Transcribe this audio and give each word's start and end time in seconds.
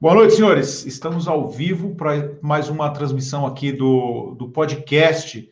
Boa 0.00 0.14
noite, 0.14 0.34
senhores. 0.34 0.86
Estamos 0.86 1.26
ao 1.26 1.48
vivo 1.48 1.92
para 1.96 2.30
mais 2.40 2.68
uma 2.68 2.88
transmissão 2.90 3.44
aqui 3.44 3.72
do, 3.72 4.36
do 4.38 4.48
podcast 4.48 5.50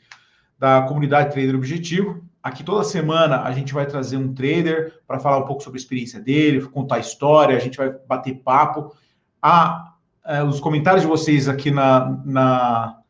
da 0.57 0.83
comunidade 0.83 1.33
Trader 1.33 1.57
Objetivo. 1.57 2.23
Aqui 2.41 2.63
toda 2.63 2.85
semana 2.85 3.43
a 3.43 3.51
gente 3.51 3.75
vai 3.75 3.87
trazer 3.87 4.17
um 4.17 4.33
trader 4.33 5.01
para 5.05 5.19
falar 5.19 5.39
um 5.39 5.45
pouco 5.45 5.65
sobre 5.65 5.81
a 5.81 5.83
experiência 5.83 6.21
dele, 6.21 6.65
contar 6.69 7.01
história, 7.01 7.57
a 7.57 7.59
gente 7.59 7.77
vai 7.77 7.91
bater 8.07 8.37
papo. 8.37 8.95
Ah, 9.43 9.95
é, 10.25 10.45
os 10.45 10.61
comentários 10.61 11.03
de 11.03 11.09
vocês 11.09 11.49
aqui 11.49 11.73
na, 11.73 12.17
na, 12.25 13.01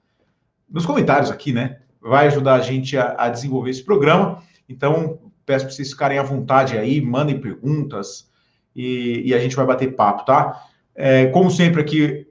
nos 0.71 0.87
comentários 0.87 1.30
aqui, 1.30 1.53
né? 1.53 1.80
Vai 2.00 2.29
ajudar 2.29 2.55
a 2.55 2.61
gente 2.61 2.96
a, 2.96 3.14
a 3.18 3.29
desenvolver 3.29 3.68
esse 3.68 3.84
programa. 3.84 4.43
Então, 4.66 5.18
peço 5.45 5.67
para 5.67 5.75
vocês 5.75 5.90
ficarem 5.90 6.18
à 6.18 6.23
vontade 6.23 6.79
aí, 6.79 6.98
mandem 6.98 7.39
perguntas 7.39 8.32
e, 8.75 9.21
e 9.26 9.34
a 9.34 9.39
gente 9.39 9.54
vai 9.54 9.67
bater 9.67 9.95
papo, 9.95 10.25
tá? 10.25 10.64
É, 10.96 11.27
como 11.27 11.50
sempre 11.50 11.82
aqui, 11.82 12.27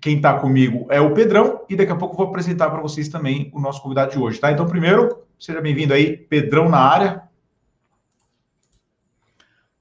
quem 0.00 0.16
está 0.16 0.38
comigo 0.38 0.86
é 0.88 1.00
o 1.00 1.12
Pedrão, 1.12 1.64
e 1.68 1.74
daqui 1.74 1.90
a 1.90 1.96
pouco 1.96 2.14
eu 2.14 2.18
vou 2.18 2.28
apresentar 2.28 2.70
para 2.70 2.80
vocês 2.80 3.08
também 3.08 3.50
o 3.52 3.60
nosso 3.60 3.82
convidado 3.82 4.12
de 4.12 4.18
hoje, 4.18 4.38
tá? 4.38 4.52
Então, 4.52 4.66
primeiro, 4.66 5.26
seja 5.38 5.60
bem-vindo 5.60 5.92
aí, 5.92 6.16
Pedrão 6.16 6.68
na 6.68 6.78
área. 6.78 7.22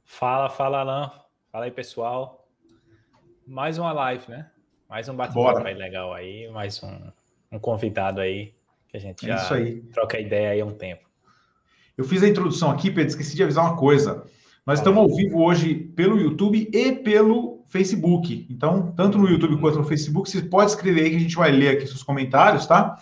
Fala, 0.03 0.49
fala, 0.49 0.79
Alain. 0.79 1.11
Fala 1.51 1.65
aí, 1.65 1.71
pessoal. 1.71 2.47
Mais 3.45 3.77
uma 3.77 3.91
live, 3.91 4.23
né? 4.29 4.49
Mais 4.89 5.09
um 5.09 5.15
bate-papo 5.15 5.67
aí 5.67 5.73
legal 5.73 6.13
aí, 6.13 6.49
mais 6.49 6.81
um, 6.81 7.11
um, 7.51 7.59
convidado 7.59 8.21
aí, 8.21 8.53
que 8.87 8.97
a 8.97 8.99
gente 8.99 9.29
é 9.29 9.37
já 9.37 9.59
é 9.59 9.81
troca 9.91 10.19
ideia 10.19 10.51
aí 10.51 10.61
há 10.61 10.65
um 10.65 10.73
tempo. 10.73 11.03
Eu 11.97 12.05
fiz 12.05 12.23
a 12.23 12.27
introdução 12.27 12.71
aqui, 12.71 12.89
Pedro, 12.89 13.09
esqueci 13.09 13.35
de 13.35 13.43
avisar 13.43 13.65
uma 13.65 13.75
coisa. 13.75 14.23
Nós 14.65 14.79
estamos 14.79 14.99
ao 14.99 15.15
vivo 15.15 15.43
hoje 15.43 15.75
pelo 15.75 16.19
YouTube 16.19 16.69
e 16.71 16.91
pelo 16.91 17.52
Facebook. 17.67 18.47
Então, 18.49 18.93
tanto 18.95 19.17
no 19.17 19.29
YouTube 19.29 19.57
quanto 19.57 19.79
no 19.79 19.83
Facebook, 19.83 20.29
você 20.29 20.41
pode 20.41 20.71
escrever 20.71 21.03
aí 21.03 21.09
que 21.09 21.15
a 21.15 21.19
gente 21.19 21.35
vai 21.35 21.51
ler 21.51 21.69
aqui 21.69 21.87
seus 21.87 22.03
comentários, 22.03 22.65
tá? 22.65 22.97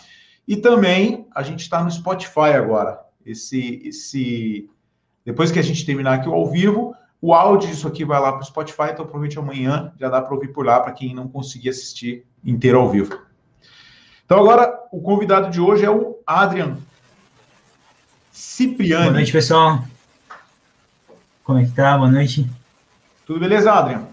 E 0.46 0.56
também 0.56 1.26
a 1.34 1.42
gente 1.42 1.60
está 1.60 1.82
no 1.82 1.90
Spotify 1.90 2.52
agora. 2.54 3.00
Esse, 3.24 3.80
esse, 3.84 4.68
depois 5.24 5.52
que 5.52 5.58
a 5.58 5.62
gente 5.62 5.86
terminar 5.86 6.14
aqui 6.14 6.28
o 6.28 6.34
ao 6.34 6.50
vivo, 6.50 6.94
o 7.20 7.32
áudio 7.32 7.70
disso 7.70 7.86
aqui 7.86 8.04
vai 8.04 8.20
lá 8.20 8.32
para 8.32 8.42
o 8.42 8.44
Spotify, 8.44 8.90
então 8.90 9.04
provavelmente 9.04 9.38
amanhã 9.38 9.92
já 9.98 10.08
dá 10.08 10.20
para 10.20 10.34
ouvir 10.34 10.48
por 10.48 10.66
lá 10.66 10.80
para 10.80 10.92
quem 10.92 11.14
não 11.14 11.28
conseguir 11.28 11.68
assistir 11.68 12.26
inteiro 12.44 12.80
ao 12.80 12.90
vivo. 12.90 13.16
Então 14.24 14.38
agora 14.40 14.76
o 14.90 15.00
convidado 15.00 15.48
de 15.48 15.60
hoje 15.60 15.84
é 15.84 15.90
o 15.90 16.18
Adrian 16.26 16.76
Cipriani. 18.32 19.04
Boa 19.04 19.14
noite, 19.14 19.30
pessoal. 19.30 19.84
Como 21.44 21.58
é 21.58 21.64
que 21.64 21.72
tá? 21.72 21.96
Boa 21.96 22.10
noite. 22.10 22.50
Tudo 23.24 23.38
beleza, 23.38 23.72
Adrian? 23.72 24.11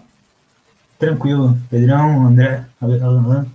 Tranquilo. 1.00 1.56
Pedrão, 1.70 2.26
André, 2.26 2.66
Alan. 2.78 3.46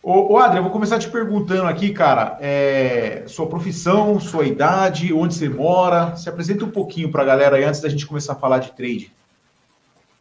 Ô, 0.00 0.34
ô 0.34 0.38
Adri, 0.38 0.58
eu 0.58 0.62
vou 0.62 0.70
começar 0.70 1.00
te 1.00 1.10
perguntando 1.10 1.64
aqui, 1.64 1.90
cara, 1.90 2.38
é, 2.40 3.24
sua 3.26 3.48
profissão, 3.48 4.20
sua 4.20 4.46
idade, 4.46 5.12
onde 5.12 5.34
você 5.34 5.48
mora. 5.48 6.16
Se 6.16 6.28
apresenta 6.28 6.64
um 6.64 6.70
pouquinho 6.70 7.10
para 7.10 7.24
a 7.24 7.26
galera 7.26 7.56
aí 7.56 7.64
antes 7.64 7.80
da 7.80 7.88
gente 7.88 8.06
começar 8.06 8.34
a 8.34 8.36
falar 8.36 8.60
de 8.60 8.70
trade. 8.70 9.12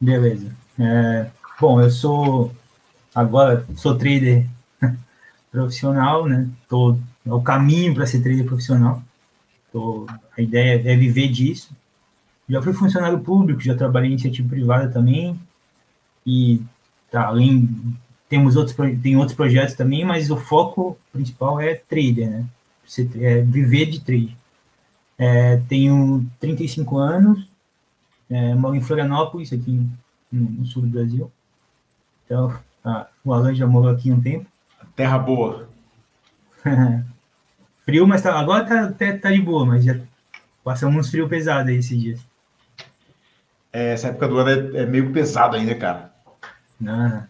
Beleza. 0.01 0.47
É, 0.79 1.27
bom, 1.61 1.79
eu 1.79 1.91
sou 1.91 2.51
agora 3.13 3.63
sou 3.75 3.95
trader 3.95 4.47
profissional, 5.51 6.25
né? 6.25 6.49
Tô 6.67 6.97
é 7.23 7.31
o 7.31 7.41
caminho 7.41 7.93
para 7.93 8.07
ser 8.07 8.23
trader 8.23 8.45
profissional. 8.45 8.99
Tô, 9.71 10.07
a 10.35 10.41
ideia 10.41 10.81
é 10.91 10.95
viver 10.95 11.27
disso. 11.27 11.69
Já 12.49 12.63
fui 12.63 12.73
funcionário 12.73 13.19
público, 13.19 13.61
já 13.61 13.75
trabalhei 13.75 14.09
em 14.09 14.13
iniciativa 14.13 14.49
privada 14.49 14.87
também, 14.89 15.39
e 16.25 16.61
tá, 17.11 17.27
além 17.27 17.69
temos 18.27 18.55
outros 18.55 18.75
tem 19.01 19.15
outros 19.15 19.35
projetos 19.35 19.75
também, 19.75 20.03
mas 20.03 20.31
o 20.31 20.37
foco 20.37 20.97
principal 21.13 21.59
é 21.59 21.75
trader, 21.75 22.29
né? 22.29 22.45
Você, 22.85 23.09
é 23.19 23.41
viver 23.41 23.85
de 23.87 23.99
trade. 23.99 24.37
É, 25.17 25.57
tenho 25.69 26.25
35 26.39 26.97
anos, 26.97 27.47
é, 28.29 28.53
moro 28.55 28.75
em 28.75 28.81
Florianópolis, 28.81 29.53
aqui 29.53 29.87
no, 30.31 30.49
no 30.49 30.65
sul 30.65 30.81
do 30.81 30.89
Brasil. 30.89 31.31
Então, 32.25 32.53
ah, 32.83 33.07
o 33.23 33.33
Alan 33.33 33.53
já 33.53 33.65
morou 33.65 33.89
aqui 33.89 34.11
um 34.11 34.21
tempo. 34.21 34.45
Terra 34.95 35.17
boa. 35.17 35.69
frio, 37.85 38.07
mas 38.07 38.21
tá, 38.21 38.37
agora 38.37 38.65
tá, 38.65 38.91
tá, 38.91 39.17
tá 39.17 39.31
de 39.31 39.41
boa, 39.41 39.65
mas 39.65 39.83
já 39.83 39.99
passamos 40.63 40.95
uns 40.95 41.09
frio 41.09 41.29
pesado 41.29 41.69
aí 41.69 41.77
esses 41.77 41.99
dias. 41.99 42.19
É, 43.71 43.93
essa 43.93 44.07
época 44.07 44.27
do 44.27 44.37
ano 44.37 44.77
é, 44.77 44.83
é 44.83 44.85
meio 44.85 45.11
pesado 45.11 45.55
ainda, 45.55 45.75
cara. 45.75 46.14
Não. 46.79 47.27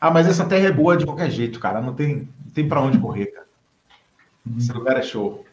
Ah, 0.00 0.10
mas 0.10 0.26
essa 0.26 0.44
terra 0.44 0.68
é 0.68 0.72
boa 0.72 0.96
de 0.96 1.04
qualquer 1.04 1.30
jeito, 1.30 1.58
cara. 1.58 1.80
Não 1.80 1.94
tem, 1.94 2.28
não 2.44 2.52
tem 2.52 2.68
para 2.68 2.80
onde 2.80 2.98
correr, 2.98 3.26
cara. 3.26 3.46
Esse 4.56 4.72
lugar 4.72 4.96
é 4.96 5.02
show. 5.02 5.44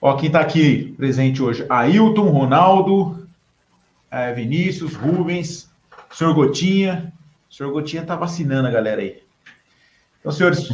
Ó, 0.00 0.14
quem 0.16 0.30
tá 0.30 0.40
aqui 0.40 0.94
presente 0.96 1.42
hoje? 1.42 1.64
Ailton, 1.68 2.28
Ronaldo, 2.28 3.26
é, 4.10 4.32
Vinícius, 4.32 4.94
Rubens, 4.94 5.70
senhor 6.12 6.34
Gotinha. 6.34 7.12
O 7.50 7.54
senhor 7.54 7.72
Gotinha 7.72 8.04
tá 8.04 8.14
vacinando 8.14 8.68
a 8.68 8.70
galera 8.70 9.00
aí. 9.00 9.22
Então, 10.20 10.30
senhores, 10.30 10.68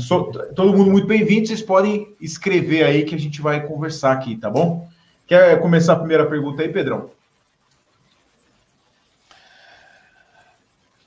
todo 0.55 0.77
mundo 0.77 0.91
muito 0.91 1.07
bem-vindo. 1.07 1.47
Vocês 1.47 1.63
podem 1.63 2.15
escrever 2.21 2.85
aí 2.85 3.05
que 3.05 3.15
a 3.15 3.19
gente 3.19 3.41
vai 3.41 3.67
conversar 3.67 4.13
aqui, 4.13 4.37
tá 4.37 4.51
bom? 4.51 4.89
Quer 5.27 5.61
começar 5.61 5.93
a 5.93 5.99
primeira 5.99 6.27
pergunta 6.27 6.63
aí, 6.63 6.69
Pedrão? 6.69 7.11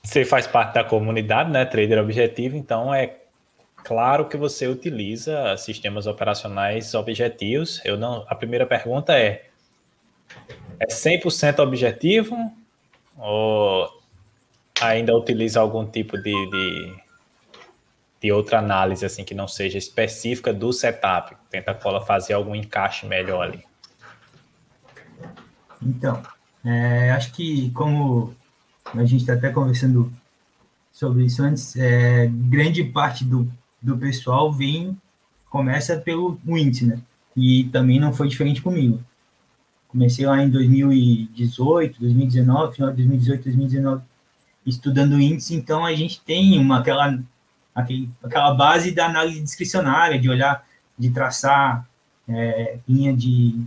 Você 0.04 0.22
faz 0.22 0.46
parte 0.46 0.74
da 0.74 0.84
comunidade, 0.84 1.50
né? 1.50 1.64
Trader 1.64 1.98
Objetivo, 1.98 2.56
então 2.56 2.94
é 2.94 3.16
claro 3.82 4.28
que 4.28 4.36
você 4.36 4.68
utiliza 4.68 5.56
sistemas 5.56 6.06
operacionais 6.06 6.94
objetivos. 6.94 7.80
Eu 7.86 7.96
não, 7.96 8.22
a 8.28 8.34
primeira 8.34 8.66
pergunta 8.66 9.18
é: 9.18 9.46
é 10.78 10.86
100% 10.86 11.58
objetivo 11.60 12.36
ou 13.16 13.88
ainda 14.78 15.16
utiliza 15.16 15.58
algum 15.60 15.86
tipo 15.86 16.18
de, 16.18 16.50
de, 16.50 16.96
de, 18.20 18.30
outra 18.30 18.58
análise 18.58 19.06
assim 19.06 19.24
que 19.24 19.34
não 19.34 19.48
seja 19.48 19.78
específica 19.78 20.52
do 20.52 20.70
setup? 20.70 21.34
Tenta 21.48 21.74
fazer 22.04 22.34
algum 22.34 22.54
encaixe 22.54 23.06
melhor 23.06 23.42
ali. 23.42 23.64
Então, 25.80 26.22
é, 26.62 27.10
acho 27.12 27.32
que 27.32 27.70
como 27.70 28.34
a 28.92 29.04
gente 29.04 29.22
está 29.22 29.34
até 29.34 29.50
conversando 29.50 30.12
sobre 30.92 31.24
isso 31.24 31.42
antes, 31.42 31.76
é, 31.76 32.26
grande 32.26 32.84
parte 32.84 33.24
do, 33.24 33.50
do 33.82 33.96
pessoal 33.98 34.52
vem, 34.52 34.96
começa 35.50 35.96
pelo 35.96 36.38
índice, 36.46 36.86
né? 36.86 37.00
E 37.36 37.64
também 37.64 37.98
não 37.98 38.12
foi 38.12 38.28
diferente 38.28 38.62
comigo. 38.62 39.02
Comecei 39.88 40.26
lá 40.26 40.42
em 40.42 40.50
2018, 40.50 42.00
2019, 42.00 42.74
final 42.74 42.90
de 42.90 42.96
2018, 42.96 43.44
2019, 43.44 44.02
estudando 44.66 45.20
índice, 45.20 45.54
então 45.54 45.84
a 45.84 45.94
gente 45.94 46.20
tem 46.20 46.58
uma, 46.58 46.78
aquela, 46.78 47.18
aquele, 47.74 48.08
aquela 48.22 48.54
base 48.54 48.92
da 48.92 49.06
análise 49.06 49.40
discricionária, 49.40 50.18
de 50.18 50.28
olhar, 50.28 50.64
de 50.98 51.10
traçar 51.10 51.88
é, 52.28 52.78
linha, 52.88 53.14
de, 53.14 53.60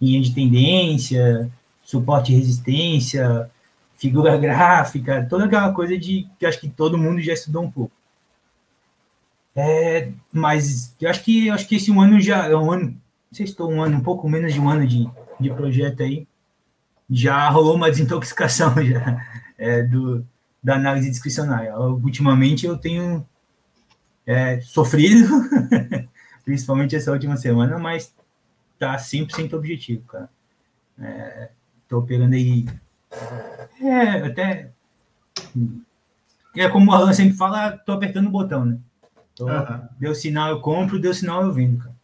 linha 0.00 0.20
de 0.20 0.34
tendência, 0.34 1.50
suporte 1.84 2.32
e 2.32 2.36
resistência, 2.36 3.50
figura 4.00 4.36
gráfica, 4.38 5.26
toda 5.28 5.44
aquela 5.44 5.72
coisa 5.72 5.96
de 5.96 6.26
que 6.38 6.46
acho 6.46 6.58
que 6.58 6.68
todo 6.68 6.98
mundo 6.98 7.20
já 7.20 7.34
estudou 7.34 7.62
um 7.62 7.70
pouco. 7.70 7.92
É, 9.54 10.10
mas 10.32 10.94
eu 11.00 11.10
acho 11.10 11.22
que 11.22 11.48
eu 11.48 11.54
acho 11.54 11.68
que 11.68 11.76
esse 11.76 11.90
um 11.90 12.00
ano 12.00 12.20
já 12.20 12.46
é 12.46 12.56
um 12.56 12.72
ano, 12.72 12.84
não 12.84 12.96
sei 13.32 13.46
se 13.46 13.52
estou 13.52 13.70
um 13.70 13.82
ano, 13.82 13.98
um 13.98 14.02
pouco 14.02 14.28
menos 14.28 14.54
de 14.54 14.60
um 14.60 14.68
ano 14.68 14.86
de, 14.86 15.08
de 15.38 15.50
projeto 15.50 16.02
aí, 16.02 16.26
já 17.10 17.48
rolou 17.50 17.74
uma 17.74 17.90
desintoxicação 17.90 18.72
já 18.82 19.26
é, 19.58 19.82
do, 19.82 20.26
da 20.62 20.76
análise 20.76 21.10
discricionária. 21.10 21.76
Ultimamente 21.78 22.64
eu 22.64 22.78
tenho 22.78 23.26
é, 24.24 24.60
sofrido, 24.60 25.28
principalmente 26.44 26.96
essa 26.96 27.12
última 27.12 27.36
semana, 27.36 27.78
mas 27.78 28.14
tá 28.78 28.96
100% 28.96 29.52
objetivo, 29.54 30.04
cara. 30.04 30.30
É, 30.98 31.50
tô 31.88 32.02
pegando 32.02 32.34
aí 32.34 32.66
é, 33.80 34.26
até. 34.26 34.70
É 36.56 36.68
como 36.68 36.90
o 36.90 36.94
Alan 36.94 37.12
sempre 37.12 37.36
fala, 37.36 37.72
tô 37.72 37.92
apertando 37.92 38.26
o 38.26 38.30
botão, 38.30 38.64
né? 38.64 38.78
Tô, 39.34 39.46
uhum. 39.46 39.80
Deu 39.98 40.14
sinal, 40.14 40.50
eu 40.50 40.60
compro, 40.60 40.98
deu 40.98 41.14
sinal, 41.14 41.42
eu 41.42 41.52
vendo, 41.52 41.78
cara. 41.78 41.94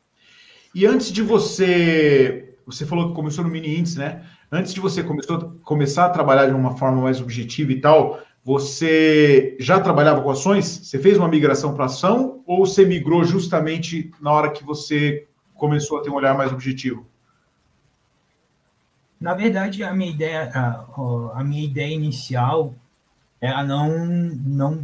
E 0.75 0.87
antes 0.87 1.11
de 1.11 1.23
você. 1.23 2.55
Você 2.67 2.85
falou 2.85 3.09
que 3.09 3.15
começou 3.15 3.45
no 3.45 3.51
mini 3.51 3.79
índice, 3.79 3.99
né? 3.99 4.25
Antes 4.51 4.75
de 4.75 4.81
você 4.81 5.03
começou, 5.03 5.59
começar 5.63 6.07
a 6.07 6.11
trabalhar 6.11 6.47
de 6.47 6.53
uma 6.53 6.77
forma 6.77 7.01
mais 7.01 7.21
objetiva 7.21 7.73
e 7.73 7.81
tal, 7.81 8.21
você 8.45 9.57
já 9.59 9.81
trabalhava 9.81 10.21
com 10.21 10.31
ações? 10.31 10.67
Você 10.67 10.99
fez 10.99 11.17
uma 11.17 11.29
migração 11.29 11.75
para 11.75 11.87
ação 11.87 12.43
ou 12.47 12.67
você 12.67 12.85
migrou 12.85 13.25
justamente 13.25 14.11
na 14.21 14.33
hora 14.33 14.51
que 14.51 14.65
você 14.65 15.27
começou 15.55 15.99
a 15.99 16.03
ter 16.03 16.11
um 16.11 16.15
olhar 16.15 16.37
mais 16.37 16.53
objetivo? 16.53 17.07
Na 19.21 19.35
verdade, 19.35 19.83
a 19.83 19.93
minha 19.93 20.11
ideia, 20.11 20.51
a, 20.55 21.41
a 21.41 21.45
minha 21.45 21.65
ideia 21.65 21.95
inicial 21.95 22.75
é 23.41 23.49
a 23.49 23.63
não, 23.63 24.07
não 24.07 24.79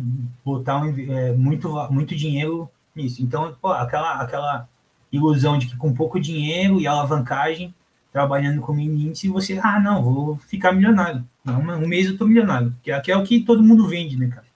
botar 0.44 0.78
um, 0.78 0.94
é, 1.12 1.32
muito, 1.32 1.68
muito 1.90 2.14
dinheiro 2.14 2.68
nisso. 2.94 3.22
Então, 3.22 3.54
pô, 3.60 3.68
aquela, 3.68 4.14
aquela 4.20 4.68
ilusão 5.10 5.58
de 5.58 5.66
que 5.66 5.76
com 5.76 5.92
pouco 5.92 6.20
dinheiro 6.20 6.80
e 6.80 6.86
alavancagem, 6.86 7.74
trabalhando 8.12 8.60
com 8.60 8.78
índice, 8.78 9.28
você, 9.28 9.58
ah, 9.62 9.80
não, 9.80 10.02
vou 10.02 10.36
ficar 10.36 10.72
milionário. 10.72 11.24
Não, 11.44 11.60
um 11.60 11.88
mês 11.88 12.06
eu 12.06 12.16
tô 12.16 12.26
milionário. 12.26 12.74
Aqui 12.94 13.10
é 13.10 13.16
o 13.16 13.24
que 13.24 13.40
todo 13.40 13.62
mundo 13.62 13.88
vende, 13.88 14.16
né, 14.16 14.28
cara? 14.28 14.46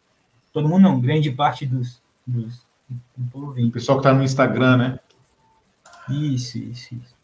Todo 0.52 0.68
mundo 0.68 0.82
não, 0.82 1.00
grande 1.00 1.30
parte 1.30 1.66
dos, 1.66 2.00
dos 2.26 2.64
do 3.16 3.30
povo 3.30 3.52
vende. 3.52 3.68
O 3.68 3.72
pessoal 3.72 3.98
que 3.98 4.04
tá 4.04 4.12
no 4.12 4.22
Instagram, 4.22 4.76
né? 4.76 4.98
Isso, 6.08 6.58
isso, 6.58 6.94
isso. 6.94 7.15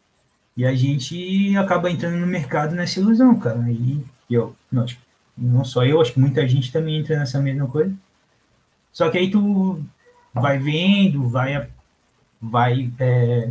E 0.55 0.65
a 0.65 0.75
gente 0.75 1.55
acaba 1.57 1.89
entrando 1.89 2.17
no 2.17 2.27
mercado 2.27 2.75
nessa 2.75 2.99
ilusão, 2.99 3.37
cara. 3.39 3.69
E 3.69 4.03
eu, 4.29 4.55
não, 4.71 4.85
tipo, 4.85 5.01
não 5.37 5.65
só 5.65 5.83
eu, 5.83 5.99
acho 5.99 6.13
que 6.13 6.19
muita 6.19 6.47
gente 6.47 6.71
também 6.71 6.99
entra 6.99 7.17
nessa 7.17 7.39
mesma 7.39 7.67
coisa. 7.67 7.93
Só 8.91 9.09
que 9.09 9.17
aí 9.17 9.31
tu 9.31 9.83
vai 10.33 10.59
vendo, 10.59 11.27
vai, 11.27 11.67
vai 12.39 12.91
é, 12.99 13.49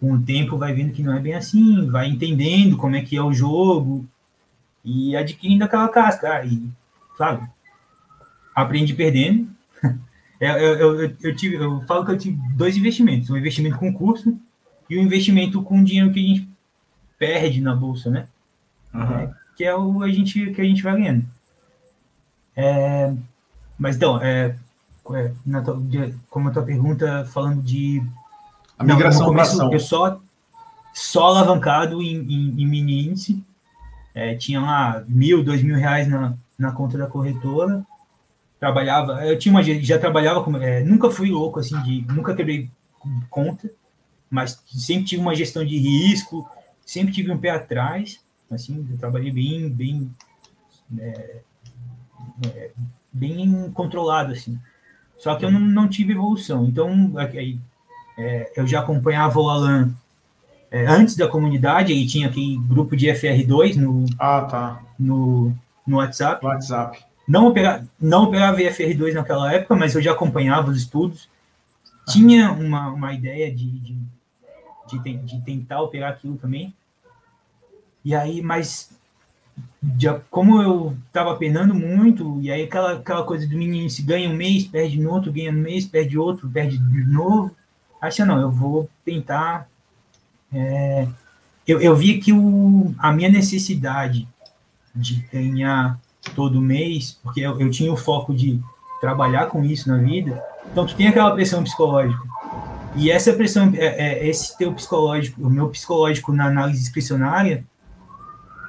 com 0.00 0.12
o 0.12 0.22
tempo 0.22 0.56
vai 0.56 0.72
vendo 0.72 0.92
que 0.92 1.02
não 1.02 1.16
é 1.16 1.20
bem 1.20 1.34
assim, 1.34 1.88
vai 1.88 2.08
entendendo 2.08 2.76
como 2.76 2.96
é 2.96 3.02
que 3.02 3.16
é 3.16 3.22
o 3.22 3.32
jogo 3.32 4.06
e 4.84 5.16
adquirindo 5.16 5.64
aquela 5.64 5.88
casca. 5.88 6.44
E, 6.44 6.68
sabe, 7.18 7.48
aprende 8.54 8.94
perdendo. 8.94 9.48
eu, 10.40 10.52
eu, 10.56 11.00
eu, 11.00 11.16
eu, 11.20 11.36
tive, 11.36 11.56
eu 11.56 11.80
falo 11.82 12.04
que 12.04 12.12
eu 12.12 12.18
tive 12.18 12.36
dois 12.54 12.76
investimentos, 12.76 13.28
um 13.28 13.36
investimento 13.36 13.78
com 13.78 13.92
curso 13.92 14.38
e 14.88 14.98
um 14.98 15.02
investimento 15.02 15.62
com 15.62 15.82
dinheiro 15.82 16.12
que 16.12 16.20
a 16.20 16.22
gente 16.22 16.48
perde 17.18 17.60
na 17.60 17.74
bolsa, 17.74 18.10
né? 18.10 18.26
Uhum. 18.92 19.02
É, 19.02 19.34
que 19.56 19.64
é 19.64 19.74
o 19.74 20.02
a 20.02 20.08
gente, 20.10 20.50
que 20.52 20.60
a 20.60 20.64
gente 20.64 20.82
vai 20.82 20.94
ganhando. 20.94 21.24
É, 22.54 23.12
mas 23.78 23.96
então, 23.96 24.20
é, 24.22 24.56
é 25.14 25.32
na 25.44 25.62
tua, 25.62 25.82
como 26.28 26.48
a 26.48 26.52
tua 26.52 26.62
pergunta, 26.62 27.24
falando 27.32 27.62
de. 27.62 28.02
A 28.78 28.84
migração 28.84 29.32
para 29.32 29.42
ação. 29.42 29.72
Eu 29.72 29.80
só, 29.80 30.20
só 30.92 31.26
alavancado 31.26 32.02
em, 32.02 32.16
em, 32.16 32.62
em 32.62 32.66
mini 32.66 33.08
índice. 33.08 33.42
É, 34.14 34.34
tinha 34.34 34.60
lá 34.60 35.02
mil, 35.08 35.42
dois 35.42 35.62
mil 35.62 35.76
reais 35.76 36.06
na, 36.06 36.34
na 36.58 36.72
conta 36.72 36.98
da 36.98 37.06
corretora. 37.06 37.84
Trabalhava, 38.60 39.26
eu 39.26 39.38
tinha 39.38 39.52
uma, 39.52 39.62
já 39.62 39.98
trabalhava 39.98 40.42
com, 40.44 40.56
é, 40.58 40.84
nunca 40.84 41.10
fui 41.10 41.30
louco 41.30 41.58
assim 41.58 41.80
de, 41.82 42.04
nunca 42.12 42.34
quebrei 42.34 42.70
conta, 43.28 43.68
mas 44.32 44.60
sempre 44.66 45.04
tive 45.04 45.22
uma 45.22 45.34
gestão 45.34 45.64
de 45.64 45.76
risco, 45.78 46.48
sempre 46.84 47.12
tive 47.12 47.30
um 47.30 47.38
pé 47.38 47.50
atrás 47.50 48.20
assim, 48.54 48.86
eu 48.90 48.98
trabalhei 48.98 49.30
bem, 49.30 49.68
bem, 49.68 50.10
é, 50.98 51.40
é, 52.46 52.70
bem 53.12 53.70
controlado, 53.72 54.32
assim. 54.32 54.58
Só 55.18 55.34
que 55.36 55.44
eu 55.44 55.50
não, 55.50 55.60
não 55.60 55.88
tive 55.88 56.12
evolução. 56.12 56.64
Então, 56.66 57.12
é, 57.18 57.56
é 58.18 58.52
eu 58.56 58.66
já 58.66 58.80
acompanhava 58.80 59.38
o 59.38 59.48
Alan 59.48 59.94
é, 60.70 60.86
antes 60.86 61.16
da 61.16 61.28
comunidade, 61.28 61.92
aí 61.92 62.06
tinha 62.06 62.28
aquele 62.28 62.56
grupo 62.58 62.96
de 62.96 63.06
FR2 63.06 63.76
no, 63.76 64.06
ah, 64.18 64.42
tá. 64.42 64.82
no, 64.98 65.52
no 65.86 65.96
WhatsApp. 65.98 66.44
WhatsApp. 66.44 67.04
Não, 67.26 67.46
opera, 67.46 67.86
não 68.00 68.24
operava 68.24 68.58
FR2 68.58 69.12
naquela 69.12 69.52
época, 69.52 69.76
mas 69.76 69.94
eu 69.94 70.02
já 70.02 70.12
acompanhava 70.12 70.70
os 70.70 70.78
estudos. 70.78 71.28
Tinha 72.08 72.50
uma, 72.50 72.88
uma 72.88 73.14
ideia 73.14 73.54
de, 73.54 73.70
de, 73.78 73.96
de, 74.98 75.16
de 75.18 75.40
tentar 75.42 75.80
operar 75.80 76.12
aquilo 76.12 76.36
também. 76.36 76.74
E 78.04 78.14
aí, 78.14 78.42
mas 78.42 78.90
como 80.30 80.62
eu 80.62 80.96
estava 81.06 81.36
penando 81.36 81.74
muito, 81.74 82.40
e 82.40 82.50
aí 82.50 82.64
aquela, 82.64 82.92
aquela 82.92 83.24
coisa 83.24 83.46
do 83.46 83.56
menino 83.56 83.88
se 83.90 84.02
ganha 84.02 84.28
um 84.28 84.34
mês, 84.36 84.64
perde 84.64 84.98
no 85.00 85.10
outro, 85.10 85.32
ganha 85.32 85.50
um 85.50 85.54
mês, 85.54 85.86
perde 85.86 86.16
outro, 86.16 86.48
perde 86.48 86.78
de 86.78 87.04
novo. 87.04 87.54
Acho 88.00 88.24
não, 88.24 88.40
eu 88.40 88.50
vou 88.50 88.88
tentar. 89.04 89.68
É, 90.52 91.06
eu, 91.66 91.80
eu 91.80 91.94
vi 91.96 92.18
que 92.18 92.32
o, 92.32 92.94
a 92.98 93.12
minha 93.12 93.28
necessidade 93.28 94.26
de 94.94 95.16
ganhar 95.32 95.98
todo 96.34 96.60
mês, 96.60 97.18
porque 97.22 97.40
eu, 97.40 97.60
eu 97.60 97.70
tinha 97.70 97.92
o 97.92 97.96
foco 97.96 98.34
de 98.34 98.60
trabalhar 99.00 99.46
com 99.46 99.64
isso 99.64 99.88
na 99.88 99.98
vida, 99.98 100.42
então 100.70 100.86
tu 100.86 100.94
tem 100.94 101.08
aquela 101.08 101.32
pressão 101.32 101.62
psicológica. 101.62 102.22
E 102.94 103.10
essa 103.10 103.32
pressão, 103.32 103.72
é, 103.74 103.86
é, 103.86 104.28
esse 104.28 104.56
teu 104.56 104.72
psicológico, 104.74 105.42
o 105.42 105.50
meu 105.50 105.68
psicológico 105.70 106.32
na 106.32 106.46
análise 106.46 106.80
discricionária, 106.80 107.64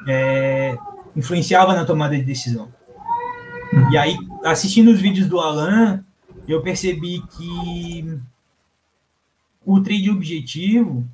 é, 0.08 0.78
influenciava 1.16 1.74
na 1.74 1.86
tomada 1.86 2.16
de 2.16 2.24
decisão. 2.24 2.72
E 3.92 3.98
aí, 3.98 4.18
assistindo 4.46 4.92
os 4.92 5.02
vídeos 5.02 5.28
do 5.28 5.40
Alan, 5.40 6.04
eu 6.48 6.62
percebi 6.62 7.22
que 7.38 8.20
o 9.66 9.81
trade 9.81 10.10
objetivo 10.10 11.06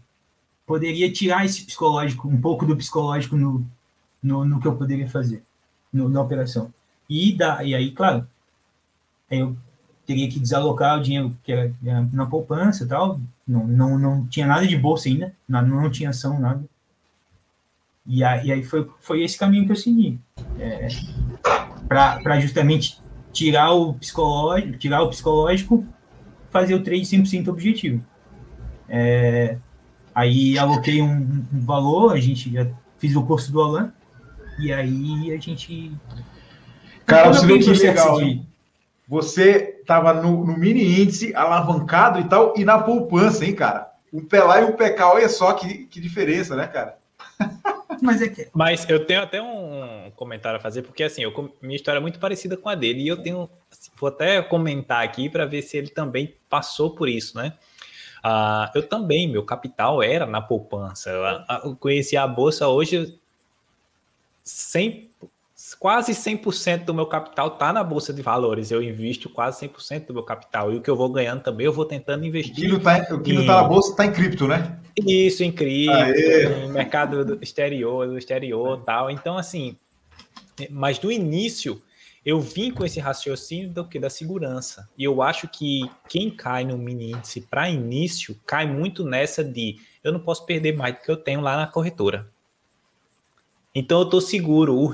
poderia 0.66 1.12
tirar 1.12 1.46
esse 1.46 1.66
psicológico, 1.66 2.28
um 2.28 2.40
pouco 2.40 2.66
do 2.66 2.76
psicológico 2.76 3.36
no, 3.36 3.66
no, 4.22 4.46
no 4.46 4.60
que 4.60 4.68
eu 4.68 4.76
poderia 4.76 5.08
fazer 5.10 5.42
no, 5.92 6.08
na 6.08 6.22
operação. 6.22 6.72
E, 7.10 7.36
da, 7.36 7.64
e 7.64 7.74
aí, 7.74 7.92
claro, 7.92 8.28
eu 9.32 9.56
teria 10.10 10.28
que 10.28 10.40
desalocar 10.40 10.98
o 10.98 11.04
dinheiro 11.04 11.38
que 11.44 11.52
era, 11.52 11.72
era 11.86 12.02
na 12.12 12.26
poupança 12.26 12.84
e 12.84 12.88
tal, 12.88 13.22
não, 13.48 13.68
não, 13.68 14.00
não 14.00 14.26
tinha 14.26 14.48
nada 14.48 14.66
de 14.66 14.76
bolsa 14.76 15.08
ainda, 15.08 15.32
não, 15.48 15.62
não 15.62 15.88
tinha 15.88 16.10
ação, 16.10 16.40
nada. 16.40 16.64
E 18.08 18.24
aí, 18.24 18.48
e 18.48 18.52
aí 18.52 18.64
foi, 18.64 18.90
foi 19.00 19.22
esse 19.22 19.38
caminho 19.38 19.68
que 19.68 19.72
eu 19.72 19.76
segui. 19.76 20.20
É, 20.60 20.88
para 21.88 22.40
justamente 22.40 23.00
tirar 23.32 23.70
o 23.70 23.94
psicológico, 23.94 24.80
tirar 24.80 25.04
o 25.04 25.10
psicológico, 25.10 25.86
fazer 26.50 26.74
o 26.74 26.82
trade 26.82 27.04
100% 27.04 27.48
objetivo. 27.48 28.04
É, 28.88 29.58
aí 30.16 30.58
aloquei 30.58 31.04
um, 31.04 31.46
um, 31.54 31.62
valor, 31.62 32.14
a 32.14 32.20
gente 32.20 32.52
já 32.52 32.66
fiz 32.98 33.16
o 33.16 33.22
curso 33.22 33.52
do 33.52 33.62
Alan, 33.62 33.94
e 34.58 34.74
aí 34.74 35.32
a 35.32 35.38
gente. 35.38 35.92
Cara, 37.06 37.32
você 37.32 37.46
vê 37.46 37.60
que 37.60 37.70
legal. 37.70 38.18
De... 38.18 38.49
Você 39.10 39.80
estava 39.82 40.14
no, 40.14 40.46
no, 40.46 40.56
mini 40.56 41.02
índice, 41.02 41.34
alavancado 41.34 42.20
e 42.20 42.26
tal, 42.26 42.54
e 42.56 42.64
na 42.64 42.78
poupança, 42.78 43.44
hein, 43.44 43.56
cara? 43.56 43.92
Um 44.14 44.24
pé 44.24 44.44
lá 44.44 44.62
e 44.62 44.66
um 44.66 44.74
pé 44.74 44.92
cá, 44.92 45.12
olha 45.12 45.28
só 45.28 45.52
que, 45.54 45.86
que 45.86 46.00
diferença, 46.00 46.56
né, 46.56 46.68
cara? 46.68 46.96
Mas, 48.04 48.22
é 48.22 48.30
que... 48.30 48.48
Mas 48.54 48.88
eu 48.88 49.04
tenho 49.04 49.24
até 49.24 49.42
um 49.42 50.12
comentário 50.16 50.60
a 50.60 50.62
fazer, 50.62 50.84
porque 50.84 51.04
assim, 51.04 51.24
eu, 51.24 51.34
minha 51.60 51.76
história 51.76 51.98
é 51.98 52.02
muito 52.02 52.20
parecida 52.20 52.56
com 52.56 52.70
a 52.70 52.76
dele, 52.76 53.02
e 53.02 53.08
eu 53.08 53.18
tenho. 53.18 53.50
Assim, 53.72 53.90
vou 54.00 54.10
até 54.10 54.42
comentar 54.44 55.04
aqui 55.04 55.28
para 55.28 55.46
ver 55.46 55.64
se 55.64 55.76
ele 55.76 55.90
também 55.90 56.36
passou 56.48 56.92
por 56.92 57.10
isso, 57.10 57.36
né? 57.36 57.54
Uh, 58.24 58.70
eu 58.76 58.88
também, 58.88 59.28
meu 59.28 59.44
capital 59.44 60.04
era 60.04 60.26
na 60.26 60.40
poupança. 60.40 61.10
Eu, 61.10 61.24
eu 61.72 61.76
conheci 61.76 62.16
a 62.16 62.28
bolsa 62.28 62.68
hoje 62.68 63.20
100, 64.44 65.09
quase 65.76 66.14
100% 66.14 66.86
do 66.86 66.94
meu 66.94 67.06
capital 67.06 67.48
está 67.48 67.74
na 67.74 67.84
bolsa 67.84 68.14
de 68.14 68.22
valores. 68.22 68.72
Eu 68.72 68.82
invisto 68.82 69.30
quase 69.30 69.68
100% 69.68 70.08
do 70.08 70.14
meu 70.14 70.24
capital. 70.24 70.72
E 70.72 70.78
o 70.78 70.82
que 70.82 70.90
eu 70.90 70.96
vou 70.96 71.10
ganhando 71.10 71.42
também, 71.42 71.66
eu 71.66 71.74
vou 71.74 71.86
tentando 71.86 72.26
investir. 72.26 72.54
O 72.54 72.58
que 73.22 73.34
não 73.34 73.42
está 73.42 73.62
na 73.62 73.68
bolsa 73.68 73.92
está 73.92 74.06
em 74.06 74.12
cripto, 74.12 74.48
né? 74.48 74.80
Isso, 74.96 75.44
em 75.44 75.52
cripto, 75.52 75.92
Aê. 75.92 76.66
em 76.66 76.72
mercado 76.72 77.38
exterior, 77.42 78.08
do 78.08 78.18
exterior 78.18 78.82
tal. 78.86 79.10
Então, 79.12 79.38
assim, 79.38 79.78
mas 80.70 81.00
no 81.00 81.12
início 81.12 81.82
eu 82.26 82.40
vim 82.42 82.72
com 82.72 82.86
esse 82.86 83.00
raciocínio 83.00 83.70
do 83.70 83.86
que 83.86 84.00
da 84.00 84.10
segurança. 84.10 84.88
E 84.98 85.04
eu 85.04 85.22
acho 85.22 85.48
que 85.48 85.90
quem 86.08 86.30
cai 86.30 86.64
no 86.64 86.78
mini 86.78 87.12
índice 87.12 87.42
para 87.42 87.70
início 87.70 88.38
cai 88.46 88.68
muito 88.68 89.04
nessa 89.04 89.44
de 89.44 89.78
eu 90.04 90.12
não 90.12 90.20
posso 90.20 90.46
perder 90.46 90.76
mais 90.76 90.96
do 90.96 91.02
que 91.02 91.10
eu 91.10 91.18
tenho 91.18 91.42
lá 91.42 91.58
na 91.58 91.68
corretora. 91.68 92.28
Então 93.74 94.00
eu 94.00 94.06
estou 94.06 94.22
seguro. 94.22 94.94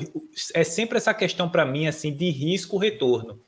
é 0.53 0.63
sempre 0.63 0.97
essa 0.97 1.13
questão 1.13 1.49
para 1.49 1.65
mim 1.65 1.87
assim 1.87 2.13
de 2.13 2.29
risco 2.29 2.77
retorno. 2.77 3.39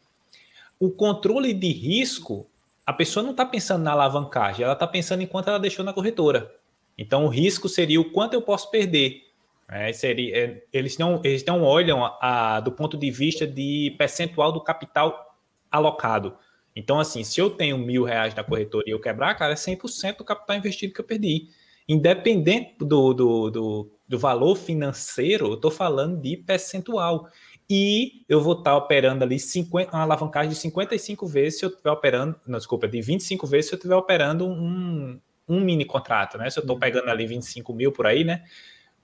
O 0.79 0.91
controle 0.91 1.53
de 1.53 1.71
risco, 1.71 2.47
a 2.85 2.93
pessoa 2.93 3.23
não 3.23 3.31
está 3.31 3.45
pensando 3.45 3.83
na 3.83 3.91
alavancagem, 3.91 4.63
ela 4.63 4.73
está 4.73 4.87
pensando 4.87 5.21
em 5.21 5.27
quanto 5.27 5.49
ela 5.49 5.59
deixou 5.59 5.83
na 5.83 5.93
corretora. 5.93 6.53
Então 6.97 7.25
o 7.25 7.29
risco 7.29 7.67
seria 7.67 7.99
o 7.99 8.11
quanto 8.11 8.33
eu 8.33 8.41
posso 8.41 8.71
perder. 8.71 9.23
É, 9.69 9.91
seria, 9.91 10.37
é, 10.37 10.63
eles, 10.71 10.97
não, 10.97 11.19
eles 11.25 11.43
não 11.43 11.61
olham 11.61 12.05
a, 12.05 12.55
a, 12.55 12.59
do 12.61 12.71
ponto 12.71 12.95
de 12.95 13.11
vista 13.11 13.45
de 13.45 13.93
percentual 13.97 14.51
do 14.51 14.63
capital 14.63 15.35
alocado. 15.69 16.37
Então, 16.73 16.99
assim, 16.99 17.23
se 17.23 17.41
eu 17.41 17.49
tenho 17.49 17.77
mil 17.77 18.03
reais 18.03 18.33
na 18.33 18.43
corretora 18.43 18.85
e 18.87 18.91
eu 18.91 19.01
quebrar, 19.01 19.35
cara, 19.35 19.53
é 19.53 19.55
100% 19.55 20.17
do 20.17 20.23
capital 20.23 20.57
investido 20.57 20.93
que 20.93 21.01
eu 21.01 21.05
perdi. 21.05 21.49
Independente 21.89 22.75
do, 22.79 23.13
do, 23.13 23.49
do 23.49 23.91
do 24.07 24.17
valor 24.17 24.55
financeiro, 24.55 25.47
eu 25.47 25.53
estou 25.55 25.71
falando 25.71 26.19
de 26.19 26.37
percentual. 26.37 27.27
E 27.69 28.23
eu 28.29 28.41
vou 28.41 28.53
estar 28.53 28.71
tá 28.71 28.77
operando 28.77 29.23
ali 29.23 29.37
50, 29.37 29.91
uma 29.91 30.03
alavancagem 30.03 30.49
de 30.49 30.55
55 30.55 31.27
vezes 31.27 31.59
se 31.59 31.65
eu 31.65 31.69
estiver 31.69 31.91
operando, 31.91 32.39
não, 32.47 32.57
desculpa, 32.57 32.87
de 32.87 33.01
25 33.01 33.45
vezes 33.45 33.67
se 33.67 33.75
eu 33.75 33.77
estiver 33.77 33.95
operando 33.95 34.47
um, 34.47 35.19
um 35.47 35.59
mini 35.59 35.83
contrato, 35.83 36.37
né? 36.37 36.49
Se 36.49 36.59
eu 36.59 36.61
estou 36.61 36.79
pegando 36.79 37.09
ali 37.09 37.27
25 37.27 37.73
mil 37.73 37.91
por 37.91 38.07
aí, 38.07 38.23
né? 38.23 38.45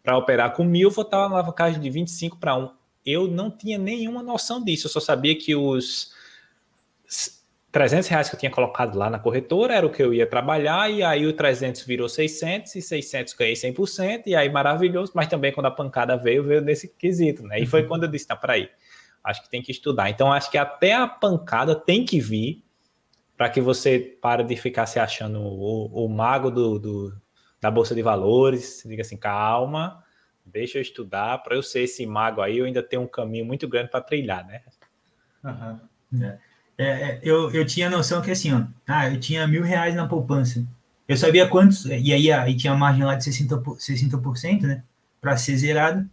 Para 0.02 0.18
operar 0.18 0.54
com 0.54 0.64
mil, 0.64 0.90
vou 0.90 1.04
estar 1.04 1.18
tá 1.18 1.28
uma 1.28 1.36
alavancagem 1.36 1.82
de 1.82 1.90
25 1.90 2.38
para 2.38 2.56
1. 2.56 2.70
eu 3.06 3.28
não 3.28 3.52
tinha 3.52 3.78
nenhuma 3.78 4.24
noção 4.24 4.64
disso. 4.64 4.88
Eu 4.88 4.92
só 4.92 5.02
sabia 5.02 5.38
que 5.38 5.54
os 5.56 6.14
300 7.74 8.08
reais 8.08 8.30
que 8.30 8.36
eu 8.36 8.40
tinha 8.40 8.52
colocado 8.52 8.96
lá 8.96 9.10
na 9.10 9.18
corretora 9.18 9.74
era 9.74 9.86
o 9.86 9.90
que 9.90 10.02
eu 10.02 10.14
ia 10.14 10.28
trabalhar, 10.28 10.92
e 10.92 11.02
aí 11.02 11.26
o 11.26 11.34
300 11.34 11.82
virou 11.82 12.08
600, 12.08 12.76
e 12.76 12.82
600 12.84 13.34
ganhei 13.34 13.56
100%, 13.56 14.28
e 14.28 14.36
aí 14.36 14.48
maravilhoso, 14.48 15.12
mas 15.16 15.28
também 15.28 15.52
quando 15.52 15.66
a 15.66 15.72
pancada 15.72 16.16
veio, 16.16 16.44
veio 16.44 16.62
nesse 16.62 16.88
quesito, 16.88 17.42
né? 17.42 17.60
E 17.60 17.66
foi 17.66 17.82
uhum. 17.82 17.88
quando 17.88 18.04
eu 18.04 18.10
disse, 18.10 18.28
tá, 18.28 18.36
peraí, 18.36 18.70
acho 19.24 19.42
que 19.42 19.50
tem 19.50 19.60
que 19.60 19.72
estudar. 19.72 20.08
Então, 20.12 20.32
acho 20.32 20.52
que 20.52 20.58
até 20.58 20.94
a 20.94 21.08
pancada 21.08 21.74
tem 21.74 22.06
que 22.06 22.20
vir 22.20 22.64
para 23.36 23.50
que 23.50 23.60
você 23.60 23.98
pare 24.22 24.44
de 24.44 24.56
ficar 24.56 24.86
se 24.86 25.00
achando 25.00 25.40
o, 25.40 26.06
o 26.06 26.08
mago 26.08 26.52
do, 26.52 26.78
do, 26.78 27.22
da 27.60 27.72
Bolsa 27.72 27.96
de 27.96 28.04
Valores, 28.04 28.84
diga 28.86 29.02
assim, 29.02 29.18
calma, 29.18 30.04
deixa 30.46 30.78
eu 30.78 30.82
estudar, 30.84 31.40
para 31.40 31.56
eu 31.56 31.64
ser 31.64 31.82
esse 31.82 32.06
mago 32.06 32.40
aí, 32.40 32.60
eu 32.60 32.66
ainda 32.66 32.84
tenho 32.84 33.02
um 33.02 33.08
caminho 33.08 33.46
muito 33.46 33.68
grande 33.68 33.90
para 33.90 34.00
trilhar, 34.00 34.46
né? 34.46 34.62
Uhum. 35.44 36.24
É. 36.24 36.53
É, 36.78 37.20
eu, 37.22 37.52
eu 37.52 37.66
tinha 37.66 37.90
noção 37.90 38.22
que 38.22 38.32
assim, 38.32 38.54
ó, 38.54 38.64
ah, 38.88 39.10
eu 39.10 39.20
tinha 39.20 39.48
mil 39.48 39.64
reais 39.64 39.96
na 39.96 40.08
poupança. 40.08 40.66
Eu 41.08 41.18
sabia 41.18 41.48
quantos, 41.48 41.86
e 41.86 42.14
aí, 42.14 42.32
aí 42.32 42.56
tinha 42.56 42.74
a 42.74 42.78
margem 42.78 43.04
lá 43.04 43.16
de 43.16 43.30
60%, 43.30 43.78
60% 43.78 44.62
né, 44.62 44.84
para 45.22 45.38
ser 45.38 45.58
zerado. 45.58 46.08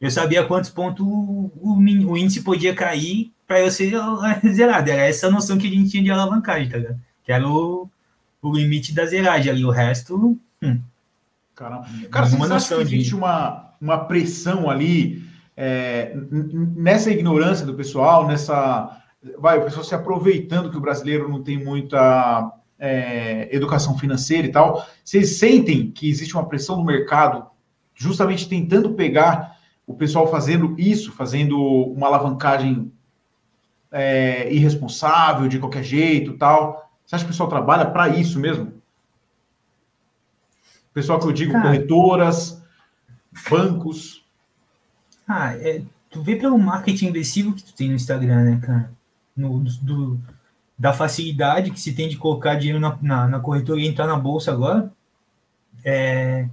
Eu 0.00 0.10
sabia 0.10 0.44
quantos 0.44 0.68
pontos 0.68 1.06
o, 1.06 1.50
o, 1.56 1.76
o 1.78 2.16
índice 2.16 2.42
podia 2.42 2.74
cair 2.74 3.32
para 3.46 3.60
eu 3.60 3.70
ser 3.70 3.92
zerado. 4.52 4.90
Era 4.90 5.02
essa 5.02 5.30
noção 5.30 5.56
que 5.56 5.66
a 5.66 5.70
gente 5.70 5.90
tinha 5.90 6.02
de 6.02 6.10
alavancagem, 6.10 6.68
tá 6.68 6.76
ligado? 6.76 7.00
Que 7.24 7.32
era 7.32 7.48
o, 7.48 7.88
o 8.42 8.52
limite 8.52 8.92
da 8.92 9.06
zeragem 9.06 9.52
ali. 9.52 9.64
O 9.64 9.70
resto. 9.70 10.38
Hum. 10.60 10.80
Caramba. 11.54 11.86
Cara, 12.10 12.26
você 12.26 12.52
acha 12.52 12.76
que 12.76 12.82
existe 12.82 13.10
de... 13.10 13.14
uma, 13.14 13.74
uma 13.80 13.98
pressão 14.06 14.68
ali 14.68 15.22
é, 15.56 16.16
nessa 16.76 17.10
ignorância 17.10 17.64
do 17.64 17.74
pessoal, 17.74 18.26
nessa 18.26 19.01
vai, 19.38 19.58
o 19.58 19.64
pessoal 19.64 19.84
se 19.84 19.94
aproveitando 19.94 20.70
que 20.70 20.76
o 20.76 20.80
brasileiro 20.80 21.28
não 21.28 21.42
tem 21.42 21.62
muita 21.62 22.52
é, 22.78 23.48
educação 23.54 23.96
financeira 23.96 24.46
e 24.46 24.52
tal. 24.52 24.86
Vocês 25.04 25.38
sentem 25.38 25.90
que 25.90 26.08
existe 26.08 26.34
uma 26.34 26.48
pressão 26.48 26.76
no 26.76 26.84
mercado 26.84 27.46
justamente 27.94 28.48
tentando 28.48 28.94
pegar 28.94 29.56
o 29.86 29.94
pessoal 29.94 30.28
fazendo 30.28 30.74
isso, 30.78 31.12
fazendo 31.12 31.56
uma 31.60 32.08
alavancagem 32.08 32.92
é, 33.90 34.52
irresponsável 34.52 35.46
de 35.48 35.58
qualquer 35.58 35.84
jeito 35.84 36.36
tal? 36.36 36.90
Você 37.06 37.14
acha 37.14 37.24
que 37.24 37.30
o 37.30 37.32
pessoal 37.32 37.48
trabalha 37.48 37.86
para 37.86 38.08
isso 38.08 38.40
mesmo? 38.40 38.82
Pessoal 40.92 41.18
que 41.18 41.26
eu 41.26 41.32
digo, 41.32 41.52
Cara, 41.52 41.64
corretoras, 41.64 42.62
bancos. 43.48 44.26
Ah, 45.26 45.54
é, 45.54 45.82
tu 46.10 46.20
vê 46.20 46.36
pelo 46.36 46.58
marketing 46.58 47.08
agressivo 47.08 47.54
que 47.54 47.62
tu 47.62 47.74
tem 47.74 47.88
no 47.88 47.94
Instagram, 47.94 48.44
né, 48.44 48.60
cara? 48.60 48.92
No, 49.36 49.60
do, 49.60 50.18
da 50.78 50.92
facilidade 50.92 51.70
que 51.70 51.80
se 51.80 51.94
tem 51.94 52.08
de 52.08 52.16
colocar 52.16 52.54
dinheiro 52.54 52.80
na, 52.80 52.98
na, 53.00 53.28
na 53.28 53.40
corretora 53.40 53.80
e 53.80 53.86
entrar 53.86 54.06
na 54.06 54.16
bolsa 54.16 54.50
agora, 54.50 54.92
é, 55.84 56.48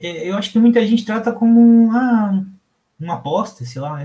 é, 0.00 0.28
eu 0.28 0.36
acho 0.36 0.50
que 0.50 0.58
muita 0.58 0.84
gente 0.86 1.04
trata 1.04 1.32
como 1.32 1.60
uma, 1.60 2.44
uma 3.00 3.14
aposta, 3.14 3.64
sei 3.64 3.80
lá. 3.80 3.98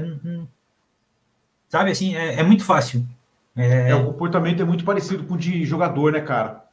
sabe 1.67 1.91
assim, 1.91 2.15
é, 2.15 2.39
é 2.39 2.43
muito 2.43 2.63
fácil. 2.63 3.05
É... 3.55 3.89
é... 3.89 3.95
o 3.95 4.05
comportamento 4.05 4.61
é 4.61 4.65
muito 4.65 4.85
parecido 4.85 5.23
com 5.25 5.33
o 5.33 5.37
de 5.37 5.65
jogador, 5.65 6.11
né, 6.11 6.21
cara? 6.21 6.63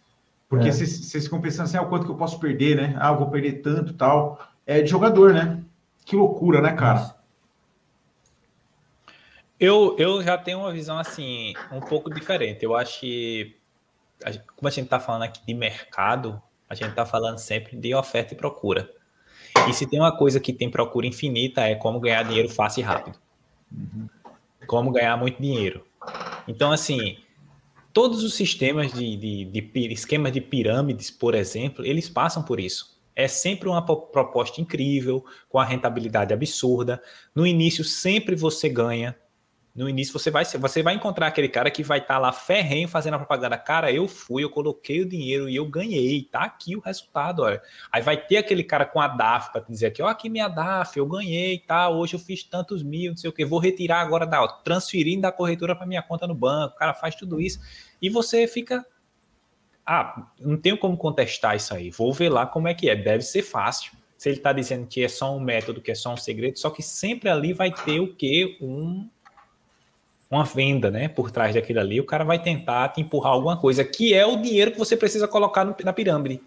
Porque 0.49 0.71
vocês 0.71 1.12
é. 1.14 1.21
ficam 1.21 1.40
pensando 1.40 1.64
assim, 1.64 1.76
ah, 1.76 1.83
o 1.83 1.88
quanto 1.88 2.05
que 2.05 2.11
eu 2.11 2.16
posso 2.16 2.38
perder, 2.38 2.76
né? 2.76 2.97
Ah, 3.00 3.09
eu 3.09 3.19
vou 3.19 3.28
perder 3.28 3.62
tanto 3.62 3.93
tal. 3.95 4.38
É 4.64 4.81
de 4.81 4.88
jogador, 4.88 5.35
né? 5.35 5.61
Que 6.05 6.14
loucura, 6.14 6.61
né, 6.61 6.73
cara? 6.73 7.16
Eu, 9.59 9.97
eu 9.99 10.23
já 10.23 10.37
tenho 10.37 10.59
uma 10.59 10.73
visão 10.73 10.99
assim, 10.99 11.55
um 11.73 11.81
pouco 11.81 12.13
diferente. 12.13 12.63
Eu 12.63 12.77
acho 12.77 13.01
que, 13.01 13.57
como 14.55 14.69
a 14.69 14.71
gente 14.71 14.85
está 14.85 15.01
falando 15.01 15.23
aqui 15.23 15.41
de 15.47 15.55
mercado, 15.55 16.41
a 16.69 16.75
gente 16.75 16.91
está 16.91 17.07
falando 17.07 17.39
sempre 17.39 17.77
de 17.77 17.95
oferta 17.95 18.35
e 18.35 18.37
procura. 18.37 18.91
E 19.69 19.73
se 19.73 19.87
tem 19.87 19.99
uma 19.99 20.17
coisa 20.17 20.39
que 20.39 20.53
tem 20.53 20.71
procura 20.71 21.07
infinita 21.07 21.63
é 21.63 21.75
como 21.75 21.99
ganhar 21.99 22.23
dinheiro 22.23 22.49
fácil 22.49 22.81
e 22.81 22.85
rápido. 22.85 23.19
Como 24.67 24.93
ganhar 24.93 25.17
muito 25.17 25.41
dinheiro. 25.41 25.87
Então, 26.47 26.71
assim, 26.71 27.19
todos 27.93 28.23
os 28.23 28.35
sistemas 28.35 28.93
de, 28.93 29.17
de, 29.17 29.45
de 29.47 29.93
esquemas 29.93 30.33
de 30.33 30.41
pirâmides, 30.41 31.11
por 31.11 31.35
exemplo, 31.35 31.85
eles 31.85 32.11
passam 32.11 32.43
por 32.43 32.61
isso. 32.61 33.01
É 33.15 33.27
sempre 33.27 33.71
uma 33.71 33.85
proposta 33.85 34.61
incrível, 34.61 35.25
com 35.49 35.59
a 35.59 35.65
rentabilidade 35.65 36.35
absurda. 36.35 37.03
No 37.35 37.47
início, 37.47 37.83
sempre 37.83 38.37
você 38.37 38.69
ganha 38.69 39.17
no 39.76 39.88
início 39.88 40.12
você 40.12 40.30
vai 40.30 40.45
você 40.45 40.83
vai 40.83 40.95
encontrar 40.95 41.26
aquele 41.26 41.49
cara 41.49 41.71
que 41.71 41.83
vai 41.83 41.99
estar 41.99 42.14
tá 42.14 42.18
lá 42.18 42.33
ferrenho 42.33 42.88
fazendo 42.88 43.14
a 43.14 43.18
propaganda. 43.18 43.59
Cara, 43.59 43.92
eu 43.92 44.09
fui, 44.09 44.42
eu 44.42 44.49
coloquei 44.49 45.02
o 45.02 45.09
dinheiro 45.09 45.49
e 45.50 45.56
eu 45.56 45.68
ganhei, 45.68 46.23
tá 46.23 46.40
aqui 46.40 46.75
o 46.75 46.80
resultado, 46.80 47.42
olha. 47.42 47.61
Aí 47.92 48.00
vai 48.00 48.16
ter 48.16 48.38
aquele 48.38 48.64
cara 48.64 48.87
com 48.87 49.00
a 49.00 49.06
DAF 49.06 49.52
para 49.52 49.61
dizer 49.61 49.87
aqui, 49.88 50.02
ó, 50.02 50.09
aqui 50.09 50.30
minha 50.30 50.49
DAF, 50.49 50.97
eu 50.97 51.06
ganhei, 51.06 51.59
tá? 51.59 51.90
Hoje 51.90 52.14
eu 52.14 52.21
fiz 52.21 52.42
tantos 52.42 52.83
mil, 52.83 53.11
não 53.11 53.16
sei 53.16 53.28
o 53.28 53.33
que, 53.33 53.45
vou 53.45 53.59
retirar 53.59 54.00
agora 54.00 54.26
da, 54.26 54.42
ó, 54.42 54.49
transferindo 54.49 55.23
da 55.23 55.30
corretora 55.30 55.76
para 55.76 55.87
minha 55.87 56.02
conta 56.02 56.26
no 56.26 56.35
banco. 56.35 56.75
O 56.75 56.78
cara 56.78 56.95
faz 56.95 57.14
tudo 57.14 57.38
isso 57.38 57.61
e 58.00 58.09
você 58.09 58.47
fica 58.47 58.85
ah, 59.85 60.30
não 60.40 60.56
tenho 60.56 60.76
como 60.76 60.97
contestar 60.97 61.54
isso 61.54 61.73
aí. 61.73 61.90
Vou 61.90 62.12
ver 62.12 62.28
lá 62.28 62.45
como 62.45 62.66
é 62.66 62.75
que 62.75 62.90
é. 62.90 62.97
Deve 62.97 63.23
ser 63.23 63.42
fácil. 63.42 63.92
Se 64.18 64.30
ele 64.30 64.38
está 64.38 64.52
dizendo 64.52 64.87
que 64.87 65.04
é 65.04 65.09
só 65.09 65.37
um 65.37 65.38
método, 65.38 65.80
que 65.80 65.92
é 65.92 65.95
só 65.95 66.12
um 66.12 66.16
segredo, 66.16 66.59
só 66.59 66.71
que 66.71 66.83
sempre 66.83 67.28
ali 67.28 67.52
vai 67.52 67.71
ter 67.71 68.00
o 68.00 68.14
que 68.14 68.59
um 68.61 69.09
uma 70.30 70.45
venda, 70.45 70.90
né, 70.90 71.09
por 71.09 71.30
trás 71.30 71.54
daquilo 71.54 71.80
ali, 71.80 72.00
o 72.00 72.04
cara 72.04 72.25
vai 72.25 72.42
tentar 72.42 72.88
te 72.88 73.00
empurrar 73.00 73.33
alguma 73.33 73.56
coisa, 73.56 73.85
que 73.85 74.12
é 74.12 74.26
o 74.26 74.37
dinheiro 74.37 74.73
que 74.73 74.78
você 74.78 74.97
precisa 74.97 75.28
colocar 75.28 75.64
no, 75.64 75.75
na 75.85 75.92
pirâmide. 75.92 76.40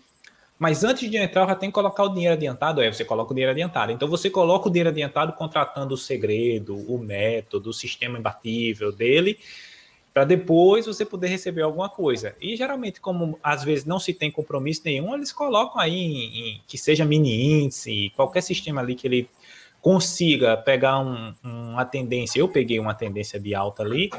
Mas 0.59 0.83
antes 0.83 1.09
de 1.09 1.15
entrar, 1.15 1.47
já 1.47 1.55
tem 1.55 1.69
que 1.69 1.73
colocar 1.73 2.03
o 2.03 2.09
dinheiro 2.09 2.33
adiantado. 2.33 2.81
É, 2.81 2.91
você 2.91 3.05
coloca 3.05 3.31
o 3.31 3.33
dinheiro 3.33 3.51
adiantado. 3.51 3.93
Então 3.93 4.09
você 4.09 4.29
coloca 4.29 4.67
o 4.67 4.69
dinheiro 4.69 4.89
adiantado 4.89 5.31
contratando 5.31 5.93
o 5.93 5.97
segredo, 5.97 6.75
o 6.75 6.99
método, 6.99 7.69
o 7.69 7.73
sistema 7.73 8.19
imbatível 8.19 8.91
dele, 8.91 9.39
para 10.13 10.25
depois 10.25 10.85
você 10.85 11.05
poder 11.05 11.27
receber 11.27 11.61
alguma 11.61 11.87
coisa. 11.87 12.35
E 12.41 12.57
geralmente, 12.57 12.99
como 12.99 13.39
às 13.41 13.63
vezes 13.63 13.85
não 13.85 13.99
se 13.99 14.13
tem 14.13 14.29
compromisso 14.29 14.81
nenhum, 14.83 15.15
eles 15.15 15.31
colocam 15.31 15.79
aí 15.79 15.95
em, 15.95 16.49
em, 16.49 16.61
que 16.67 16.77
seja 16.77 17.05
mini 17.05 17.63
índice, 17.63 18.11
qualquer 18.13 18.41
sistema 18.41 18.81
ali 18.81 18.95
que 18.95 19.07
ele 19.07 19.29
consiga 19.81 20.57
pegar 20.57 20.99
um, 20.99 21.33
uma 21.43 21.85
tendência, 21.85 22.39
eu 22.39 22.47
peguei 22.47 22.79
uma 22.79 22.93
tendência 22.93 23.39
de 23.39 23.55
alta 23.55 23.83
ali, 23.83 24.09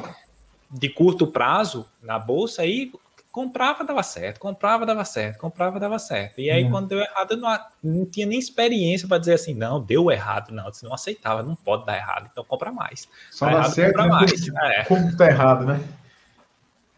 de 0.70 0.88
curto 0.88 1.26
prazo 1.26 1.86
na 2.02 2.18
bolsa 2.18 2.64
e 2.64 2.92
comprava, 3.32 3.84
dava 3.84 4.02
certo, 4.02 4.40
comprava, 4.40 4.84
dava 4.84 5.04
certo, 5.04 5.38
comprava, 5.38 5.78
dava 5.78 5.98
certo. 5.98 6.40
E 6.40 6.50
aí, 6.50 6.68
quando 6.68 6.88
deu 6.88 6.98
errado, 7.00 7.32
eu 7.32 7.36
não, 7.36 7.58
não 7.82 8.06
tinha 8.06 8.26
nem 8.26 8.38
experiência 8.38 9.06
para 9.06 9.18
dizer 9.18 9.34
assim, 9.34 9.54
não, 9.54 9.80
deu 9.80 10.10
errado, 10.10 10.52
não, 10.52 10.64
você 10.64 10.84
não 10.84 10.94
aceitava, 10.94 11.42
não 11.42 11.54
pode 11.54 11.86
dar 11.86 11.96
errado, 11.96 12.28
então 12.30 12.44
compra 12.44 12.72
mais. 12.72 13.08
Só 13.30 13.46
dá, 13.46 13.52
dá 13.52 13.58
errado, 13.58 13.72
certo, 13.72 13.96
compra 13.96 14.04
né? 14.04 14.10
mais. 14.10 14.48
É. 14.48 14.84
Como 14.84 15.16
tá 15.16 15.26
errado, 15.26 15.64
né? 15.64 15.80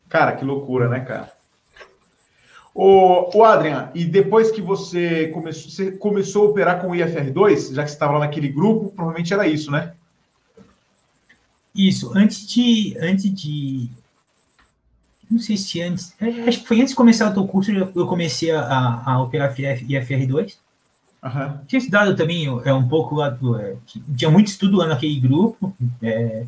Cara, 0.08 0.32
que 0.32 0.44
loucura, 0.44 0.88
né, 0.88 1.00
cara? 1.00 1.32
O, 2.74 3.36
o 3.36 3.44
Adrian, 3.44 3.90
e 3.94 4.04
depois 4.04 4.50
que 4.50 4.62
você 4.62 5.28
começou, 5.28 5.70
você 5.70 5.92
começou 5.92 6.46
a 6.46 6.50
operar 6.50 6.80
com 6.80 6.88
o 6.88 6.94
IFR2, 6.94 7.74
já 7.74 7.82
que 7.82 7.90
você 7.90 7.94
estava 7.94 8.14
lá 8.14 8.20
naquele 8.20 8.48
grupo, 8.48 8.90
provavelmente 8.96 9.32
era 9.32 9.46
isso, 9.46 9.70
né? 9.70 9.92
Isso, 11.74 12.12
antes 12.14 12.46
de. 12.46 12.96
Antes 12.98 13.34
de. 13.34 13.90
Não 15.30 15.38
sei 15.38 15.56
se 15.56 15.80
antes. 15.82 16.14
É, 16.20 16.48
acho 16.48 16.60
que 16.60 16.68
foi 16.68 16.78
antes 16.78 16.90
de 16.90 16.96
começar 16.96 17.30
o 17.30 17.34
teu 17.34 17.46
curso, 17.46 17.70
eu 17.70 18.06
comecei 18.06 18.50
a, 18.50 19.02
a 19.04 19.22
operar 19.22 19.54
IFR2. 19.54 20.56
Uhum. 21.22 21.58
Tinha 21.66 21.78
estudado 21.78 22.16
também 22.16 22.46
é, 22.64 22.72
um 22.72 22.88
pouco 22.88 23.14
lá 23.14 23.30
do. 23.30 23.56
É, 23.58 23.76
tinha 24.16 24.30
muito 24.30 24.48
estudo 24.48 24.78
lá 24.78 24.86
naquele 24.86 25.18
grupo. 25.20 25.74
É, 26.02 26.44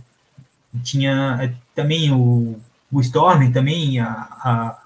tinha 0.83 1.39
é, 1.41 1.55
também 1.75 2.13
o, 2.13 2.59
o 2.91 3.01
Storm, 3.01 3.51
também 3.53 4.01
a, 4.01 4.11
a 4.11 4.84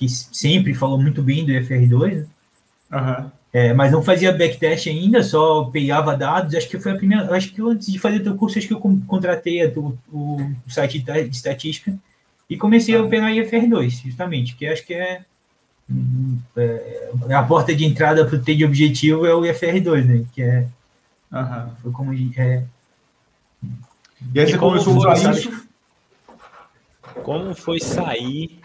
que 0.00 0.08
sempre 0.08 0.72
falou 0.72 0.98
muito 0.98 1.22
bem 1.22 1.44
do 1.44 1.52
FR2, 1.52 2.24
uhum. 2.90 3.30
é, 3.52 3.74
mas 3.74 3.92
não 3.92 4.02
fazia 4.02 4.32
backtest 4.32 4.86
ainda, 4.86 5.22
só 5.22 5.64
pegava 5.64 6.16
dados. 6.16 6.54
Acho 6.54 6.70
que 6.70 6.80
foi 6.80 6.92
a 6.92 6.96
primeira. 6.96 7.36
Acho 7.36 7.52
que 7.52 7.60
antes 7.60 7.92
de 7.92 7.98
fazer 7.98 8.16
o 8.16 8.22
teu 8.22 8.34
curso, 8.34 8.58
acho 8.58 8.66
que 8.66 8.72
eu 8.72 8.80
contratei 9.06 9.62
o, 9.76 9.98
o 10.10 10.54
site 10.66 10.98
de 10.98 11.36
estatística 11.36 11.94
e 12.48 12.56
comecei 12.56 12.96
uhum. 12.96 13.02
a 13.02 13.06
operar 13.06 13.30
IFR2, 13.30 14.02
justamente, 14.04 14.52
porque 14.52 14.66
acho 14.66 14.86
que 14.86 14.94
é, 14.94 15.20
é 17.28 17.34
a 17.34 17.42
porta 17.42 17.76
de 17.76 17.84
entrada 17.84 18.24
para 18.24 18.36
o 18.36 18.42
T 18.42 18.54
de 18.54 18.64
objetivo 18.64 19.26
é 19.26 19.34
o 19.34 19.42
IFR2, 19.42 20.04
né? 20.06 20.24
Que 20.32 20.42
é. 20.42 20.66
Uhum. 21.30 21.70
Foi 21.82 21.92
como. 21.92 22.14
É, 22.14 22.64
e 24.34 24.40
aí 24.40 24.46
você 24.46 24.54
e 24.54 24.58
começou 24.58 24.94
a 24.94 25.12
usar 25.12 25.32
isso? 25.32 25.68
Como 27.22 27.54
foi 27.54 27.78
sair 27.80 28.59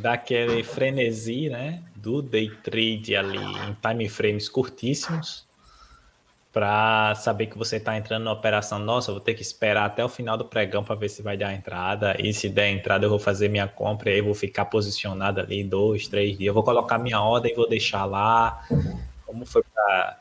daquele 0.00 0.62
frenesi, 0.64 1.48
né, 1.48 1.82
do 1.94 2.20
day 2.22 2.50
trade 2.62 3.14
ali 3.14 3.38
em 3.38 3.76
time 3.80 4.08
frames 4.08 4.48
curtíssimos 4.48 5.48
para 6.52 7.14
saber 7.14 7.46
que 7.46 7.56
você 7.56 7.76
está 7.76 7.96
entrando 7.96 8.24
na 8.24 8.32
operação. 8.32 8.78
Nossa, 8.78 9.12
vou 9.12 9.20
ter 9.20 9.34
que 9.34 9.42
esperar 9.42 9.84
até 9.84 10.04
o 10.04 10.08
final 10.08 10.36
do 10.36 10.44
pregão 10.44 10.82
para 10.82 10.96
ver 10.96 11.08
se 11.08 11.22
vai 11.22 11.36
dar 11.36 11.54
entrada. 11.54 12.16
E 12.18 12.34
se 12.34 12.48
der 12.48 12.70
entrada, 12.70 13.06
eu 13.06 13.10
vou 13.10 13.20
fazer 13.20 13.48
minha 13.48 13.68
compra 13.68 14.10
e 14.10 14.14
aí 14.14 14.20
vou 14.20 14.34
ficar 14.34 14.64
posicionado 14.64 15.40
ali 15.40 15.62
dois, 15.62 16.08
três 16.08 16.36
dias. 16.36 16.48
Eu 16.48 16.54
vou 16.54 16.64
colocar 16.64 16.98
minha 16.98 17.20
ordem 17.20 17.52
e 17.52 17.54
vou 17.54 17.68
deixar 17.68 18.04
lá. 18.04 18.66
Como 19.24 19.46
foi 19.46 19.62
para 19.62 20.19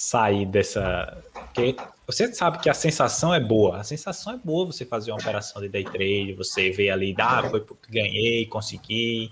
sair 0.00 0.46
dessa. 0.46 1.22
Porque 1.34 1.76
você 2.06 2.32
sabe 2.32 2.58
que 2.58 2.70
a 2.70 2.74
sensação 2.74 3.34
é 3.34 3.38
boa. 3.38 3.76
A 3.76 3.84
sensação 3.84 4.32
é 4.32 4.38
boa 4.42 4.64
você 4.64 4.86
fazer 4.86 5.10
uma 5.10 5.20
operação 5.20 5.60
de 5.60 5.68
day 5.68 5.84
trade, 5.84 6.32
você 6.32 6.70
vê 6.70 6.88
ali, 6.88 7.14
ah, 7.18 7.46
foi 7.50 7.60
porque 7.60 7.92
ganhei, 7.92 8.46
consegui, 8.46 9.30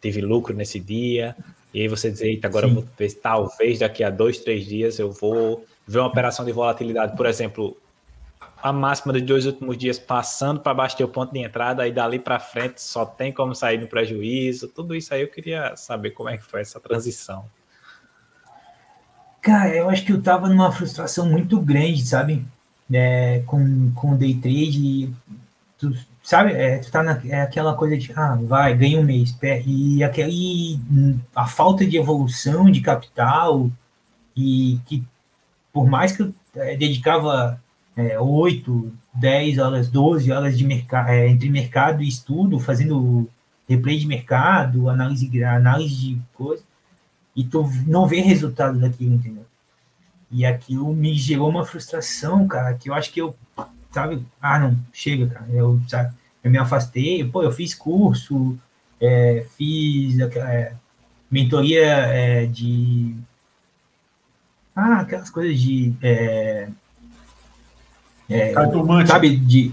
tive 0.00 0.22
lucro 0.22 0.54
nesse 0.54 0.80
dia. 0.80 1.36
E 1.74 1.82
aí 1.82 1.86
você 1.86 2.10
diz, 2.10 2.22
eita, 2.22 2.48
agora 2.48 2.66
vou 2.66 2.82
ver, 2.98 3.12
talvez 3.12 3.78
daqui 3.80 4.02
a 4.02 4.08
dois, 4.08 4.38
três 4.38 4.64
dias 4.64 4.98
eu 4.98 5.12
vou 5.12 5.66
ver 5.86 5.98
uma 5.98 6.08
operação 6.08 6.46
de 6.46 6.52
volatilidade, 6.52 7.14
por 7.14 7.26
exemplo, 7.26 7.76
a 8.62 8.72
máxima 8.72 9.12
dos 9.12 9.22
dois 9.22 9.44
últimos 9.44 9.76
dias 9.76 9.98
passando 9.98 10.60
para 10.60 10.72
baixo 10.72 10.96
do 10.96 11.08
ponto 11.08 11.30
de 11.30 11.40
entrada, 11.40 11.82
aí 11.82 11.92
dali 11.92 12.18
para 12.18 12.40
frente 12.40 12.80
só 12.80 13.04
tem 13.04 13.34
como 13.34 13.54
sair 13.54 13.78
no 13.78 13.86
prejuízo. 13.86 14.66
Tudo 14.68 14.94
isso 14.94 15.12
aí 15.12 15.20
eu 15.20 15.28
queria 15.28 15.76
saber 15.76 16.12
como 16.12 16.30
é 16.30 16.38
que 16.38 16.44
foi 16.44 16.62
essa 16.62 16.80
transição. 16.80 17.44
Cara, 19.42 19.74
eu 19.74 19.88
acho 19.88 20.04
que 20.04 20.12
eu 20.12 20.22
tava 20.22 20.48
numa 20.48 20.70
frustração 20.70 21.28
muito 21.28 21.60
grande, 21.60 22.04
sabe? 22.04 22.44
É, 22.92 23.42
com, 23.46 23.90
com 23.94 24.16
day 24.16 24.34
trade. 24.34 25.12
Tu, 25.78 25.94
sabe? 26.22 26.52
É, 26.52 26.78
tu 26.78 26.90
tá 26.90 27.02
na, 27.02 27.20
é 27.26 27.42
aquela 27.42 27.74
coisa 27.74 27.96
de, 27.96 28.12
ah, 28.14 28.38
vai, 28.42 28.76
ganha 28.76 28.98
um 28.98 29.02
mês. 29.02 29.34
E, 29.66 30.04
aquele, 30.04 30.78
a 31.34 31.46
falta 31.46 31.86
de 31.86 31.96
evolução 31.96 32.70
de 32.70 32.80
capital, 32.80 33.70
e 34.36 34.78
que 34.86 35.04
por 35.72 35.86
mais 35.88 36.12
que 36.12 36.22
eu 36.22 36.34
é, 36.56 36.76
dedicava 36.76 37.60
é, 37.96 38.18
8, 38.18 38.92
10 39.14 39.58
horas, 39.58 39.88
12 39.88 40.30
horas 40.32 40.58
de 40.58 40.64
mercado, 40.64 41.08
é, 41.08 41.28
entre 41.28 41.48
mercado 41.48 42.02
e 42.02 42.08
estudo, 42.08 42.58
fazendo 42.58 43.28
replay 43.68 43.98
de 43.98 44.06
mercado, 44.06 44.88
análise, 44.88 45.44
análise 45.44 45.94
de 45.94 46.20
coisa, 46.34 46.62
e 47.34 47.44
tu 47.44 47.70
não 47.86 48.06
vê 48.06 48.20
resultado 48.20 48.78
daquilo, 48.78 49.14
entendeu? 49.14 49.46
E 50.30 50.46
aquilo 50.46 50.94
me 50.94 51.14
gerou 51.14 51.48
uma 51.48 51.64
frustração, 51.64 52.46
cara, 52.46 52.74
que 52.74 52.88
eu 52.88 52.94
acho 52.94 53.12
que 53.12 53.20
eu, 53.20 53.34
sabe, 53.90 54.24
ah, 54.40 54.58
não, 54.58 54.76
chega, 54.92 55.26
cara, 55.26 55.46
eu, 55.50 55.80
sabe, 55.88 56.12
eu 56.42 56.50
me 56.50 56.58
afastei, 56.58 57.24
pô, 57.24 57.42
eu 57.42 57.50
fiz 57.50 57.74
curso, 57.74 58.56
é, 59.00 59.46
fiz 59.56 60.18
é, 60.20 60.72
mentoria 61.30 61.84
é, 61.84 62.46
de, 62.46 63.16
ah, 64.74 65.00
aquelas 65.00 65.30
coisas 65.30 65.58
de, 65.58 65.94
é, 66.02 66.68
é, 68.28 68.52
Cartomante. 68.52 69.08
sabe, 69.08 69.36
de, 69.36 69.72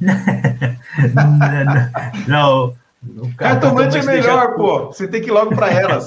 não, 2.26 2.74
não, 3.02 3.30
Cartomante 3.36 3.98
é 3.98 4.02
melhor, 4.02 4.56
pô, 4.56 4.86
você 4.86 5.06
tem 5.06 5.22
que 5.22 5.28
ir 5.28 5.32
logo 5.32 5.54
para 5.54 5.70
elas. 5.70 6.06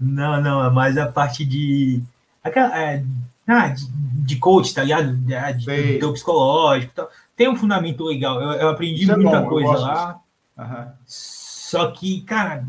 Não, 0.00 0.40
não, 0.40 0.64
é 0.64 0.70
mais 0.70 0.96
a 0.96 1.06
parte 1.06 1.44
de. 1.44 2.02
Aquela, 2.42 2.78
é, 2.78 3.04
ah, 3.46 3.68
de, 3.68 3.86
de 4.24 4.36
coach, 4.36 4.74
tá 4.74 4.82
ligado? 4.82 5.16
De, 5.16 5.52
de, 5.54 5.98
de 5.98 6.12
psicológico 6.12 6.92
tal. 6.94 7.10
Tem 7.36 7.48
um 7.48 7.56
fundamento 7.56 8.04
legal. 8.04 8.40
Eu, 8.40 8.52
eu 8.52 8.68
aprendi 8.68 9.02
Isso 9.02 9.12
é 9.12 9.16
muita 9.16 9.38
é 9.38 9.42
coisa 9.42 9.78
lá. 9.78 10.20
Uhum. 10.58 10.86
Só 11.04 11.90
que, 11.90 12.22
cara, 12.22 12.64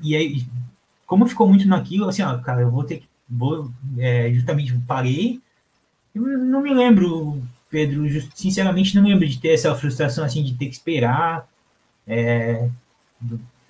e 0.00 0.14
aí, 0.14 0.46
como 1.06 1.26
ficou 1.26 1.48
muito 1.48 1.66
naquilo, 1.66 2.08
assim, 2.08 2.22
ó, 2.22 2.38
cara, 2.38 2.62
eu 2.62 2.70
vou 2.70 2.84
ter 2.84 2.98
que. 2.98 3.08
Vou, 3.28 3.70
é, 3.98 4.30
justamente 4.32 4.72
parei. 4.86 5.40
Eu 6.14 6.22
não 6.22 6.60
me 6.60 6.72
lembro, 6.72 7.42
Pedro, 7.70 8.04
sinceramente 8.34 8.94
não 8.94 9.02
me 9.02 9.10
lembro 9.10 9.26
de 9.26 9.38
ter 9.38 9.54
essa 9.54 9.74
frustração 9.74 10.24
assim 10.24 10.42
de 10.42 10.54
ter 10.54 10.66
que 10.66 10.74
esperar. 10.74 11.48
É, 12.06 12.68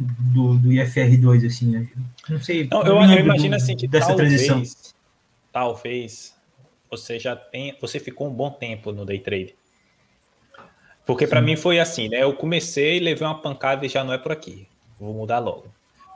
do, 0.02 0.58
do 0.58 0.68
IFR2, 0.68 1.46
assim. 1.46 1.88
Não 2.28 2.40
sei. 2.40 2.68
Não, 2.70 2.82
eu, 2.82 3.00
eu 3.00 3.18
imagino 3.20 3.56
assim 3.56 3.76
que 3.76 3.86
dessa 3.86 4.08
talvez, 4.08 4.46
transição. 4.46 4.92
talvez 5.52 6.34
você 6.90 7.18
já 7.18 7.34
tem, 7.34 7.76
você 7.80 7.98
ficou 7.98 8.28
um 8.28 8.32
bom 8.32 8.50
tempo 8.50 8.92
no 8.92 9.04
day 9.04 9.18
trade. 9.18 9.54
Porque 11.04 11.26
para 11.26 11.40
mim 11.40 11.56
foi 11.56 11.80
assim, 11.80 12.08
né? 12.08 12.22
Eu 12.22 12.34
comecei, 12.34 13.00
levei 13.00 13.26
uma 13.26 13.40
pancada 13.40 13.84
e 13.84 13.88
já 13.88 14.04
não 14.04 14.12
é 14.12 14.18
por 14.18 14.30
aqui. 14.30 14.68
Vou 15.00 15.12
mudar 15.12 15.38
logo. 15.38 15.66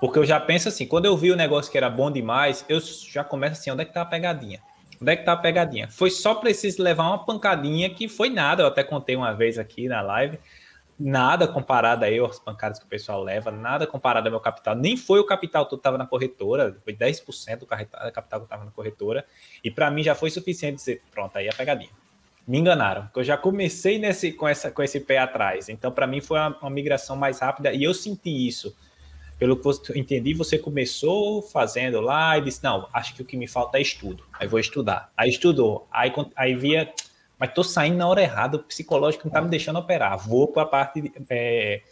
Porque 0.01 0.19
eu 0.19 0.25
já 0.25 0.39
penso 0.39 0.69
assim, 0.69 0.87
quando 0.87 1.07
eu 1.07 1.17
vi 1.17 1.33
o 1.33 1.37
negócio 1.37 1.73
que 1.73 1.79
era 1.79 1.89
bom 1.89 2.11
demais, 2.11 2.65
eu 2.69 2.79
já 2.81 3.25
começo 3.25 3.61
assim, 3.61 3.71
onde 3.71 3.83
é 3.83 3.85
que 3.85 3.93
tá 3.93 4.03
a 4.03 4.07
pegadinha? 4.07 4.61
Onde 5.01 5.13
é 5.13 5.17
que 5.17 5.25
tá 5.25 5.33
a 5.33 5.37
pegadinha? 5.37 5.89
Foi 5.89 6.11
só 6.11 6.35
preciso 6.35 6.83
levar 6.83 7.09
uma 7.09 7.25
pancadinha 7.25 7.91
que 7.91 8.09
foi 8.09 8.31
nada, 8.31 8.63
eu 8.63 8.67
até 8.67 8.85
contei 8.85 9.17
uma 9.17 9.33
vez 9.33 9.59
aqui 9.59 9.89
na 9.89 10.01
live 10.03 10.39
nada 10.99 11.47
comparado 11.47 12.05
aí 12.05 12.19
aos 12.19 12.39
pancadas 12.39 12.79
que 12.79 12.87
o 12.87 12.89
pessoal 12.89 13.23
leva, 13.23 13.51
nada 13.51 13.87
comparado 13.87 14.27
ao 14.27 14.31
meu 14.31 14.41
capital. 14.41 14.75
Nem 14.75 14.97
foi 14.97 15.21
o 15.21 15.25
capital 15.25 15.67
todo 15.67 15.79
que 15.79 15.81
estava 15.81 15.99
na 15.99 16.07
corretora, 16.07 16.77
foi 16.83 16.95
10% 16.95 17.59
do 17.59 17.67
capital 17.67 18.41
que 18.41 18.47
estava 18.47 18.65
na 18.65 18.71
corretora. 18.71 19.27
E 19.63 19.71
para 19.71 19.91
mim 19.91 20.03
já 20.03 20.15
foi 20.15 20.31
suficiente 20.31 20.77
dizer, 20.77 21.03
pronto, 21.11 21.37
aí 21.37 21.49
é 21.49 21.53
pegadinha. 21.53 21.91
Me 22.47 22.59
enganaram, 22.59 23.03
porque 23.07 23.21
eu 23.21 23.25
já 23.25 23.37
comecei 23.37 23.99
nesse, 23.99 24.33
com, 24.33 24.47
essa, 24.47 24.71
com 24.71 24.83
esse 24.83 25.01
pé 25.01 25.19
atrás. 25.19 25.69
Então, 25.69 25.91
para 25.91 26.07
mim, 26.07 26.21
foi 26.21 26.39
uma, 26.39 26.57
uma, 26.61 26.71
migração 26.71 27.17
mais 27.17 27.41
rápida 27.41 27.73
e 27.73 27.83
eu 27.83 27.93
senti 27.93 28.47
isso. 28.47 28.75
Pelo 29.37 29.57
que 29.57 29.91
eu 29.91 29.97
entendi, 29.97 30.33
você 30.33 30.57
começou 30.57 31.43
fazendo 31.43 32.01
lá 32.01 32.39
e 32.39 32.43
disse: 32.43 32.63
Não, 32.63 32.89
acho 32.93 33.15
que 33.15 33.21
o 33.21 33.25
que 33.25 33.37
me 33.37 33.49
falta 33.49 33.79
é 33.79 33.83
estudo. 33.83 34.25
Aí 34.33 34.47
vou 34.47 34.61
estudar. 34.61 35.13
Aí 35.17 35.29
estudou. 35.29 35.89
Aí, 35.91 36.13
aí 36.37 36.55
via 36.55 36.91
mas 37.39 37.53
tô 37.53 37.63
saindo 37.63 37.99
na 37.99 38.09
hora 38.09 38.23
errada, 38.23 38.57
o 38.57 38.63
psicológico 38.63 39.27
não 39.27 39.33
tá 39.33 39.43
me 39.43 39.49
deixando 39.49 39.79
operar. 39.79 40.19
Vou 40.19 40.49
para 40.49 40.63
a 40.63 40.67
parte 40.67 41.13
é, 41.29 41.83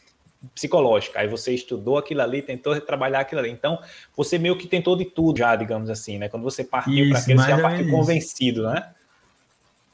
psicológica. 0.55 1.21
Aí 1.21 1.29
você 1.29 1.53
estudou 1.53 1.99
aquilo 1.99 2.23
ali, 2.23 2.43
tentou 2.43 2.79
trabalhar 2.81 3.21
aquilo 3.21 3.41
ali. 3.41 3.51
Então, 3.51 3.79
você 4.17 4.39
meio 4.39 4.57
que 4.57 4.67
tentou 4.67 4.97
de 4.97 5.05
tudo 5.05 5.39
já, 5.39 5.55
digamos 5.55 5.91
assim, 5.91 6.19
né? 6.19 6.29
Quando 6.29 6.43
você 6.43 6.65
partiu 6.65 7.11
para 7.11 7.19
aquilo, 7.19 7.41
você 7.41 7.49
já 7.49 7.61
partiu 7.61 7.91
convencido, 7.91 8.63
né? 8.71 8.91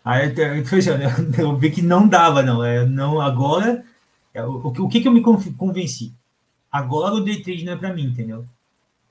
Aí 0.04 0.32
eu, 0.34 1.44
eu, 1.44 1.56
vi 1.56 1.70
que 1.70 1.82
não 1.82 2.08
dava, 2.08 2.42
não. 2.42 2.64
É, 2.64 2.86
não 2.86 3.20
agora, 3.20 3.84
é, 4.32 4.42
o, 4.42 4.68
o, 4.68 4.88
que, 4.88 5.00
que 5.00 5.08
eu 5.08 5.12
me 5.12 5.20
convenci? 5.22 6.12
Agora 6.72 7.14
o 7.14 7.20
day 7.20 7.42
trade 7.42 7.64
não 7.64 7.74
é 7.74 7.76
para 7.76 7.92
mim, 7.92 8.04
entendeu? 8.04 8.46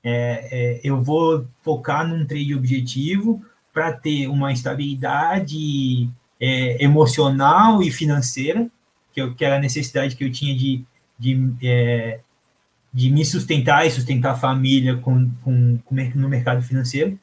É, 0.04 0.47
é, 0.52 0.82
eu 0.84 1.02
vou 1.02 1.45
focar 1.62 2.08
num 2.08 2.25
trade 2.25 2.56
objetivo 2.56 3.43
para 3.73 3.91
ter 3.91 4.28
uma 4.28 4.52
estabilidade 4.52 6.10
é, 6.39 6.84
emocional 6.84 7.84
e 7.84 7.91
financeira, 7.91 8.69
que, 9.12 9.21
eu, 9.21 9.36
que 9.36 9.43
era 9.43 9.58
a 9.58 9.60
necessidade 9.60 10.15
que 10.15 10.23
eu 10.23 10.32
tinha 10.32 10.56
de, 10.56 10.84
de, 11.17 11.54
é, 11.63 12.21
de 12.93 13.12
me 13.12 13.25
sustentar 13.25 13.86
e 13.86 13.91
sustentar 13.91 14.32
a 14.32 14.38
família 14.38 14.97
com, 14.97 15.30
com, 15.43 15.78
com, 15.84 15.95
no 16.15 16.30
mercado 16.30 16.62
financeiro. 16.62 17.19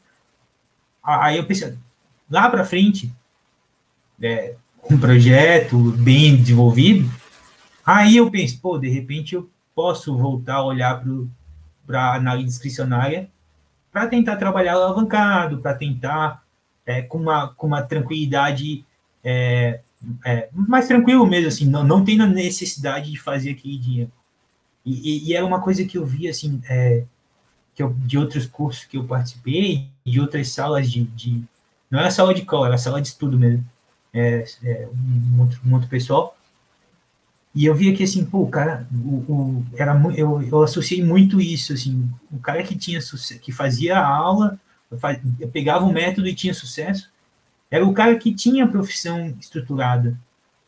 Aí 1.02 1.36
eu 1.38 1.46
pensei, 1.46 1.74
lá 2.30 2.50
para 2.50 2.64
frente, 2.64 3.12
é, 4.20 4.54
um 4.90 4.98
projeto 4.98 5.78
bem 5.92 6.36
desenvolvido, 6.36 7.10
aí 7.84 8.16
eu 8.16 8.30
penso, 8.30 8.60
pô, 8.60 8.78
de 8.78 8.88
repente 8.88 9.34
eu 9.34 9.48
posso 9.74 10.16
voltar 10.16 10.56
a 10.56 10.64
olhar 10.64 11.02
para 11.86 12.00
a 12.00 12.14
análise 12.16 12.48
discricionária 12.48 13.30
para 13.92 14.08
tentar 14.08 14.36
trabalhar 14.36 14.74
alavancado, 14.74 15.58
para 15.58 15.74
tentar 15.74 16.42
é, 16.84 17.02
com, 17.02 17.18
uma, 17.18 17.48
com 17.48 17.66
uma 17.66 17.82
tranquilidade 17.82 18.84
é, 19.28 19.80
é, 20.24 20.48
mais 20.52 20.86
tranquilo 20.86 21.26
mesmo, 21.26 21.48
assim, 21.48 21.66
não, 21.66 21.82
não 21.82 21.98
a 21.98 22.26
necessidade 22.26 23.10
de 23.10 23.18
fazer 23.18 23.50
aquele 23.50 23.76
dinheiro. 23.76 24.12
E, 24.84 24.92
e, 24.92 25.28
e 25.28 25.34
era 25.34 25.44
uma 25.44 25.60
coisa 25.60 25.84
que 25.84 25.98
eu 25.98 26.06
vi, 26.06 26.28
assim, 26.28 26.62
é, 26.68 27.02
que 27.74 27.82
eu, 27.82 27.92
de 27.92 28.16
outros 28.16 28.46
cursos 28.46 28.84
que 28.84 28.96
eu 28.96 29.02
participei, 29.02 29.88
de 30.04 30.20
outras 30.20 30.50
salas 30.50 30.88
de, 30.88 31.02
de 31.02 31.42
não 31.90 31.98
era 31.98 32.10
sala 32.10 32.32
de 32.32 32.42
cola, 32.42 32.68
era 32.68 32.78
sala 32.78 33.02
de 33.02 33.08
estudo 33.08 33.36
mesmo, 33.36 33.64
é, 34.14 34.44
é, 34.62 34.88
um, 34.94 35.40
outro, 35.40 35.60
um 35.66 35.74
outro 35.74 35.88
pessoal, 35.88 36.36
e 37.52 37.64
eu 37.64 37.74
vi 37.74 37.92
aqui 37.92 38.04
assim, 38.04 38.24
pô, 38.24 38.42
o 38.42 38.48
cara, 38.48 38.86
o, 38.92 39.32
o, 39.32 39.66
era, 39.76 40.00
eu, 40.14 40.40
eu 40.42 40.62
associei 40.62 41.02
muito 41.02 41.40
isso, 41.40 41.72
assim, 41.72 42.08
o 42.30 42.38
cara 42.38 42.62
que 42.62 42.76
tinha 42.76 43.00
que 43.42 43.50
fazia 43.50 43.98
a 43.98 44.06
aula, 44.06 44.60
eu 45.40 45.48
pegava 45.48 45.84
um 45.84 45.92
método 45.92 46.28
e 46.28 46.34
tinha 46.34 46.54
sucesso, 46.54 47.10
era 47.70 47.84
o 47.84 47.92
cara 47.92 48.16
que 48.16 48.34
tinha 48.34 48.64
a 48.64 48.68
profissão 48.68 49.34
estruturada, 49.40 50.18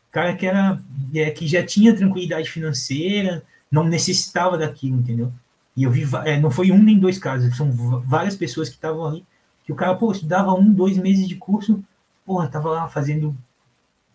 o 0.08 0.12
cara 0.12 0.34
que 0.34 0.46
era 0.46 0.80
é, 1.14 1.30
que 1.30 1.46
já 1.46 1.64
tinha 1.64 1.96
tranquilidade 1.96 2.50
financeira, 2.50 3.42
não 3.70 3.84
necessitava 3.84 4.56
daquilo, 4.58 4.98
entendeu? 4.98 5.32
E 5.76 5.84
eu 5.84 5.90
vi, 5.90 6.04
é, 6.24 6.40
não 6.40 6.50
foi 6.50 6.72
um 6.72 6.82
nem 6.82 6.98
dois 6.98 7.18
casos, 7.18 7.56
são 7.56 7.70
várias 7.70 8.34
pessoas 8.34 8.68
que 8.68 8.74
estavam 8.74 9.06
ali, 9.06 9.24
que 9.64 9.72
o 9.72 9.76
cara, 9.76 9.94
pô, 9.94 10.10
estudava 10.10 10.52
um, 10.52 10.72
dois 10.72 10.96
meses 10.96 11.28
de 11.28 11.36
curso, 11.36 11.84
porra, 12.26 12.48
tava 12.48 12.70
lá 12.70 12.88
fazendo, 12.88 13.36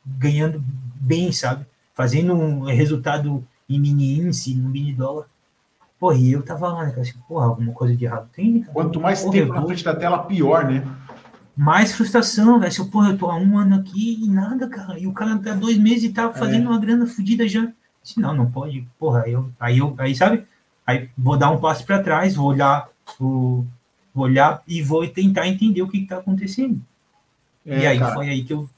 ganhando 0.05 0.61
bem, 0.95 1.31
sabe? 1.31 1.65
Fazendo 1.93 2.33
um 2.33 2.65
resultado 2.65 3.45
em 3.69 3.79
mini 3.79 4.19
índice, 4.19 4.53
no 4.55 4.67
mini 4.67 4.93
dólar. 4.93 5.27
Porra, 5.99 6.15
e 6.15 6.31
eu 6.31 6.43
tava 6.43 6.67
lá, 6.67 6.85
né? 6.87 6.95
Assim, 6.99 7.13
porra, 7.27 7.45
alguma 7.45 7.71
coisa 7.71 7.95
de 7.95 8.03
errado 8.03 8.29
tem, 8.33 8.61
cara? 8.61 8.73
Quanto 8.73 8.99
mais 8.99 9.21
porra, 9.21 9.31
tempo 9.31 9.53
na 9.53 9.65
frente 9.65 9.83
da 9.83 9.95
tela, 9.95 10.23
pior, 10.23 10.65
né? 10.65 10.83
Mais 11.55 11.93
frustração, 11.93 12.59
velho. 12.59 12.71
Se 12.71 12.79
eu, 12.79 12.87
porra, 12.87 13.11
eu 13.11 13.17
tô 13.17 13.29
há 13.29 13.35
um 13.35 13.57
ano 13.57 13.75
aqui 13.75 14.23
e 14.23 14.27
nada, 14.27 14.67
cara. 14.67 14.99
E 14.99 15.05
o 15.05 15.13
cara 15.13 15.37
tá 15.37 15.53
dois 15.53 15.77
meses 15.77 16.05
e 16.05 16.13
tá 16.13 16.23
é. 16.23 16.33
fazendo 16.33 16.65
é. 16.65 16.69
uma 16.69 16.79
grana 16.79 17.05
fodida 17.05 17.47
já. 17.47 17.71
Disse, 18.01 18.19
não, 18.19 18.33
não 18.33 18.49
pode. 18.49 18.87
Porra, 18.99 19.27
eu, 19.27 19.49
aí 19.59 19.77
eu, 19.77 19.95
aí 19.97 20.15
sabe? 20.15 20.45
Aí 20.85 21.09
vou 21.17 21.37
dar 21.37 21.51
um 21.51 21.59
passo 21.59 21.85
para 21.85 22.03
trás, 22.03 22.35
vou 22.35 22.47
olhar 22.47 22.89
o, 23.19 23.65
vou 24.13 24.25
olhar 24.25 24.61
e 24.67 24.81
vou 24.81 25.07
tentar 25.07 25.47
entender 25.47 25.81
o 25.81 25.87
que 25.87 25.99
está 25.99 26.17
acontecendo. 26.17 26.81
É, 27.65 27.79
e 27.79 27.87
aí 27.87 27.99
cara. 27.99 28.13
foi 28.13 28.29
aí 28.29 28.43
que 28.43 28.53
eu 28.53 28.69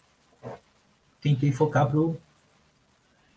tentei 1.21 1.51
focar 1.51 1.87
pro. 1.87 2.17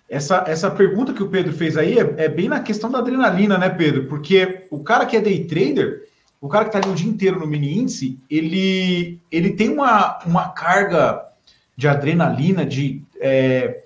Essa, 0.08 0.44
essa 0.46 0.70
pergunta 0.70 1.12
que 1.12 1.22
o 1.22 1.28
Pedro 1.28 1.52
fez 1.52 1.76
aí 1.76 1.98
é, 1.98 2.24
é 2.24 2.28
bem 2.28 2.48
na 2.48 2.60
questão 2.60 2.90
da 2.90 2.98
adrenalina, 2.98 3.58
né, 3.58 3.68
Pedro? 3.68 4.06
Porque 4.06 4.66
o 4.70 4.82
cara 4.82 5.04
que 5.04 5.16
é 5.16 5.20
day 5.20 5.44
trader, 5.44 6.07
o 6.40 6.48
cara 6.48 6.64
que 6.64 6.76
está 6.76 6.78
ali 6.78 6.92
o 6.92 6.96
dia 6.96 7.10
inteiro 7.10 7.38
no 7.38 7.46
mini 7.46 7.78
índice, 7.78 8.18
ele, 8.30 9.20
ele 9.30 9.50
tem 9.52 9.68
uma, 9.70 10.18
uma 10.24 10.48
carga 10.50 11.24
de 11.76 11.88
adrenalina, 11.88 12.64
de, 12.64 13.02
é, 13.20 13.84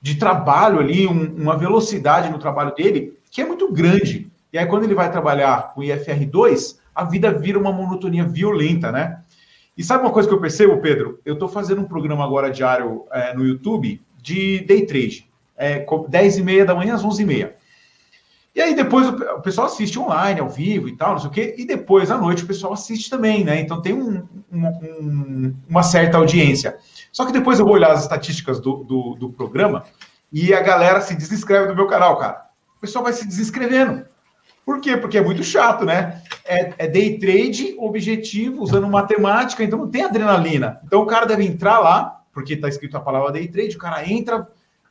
de 0.00 0.16
trabalho 0.16 0.80
ali, 0.80 1.06
um, 1.06 1.34
uma 1.34 1.56
velocidade 1.56 2.30
no 2.30 2.38
trabalho 2.38 2.74
dele 2.74 3.18
que 3.30 3.40
é 3.42 3.44
muito 3.44 3.72
grande. 3.72 4.30
E 4.52 4.58
aí, 4.58 4.66
quando 4.66 4.84
ele 4.84 4.94
vai 4.94 5.10
trabalhar 5.10 5.74
com 5.74 5.80
IFR2, 5.80 6.78
a 6.94 7.04
vida 7.04 7.32
vira 7.32 7.58
uma 7.58 7.72
monotonia 7.72 8.24
violenta, 8.24 8.92
né? 8.92 9.20
E 9.76 9.82
sabe 9.82 10.04
uma 10.04 10.12
coisa 10.12 10.28
que 10.28 10.34
eu 10.34 10.40
percebo, 10.40 10.80
Pedro? 10.80 11.18
Eu 11.24 11.34
estou 11.34 11.48
fazendo 11.48 11.80
um 11.80 11.88
programa 11.88 12.22
agora 12.22 12.48
diário 12.48 13.04
é, 13.10 13.34
no 13.34 13.44
YouTube 13.44 14.00
de 14.22 14.60
day 14.60 14.86
trade, 14.86 15.28
é, 15.56 15.84
10 16.08 16.38
e 16.38 16.42
meia 16.42 16.64
da 16.64 16.76
manhã 16.76 16.94
às 16.94 17.04
11 17.04 17.22
e 17.22 17.26
meia. 17.26 17.56
E 18.54 18.60
aí 18.60 18.74
depois 18.74 19.08
o 19.08 19.40
pessoal 19.40 19.66
assiste 19.66 19.98
online, 19.98 20.38
ao 20.38 20.48
vivo 20.48 20.88
e 20.88 20.96
tal, 20.96 21.12
não 21.12 21.18
sei 21.18 21.28
o 21.28 21.32
quê, 21.32 21.54
e 21.58 21.66
depois 21.66 22.10
à 22.10 22.16
noite 22.16 22.44
o 22.44 22.46
pessoal 22.46 22.72
assiste 22.72 23.10
também, 23.10 23.42
né? 23.42 23.60
Então 23.60 23.82
tem 23.82 23.92
um, 23.92 24.22
um, 24.52 24.66
um, 24.66 25.54
uma 25.68 25.82
certa 25.82 26.18
audiência. 26.18 26.76
Só 27.10 27.26
que 27.26 27.32
depois 27.32 27.58
eu 27.58 27.64
vou 27.64 27.74
olhar 27.74 27.90
as 27.90 28.02
estatísticas 28.02 28.60
do, 28.60 28.84
do, 28.84 29.16
do 29.16 29.30
programa 29.30 29.82
e 30.32 30.54
a 30.54 30.60
galera 30.60 31.00
se 31.00 31.16
desinscreve 31.16 31.66
do 31.66 31.74
meu 31.74 31.88
canal, 31.88 32.16
cara. 32.16 32.46
O 32.76 32.80
pessoal 32.80 33.02
vai 33.02 33.12
se 33.12 33.26
desinscrevendo. 33.26 34.04
Por 34.64 34.80
quê? 34.80 34.96
Porque 34.96 35.18
é 35.18 35.20
muito 35.20 35.42
chato, 35.42 35.84
né? 35.84 36.22
É, 36.44 36.74
é, 36.78 36.86
day 36.86 37.18
trade, 37.18 37.74
objetivo, 37.78 38.62
usando 38.62 38.88
matemática, 38.88 39.64
então 39.64 39.80
não 39.80 39.90
tem 39.90 40.04
adrenalina. 40.04 40.80
Então 40.84 41.02
o 41.02 41.06
cara 41.06 41.26
deve 41.26 41.44
entrar 41.44 41.80
lá, 41.80 42.22
porque 42.32 42.54
está 42.54 42.68
escrito 42.68 42.96
a 42.96 43.00
palavra 43.00 43.32
day 43.32 43.48
trade, 43.48 43.76
o 43.76 43.80
cara 43.80 44.08
entra, 44.08 44.46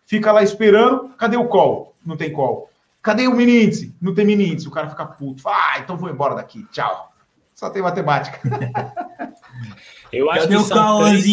fica 0.06 0.32
lá 0.32 0.44
esperando, 0.44 1.10
cadê 1.18 1.38
o 1.38 1.48
call? 1.48 1.96
Não 2.06 2.18
tem 2.18 2.32
call. 2.32 2.70
Cadê 3.04 3.28
o 3.28 3.36
mini 3.36 3.66
índice? 3.66 3.94
Não 4.02 4.16
tem 4.16 4.26
mini 4.26 4.54
índice. 4.54 4.68
O 4.68 4.72
cara 4.72 4.90
fica 4.90 5.06
puto. 5.06 5.44
Ah, 5.46 5.78
então 5.80 5.98
vou 5.98 6.10
embora 6.10 6.36
daqui. 6.36 6.66
Tchau. 6.72 7.14
Só 7.54 7.70
tem 7.70 7.82
matemática. 7.82 8.40
Eu 10.12 10.32
acho 10.32 10.42
Cadê 10.42 10.56
que 10.56 10.62
o 10.62 10.70
call, 10.70 11.04
três... 11.04 11.26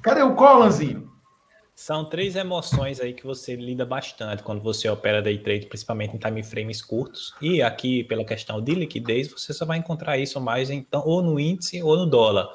Cadê 0.00 0.22
o 0.22 0.34
call, 0.34 0.58
Lanzinho? 0.60 1.10
São 1.74 2.04
três 2.04 2.36
emoções 2.36 3.00
aí 3.00 3.12
que 3.12 3.26
você 3.26 3.56
lida 3.56 3.84
bastante 3.84 4.42
quando 4.42 4.62
você 4.62 4.88
opera 4.88 5.22
day 5.22 5.38
trade, 5.38 5.66
principalmente 5.66 6.14
em 6.14 6.18
time 6.18 6.42
frames 6.42 6.82
curtos. 6.82 7.34
E 7.40 7.62
aqui, 7.62 8.04
pela 8.04 8.24
questão 8.24 8.60
de 8.60 8.74
liquidez, 8.74 9.28
você 9.28 9.52
só 9.52 9.64
vai 9.64 9.78
encontrar 9.78 10.18
isso 10.18 10.40
mais 10.40 10.70
então 10.70 11.02
ou 11.04 11.22
no 11.22 11.40
índice 11.40 11.82
ou 11.82 11.96
no 11.96 12.06
dólar. 12.06 12.48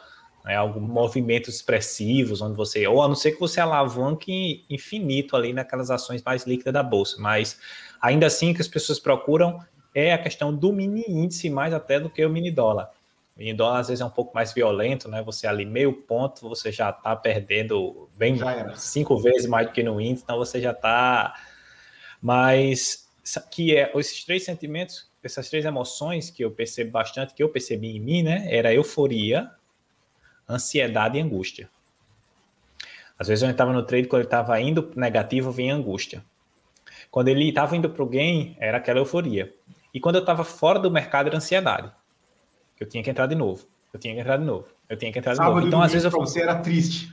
Né? 0.46 0.56
Alguns 0.56 0.88
movimentos 0.88 1.56
expressivos, 1.56 2.40
onde 2.40 2.56
você, 2.56 2.88
ou 2.88 3.02
a 3.02 3.08
não 3.08 3.16
ser 3.16 3.32
que 3.32 3.40
você 3.40 3.60
alavanque 3.60 4.64
infinito 4.70 5.36
ali 5.36 5.54
naquelas 5.54 5.90
ações 5.90 6.22
mais 6.24 6.46
líquidas 6.46 6.74
da 6.74 6.84
bolsa. 6.84 7.18
Mas 7.20 7.60
ainda 8.06 8.28
assim, 8.28 8.52
o 8.52 8.56
que 8.56 8.62
as 8.62 8.68
pessoas 8.68 9.00
procuram 9.00 9.60
é 9.94 10.14
a 10.14 10.18
questão 10.18 10.54
do 10.54 10.72
mini 10.72 11.04
índice 11.08 11.50
mais 11.50 11.74
até 11.74 12.00
do 12.00 12.10
que 12.10 12.24
o 12.24 12.30
mini 12.30 12.52
dólar. 12.52 12.92
Em 13.38 13.54
dólar, 13.54 13.80
às 13.80 13.88
vezes, 13.90 14.02
é 14.02 14.06
um 14.06 14.10
pouco 14.10 14.34
mais 14.34 14.54
violento, 14.54 15.10
né? 15.10 15.22
Você 15.24 15.46
ali 15.46 15.66
meio 15.66 15.92
ponto, 15.92 16.48
você 16.48 16.72
já 16.72 16.90
está 16.90 17.16
perdendo 17.16 18.10
bem 18.16 18.38
cinco 18.76 19.18
vezes 19.18 19.46
mais 19.46 19.68
do 19.68 19.74
que 19.74 19.84
no 19.84 20.00
índice, 20.00 20.24
então 20.24 20.38
você 20.38 20.62
já 20.62 20.72
está. 20.72 21.36
Mas 22.22 23.10
que 23.52 23.76
é 23.76 23.92
esses 23.96 24.24
três 24.24 24.46
sentimentos, 24.46 25.10
essas 25.22 25.50
três 25.50 25.66
emoções 25.66 26.30
que 26.30 26.46
eu 26.46 26.52
percebo 26.52 26.92
bastante, 26.92 27.34
que 27.34 27.44
eu 27.44 27.50
percebi 27.50 27.98
em 27.98 28.00
mim, 28.00 28.24
né? 28.24 28.48
Era 28.50 28.74
euforia, 28.74 29.52
ansiedade 30.48 31.18
e 31.18 31.22
angústia. 31.22 31.68
Às 33.18 33.28
vezes 33.28 33.44
eu 33.44 33.50
estava 33.50 33.74
no 33.74 33.84
trade, 33.84 34.08
quando 34.08 34.22
ele 34.22 34.28
estava 34.28 34.60
indo 34.62 34.94
negativo, 34.96 35.52
vinha 35.52 35.76
angústia. 35.76 36.24
Quando 37.16 37.30
ele 37.30 37.48
estava 37.48 37.78
indo 37.78 37.90
para 37.90 38.04
o 38.04 38.06
gain, 38.06 38.58
era 38.60 38.76
aquela 38.76 39.00
euforia. 39.00 39.56
E 39.94 40.02
quando 40.02 40.16
eu 40.16 40.20
estava 40.20 40.44
fora 40.44 40.78
do 40.78 40.92
mercado, 40.92 41.28
era 41.28 41.38
ansiedade 41.38 41.90
eu 42.78 42.86
tinha 42.86 43.02
que 43.02 43.10
entrar 43.10 43.26
de 43.26 43.36
novo. 43.36 43.66
Eu 43.94 43.98
tinha 43.98 44.14
que 44.14 44.20
entrar 44.20 44.36
de 44.36 44.44
novo. 44.44 44.68
Eu 44.90 44.98
tinha 44.98 45.14
que 45.14 45.20
entrar 45.20 45.32
de 45.32 45.38
Sábado 45.38 45.56
novo. 45.56 45.66
Então, 45.66 45.82
às 45.82 45.94
vezes, 45.94 46.04
eu... 46.04 46.12
você 46.12 46.42
era 46.42 46.60
triste. 46.60 47.10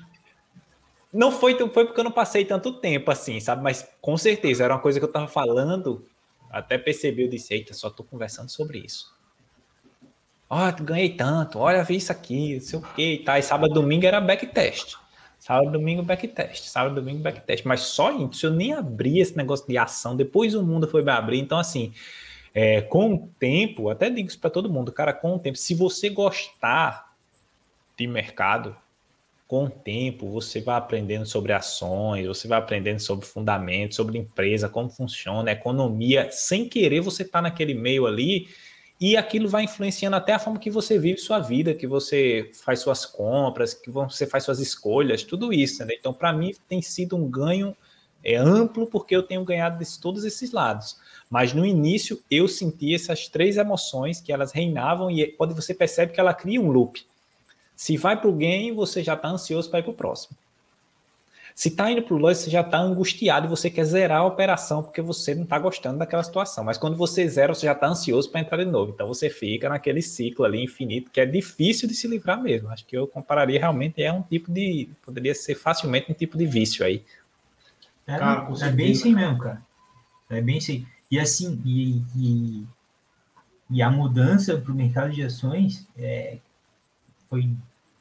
Não 1.12 1.30
foi, 1.30 1.56
foi 1.68 1.84
porque 1.84 2.00
eu 2.00 2.02
não 2.02 2.10
passei 2.10 2.44
tanto 2.44 2.80
tempo 2.80 3.12
assim, 3.12 3.38
sabe? 3.38 3.62
Mas 3.62 3.88
com 4.00 4.16
certeza 4.16 4.64
era 4.64 4.74
uma 4.74 4.80
coisa 4.80 4.98
que 4.98 5.04
eu 5.04 5.12
tava 5.12 5.28
falando. 5.28 6.04
Até 6.50 6.78
percebi, 6.78 7.22
eu 7.22 7.28
disse, 7.28 7.54
eita, 7.54 7.72
só 7.72 7.88
tô 7.88 8.02
conversando 8.02 8.50
sobre 8.50 8.78
isso. 8.78 9.14
Ó, 10.50 10.68
oh, 10.68 10.82
ganhei 10.82 11.10
tanto, 11.10 11.60
olha, 11.60 11.84
vi 11.84 11.94
isso 11.94 12.10
aqui, 12.10 12.54
não 12.54 12.60
sei 12.60 12.78
o 12.80 12.82
que 12.82 13.12
e 13.14 13.18
tá. 13.22 13.38
E 13.38 13.42
sábado 13.44 13.72
domingo 13.72 14.04
era 14.04 14.20
backtest. 14.20 14.96
Sábado 15.42 15.72
domingo 15.72 16.04
backtest. 16.04 16.68
Sábado 16.68 16.94
domingo 16.94 17.18
backtest. 17.18 17.66
Mas 17.66 17.80
só 17.80 18.12
isso, 18.16 18.46
eu 18.46 18.52
nem 18.52 18.72
abri 18.74 19.18
esse 19.18 19.36
negócio 19.36 19.66
de 19.66 19.76
ação. 19.76 20.14
Depois 20.14 20.54
o 20.54 20.62
mundo 20.62 20.86
foi 20.86 21.02
abrir. 21.10 21.40
Então, 21.40 21.58
assim, 21.58 21.92
é, 22.54 22.80
com 22.82 23.14
o 23.14 23.28
tempo, 23.40 23.88
até 23.88 24.08
digo 24.08 24.28
isso 24.28 24.38
para 24.38 24.50
todo 24.50 24.70
mundo, 24.70 24.92
cara, 24.92 25.12
com 25.12 25.34
o 25.34 25.38
tempo, 25.40 25.58
se 25.58 25.74
você 25.74 26.08
gostar 26.08 27.12
de 27.98 28.06
mercado, 28.06 28.76
com 29.48 29.64
o 29.64 29.68
tempo 29.68 30.30
você 30.30 30.60
vai 30.60 30.76
aprendendo 30.76 31.26
sobre 31.26 31.52
ações, 31.52 32.24
você 32.24 32.46
vai 32.46 32.60
aprendendo 32.60 33.00
sobre 33.00 33.26
fundamentos, 33.26 33.96
sobre 33.96 34.18
empresa, 34.18 34.68
como 34.68 34.90
funciona, 34.90 35.50
economia, 35.50 36.30
sem 36.30 36.68
querer 36.68 37.00
você 37.00 37.24
está 37.24 37.42
naquele 37.42 37.74
meio 37.74 38.06
ali 38.06 38.46
e 39.02 39.16
aquilo 39.16 39.48
vai 39.48 39.64
influenciando 39.64 40.14
até 40.14 40.32
a 40.32 40.38
forma 40.38 40.60
que 40.60 40.70
você 40.70 40.96
vive 40.96 41.18
sua 41.18 41.40
vida, 41.40 41.74
que 41.74 41.88
você 41.88 42.52
faz 42.64 42.78
suas 42.78 43.04
compras, 43.04 43.74
que 43.74 43.90
você 43.90 44.28
faz 44.28 44.44
suas 44.44 44.60
escolhas, 44.60 45.24
tudo 45.24 45.52
isso, 45.52 45.84
né? 45.84 45.94
Então, 45.98 46.14
para 46.14 46.32
mim, 46.32 46.54
tem 46.68 46.80
sido 46.80 47.16
um 47.16 47.28
ganho 47.28 47.76
é, 48.22 48.36
amplo 48.36 48.86
porque 48.86 49.16
eu 49.16 49.24
tenho 49.24 49.44
ganhado 49.44 49.84
de 49.84 49.98
todos 49.98 50.22
esses 50.24 50.52
lados. 50.52 50.96
Mas 51.28 51.52
no 51.52 51.66
início 51.66 52.22
eu 52.30 52.46
senti 52.46 52.94
essas 52.94 53.26
três 53.26 53.56
emoções 53.56 54.20
que 54.20 54.32
elas 54.32 54.52
reinavam 54.52 55.10
e 55.10 55.26
quando 55.32 55.52
você 55.52 55.74
percebe 55.74 56.12
que 56.12 56.20
ela 56.20 56.32
cria 56.32 56.60
um 56.60 56.70
loop. 56.70 57.04
Se 57.74 57.96
vai 57.96 58.16
para 58.16 58.30
o 58.30 58.32
game, 58.32 58.70
você 58.70 59.02
já 59.02 59.14
está 59.14 59.26
ansioso 59.26 59.68
para 59.68 59.80
ir 59.80 59.82
para 59.82 59.90
o 59.90 59.94
próximo. 59.94 60.38
Se 61.54 61.68
está 61.68 61.90
indo 61.90 62.02
para 62.02 62.14
o 62.14 62.18
loss, 62.18 62.38
você 62.38 62.50
já 62.50 62.62
está 62.62 62.78
angustiado 62.78 63.46
e 63.46 63.48
você 63.48 63.68
quer 63.68 63.84
zerar 63.84 64.20
a 64.20 64.24
operação 64.24 64.82
porque 64.82 65.02
você 65.02 65.34
não 65.34 65.44
está 65.44 65.58
gostando 65.58 65.98
daquela 65.98 66.22
situação. 66.22 66.64
Mas 66.64 66.78
quando 66.78 66.96
você 66.96 67.28
zera, 67.28 67.54
você 67.54 67.66
já 67.66 67.72
está 67.72 67.86
ansioso 67.88 68.30
para 68.30 68.40
entrar 68.40 68.58
de 68.58 68.70
novo. 68.70 68.92
Então 68.94 69.06
você 69.06 69.28
fica 69.28 69.68
naquele 69.68 70.00
ciclo 70.00 70.44
ali 70.44 70.62
infinito 70.62 71.10
que 71.10 71.20
é 71.20 71.26
difícil 71.26 71.86
de 71.88 71.94
se 71.94 72.08
livrar 72.08 72.42
mesmo. 72.42 72.68
Acho 72.70 72.86
que 72.86 72.96
eu 72.96 73.06
compararia 73.06 73.58
realmente 73.60 74.02
é 74.02 74.12
um 74.12 74.22
tipo 74.22 74.50
de. 74.50 74.88
Poderia 75.04 75.34
ser 75.34 75.54
facilmente 75.54 76.10
um 76.10 76.14
tipo 76.14 76.38
de 76.38 76.46
vício 76.46 76.84
aí. 76.84 77.04
É, 78.06 78.18
cara, 78.18 78.48
é 78.62 78.70
bem 78.70 78.92
assim 78.92 79.14
mesmo, 79.14 79.38
cara. 79.38 79.62
É 80.30 80.40
bem 80.40 80.58
assim. 80.58 80.86
E 81.10 81.20
assim, 81.20 81.60
e, 81.64 82.02
e, 82.16 82.66
e 83.70 83.82
a 83.82 83.90
mudança 83.90 84.56
para 84.56 84.72
o 84.72 84.74
mercado 84.74 85.12
de 85.12 85.22
ações 85.22 85.86
é, 85.98 86.38
foi 87.28 87.50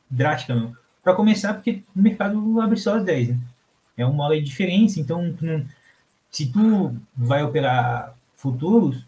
drástica, 0.10 0.56
não. 0.56 0.81
Para 1.04 1.16
começar, 1.16 1.54
porque 1.54 1.82
o 1.96 2.02
mercado 2.02 2.62
abre 2.62 2.78
só 2.78 2.98
às 2.98 3.04
10, 3.04 3.30
né? 3.30 3.38
É 3.98 4.06
uma 4.06 4.26
hora 4.26 4.36
de 4.36 4.46
diferença, 4.46 5.00
então 5.00 5.36
não, 5.42 5.66
se 6.32 6.48
tu 6.48 6.96
vai 7.16 7.44
operar 7.44 8.16
futuros, 8.36 9.06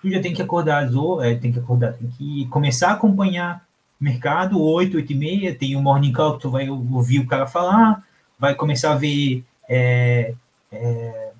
tu 0.00 0.10
já 0.10 0.20
tem 0.20 0.34
que 0.34 0.42
acordar 0.42 0.84
às 0.84 0.92
é, 1.24 1.34
tem 1.34 1.52
que 1.52 1.58
acordar, 1.58 1.94
tem 1.94 2.08
que 2.10 2.46
começar 2.46 2.90
a 2.90 2.94
acompanhar 2.94 3.66
o 4.00 4.04
mercado, 4.04 4.60
8, 4.60 4.96
8 4.96 5.12
e 5.12 5.16
meia, 5.16 5.54
tem 5.54 5.74
o 5.74 5.82
morning 5.82 6.12
call 6.12 6.36
que 6.36 6.42
tu 6.42 6.50
vai 6.50 6.68
ouvir 6.68 7.20
o 7.20 7.26
cara 7.26 7.46
falar, 7.46 8.04
vai 8.38 8.54
começar 8.54 8.92
a 8.92 8.96
ver 8.96 9.42
é, 9.68 10.34
é, 10.70 11.30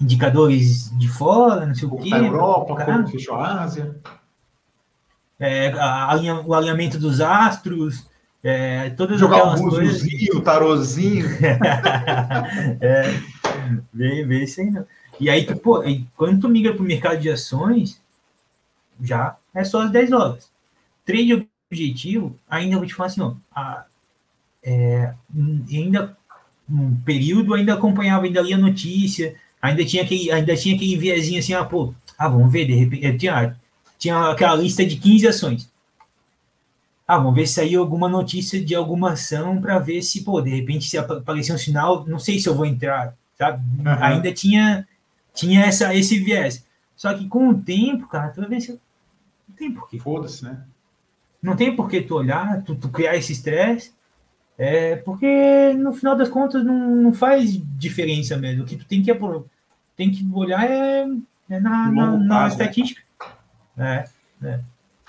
indicadores 0.00 0.96
de 0.98 1.08
fora, 1.08 1.66
não 1.66 1.74
sei 1.74 1.88
o, 1.88 1.94
o 1.94 1.98
quê. 1.98 2.14
Europa, 2.14 2.84
como 2.84 3.08
fechou 3.08 3.34
a 3.34 3.62
Ásia. 3.62 3.96
É, 5.38 5.72
a, 5.72 6.12
a, 6.12 6.40
o 6.46 6.54
alinhamento 6.54 6.98
dos 6.98 7.20
astros, 7.20 8.06
é, 8.42 8.90
todas 8.90 9.20
Jogar 9.20 9.54
um 9.54 9.68
coisas. 9.68 10.02
o 10.34 10.40
tarozinho. 10.40 11.26
é, 12.80 13.14
vê 13.94 14.42
isso 14.42 14.60
aí 14.60 14.70
não. 14.70 14.84
E 15.20 15.30
aí, 15.30 15.44
tu, 15.44 15.56
pô, 15.56 15.82
quando 16.16 16.40
tu 16.40 16.48
migra 16.48 16.72
para 16.72 16.82
o 16.82 16.86
mercado 16.86 17.20
de 17.20 17.30
ações, 17.30 18.00
já 19.00 19.36
é 19.54 19.62
só 19.62 19.82
as 19.82 19.92
10 19.92 20.12
horas. 20.12 20.50
Trade 21.04 21.46
objetivo, 21.70 22.36
ainda 22.48 22.76
vou 22.76 22.86
te 22.86 22.94
falar 22.94 23.08
assim, 23.08 23.20
ó, 23.20 23.34
a, 23.54 23.84
é, 24.62 25.14
ainda 25.70 26.16
um 26.68 26.96
período 27.04 27.54
ainda 27.54 27.74
acompanhava, 27.74 28.24
ainda 28.24 28.40
lia 28.40 28.56
notícia, 28.56 29.34
ainda 29.60 29.84
tinha 29.84 30.02
aquele, 30.02 30.30
ainda 30.30 30.56
tinha 30.56 30.74
aquele 30.74 30.96
viezinho 30.96 31.38
assim, 31.38 31.54
ah, 31.54 31.64
pô, 31.64 31.94
ah, 32.18 32.28
vamos 32.28 32.52
ver, 32.52 32.66
de 32.66 32.74
repente, 32.74 33.18
tinha, 33.18 33.56
tinha 33.98 34.30
aquela 34.30 34.56
lista 34.56 34.84
de 34.84 34.96
15 34.96 35.28
ações. 35.28 35.71
Ah, 37.12 37.18
vamos 37.18 37.34
ver 37.34 37.46
se 37.46 37.54
saiu 37.54 37.82
alguma 37.82 38.08
notícia 38.08 38.58
de 38.64 38.74
alguma 38.74 39.12
ação 39.12 39.60
para 39.60 39.78
ver 39.78 40.00
se, 40.00 40.24
pô, 40.24 40.40
de 40.40 40.48
repente, 40.48 40.88
se 40.88 40.96
aparecer 40.96 41.52
um 41.52 41.58
sinal, 41.58 42.06
não 42.06 42.18
sei 42.18 42.38
se 42.38 42.48
eu 42.48 42.54
vou 42.54 42.64
entrar, 42.64 43.14
sabe? 43.36 43.62
Uhum. 43.78 43.84
Ainda 44.00 44.32
tinha, 44.32 44.88
tinha 45.34 45.66
essa, 45.66 45.94
esse 45.94 46.18
viés. 46.18 46.66
Só 46.96 47.12
que 47.12 47.28
com 47.28 47.50
o 47.50 47.60
tempo, 47.60 48.08
cara, 48.08 48.30
tu 48.30 48.40
vai 48.40 48.48
ver 48.48 48.62
se. 48.62 48.80
Não 49.46 49.54
tem 49.54 49.72
porquê. 49.72 49.98
Foda-se, 49.98 50.42
né? 50.42 50.62
Não 51.42 51.54
tem 51.54 51.76
porquê 51.76 52.00
tu 52.00 52.14
olhar, 52.14 52.62
tu, 52.62 52.74
tu 52.74 52.88
criar 52.88 53.14
esse 53.14 53.32
estresse. 53.32 53.92
É, 54.56 54.96
porque 54.96 55.74
no 55.74 55.92
final 55.92 56.16
das 56.16 56.30
contas 56.30 56.64
não, 56.64 56.96
não 56.96 57.12
faz 57.12 57.60
diferença 57.76 58.38
mesmo. 58.38 58.62
O 58.62 58.66
que 58.66 58.76
tu 58.76 58.86
tem 58.86 59.02
que, 59.02 59.12
tem 59.96 60.10
que 60.10 60.26
olhar 60.32 60.64
é, 60.64 61.06
é 61.50 61.60
na, 61.60 61.92
na, 61.92 62.16
na 62.16 62.42
né? 62.44 62.48
estatística. 62.48 63.02
Né? 63.76 64.04
É, 64.42 64.46
é. 64.46 64.60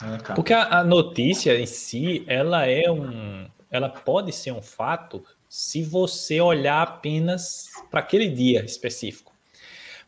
É, 0.04 0.34
Porque 0.34 0.54
a, 0.54 0.80
a, 0.80 0.84
notícia 0.84 1.58
em 1.60 1.66
si, 1.66 2.24
ela 2.28 2.66
é 2.66 2.90
um, 2.92 3.48
ela 3.72 3.90
pode 3.90 4.32
ser 4.32 4.52
um 4.52 4.62
fato 4.62 5.24
se 5.48 5.84
você 5.84 6.42
olhar 6.42 6.82
apenas 6.82 7.70
para 7.90 8.00
aquele 8.00 8.28
dia 8.28 8.64
específico. 8.66 9.32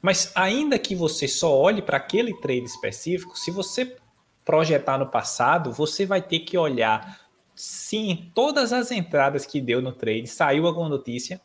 Mas 0.02 0.32
ainda 0.36 0.78
que 0.78 0.96
você 0.96 1.28
só 1.28 1.56
olhe 1.56 1.82
para 1.82 1.98
aquele 1.98 2.34
trade 2.40 2.66
específico, 2.66 3.38
se 3.38 3.52
você 3.52 3.96
projetar 4.44 4.98
no 4.98 5.08
passado, 5.08 5.72
você 5.72 6.06
vai 6.06 6.22
ter 6.22 6.40
que 6.40 6.58
olhar 6.58 7.20
se 7.56 7.98
em 7.98 8.16
todas 8.36 8.74
as 8.74 8.92
entradas 8.92 9.46
que 9.46 9.62
deu 9.62 9.82
no 9.82 9.92
trade 9.92 10.28
saiu 10.28 10.68
alguma 10.68 10.90
notícia. 10.90 11.42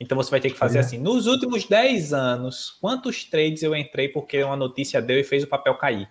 Então 0.00 0.16
você 0.16 0.30
vai 0.30 0.40
ter 0.40 0.50
que 0.50 0.56
fazer 0.58 0.78
assim: 0.78 0.98
nos 0.98 1.26
últimos 1.26 1.66
10 1.66 2.12
anos, 2.12 2.76
quantos 2.80 3.24
trades 3.24 3.62
eu 3.62 3.74
entrei 3.76 4.08
porque 4.08 4.42
uma 4.42 4.56
notícia 4.56 5.02
deu 5.02 5.18
e 5.18 5.24
fez 5.24 5.42
o 5.44 5.48
papel 5.48 5.74
cair? 5.76 6.08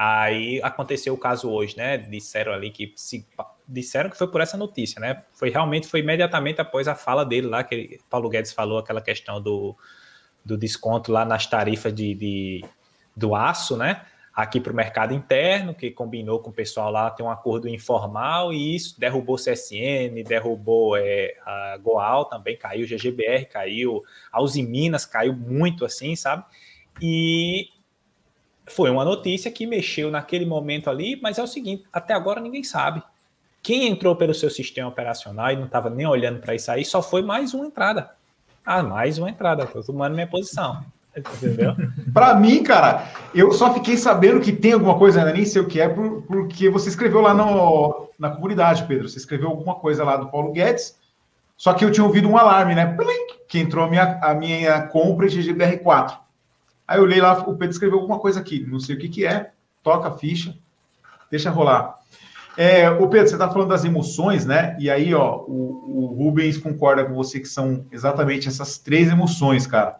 Aí 0.00 0.60
aconteceu 0.62 1.12
o 1.12 1.18
caso 1.18 1.50
hoje, 1.50 1.76
né? 1.76 1.98
Disseram 1.98 2.52
ali 2.52 2.70
que 2.70 2.92
se, 2.94 3.26
disseram 3.66 4.08
que 4.08 4.16
foi 4.16 4.28
por 4.28 4.40
essa 4.40 4.56
notícia, 4.56 5.00
né? 5.00 5.24
Foi 5.32 5.50
realmente 5.50 5.88
foi 5.88 5.98
imediatamente 5.98 6.60
após 6.60 6.86
a 6.86 6.94
fala 6.94 7.24
dele 7.26 7.48
lá 7.48 7.64
que 7.64 7.98
Paulo 8.08 8.28
Guedes 8.28 8.52
falou 8.52 8.78
aquela 8.78 9.00
questão 9.00 9.42
do, 9.42 9.76
do 10.44 10.56
desconto 10.56 11.10
lá 11.10 11.24
nas 11.24 11.48
tarifas 11.48 11.92
de, 11.92 12.14
de 12.14 12.64
do 13.16 13.34
aço, 13.34 13.76
né? 13.76 14.02
Aqui 14.32 14.60
para 14.60 14.72
o 14.72 14.76
mercado 14.76 15.12
interno, 15.12 15.74
que 15.74 15.90
combinou 15.90 16.38
com 16.38 16.50
o 16.50 16.52
pessoal 16.52 16.92
lá, 16.92 17.10
tem 17.10 17.26
um 17.26 17.30
acordo 17.30 17.68
informal, 17.68 18.52
e 18.52 18.76
isso 18.76 19.00
derrubou 19.00 19.34
o 19.34 19.38
CSN, 19.38 20.22
derrubou 20.24 20.96
é, 20.96 21.34
a 21.44 21.76
Goal 21.82 22.24
também, 22.26 22.56
caiu, 22.56 22.84
o 22.84 22.88
GGBR 22.88 23.46
caiu, 23.46 24.04
a 24.30 24.40
Uzi 24.40 24.62
Minas 24.62 25.04
caiu 25.04 25.34
muito 25.34 25.84
assim, 25.84 26.14
sabe? 26.14 26.44
E 27.02 27.70
foi 28.68 28.90
uma 28.90 29.04
notícia 29.04 29.50
que 29.50 29.66
mexeu 29.66 30.10
naquele 30.10 30.46
momento 30.46 30.88
ali, 30.90 31.18
mas 31.22 31.38
é 31.38 31.42
o 31.42 31.46
seguinte: 31.46 31.84
até 31.92 32.14
agora 32.14 32.40
ninguém 32.40 32.62
sabe. 32.62 33.02
Quem 33.62 33.88
entrou 33.88 34.14
pelo 34.16 34.34
seu 34.34 34.50
sistema 34.50 34.88
operacional 34.88 35.50
e 35.50 35.56
não 35.56 35.66
estava 35.66 35.90
nem 35.90 36.06
olhando 36.06 36.40
para 36.40 36.54
isso 36.54 36.70
aí, 36.70 36.84
só 36.84 37.02
foi 37.02 37.22
mais 37.22 37.54
uma 37.54 37.66
entrada. 37.66 38.10
Ah, 38.64 38.82
mais 38.82 39.18
uma 39.18 39.30
entrada, 39.30 39.64
estou 39.64 39.82
tomando 39.82 40.14
minha 40.14 40.26
posição. 40.26 40.84
Entendeu? 41.16 41.74
para 42.12 42.34
mim, 42.34 42.62
cara, 42.62 43.08
eu 43.34 43.52
só 43.52 43.74
fiquei 43.74 43.96
sabendo 43.96 44.40
que 44.40 44.52
tem 44.52 44.72
alguma 44.72 44.98
coisa, 44.98 45.20
ainda 45.20 45.32
nem 45.32 45.44
sei 45.44 45.60
o 45.60 45.66
que 45.66 45.80
é, 45.80 45.88
porque 45.88 46.70
você 46.70 46.88
escreveu 46.88 47.20
lá 47.20 47.34
no, 47.34 48.08
na 48.18 48.30
comunidade, 48.30 48.84
Pedro. 48.84 49.08
Você 49.08 49.18
escreveu 49.18 49.48
alguma 49.48 49.74
coisa 49.74 50.04
lá 50.04 50.16
do 50.16 50.28
Paulo 50.28 50.52
Guedes, 50.52 50.96
só 51.56 51.72
que 51.72 51.84
eu 51.84 51.90
tinha 51.90 52.04
ouvido 52.04 52.28
um 52.28 52.36
alarme, 52.36 52.74
né? 52.74 52.96
Que 53.48 53.58
entrou 53.58 53.84
a 53.84 53.88
minha, 53.88 54.18
a 54.22 54.34
minha 54.34 54.82
compra 54.82 55.26
em 55.26 55.30
GGBR4. 55.30 56.18
Aí 56.88 56.98
eu 56.98 57.02
olhei 57.02 57.20
lá, 57.20 57.38
o 57.40 57.54
Pedro 57.54 57.70
escreveu 57.70 57.98
alguma 57.98 58.18
coisa 58.18 58.40
aqui, 58.40 58.66
não 58.66 58.80
sei 58.80 58.96
o 58.96 58.98
que, 58.98 59.10
que 59.10 59.26
é, 59.26 59.50
toca 59.82 60.08
a 60.08 60.16
ficha, 60.16 60.56
deixa 61.30 61.50
rolar. 61.50 61.98
É, 62.56 62.88
o 62.88 63.06
Pedro, 63.08 63.28
você 63.28 63.34
está 63.34 63.48
falando 63.50 63.68
das 63.68 63.84
emoções, 63.84 64.46
né? 64.46 64.74
E 64.80 64.90
aí, 64.90 65.14
ó, 65.14 65.42
o, 65.46 65.84
o, 65.86 66.06
Rubens 66.06 66.56
concorda 66.56 67.04
com 67.04 67.14
você 67.14 67.38
que 67.38 67.46
são 67.46 67.84
exatamente 67.92 68.48
essas 68.48 68.78
três 68.78 69.08
emoções, 69.08 69.66
cara. 69.66 69.96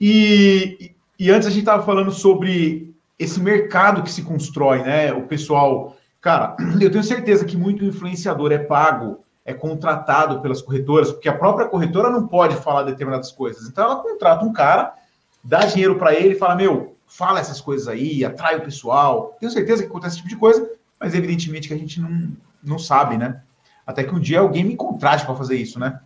E, 0.00 0.92
e 1.18 1.30
antes 1.30 1.46
a 1.46 1.50
gente 1.50 1.60
estava 1.60 1.84
falando 1.84 2.10
sobre 2.10 2.92
esse 3.18 3.38
mercado 3.38 4.02
que 4.02 4.10
se 4.10 4.22
constrói, 4.22 4.82
né? 4.82 5.12
O 5.12 5.26
pessoal, 5.26 5.96
cara, 6.20 6.56
eu 6.80 6.90
tenho 6.90 7.04
certeza 7.04 7.44
que 7.44 7.56
muito 7.56 7.84
influenciador 7.84 8.50
é 8.50 8.58
pago, 8.58 9.20
é 9.44 9.52
contratado 9.52 10.40
pelas 10.40 10.62
corretoras, 10.62 11.12
porque 11.12 11.28
a 11.28 11.36
própria 11.36 11.68
corretora 11.68 12.10
não 12.10 12.26
pode 12.26 12.56
falar 12.56 12.84
determinadas 12.84 13.30
coisas. 13.30 13.68
Então 13.68 13.84
ela 13.84 14.02
contrata 14.02 14.44
um 14.44 14.52
cara 14.52 14.94
dá 15.42 15.60
dinheiro 15.60 15.96
para 15.98 16.14
ele 16.14 16.34
e 16.34 16.38
fala: 16.38 16.54
Meu, 16.54 16.96
fala 17.06 17.40
essas 17.40 17.60
coisas 17.60 17.88
aí, 17.88 18.24
atrai 18.24 18.56
o 18.56 18.62
pessoal. 18.62 19.36
Tenho 19.40 19.52
certeza 19.52 19.82
que 19.82 19.88
acontece 19.88 20.14
esse 20.14 20.22
tipo 20.22 20.28
de 20.28 20.36
coisa, 20.36 20.70
mas 20.98 21.14
evidentemente 21.14 21.68
que 21.68 21.74
a 21.74 21.78
gente 21.78 22.00
não, 22.00 22.32
não 22.62 22.78
sabe, 22.78 23.16
né? 23.18 23.42
Até 23.86 24.04
que 24.04 24.14
um 24.14 24.20
dia 24.20 24.40
alguém 24.40 24.64
me 24.64 24.76
contrate 24.76 25.24
para 25.24 25.34
fazer 25.34 25.56
isso, 25.56 25.78
né? 25.78 26.00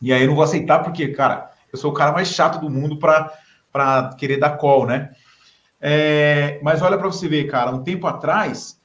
E 0.00 0.12
aí 0.12 0.22
eu 0.22 0.28
não 0.28 0.34
vou 0.34 0.44
aceitar, 0.44 0.80
porque, 0.80 1.08
cara, 1.08 1.50
eu 1.72 1.78
sou 1.78 1.90
o 1.90 1.94
cara 1.94 2.12
mais 2.12 2.28
chato 2.28 2.60
do 2.60 2.70
mundo 2.70 2.98
para 2.98 4.14
querer 4.16 4.38
dar 4.38 4.56
call, 4.56 4.86
né? 4.86 5.10
É, 5.80 6.60
mas 6.62 6.82
olha 6.82 6.98
para 6.98 7.06
você 7.06 7.28
ver, 7.28 7.44
cara, 7.44 7.70
um 7.70 7.82
tempo 7.82 8.06
atrás, 8.06 8.78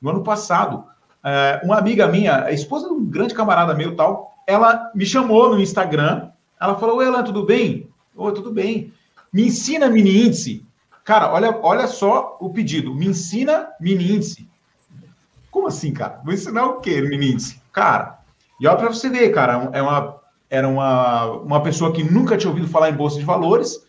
no 0.00 0.10
ano 0.10 0.22
passado, 0.22 0.84
é, 1.24 1.60
uma 1.64 1.78
amiga 1.78 2.06
minha, 2.06 2.44
a 2.44 2.52
esposa 2.52 2.86
de 2.86 2.92
um 2.92 3.04
grande 3.04 3.34
camarada 3.34 3.74
meu 3.74 3.96
tal, 3.96 4.34
ela 4.46 4.90
me 4.94 5.06
chamou 5.06 5.50
no 5.50 5.60
Instagram, 5.60 6.30
ela 6.60 6.76
falou: 6.76 6.98
Oi, 6.98 7.06
Elan, 7.06 7.24
tudo 7.24 7.44
bem? 7.44 7.88
Oi, 8.14 8.32
tudo 8.32 8.52
bem. 8.52 8.92
Me 9.34 9.46
ensina 9.46 9.90
mini 9.90 10.26
índice. 10.26 10.64
Cara, 11.04 11.32
olha, 11.32 11.58
olha 11.60 11.88
só 11.88 12.36
o 12.40 12.50
pedido. 12.50 12.94
Me 12.94 13.08
ensina 13.08 13.68
mini 13.80 14.12
índice. 14.12 14.48
Como 15.50 15.66
assim, 15.66 15.92
cara? 15.92 16.20
Vou 16.24 16.32
ensinar 16.32 16.66
o 16.66 16.80
quê, 16.80 17.00
mini 17.00 17.32
índice? 17.32 17.60
Cara, 17.72 18.20
e 18.60 18.66
olha 18.68 18.76
para 18.76 18.88
você 18.90 19.10
ver, 19.10 19.30
cara, 19.30 19.70
é 19.72 19.82
uma, 19.82 20.20
era 20.48 20.68
uma, 20.68 21.24
uma 21.32 21.62
pessoa 21.64 21.92
que 21.92 22.04
nunca 22.04 22.36
tinha 22.36 22.48
ouvido 22.48 22.68
falar 22.68 22.90
em 22.90 22.94
bolsa 22.94 23.18
de 23.18 23.24
valores 23.24 23.84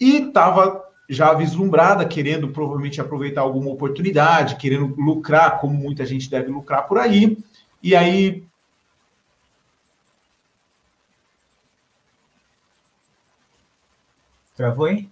e 0.00 0.28
estava 0.28 0.82
já 1.10 1.34
vislumbrada, 1.34 2.06
querendo 2.06 2.48
provavelmente 2.48 3.02
aproveitar 3.02 3.42
alguma 3.42 3.70
oportunidade, 3.70 4.56
querendo 4.56 4.94
lucrar, 4.96 5.60
como 5.60 5.74
muita 5.74 6.06
gente 6.06 6.30
deve 6.30 6.50
lucrar 6.50 6.88
por 6.88 6.96
aí. 6.96 7.36
E 7.82 7.94
aí 7.94 8.42
Travou, 14.56 14.88
hein? 14.88 15.10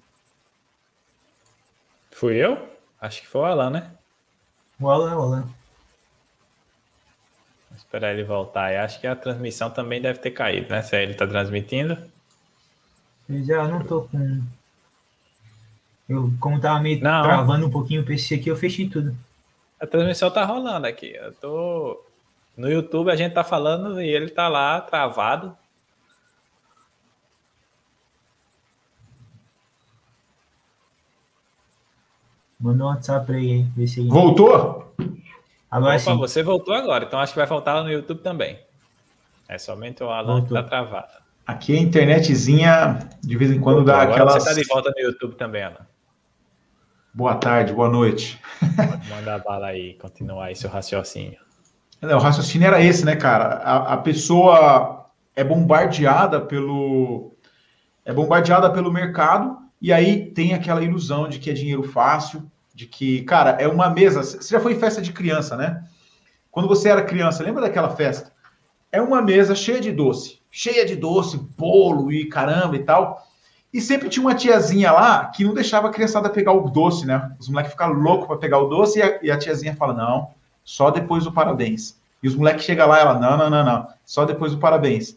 Fui 2.13 2.37
eu? 2.37 2.69
Acho 3.01 3.23
que 3.23 3.27
foi 3.27 3.41
o 3.41 3.45
Alan, 3.45 3.71
né? 3.71 3.91
O 4.81 4.89
Alan, 4.89 5.17
o 5.17 5.23
Alan. 5.23 5.43
Vou 5.43 5.53
esperar 7.77 8.13
ele 8.13 8.23
voltar. 8.23 8.73
Eu 8.73 8.83
acho 8.83 9.01
que 9.01 9.07
a 9.07 9.17
transmissão 9.17 9.71
também 9.71 10.01
deve 10.01 10.21
ter 10.21 10.31
caído, 10.31 10.71
né? 10.71 10.83
Se 10.83 10.97
ele 10.97 11.15
tá 11.15 11.27
transmitindo. 11.27 11.99
Eu 13.29 13.45
já 13.45 13.67
não 13.67 13.85
tô 13.85 14.03
com. 14.03 14.43
Eu, 16.09 16.33
como 16.39 16.61
tava 16.61 16.81
meio 16.81 17.03
não. 17.03 17.23
travando 17.23 17.67
um 17.67 17.71
pouquinho 17.71 18.03
o 18.03 18.05
PC 18.05 18.37
aqui, 18.37 18.49
eu 18.49 18.57
fechei 18.57 18.89
tudo. 18.89 19.17
A 19.81 19.87
transmissão 19.87 20.31
tá 20.31 20.45
rolando 20.45 20.87
aqui. 20.87 21.17
Eu 21.17 21.33
tô. 21.33 22.05
No 22.57 22.71
YouTube 22.71 23.11
a 23.11 23.17
gente 23.17 23.33
tá 23.33 23.43
falando 23.43 24.01
e 24.01 24.09
ele 24.09 24.29
tá 24.29 24.49
lá 24.49 24.81
travado. 24.81 25.57
Manda 32.63 32.85
um 32.85 32.87
WhatsApp 32.87 33.27
pra 33.27 33.35
aí, 33.35 33.65
ver 33.77 33.89
se 33.89 34.07
Voltou? 34.07 34.95
Agora 35.69 35.97
Opa, 35.97 35.99
sim. 35.99 36.17
Você 36.17 36.45
voltou 36.45 36.73
agora, 36.73 37.05
então 37.05 37.19
acho 37.19 37.33
que 37.33 37.39
vai 37.41 37.49
faltar 37.49 37.75
lá 37.75 37.83
no 37.83 37.91
YouTube 37.91 38.21
também. 38.21 38.57
É 39.49 39.59
somente 39.59 40.01
o 40.01 40.09
Alan 40.09 40.41
voltou. 40.41 40.47
que 40.47 40.55
tá 40.55 40.63
travado. 40.63 41.13
Aqui 41.45 41.77
a 41.77 41.81
internetzinha, 41.81 43.01
de 43.21 43.37
vez 43.37 43.51
em 43.51 43.59
quando, 43.59 43.79
voltou. 43.79 43.93
dá 43.93 44.03
aquela. 44.03 44.39
Você 44.39 44.49
tá 44.49 44.55
de 44.55 44.65
volta 44.69 44.93
no 44.97 45.03
YouTube 45.03 45.35
também, 45.35 45.65
Alan. 45.65 45.85
Boa 47.13 47.35
tarde, 47.35 47.73
boa 47.73 47.89
noite. 47.89 48.41
Pode 48.61 49.11
mandar 49.11 49.41
bala 49.41 49.67
aí, 49.67 49.95
continuar 49.95 50.45
aí 50.45 50.55
seu 50.55 50.71
raciocínio. 50.71 51.41
Não, 52.01 52.17
o 52.17 52.21
raciocínio 52.21 52.69
era 52.69 52.81
esse, 52.81 53.05
né, 53.05 53.17
cara? 53.17 53.57
A, 53.57 53.95
a 53.95 53.97
pessoa 53.97 55.11
é 55.35 55.43
bombardeada 55.43 56.41
pelo 56.41 57.33
é 58.05 58.13
bombardeada 58.13 58.71
pelo 58.71 58.93
mercado 58.93 59.59
e 59.81 59.93
aí 59.93 60.27
tem 60.27 60.55
aquela 60.55 60.83
ilusão 60.85 61.29
de 61.29 61.41
que 61.41 61.51
é 61.51 61.53
dinheiro 61.53 61.83
fácil, 61.83 62.49
de 62.75 62.87
que, 62.87 63.23
cara, 63.23 63.51
é 63.61 63.69
uma 63.69 63.91
mesa. 63.91 64.23
Você 64.23 64.49
já 64.49 64.61
foi 64.61 64.73
em 64.73 64.79
festa 64.79 65.03
de 65.03 65.13
criança, 65.13 65.57
né? 65.57 65.85
Quando 66.51 66.69
você 66.69 66.89
era 66.89 67.03
criança, 67.03 67.43
lembra 67.43 67.63
daquela 67.63 67.91
festa? 67.91 68.33
É 68.91 69.01
uma 69.01 69.23
mesa 69.23 69.55
cheia 69.55 69.81
de 69.81 69.91
doce, 69.91 70.39
cheia 70.51 70.85
de 70.85 70.97
doce, 70.97 71.39
bolo 71.57 72.13
e 72.13 72.29
caramba 72.29 72.77
e 72.77 72.85
tal. 72.85 73.27
E 73.73 73.81
sempre 73.81 74.11
tinha 74.11 74.23
uma 74.23 74.35
tiazinha 74.35 74.93
lá 74.93 75.27
que 75.29 75.45
não 75.45 75.55
deixava 75.55 75.89
a 75.89 75.91
criançada 75.91 76.29
pegar 76.29 76.53
o 76.53 76.69
doce, 76.69 77.07
né? 77.07 77.35
Os 77.41 77.49
moleques 77.49 77.73
ficam 77.73 77.91
loucos 77.93 78.27
para 78.27 78.37
pegar 78.37 78.59
o 78.59 78.69
doce 78.69 78.99
e 78.99 79.03
a, 79.03 79.19
e 79.23 79.31
a, 79.31 79.39
tiazinha 79.39 79.75
fala: 79.75 79.95
não, 79.95 80.31
só 80.63 80.91
depois 80.91 81.25
do 81.25 81.33
parabéns. 81.33 81.99
E 82.23 82.29
os 82.29 82.35
moleques 82.35 82.65
chegam 82.65 82.87
lá 82.87 82.99
e 82.99 83.01
ela: 83.01 83.19
não, 83.19 83.37
não, 83.37 83.49
não, 83.49 83.65
não, 83.65 83.89
só 84.05 84.27
depois 84.27 84.53
do 84.53 84.59
parabéns. 84.59 85.17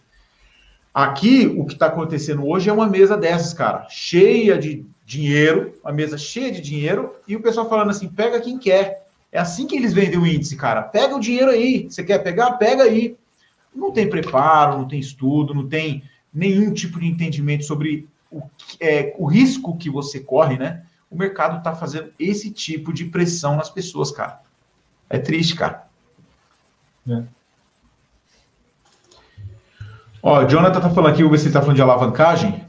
Aqui, 0.93 1.45
o 1.57 1.65
que 1.65 1.73
está 1.73 1.87
acontecendo 1.87 2.47
hoje 2.47 2.69
é 2.69 2.73
uma 2.73 2.87
mesa 2.87 3.17
dessas, 3.17 3.53
cara, 3.53 3.85
cheia 3.89 4.57
de 4.57 4.85
dinheiro, 5.05 5.75
uma 5.83 5.93
mesa 5.93 6.17
cheia 6.17 6.51
de 6.51 6.59
dinheiro, 6.59 7.15
e 7.27 7.35
o 7.35 7.41
pessoal 7.41 7.69
falando 7.69 7.91
assim: 7.91 8.09
pega 8.09 8.41
quem 8.41 8.57
quer. 8.57 9.05
É 9.31 9.39
assim 9.39 9.67
que 9.67 9.75
eles 9.75 9.93
vendem 9.93 10.17
o 10.17 10.25
índice, 10.25 10.55
cara. 10.55 10.81
Pega 10.81 11.15
o 11.15 11.19
dinheiro 11.19 11.51
aí. 11.51 11.87
Você 11.89 12.03
quer 12.03 12.19
pegar? 12.19 12.53
Pega 12.53 12.83
aí. 12.83 13.17
Não 13.73 13.91
tem 13.91 14.09
preparo, 14.09 14.77
não 14.77 14.87
tem 14.87 14.99
estudo, 14.99 15.53
não 15.53 15.67
tem 15.67 16.03
nenhum 16.33 16.73
tipo 16.73 16.99
de 16.99 17.05
entendimento 17.05 17.65
sobre 17.65 18.07
o, 18.31 18.41
é, 18.79 19.13
o 19.17 19.25
risco 19.25 19.77
que 19.77 19.89
você 19.89 20.21
corre, 20.21 20.57
né? 20.57 20.83
O 21.11 21.17
mercado 21.17 21.57
está 21.57 21.75
fazendo 21.75 22.11
esse 22.17 22.49
tipo 22.49 22.93
de 22.93 23.05
pressão 23.05 23.57
nas 23.57 23.69
pessoas, 23.69 24.09
cara. 24.09 24.41
É 25.09 25.17
triste, 25.17 25.55
cara. 25.55 25.85
É. 27.09 27.23
Ó, 30.23 30.43
o 30.43 30.47
Jonathan 30.47 30.81
tá 30.81 30.89
falando 30.89 31.13
aqui, 31.13 31.21
vou 31.21 31.31
ver 31.31 31.37
se 31.37 31.45
ele 31.45 31.53
tá 31.53 31.61
falando 31.61 31.75
de 31.75 31.81
alavancagem. 31.81 32.64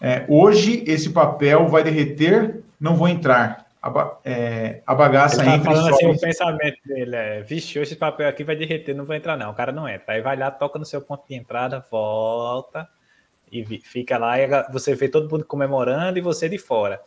É, 0.00 0.24
hoje 0.28 0.84
esse 0.86 1.10
papel 1.10 1.68
vai 1.68 1.82
derreter, 1.82 2.62
não 2.80 2.96
vou 2.96 3.08
entrar. 3.08 3.66
A, 3.82 4.16
é, 4.24 4.82
a 4.86 4.94
bagaça 4.94 5.42
ele 5.42 5.58
tá 5.58 5.64
falando 5.64 5.94
assim, 5.94 6.06
o 6.06 6.18
pensamento 6.18 6.78
dele 6.84 7.14
é, 7.14 7.42
vixe, 7.42 7.78
esse 7.78 7.94
papel 7.94 8.28
aqui 8.28 8.42
vai 8.42 8.56
derreter, 8.56 8.94
não 8.94 9.04
vou 9.04 9.14
entrar 9.14 9.36
não. 9.36 9.50
O 9.50 9.54
cara 9.54 9.72
não 9.72 9.88
entra. 9.88 10.14
Aí 10.14 10.20
vai 10.20 10.36
lá, 10.36 10.50
toca 10.50 10.78
no 10.78 10.84
seu 10.84 11.00
ponto 11.00 11.26
de 11.28 11.34
entrada, 11.34 11.84
volta 11.90 12.88
e 13.50 13.64
fica 13.80 14.18
lá 14.18 14.38
e 14.38 14.48
você 14.72 14.94
vê 14.94 15.08
todo 15.08 15.30
mundo 15.30 15.44
comemorando 15.44 16.18
e 16.18 16.22
você 16.22 16.48
de 16.48 16.58
fora. 16.58 17.00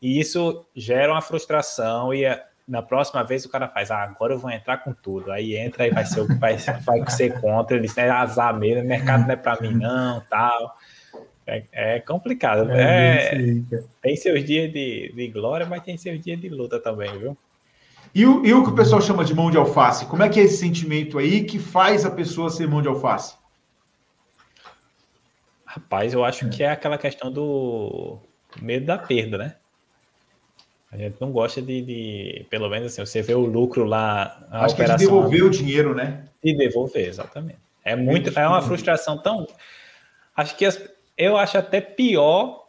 E 0.00 0.20
isso 0.20 0.66
gera 0.76 1.12
uma 1.12 1.22
frustração 1.22 2.12
e 2.12 2.24
na 2.66 2.82
próxima 2.82 3.22
vez 3.22 3.44
o 3.44 3.50
cara 3.50 3.68
faz, 3.68 3.90
ah, 3.90 4.02
agora 4.02 4.34
eu 4.34 4.38
vou 4.38 4.50
entrar 4.50 4.78
com 4.78 4.92
tudo. 4.92 5.32
Aí 5.32 5.56
entra 5.56 5.86
e 5.86 5.90
vai 5.90 6.04
ser, 6.04 6.26
vai, 6.38 6.56
vai 6.56 7.10
ser 7.10 7.40
contra, 7.40 7.76
ele 7.76 7.86
diz, 7.86 7.96
é 7.96 8.08
azar 8.10 8.54
mesmo, 8.54 8.82
o 8.82 8.86
mercado 8.86 9.22
não 9.22 9.30
é 9.30 9.36
para 9.36 9.60
mim 9.60 9.72
não, 9.72 10.20
tal. 10.28 10.76
É, 11.46 11.62
é 11.72 12.00
complicado. 12.00 12.70
É, 12.70 13.34
é 13.34 13.82
tem 14.00 14.16
seus 14.16 14.44
dias 14.44 14.72
de, 14.72 15.12
de 15.14 15.28
glória, 15.28 15.66
mas 15.66 15.82
tem 15.82 15.96
seus 15.96 16.20
dias 16.20 16.40
de 16.40 16.48
luta 16.48 16.80
também, 16.80 17.16
viu? 17.18 17.36
E 18.14 18.24
o, 18.24 18.46
e 18.46 18.54
o 18.54 18.62
que 18.62 18.70
o 18.70 18.74
pessoal 18.74 19.02
chama 19.02 19.24
de 19.24 19.34
mão 19.34 19.50
de 19.50 19.56
alface? 19.56 20.06
Como 20.06 20.22
é 20.22 20.28
que 20.28 20.38
é 20.38 20.44
esse 20.44 20.58
sentimento 20.58 21.18
aí 21.18 21.44
que 21.44 21.58
faz 21.58 22.04
a 22.04 22.10
pessoa 22.10 22.48
ser 22.48 22.68
mão 22.68 22.80
de 22.80 22.88
alface? 22.88 23.34
Rapaz, 25.64 26.14
eu 26.14 26.24
acho 26.24 26.48
que 26.48 26.62
é 26.62 26.70
aquela 26.70 26.96
questão 26.96 27.32
do 27.32 28.18
medo 28.62 28.86
da 28.86 28.96
perda, 28.96 29.36
né? 29.36 29.56
A 30.92 30.96
gente 30.96 31.16
não 31.20 31.32
gosta 31.32 31.60
de, 31.60 31.82
de, 31.82 32.46
pelo 32.48 32.68
menos 32.68 32.92
assim, 32.92 33.04
você 33.04 33.20
vê 33.20 33.34
o 33.34 33.40
lucro 33.40 33.82
lá. 33.82 34.46
Acho 34.52 34.76
que 34.76 34.82
é 34.82 34.84
de 34.84 34.96
devolver 34.98 35.42
o 35.42 35.50
dinheiro, 35.50 35.92
né? 35.92 36.26
De 36.42 36.56
devolver, 36.56 37.08
exatamente. 37.08 37.58
É 37.84 37.96
muito, 37.96 38.38
é 38.38 38.46
uma 38.46 38.62
frustração 38.62 39.20
tão. 39.20 39.44
Acho 40.36 40.56
que 40.56 40.64
as, 40.64 40.80
eu 41.16 41.36
acho 41.36 41.58
até 41.58 41.80
pior 41.80 42.64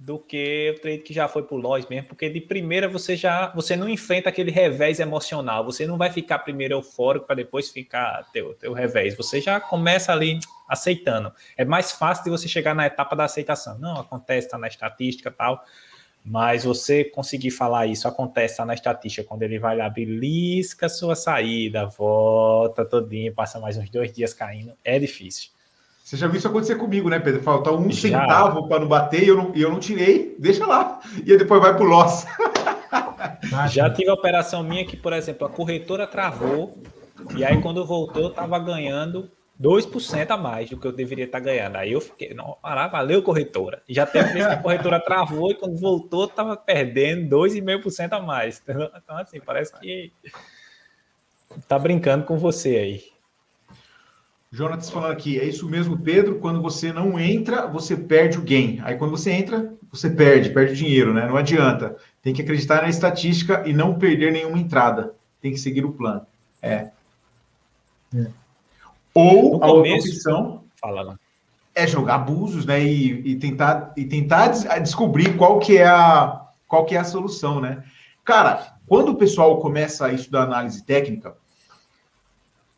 do 0.00 0.18
que 0.18 0.74
o 0.74 0.80
trade 0.80 1.02
que 1.02 1.12
já 1.12 1.28
foi 1.28 1.42
pro 1.42 1.56
Lois 1.58 1.86
mesmo, 1.86 2.08
porque 2.08 2.30
de 2.30 2.40
primeira 2.40 2.88
você 2.88 3.14
já 3.14 3.52
você 3.54 3.76
não 3.76 3.86
enfrenta 3.86 4.30
aquele 4.30 4.50
revés 4.50 4.98
emocional, 4.98 5.62
você 5.62 5.86
não 5.86 5.98
vai 5.98 6.10
ficar 6.10 6.38
primeiro 6.38 6.72
eufórico 6.72 7.26
para 7.26 7.36
depois 7.36 7.68
ficar 7.68 8.26
teu, 8.32 8.54
teu 8.54 8.72
revés, 8.72 9.14
você 9.14 9.42
já 9.42 9.60
começa 9.60 10.10
ali 10.10 10.40
aceitando. 10.66 11.30
É 11.54 11.66
mais 11.66 11.92
fácil 11.92 12.24
de 12.24 12.30
você 12.30 12.48
chegar 12.48 12.74
na 12.74 12.86
etapa 12.86 13.14
da 13.14 13.24
aceitação. 13.24 13.78
Não, 13.78 14.00
acontece, 14.00 14.48
tá 14.48 14.56
na 14.56 14.68
estatística 14.68 15.30
tal. 15.30 15.62
Mas 16.24 16.64
você 16.64 17.04
conseguir 17.04 17.50
falar 17.50 17.86
isso 17.86 18.06
acontece 18.06 18.58
tá 18.58 18.64
na 18.64 18.74
estatística, 18.74 19.26
quando 19.26 19.42
ele 19.42 19.58
vai 19.58 19.76
lá, 19.76 19.88
belisca 19.88 20.88
sua 20.88 21.14
saída, 21.14 21.86
volta 21.86 22.84
todinho, 22.84 23.34
passa 23.34 23.58
mais 23.58 23.76
uns 23.76 23.88
dois 23.90 24.12
dias 24.12 24.32
caindo, 24.34 24.72
é 24.84 24.98
difícil. 24.98 25.50
Você 26.10 26.16
já 26.16 26.26
viu 26.26 26.38
isso 26.38 26.48
acontecer 26.48 26.74
comigo, 26.74 27.08
né, 27.08 27.20
Pedro? 27.20 27.40
Falta 27.40 27.70
um 27.70 27.88
já. 27.88 28.08
centavo 28.08 28.66
para 28.66 28.80
não 28.80 28.88
bater 28.88 29.22
e 29.22 29.28
eu 29.28 29.36
não, 29.36 29.52
eu 29.54 29.70
não 29.70 29.78
tirei, 29.78 30.34
deixa 30.40 30.66
lá. 30.66 30.98
E 31.18 31.36
depois 31.36 31.62
vai 31.62 31.72
para 31.72 31.84
o 31.84 31.86
loss. 31.86 32.26
já 33.70 33.88
tive 33.88 34.10
a 34.10 34.14
operação 34.14 34.64
minha 34.64 34.84
que, 34.84 34.96
por 34.96 35.12
exemplo, 35.12 35.46
a 35.46 35.50
corretora 35.50 36.08
travou, 36.08 36.76
e 37.36 37.44
aí 37.44 37.62
quando 37.62 37.86
voltou, 37.86 38.24
eu 38.24 38.28
estava 38.30 38.58
ganhando 38.58 39.30
2% 39.62 40.30
a 40.32 40.36
mais 40.36 40.68
do 40.68 40.76
que 40.76 40.84
eu 40.84 40.90
deveria 40.90 41.26
estar 41.26 41.38
ganhando. 41.38 41.76
Aí 41.76 41.92
eu 41.92 42.00
fiquei, 42.00 42.34
não, 42.34 42.56
parar, 42.60 42.88
valeu, 42.88 43.22
corretora. 43.22 43.80
E 43.88 43.94
já 43.94 44.04
teve 44.04 44.32
vez 44.32 44.44
que 44.44 44.52
a 44.52 44.60
corretora 44.60 44.98
travou 44.98 45.52
e 45.52 45.54
quando 45.54 45.78
voltou, 45.78 46.24
estava 46.24 46.56
perdendo 46.56 47.36
2,5% 47.36 48.14
a 48.14 48.20
mais. 48.20 48.60
Então, 48.66 49.16
assim, 49.16 49.38
parece 49.38 49.78
que 49.78 50.12
tá 51.68 51.78
brincando 51.78 52.24
com 52.24 52.36
você 52.36 52.70
aí. 52.70 53.09
Jonatas 54.52 54.90
falando 54.90 55.12
aqui, 55.12 55.38
é 55.38 55.44
isso 55.44 55.68
mesmo, 55.68 55.96
Pedro. 55.96 56.40
Quando 56.40 56.60
você 56.60 56.92
não 56.92 57.18
entra, 57.20 57.68
você 57.68 57.96
perde 57.96 58.36
o 58.36 58.42
gain. 58.42 58.80
Aí 58.82 58.96
quando 58.96 59.12
você 59.12 59.30
entra, 59.30 59.72
você 59.92 60.10
perde, 60.10 60.50
perde 60.50 60.74
dinheiro, 60.74 61.14
né? 61.14 61.26
Não 61.26 61.36
adianta. 61.36 61.96
Tem 62.20 62.34
que 62.34 62.42
acreditar 62.42 62.82
na 62.82 62.88
estatística 62.88 63.62
e 63.64 63.72
não 63.72 63.96
perder 63.96 64.32
nenhuma 64.32 64.58
entrada. 64.58 65.14
Tem 65.40 65.52
que 65.52 65.58
seguir 65.58 65.84
o 65.84 65.92
plano. 65.92 66.26
É. 66.60 66.90
é. 68.14 68.26
Ou 69.14 69.58
no 69.58 69.64
a 69.64 69.68
outra 69.68 69.94
opção 69.94 70.64
fala, 70.80 71.18
é 71.74 71.86
jogar 71.86 72.16
abusos, 72.16 72.66
né? 72.66 72.82
E, 72.82 73.30
e, 73.30 73.36
tentar, 73.36 73.92
e 73.96 74.04
tentar 74.04 74.48
descobrir 74.80 75.36
qual 75.36 75.60
que 75.60 75.78
é 75.78 75.86
a 75.86 76.46
qual 76.66 76.84
que 76.86 76.94
é 76.94 76.98
a 76.98 77.04
solução, 77.04 77.60
né? 77.60 77.82
Cara, 78.24 78.76
quando 78.86 79.10
o 79.10 79.16
pessoal 79.16 79.58
começa 79.58 80.06
a 80.06 80.12
estudar 80.12 80.44
análise 80.44 80.84
técnica, 80.84 81.36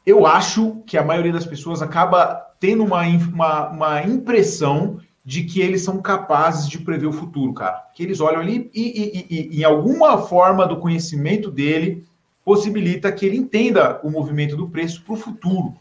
eu 0.05 0.27
acho 0.27 0.83
que 0.87 0.99
a 0.99 1.05
maioria 1.05 1.33
das 1.33 1.47
pessoas 1.47 1.83
acaba 1.83 2.35
tendo 2.59 2.85
uma, 2.85 3.03
uma, 3.03 3.69
uma 3.71 4.03
impressão 4.03 5.01
de 5.25 5.45
que 5.45 5.61
eles 5.61 5.83
são 5.83 6.03
capazes 6.03 6.69
de 6.69 6.79
prever 6.79 7.07
o 7.07 7.12
futuro, 7.12 7.53
cara. 7.53 7.85
Que 7.95 8.03
eles 8.03 8.21
olham 8.21 8.41
ali 8.41 8.71
e, 8.75 8.83
e, 8.83 9.27
e, 9.31 9.57
e 9.57 9.61
em 9.61 9.65
alguma 9.65 10.19
forma 10.19 10.67
do 10.67 10.79
conhecimento 10.79 11.51
dele 11.51 12.05
possibilita 12.45 13.12
que 13.12 13.25
ele 13.25 13.37
entenda 13.37 14.01
o 14.03 14.11
movimento 14.11 14.57
do 14.57 14.69
preço 14.69 15.03
para 15.03 15.15
o 15.15 15.17
futuro. 15.17 15.75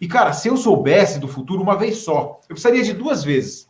E, 0.00 0.08
cara, 0.08 0.32
se 0.32 0.48
eu 0.48 0.56
soubesse 0.56 1.18
do 1.18 1.28
futuro 1.28 1.62
uma 1.62 1.76
vez 1.76 1.98
só, 1.98 2.40
eu 2.48 2.54
precisaria 2.54 2.82
de 2.82 2.94
duas 2.94 3.22
vezes. 3.22 3.68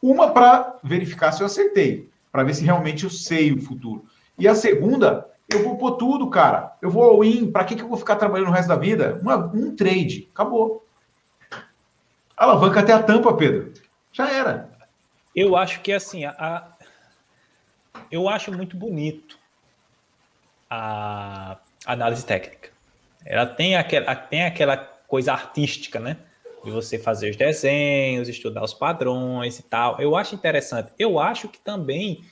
Uma 0.00 0.30
para 0.30 0.78
verificar 0.82 1.32
se 1.32 1.42
eu 1.42 1.46
acertei, 1.46 2.08
para 2.30 2.44
ver 2.44 2.54
se 2.54 2.64
realmente 2.64 3.02
eu 3.02 3.10
sei 3.10 3.52
o 3.52 3.60
futuro. 3.60 4.04
E 4.38 4.46
a 4.46 4.54
segunda, 4.54 5.26
eu 5.56 5.64
vou 5.64 5.76
pôr 5.76 5.92
tudo, 5.92 6.28
cara. 6.28 6.76
Eu 6.80 6.90
vou 6.90 7.02
all-in. 7.02 7.50
Para 7.50 7.64
que, 7.64 7.76
que 7.76 7.82
eu 7.82 7.88
vou 7.88 7.98
ficar 7.98 8.16
trabalhando 8.16 8.48
o 8.48 8.52
resto 8.52 8.68
da 8.68 8.76
vida? 8.76 9.18
Uma, 9.22 9.36
um 9.36 9.74
trade. 9.74 10.28
Acabou. 10.32 10.86
Alavanca 12.36 12.80
até 12.80 12.92
a 12.92 13.02
tampa, 13.02 13.32
Pedro. 13.34 13.72
Já 14.12 14.30
era. 14.30 14.70
Eu 15.34 15.56
acho 15.56 15.80
que, 15.80 15.92
assim, 15.92 16.24
a... 16.24 16.68
eu 18.10 18.28
acho 18.28 18.52
muito 18.52 18.76
bonito 18.76 19.38
a 20.68 21.58
análise 21.86 22.24
técnica. 22.24 22.70
Ela 23.24 23.46
tem 23.46 23.76
aquela, 23.76 24.14
tem 24.14 24.44
aquela 24.44 24.76
coisa 24.76 25.32
artística, 25.32 26.00
né? 26.00 26.16
De 26.64 26.70
você 26.70 26.98
fazer 26.98 27.30
os 27.30 27.36
desenhos, 27.36 28.28
estudar 28.28 28.62
os 28.64 28.72
padrões 28.72 29.58
e 29.58 29.62
tal. 29.62 30.00
Eu 30.00 30.16
acho 30.16 30.34
interessante. 30.34 30.92
Eu 30.98 31.18
acho 31.18 31.48
que 31.48 31.58
também, 31.58 32.24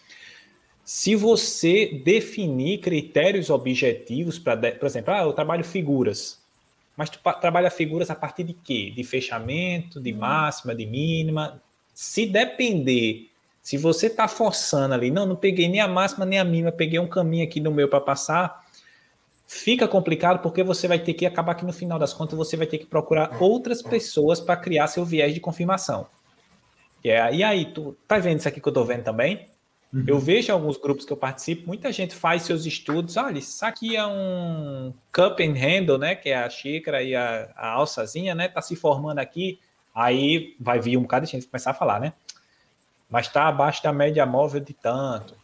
se 0.92 1.14
você 1.14 2.03
definir 2.05 2.81
critérios 2.81 3.48
objetivos 3.48 4.40
para, 4.40 4.72
por 4.72 4.87
exemplo, 4.87 5.14
ah, 5.14 5.22
eu 5.22 5.33
trabalho 5.33 5.62
figuras. 5.62 6.42
Mas 6.96 7.09
tu 7.09 7.20
trabalha 7.40 7.70
figuras 7.70 8.11
a 8.11 8.14
partir 8.16 8.42
de 8.42 8.55
quê? 8.55 8.90
De 8.90 9.05
fechamento, 9.05 10.00
de 10.00 10.12
máxima, 10.12 10.74
de 10.74 10.85
mínima. 10.85 11.62
Se 11.94 12.26
depender, 12.26 13.31
se 13.62 13.79
você 13.79 14.09
está 14.09 14.26
forçando 14.26 14.92
ali, 14.92 15.12
não, 15.12 15.24
não 15.24 15.37
peguei 15.37 15.68
nem 15.68 15.81
a 15.81 15.87
máxima 15.87 16.26
nem 16.26 16.40
a 16.40 16.44
mínima, 16.44 16.72
peguei 16.72 16.98
um 16.98 17.07
caminho 17.07 17.44
aqui 17.44 17.61
no 17.61 17.70
meu 17.70 17.88
para 17.88 18.00
passar, 18.00 18.66
fica 19.46 19.87
complicado 19.87 20.42
porque 20.42 20.64
você 20.64 20.88
vai 20.88 20.98
ter 20.98 21.14
que 21.14 21.24
acabar 21.24 21.55
que 21.55 21.64
no 21.64 21.72
final 21.72 22.00
das 22.00 22.12
contas 22.12 22.37
você 22.37 22.57
vai 22.57 22.66
ter 22.66 22.79
que 22.79 22.87
procurar 22.87 23.40
outras 23.40 23.81
pessoas 23.81 24.40
para 24.40 24.57
criar 24.57 24.88
seu 24.88 25.05
viés 25.05 25.33
de 25.33 25.38
confirmação. 25.38 26.08
E, 27.04 27.10
é, 27.10 27.33
e 27.33 27.44
aí, 27.44 27.67
tu 27.67 27.96
tá 28.08 28.19
vendo 28.19 28.40
isso 28.40 28.48
aqui 28.48 28.60
que 28.60 28.69
eu 28.69 28.73
tô 28.73 28.85
vendo 28.85 29.04
também? 29.04 29.46
Uhum. 29.93 30.05
Eu 30.07 30.19
vejo 30.19 30.53
alguns 30.53 30.77
grupos 30.77 31.05
que 31.05 31.13
eu 31.13 31.17
participo, 31.17 31.67
muita 31.67 31.91
gente 31.93 32.15
faz 32.15 32.43
seus 32.43 32.65
estudos. 32.65 33.17
Olha, 33.17 33.38
isso 33.38 33.65
aqui 33.65 33.97
é 33.97 34.07
um 34.07 34.95
cup 35.13 35.41
and 35.41 35.55
handle, 35.55 35.99
né? 35.99 36.15
Que 36.15 36.31
é 36.31 36.37
a 36.37 36.49
xícara 36.49 37.03
e 37.03 37.15
a, 37.15 37.51
a 37.57 37.71
alçazinha, 37.73 38.35
né? 38.35 38.49
Tá 38.49 38.63
se 38.63 38.77
formando 38.77 39.19
aqui. 39.19 39.59
Aí 39.95 40.55
vai 40.61 40.79
vir 40.79 40.97
um 40.97 41.03
bocado 41.03 41.27
de 41.27 41.33
gente 41.33 41.47
começar 41.47 41.73
a 41.73 41.75
falar, 41.75 42.01
né? 42.01 42.13
Mas 43.09 43.27
está 43.27 43.49
abaixo 43.49 43.83
da 43.83 43.93
média 43.93 44.25
móvel 44.25 44.61
de 44.61 44.73
tanto. 44.73 45.35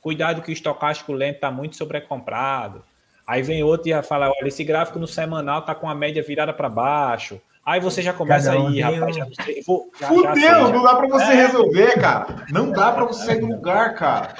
Cuidado 0.00 0.40
que 0.40 0.50
o 0.50 0.52
estocástico 0.52 1.12
lento 1.12 1.36
está 1.36 1.50
muito 1.50 1.76
sobrecomprado. 1.76 2.82
Aí 3.26 3.42
vem 3.42 3.62
outro 3.62 3.90
e 3.90 4.02
fala: 4.02 4.30
olha, 4.30 4.48
esse 4.48 4.64
gráfico 4.64 4.98
no 4.98 5.06
semanal 5.06 5.62
tá 5.62 5.74
com 5.74 5.88
a 5.88 5.94
média 5.94 6.22
virada 6.22 6.52
para 6.52 6.68
baixo. 6.70 7.40
Aí 7.64 7.78
você 7.80 8.02
já 8.02 8.12
começa 8.12 8.56
um 8.58 8.68
aí, 8.68 8.80
rapaz. 8.80 9.14
Já, 9.14 9.26
vou, 9.64 9.88
já, 9.98 10.08
Fudeu, 10.08 10.34
já 10.34 10.68
não 10.68 10.82
dá 10.82 10.96
para 10.96 11.08
você 11.08 11.32
é. 11.32 11.46
resolver, 11.46 12.00
cara. 12.00 12.46
Não 12.50 12.70
dá 12.72 12.92
para 12.92 13.04
você 13.04 13.24
sair 13.24 13.40
do 13.40 13.46
lugar, 13.46 13.94
cara. 13.94 14.34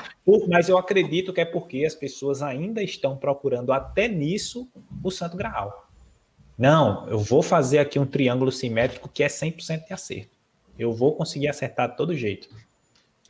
Mas 0.49 0.69
eu 0.69 0.77
acredito 0.77 1.33
que 1.33 1.41
é 1.41 1.45
porque 1.45 1.85
as 1.85 1.95
pessoas 1.95 2.43
ainda 2.43 2.83
estão 2.83 3.17
procurando 3.17 3.73
até 3.73 4.09
nisso 4.09 4.69
o 5.05 5.11
Santo 5.11 5.37
Graal. 5.37 5.89
Não, 6.59 7.09
eu 7.09 7.19
vou 7.19 7.43
fazer 7.43 7.79
aqui 7.79 7.99
um 7.99 8.07
triângulo 8.07 8.51
simétrico 8.51 9.09
que 9.09 9.23
é 9.23 9.29
100% 9.29 9.87
de 9.87 9.93
acerto. 9.93 10.37
Eu 10.79 10.93
vou 10.93 11.15
conseguir 11.15 11.49
acertar 11.49 11.91
de 11.91 11.97
todo 11.97 12.17
jeito. 12.17 12.49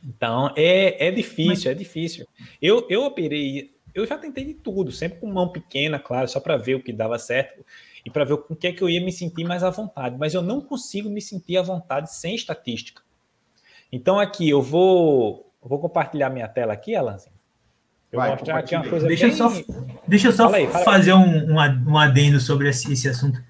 Então, 0.03 0.51
é, 0.55 1.07
é 1.07 1.11
difícil, 1.11 1.49
Mas... 1.49 1.65
é 1.65 1.73
difícil. 1.73 2.27
Eu, 2.61 2.85
eu 2.89 3.03
operei 3.03 3.73
eu 3.93 4.07
já 4.07 4.17
tentei 4.17 4.43
de 4.43 4.55
tudo, 4.55 4.91
sempre 4.91 5.19
com 5.19 5.27
mão 5.27 5.49
pequena, 5.49 5.99
claro, 5.99 6.27
só 6.27 6.39
para 6.39 6.57
ver 6.57 6.75
o 6.75 6.81
que 6.81 6.91
dava 6.91 7.19
certo 7.19 7.63
e 8.05 8.09
para 8.09 8.25
ver 8.25 8.37
com 8.37 8.53
o 8.53 8.57
que 8.57 8.67
é 8.67 8.73
que 8.73 8.81
eu 8.81 8.89
ia 8.89 9.03
me 9.03 9.11
sentir 9.11 9.43
mais 9.43 9.63
à 9.63 9.69
vontade. 9.69 10.17
Mas 10.17 10.33
eu 10.33 10.41
não 10.41 10.59
consigo 10.59 11.09
me 11.09 11.21
sentir 11.21 11.57
à 11.57 11.61
vontade 11.61 12.13
sem 12.13 12.35
estatística. 12.35 13.01
Então 13.91 14.19
aqui 14.19 14.49
eu 14.49 14.61
vou, 14.61 15.51
eu 15.61 15.69
vou 15.69 15.79
compartilhar 15.79 16.29
minha 16.29 16.47
tela 16.47 16.73
aqui, 16.73 16.95
Alanzinho. 16.95 17.33
Eu 18.11 18.19
vou 18.19 18.29
mostrar 18.29 18.59
aqui 18.59 18.75
uma 18.75 18.87
coisa 18.87 19.07
deixa 19.07 19.27
bem... 19.27 19.35
só, 19.35 19.49
deixa 20.07 20.27
eu 20.27 20.31
só 20.31 20.43
fala 20.45 20.57
aí, 20.57 20.67
fala 20.67 20.85
fazer 20.85 21.11
aí. 21.11 21.17
Um, 21.17 21.51
um, 21.51 21.91
um 21.91 21.97
adendo 21.97 22.39
sobre 22.39 22.69
esse, 22.69 22.91
esse 22.91 23.09
assunto. 23.09 23.41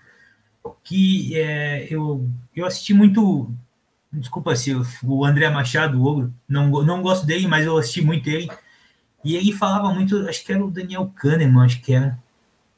Que 0.84 1.38
é, 1.38 1.88
eu, 1.90 2.30
eu 2.56 2.66
assisti 2.66 2.94
muito. 2.94 3.52
Desculpa 4.12 4.56
se 4.56 4.74
o 5.04 5.26
André 5.26 5.50
Machado, 5.50 6.00
o 6.00 6.06
Ogro, 6.06 6.34
não, 6.48 6.70
não 6.84 7.02
gosto 7.02 7.26
dele, 7.26 7.48
mas 7.48 7.66
eu 7.66 7.78
assisti 7.78 8.02
muito 8.02 8.30
ele. 8.30 8.50
E 9.24 9.36
ele 9.36 9.52
falava 9.52 9.94
muito, 9.94 10.28
acho 10.30 10.46
que 10.46 10.54
era 10.54 10.64
o 10.64 10.70
Daniel 10.70 11.12
Kahneman, 11.16 11.66
acho 11.66 11.82
que 11.82 11.94
era. 11.94 12.18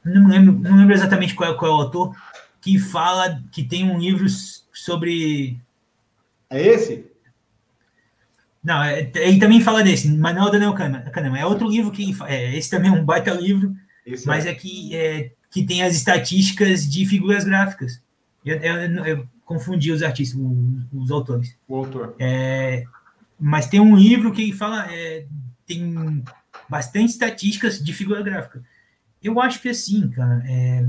Não 0.06 0.28
lembro, 0.28 0.54
não 0.54 0.78
lembro 0.78 0.94
exatamente 0.94 1.34
qual 1.34 1.52
é, 1.52 1.58
qual 1.58 1.72
é 1.72 1.76
o 1.76 1.78
autor, 1.80 2.16
que 2.62 2.78
fala 2.78 3.42
que 3.52 3.64
tem 3.64 3.90
um 3.90 3.98
livro 3.98 4.28
sobre. 4.72 5.58
É 6.50 6.62
esse? 6.62 7.06
Não, 8.64 8.84
é, 8.84 9.12
ele 9.16 9.40
também 9.40 9.62
fala 9.62 9.84
desse, 9.84 10.08
mas 10.08 10.36
não 10.36 10.46
é 10.46 10.48
o 10.48 10.52
Daniel 10.52 10.74
Kahneman. 10.74 11.40
É 11.40 11.46
outro 11.46 11.68
livro 11.68 11.92
que. 11.92 12.16
É, 12.28 12.56
esse 12.56 12.70
também 12.70 12.90
é 12.90 12.94
um 12.94 13.04
baita 13.04 13.32
livro, 13.32 13.76
esse 14.06 14.28
mas 14.28 14.46
é, 14.46 14.52
é 14.52 14.56
que, 14.56 14.96
é, 14.96 15.32
que 15.50 15.64
tem 15.64 15.84
as 15.84 15.96
estatísticas 15.96 16.88
de 16.90 17.06
figuras 17.06 17.44
gráficas. 17.44 18.02
Eu, 18.46 18.58
eu, 18.58 19.06
eu 19.06 19.28
confundi 19.44 19.92
os 19.92 20.04
artistas, 20.04 20.40
os, 20.40 21.04
os 21.04 21.12
autores. 21.12 21.56
O 21.68 21.78
autor. 21.78 22.16
É, 22.20 22.84
mas 23.40 23.68
tem 23.68 23.80
um 23.80 23.96
livro 23.96 24.32
que 24.32 24.54
fala 24.54 24.92
é, 24.92 25.26
tem 25.66 26.24
bastante 26.70 27.12
estatísticas 27.12 27.84
de 27.84 27.94
figura 27.94 28.22
gráfica. 28.22 28.64
Eu 29.26 29.42
acho 29.42 29.60
que 29.60 29.70
assim, 29.70 30.08
cara, 30.10 30.44
é, 30.48 30.86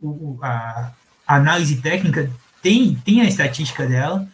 o, 0.00 0.38
a, 0.40 0.92
a, 1.26 1.34
análise 1.34 1.82
técnica 1.82 2.30
tem, 2.62 2.94
tem 2.94 3.20
a 3.22 3.24
estatística 3.24 3.84
dela, 3.88 4.28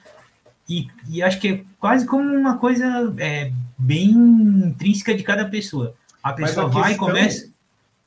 e, 0.68 0.86
e 1.08 1.22
acho 1.22 1.40
que 1.40 1.48
é 1.48 1.64
quase 1.80 2.04
como 2.04 2.28
uma 2.28 2.58
coisa 2.58 3.14
é, 3.16 3.50
bem 3.78 4.10
intrínseca 4.10 5.14
de 5.14 5.22
cada 5.22 5.46
pessoa. 5.46 5.94
A 6.22 6.34
pessoa 6.34 6.66
a 6.66 6.68
vai 6.68 6.92
e 6.92 6.96
começa, 6.96 7.48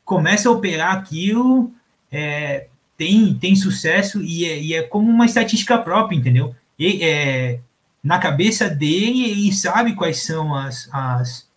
começa 0.05 0.47
a 0.47 0.51
operar 0.51 0.95
aquilo, 0.95 1.74
é, 2.12 2.68
tem, 2.95 3.34
tem 3.34 3.55
sucesso 3.55 4.22
e 4.22 4.45
é, 4.45 4.62
e 4.62 4.74
é 4.76 4.84
como 4.84 5.10
uma 5.10 5.26
estatística 5.26 5.76
própria, 5.80 6.18
entendeu? 6.18 6.55
E, 6.78 7.03
é, 7.03 7.60
na 8.03 8.20
cabeça 8.20 8.70
dele, 8.70 9.24
ele 9.24 9.51
sabe 9.51 9.95
quais 9.95 10.22
são 10.22 10.53
as, 10.53 10.88
as, 10.93 11.47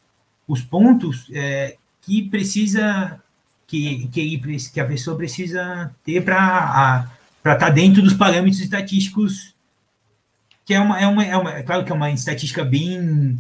os 0.49 0.63
pontos 0.63 1.29
é, 1.35 1.77
que 2.01 2.31
precisa 2.31 3.22
que, 3.73 4.07
que, 4.09 4.39
que 4.71 4.81
a 4.81 4.85
pessoa 4.85 5.17
precisa 5.17 5.91
ter 6.05 6.23
para 6.23 7.09
estar 7.39 7.57
tá 7.57 7.71
dentro 7.71 8.03
dos 8.03 8.13
parâmetros 8.13 8.61
estatísticos 8.61 9.55
que 10.63 10.75
é 10.75 10.79
uma, 10.79 11.01
é 11.01 11.07
uma, 11.07 11.25
é 11.25 11.37
uma 11.37 11.53
é 11.55 11.63
claro 11.63 11.83
que 11.83 11.91
é 11.91 11.95
uma 11.95 12.11
estatística 12.11 12.63
bem 12.63 13.39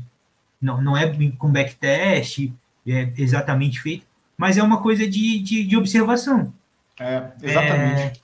não, 0.60 0.80
não 0.80 0.96
é 0.96 1.12
com 1.36 1.52
backtest 1.52 2.50
é 2.86 3.12
exatamente 3.18 3.78
feito 3.78 4.06
mas 4.38 4.56
é 4.56 4.62
uma 4.62 4.80
coisa 4.80 5.06
de, 5.06 5.38
de, 5.40 5.64
de 5.64 5.76
observação 5.76 6.50
é 6.98 7.24
exatamente 7.42 8.22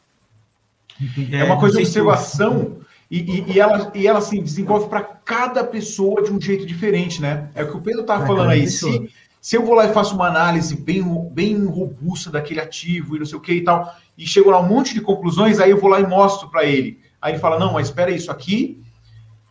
é, 1.31 1.37
é 1.37 1.45
uma 1.45 1.61
coisa 1.61 1.77
de 1.77 1.83
observação 1.83 2.79
e, 3.11 3.19
e, 3.19 3.53
e, 3.53 3.61
ela, 3.61 3.93
e 3.95 4.07
ela 4.07 4.19
assim, 4.19 4.43
desenvolve 4.43 4.89
para 4.89 5.03
cada 5.03 5.63
pessoa 5.63 6.23
de 6.23 6.31
um 6.31 6.39
jeito 6.39 6.67
diferente, 6.67 7.23
né? 7.23 7.49
É 7.55 7.63
o 7.65 7.71
que 7.71 7.77
o 7.79 7.81
Pedro 7.81 8.03
estava 8.03 8.27
falando 8.27 8.51
aí. 8.51 8.69
Se, 8.69 9.11
se 9.49 9.57
eu 9.57 9.65
vou 9.65 9.75
lá 9.75 9.87
e 9.87 9.95
faço 9.95 10.15
uma 10.15 10.27
análise 10.27 10.77
bem, 10.77 11.03
bem 11.31 11.65
robusta 11.65 12.31
daquele 12.31 12.61
ativo 12.61 13.17
e 13.17 13.19
não 13.19 13.25
sei 13.25 13.39
o 13.39 13.41
que 13.41 13.55
e 13.55 13.65
tal, 13.65 13.97
e 14.19 14.27
chego 14.27 14.51
lá 14.51 14.61
um 14.61 14.69
monte 14.69 14.93
de 14.93 15.01
conclusões, 15.01 15.59
aí 15.59 15.71
eu 15.71 15.81
vou 15.81 15.89
lá 15.89 15.99
e 16.01 16.07
mostro 16.07 16.51
para 16.51 16.67
ele. 16.67 17.01
Aí 17.19 17.33
ele 17.33 17.39
fala: 17.39 17.59
não, 17.59 17.73
mas 17.73 17.87
espera 17.87 18.11
isso 18.11 18.31
aqui 18.31 18.85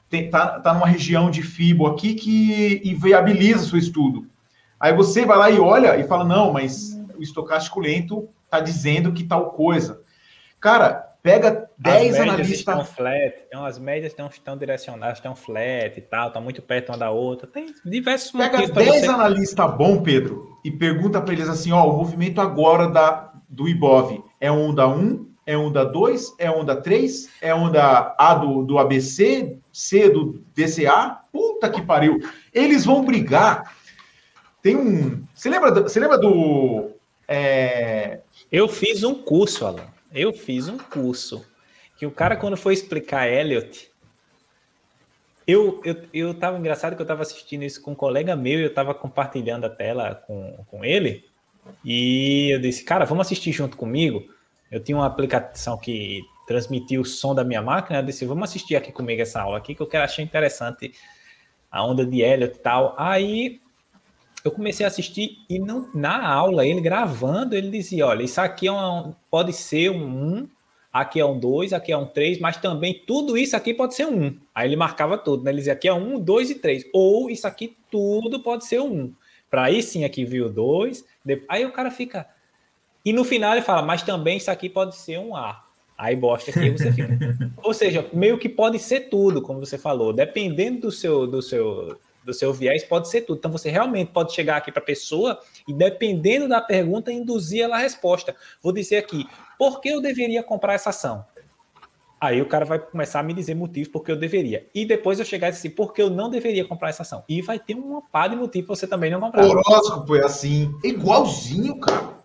tem, 0.07 0.29
tá, 0.29 0.61
numa 0.71 0.85
região 0.85 1.31
de 1.31 1.41
FIBO 1.41 1.87
aqui 1.87 2.13
que 2.13 2.79
inviabiliza 2.85 3.63
o 3.63 3.69
seu 3.69 3.79
estudo. 3.79 4.27
Aí 4.79 4.93
você 4.93 5.25
vai 5.25 5.35
lá 5.35 5.49
e 5.49 5.57
olha 5.57 5.97
e 5.97 6.03
fala: 6.03 6.23
não, 6.23 6.53
mas 6.53 6.95
o 7.17 7.23
estocástico 7.23 7.79
lento 7.79 8.29
está 8.45 8.59
dizendo 8.59 9.11
que 9.11 9.23
tal 9.23 9.49
coisa. 9.49 9.99
Cara, 10.59 11.06
Pega 11.27 11.69
10 11.77 12.19
analistas. 12.21 12.59
Estão 12.59 12.85
flat, 12.85 13.35
então 13.45 13.65
as 13.65 13.77
médias 13.77 14.13
estão, 14.13 14.27
estão 14.27 14.57
direcionadas, 14.57 15.17
estão 15.17 15.35
flat 15.35 15.97
e 15.97 16.01
tal, 16.01 16.27
estão 16.27 16.41
muito 16.41 16.61
perto 16.61 16.89
uma 16.89 16.97
da 16.97 17.11
outra. 17.11 17.45
Tem 17.45 17.73
diversos 17.83 18.31
Pega 18.31 18.65
10 18.65 19.01
você... 19.01 19.07
analistas 19.07 19.77
bom, 19.77 20.01
Pedro, 20.01 20.57
e 20.63 20.71
pergunta 20.71 21.19
para 21.19 21.33
eles 21.33 21.49
assim: 21.49 21.73
ó, 21.73 21.85
o 21.85 21.97
movimento 21.97 22.39
agora 22.39 22.87
da, 22.87 23.33
do 23.49 23.67
Ibov 23.67 24.23
é 24.39 24.49
onda 24.49 24.87
1, 24.87 25.27
é 25.45 25.57
onda 25.57 25.83
2, 25.83 26.35
é 26.39 26.49
onda 26.49 26.77
3, 26.77 27.29
é 27.41 27.53
onda 27.53 28.15
A 28.17 28.33
do, 28.33 28.63
do 28.63 28.79
ABC, 28.79 29.57
C 29.73 30.09
do 30.09 30.41
DCA. 30.55 31.19
Puta 31.29 31.69
que 31.69 31.81
pariu. 31.81 32.19
Eles 32.53 32.85
vão 32.85 33.03
brigar. 33.03 33.75
Tem 34.61 34.77
um. 34.77 35.23
Você 35.35 35.49
lembra, 35.49 35.71
você 35.71 35.99
lembra 35.99 36.17
do. 36.17 36.91
É... 37.27 38.21
Eu 38.49 38.69
fiz 38.69 39.03
um 39.03 39.13
curso, 39.13 39.65
Alan. 39.65 39.96
Eu 40.17 40.33
fiz 40.33 40.67
um 40.67 40.77
curso 40.77 41.45
que 41.95 42.05
o 42.05 42.11
cara, 42.11 42.35
quando 42.35 42.57
foi 42.57 42.73
explicar 42.73 43.27
Elliot, 43.27 43.91
eu, 45.45 45.79
eu, 45.85 45.95
eu 46.13 46.33
tava 46.33 46.57
engraçado 46.57 46.95
que 46.95 47.01
eu 47.01 47.05
tava 47.05 47.21
assistindo 47.21 47.63
isso 47.63 47.81
com 47.81 47.91
um 47.91 47.95
colega 47.95 48.35
meu 48.35 48.59
e 48.59 48.63
eu 48.63 48.73
tava 48.73 48.93
compartilhando 48.93 49.65
a 49.65 49.69
tela 49.69 50.15
com, 50.15 50.65
com 50.67 50.83
ele. 50.83 51.23
E 51.85 52.49
eu 52.51 52.59
disse, 52.59 52.83
cara, 52.83 53.05
vamos 53.05 53.27
assistir 53.27 53.51
junto 53.51 53.77
comigo. 53.77 54.23
Eu 54.71 54.83
tinha 54.83 54.97
uma 54.97 55.05
aplicação 55.05 55.77
que 55.77 56.21
transmitia 56.47 56.99
o 56.99 57.05
som 57.05 57.35
da 57.35 57.43
minha 57.43 57.61
máquina. 57.61 57.99
Eu 57.99 58.03
disse, 58.03 58.25
vamos 58.25 58.49
assistir 58.49 58.75
aqui 58.75 58.91
comigo 58.91 59.21
essa 59.21 59.41
aula 59.41 59.57
aqui, 59.57 59.75
que 59.75 59.81
eu 59.81 59.87
quero 59.87 60.03
achar 60.03 60.23
interessante 60.23 60.91
a 61.71 61.85
onda 61.85 62.05
de 62.05 62.21
Elliot 62.21 62.55
e 62.55 62.59
tal. 62.59 62.95
Aí 62.97 63.61
eu 64.43 64.51
comecei 64.51 64.85
a 64.85 64.87
assistir 64.87 65.39
e 65.49 65.59
não, 65.59 65.89
na 65.93 66.25
aula, 66.27 66.65
ele 66.65 66.81
gravando, 66.81 67.55
ele 67.55 67.69
dizia: 67.69 68.07
olha, 68.07 68.23
isso 68.23 68.39
aqui 68.39 68.67
é 68.67 68.71
um, 68.71 69.13
pode 69.29 69.53
ser 69.53 69.89
um 69.89 70.37
1, 70.39 70.49
aqui 70.91 71.19
é 71.19 71.25
um 71.25 71.39
2, 71.39 71.73
aqui 71.73 71.91
é 71.91 71.97
um 71.97 72.05
3, 72.05 72.39
mas 72.39 72.57
também 72.57 73.03
tudo 73.05 73.37
isso 73.37 73.55
aqui 73.55 73.73
pode 73.73 73.95
ser 73.95 74.05
um 74.05 74.27
1. 74.27 74.37
Aí 74.53 74.67
ele 74.67 74.75
marcava 74.75 75.17
tudo, 75.17 75.43
né? 75.43 75.51
Ele 75.51 75.57
dizia 75.57 75.73
aqui 75.73 75.87
é 75.87 75.93
um, 75.93 76.19
2 76.19 76.51
e 76.51 76.55
3. 76.55 76.85
Ou 76.93 77.29
isso 77.29 77.47
aqui 77.47 77.75
tudo 77.91 78.41
pode 78.41 78.65
ser 78.65 78.79
um 78.79 79.05
1. 79.05 79.13
Para 79.49 79.65
aí 79.65 79.81
sim 79.81 80.03
aqui 80.03 80.25
viu 80.25 80.49
2. 80.49 81.05
Aí 81.47 81.65
o 81.65 81.71
cara 81.71 81.91
fica. 81.91 82.27
E 83.03 83.13
no 83.13 83.23
final 83.23 83.53
ele 83.53 83.61
fala, 83.61 83.81
mas 83.81 84.01
também 84.01 84.37
isso 84.37 84.51
aqui 84.51 84.69
pode 84.69 84.95
ser 84.95 85.17
um 85.17 85.35
A. 85.35 85.63
Aí 85.97 86.15
bosta 86.15 86.51
aqui 86.51 86.69
você 86.69 86.91
fica. 86.91 87.17
Ou 87.63 87.73
seja, 87.73 88.05
meio 88.13 88.37
que 88.37 88.49
pode 88.49 88.77
ser 88.79 89.09
tudo, 89.09 89.41
como 89.41 89.59
você 89.59 89.77
falou, 89.77 90.13
dependendo 90.13 90.81
do 90.81 90.91
seu, 90.91 91.25
do 91.25 91.41
seu 91.41 91.97
do 92.27 92.33
seu 92.33 92.53
viés 92.53 92.83
pode 92.83 93.09
ser 93.09 93.21
tudo. 93.21 93.37
Então 93.37 93.51
você 93.51 93.71
realmente 93.71 94.11
pode 94.11 94.33
chegar 94.33 94.57
aqui 94.57 94.71
para 94.71 94.83
a 94.83 94.85
pessoa 94.85 95.39
e, 95.67 95.73
dependendo 95.73 96.47
da 96.47 96.61
pergunta, 96.61 97.11
induzir 97.11 97.63
ela 97.63 97.77
a 97.77 97.79
resposta. 97.79 98.35
Vou 98.61 98.73
dizer 98.73 98.97
aqui, 98.97 99.25
por 99.57 99.79
que 99.79 99.89
eu 99.89 100.01
deveria 100.01 100.43
comprar 100.43 100.73
essa 100.73 100.89
ação? 100.89 101.25
Aí 102.19 102.41
o 102.41 102.47
cara 102.47 102.65
vai 102.65 102.79
começar 102.79 103.19
a 103.19 103.23
me 103.23 103.33
dizer 103.33 103.55
motivos 103.55 103.87
porque 103.87 104.11
eu 104.11 104.17
deveria. 104.17 104.67
E 104.75 104.85
depois 104.85 105.19
eu 105.19 105.25
chegar 105.25 105.49
e 105.49 105.51
dizer 105.51 105.69
porque 105.69 106.01
eu 106.01 106.09
não 106.09 106.29
deveria 106.29 106.65
comprar 106.65 106.89
essa 106.89 107.03
ação. 107.03 107.23
E 107.29 107.41
vai 107.41 107.59
ter 107.59 107.75
uma 107.75 108.01
par 108.01 108.29
de 108.29 108.35
motivos 108.35 108.67
para 108.67 108.75
você 108.75 108.87
também 108.87 109.09
não 109.09 109.21
comprar. 109.21 109.45
Horóscopo 109.45 110.15
é 110.15 110.25
assim, 110.25 110.73
igualzinho, 110.83 111.79
cara. 111.79 112.17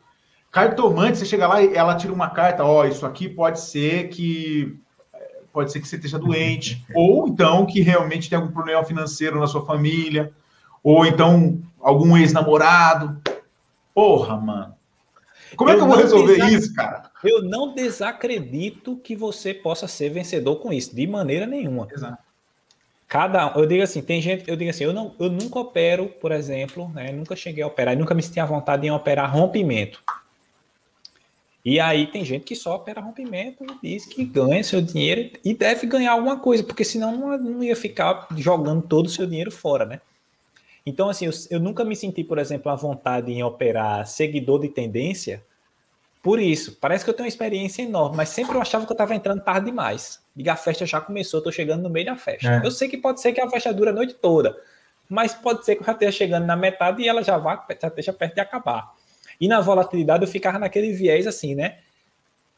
Cartomante, 0.50 1.18
você 1.18 1.24
chega 1.24 1.46
lá 1.46 1.62
e 1.62 1.74
ela 1.74 1.94
tira 1.94 2.12
uma 2.12 2.28
carta, 2.28 2.64
ó, 2.64 2.80
oh, 2.80 2.84
isso 2.84 3.06
aqui 3.06 3.26
pode 3.28 3.60
ser 3.60 4.08
que 4.08 4.78
pode 5.52 5.70
ser 5.70 5.80
que 5.80 5.88
você 5.88 5.96
esteja 5.96 6.18
doente, 6.18 6.84
ou 6.94 7.28
então 7.28 7.66
que 7.66 7.80
realmente 7.80 8.28
tem 8.28 8.38
algum 8.38 8.52
problema 8.52 8.82
financeiro 8.84 9.38
na 9.38 9.46
sua 9.46 9.64
família, 9.64 10.32
ou 10.82 11.04
então 11.06 11.60
algum 11.80 12.16
ex-namorado. 12.16 13.20
Porra, 13.94 14.36
mano. 14.36 14.74
Como 15.56 15.70
é 15.70 15.76
que 15.76 15.82
eu 15.82 15.86
vou 15.86 15.96
resolver 15.96 16.44
isso, 16.46 16.74
cara? 16.74 17.10
Eu 17.22 17.42
não 17.42 17.74
desacredito 17.74 18.96
que 18.96 19.14
você 19.14 19.52
possa 19.52 19.86
ser 19.86 20.08
vencedor 20.08 20.56
com 20.56 20.72
isso, 20.72 20.94
de 20.96 21.06
maneira 21.06 21.46
nenhuma. 21.46 21.86
Exato. 21.92 22.18
Cada, 23.06 23.52
eu 23.56 23.66
digo 23.66 23.82
assim, 23.82 24.00
tem 24.00 24.22
gente, 24.22 24.48
eu 24.48 24.56
digo 24.56 24.70
assim, 24.70 24.84
eu 24.84 24.92
não, 24.94 25.14
eu 25.20 25.28
nunca 25.28 25.58
opero, 25.58 26.06
por 26.08 26.32
exemplo, 26.32 26.90
né, 26.94 27.12
nunca 27.12 27.36
cheguei 27.36 27.62
a 27.62 27.66
operar, 27.66 27.94
nunca 27.94 28.14
me 28.14 28.22
senti 28.22 28.40
à 28.40 28.46
vontade 28.46 28.86
em 28.86 28.90
operar 28.90 29.30
rompimento. 29.30 30.02
E 31.64 31.78
aí 31.78 32.08
tem 32.08 32.24
gente 32.24 32.44
que 32.44 32.56
só 32.56 32.74
opera 32.74 33.00
rompimento 33.00 33.64
e 33.64 33.94
diz 33.94 34.04
que 34.04 34.24
ganha 34.24 34.64
seu 34.64 34.80
dinheiro 34.80 35.30
e 35.44 35.54
deve 35.54 35.86
ganhar 35.86 36.12
alguma 36.12 36.38
coisa, 36.40 36.64
porque 36.64 36.84
senão 36.84 37.16
não, 37.16 37.38
não 37.38 37.62
ia 37.62 37.76
ficar 37.76 38.26
jogando 38.36 38.82
todo 38.82 39.06
o 39.06 39.10
seu 39.10 39.26
dinheiro 39.26 39.50
fora, 39.50 39.86
né? 39.86 40.00
Então, 40.84 41.08
assim, 41.08 41.26
eu, 41.26 41.32
eu, 41.50 41.60
nunca 41.60 41.84
me 41.84 41.94
senti, 41.94 42.24
por 42.24 42.38
exemplo, 42.38 42.70
à 42.70 42.74
vontade 42.74 43.30
em 43.30 43.44
operar 43.44 44.04
seguidor 44.06 44.60
de 44.60 44.68
tendência 44.68 45.40
por 46.22 46.40
isso. 46.40 46.76
Parece 46.80 47.04
que 47.04 47.10
eu 47.10 47.14
tenho 47.14 47.24
uma 47.24 47.28
experiência 47.28 47.82
enorme, 47.82 48.16
mas 48.16 48.28
sempre 48.28 48.56
eu 48.56 48.60
achava 48.60 48.84
que 48.84 48.92
eu 48.92 48.94
estava 48.94 49.14
entrando 49.14 49.42
tarde 49.42 49.66
demais. 49.66 50.20
Diga, 50.34 50.52
a 50.52 50.56
festa 50.56 50.86
já 50.86 51.00
começou, 51.00 51.42
tô 51.42 51.52
chegando 51.52 51.82
no 51.82 51.90
meio 51.90 52.06
da 52.06 52.16
festa. 52.16 52.60
É. 52.62 52.66
Eu 52.66 52.70
sei 52.70 52.88
que 52.88 52.96
pode 52.96 53.20
ser 53.20 53.32
que 53.32 53.40
a 53.40 53.48
festa 53.48 53.72
dure 53.72 53.90
a 53.90 53.92
noite 53.92 54.14
toda, 54.14 54.56
mas 55.08 55.34
pode 55.34 55.64
ser 55.64 55.76
que 55.76 55.82
eu 55.82 55.86
já 55.86 55.92
esteja 55.92 56.12
chegando 56.12 56.46
na 56.46 56.56
metade 56.56 57.02
e 57.02 57.08
ela 57.08 57.22
já 57.22 57.38
vá, 57.38 57.66
já 57.80 57.88
esteja 57.88 58.12
perto 58.12 58.34
de 58.34 58.40
acabar. 58.40 58.94
E 59.40 59.48
na 59.48 59.60
volatilidade 59.60 60.24
eu 60.24 60.28
ficava 60.28 60.58
naquele 60.58 60.92
viés 60.92 61.26
assim, 61.26 61.54
né? 61.54 61.78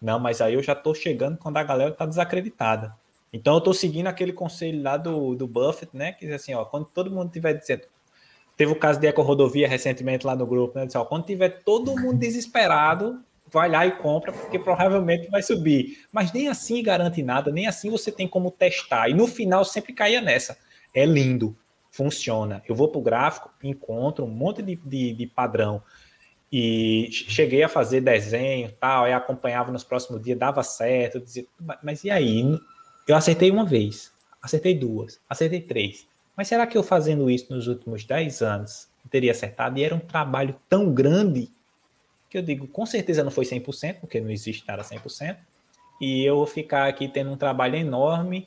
Não, 0.01 0.19
mas 0.19 0.41
aí 0.41 0.55
eu 0.55 0.63
já 0.63 0.75
estou 0.75 0.95
chegando 0.95 1.39
quando 1.39 1.57
a 1.57 1.63
galera 1.63 1.91
está 1.91 2.05
desacreditada. 2.05 2.95
Então 3.33 3.55
eu 3.55 3.59
estou 3.59 3.75
seguindo 3.75 4.07
aquele 4.07 4.33
conselho 4.33 4.83
lá 4.83 4.97
do, 4.97 5.35
do 5.35 5.47
Buffett, 5.47 5.97
né? 5.97 6.13
Que 6.13 6.27
diz 6.27 6.35
assim, 6.35 6.55
ó, 6.55 6.65
quando 6.65 6.87
todo 6.87 7.11
mundo 7.11 7.33
tiver 7.33 7.55
dizendo. 7.55 7.83
Teve 8.57 8.71
o 8.71 8.77
caso 8.77 9.01
de 9.01 9.07
Eco 9.09 9.23
Rodovia 9.23 9.67
recentemente 9.67 10.25
lá 10.25 10.37
no 10.37 10.47
grupo, 10.47 10.79
né? 10.79 10.87
Diz, 10.87 10.95
ó, 10.95 11.05
quando 11.05 11.25
tiver 11.25 11.63
todo 11.65 11.97
mundo 11.97 12.19
desesperado, 12.19 13.21
vai 13.51 13.69
lá 13.69 13.87
e 13.87 13.93
compra, 13.93 14.33
porque 14.33 14.59
provavelmente 14.59 15.29
vai 15.29 15.43
subir. 15.43 16.05
Mas 16.13 16.33
nem 16.33 16.49
assim 16.49 16.83
garante 16.83 17.23
nada, 17.23 17.51
nem 17.51 17.67
assim 17.67 17.91
você 17.91 18.13
tem 18.13 18.29
como 18.29 18.51
testar. 18.51 19.09
E 19.09 19.15
no 19.15 19.27
final 19.27 19.65
sempre 19.65 19.93
caía 19.93 20.21
nessa. 20.21 20.57
É 20.95 21.05
lindo, 21.05 21.57
funciona. 21.91 22.63
Eu 22.69 22.75
vou 22.75 22.89
para 22.89 22.99
o 22.99 23.03
gráfico, 23.03 23.51
encontro 23.63 24.25
um 24.25 24.31
monte 24.31 24.63
de, 24.63 24.77
de, 24.77 25.13
de 25.13 25.27
padrão 25.27 25.83
e 26.57 27.09
cheguei 27.11 27.65
a 27.65 27.69
fazer 27.69 28.01
desenho 28.01 28.71
tal, 28.79 29.07
aí 29.07 29.13
acompanhava 29.13 29.73
nos 29.73 29.83
próximos 29.83 30.23
dias, 30.23 30.39
dava 30.39 30.63
certo, 30.63 31.19
dizia, 31.19 31.45
mas 31.83 32.05
e 32.05 32.13
aí? 32.13 32.45
Eu 33.09 33.17
acertei 33.17 33.51
uma 33.51 33.65
vez, 33.65 34.13
acertei 34.41 34.73
duas, 34.73 35.21
acertei 35.29 35.61
três. 35.61 36.07
Mas 36.37 36.47
será 36.47 36.65
que 36.65 36.79
eu 36.79 36.85
fazendo 36.85 37.29
isso 37.29 37.53
nos 37.53 37.67
últimos 37.67 38.05
dez 38.05 38.41
anos 38.41 38.89
teria 39.11 39.33
acertado? 39.33 39.81
E 39.81 39.83
era 39.83 39.97
um 39.97 39.99
trabalho 39.99 40.55
tão 40.69 40.95
grande 40.95 41.51
que 42.31 42.39
eu 42.39 42.43
digo, 42.43 42.69
com 42.69 42.87
certeza 42.87 43.25
não 43.25 43.33
foi 43.33 43.45
100%, 43.45 43.99
porque 43.99 44.21
não 44.21 44.31
existe 44.31 44.65
nada 44.69 44.85
100%, 44.85 45.37
e 46.01 46.25
eu 46.25 46.47
ficar 46.47 46.87
aqui 46.87 47.09
tendo 47.09 47.33
um 47.33 47.37
trabalho 47.37 47.75
enorme 47.75 48.47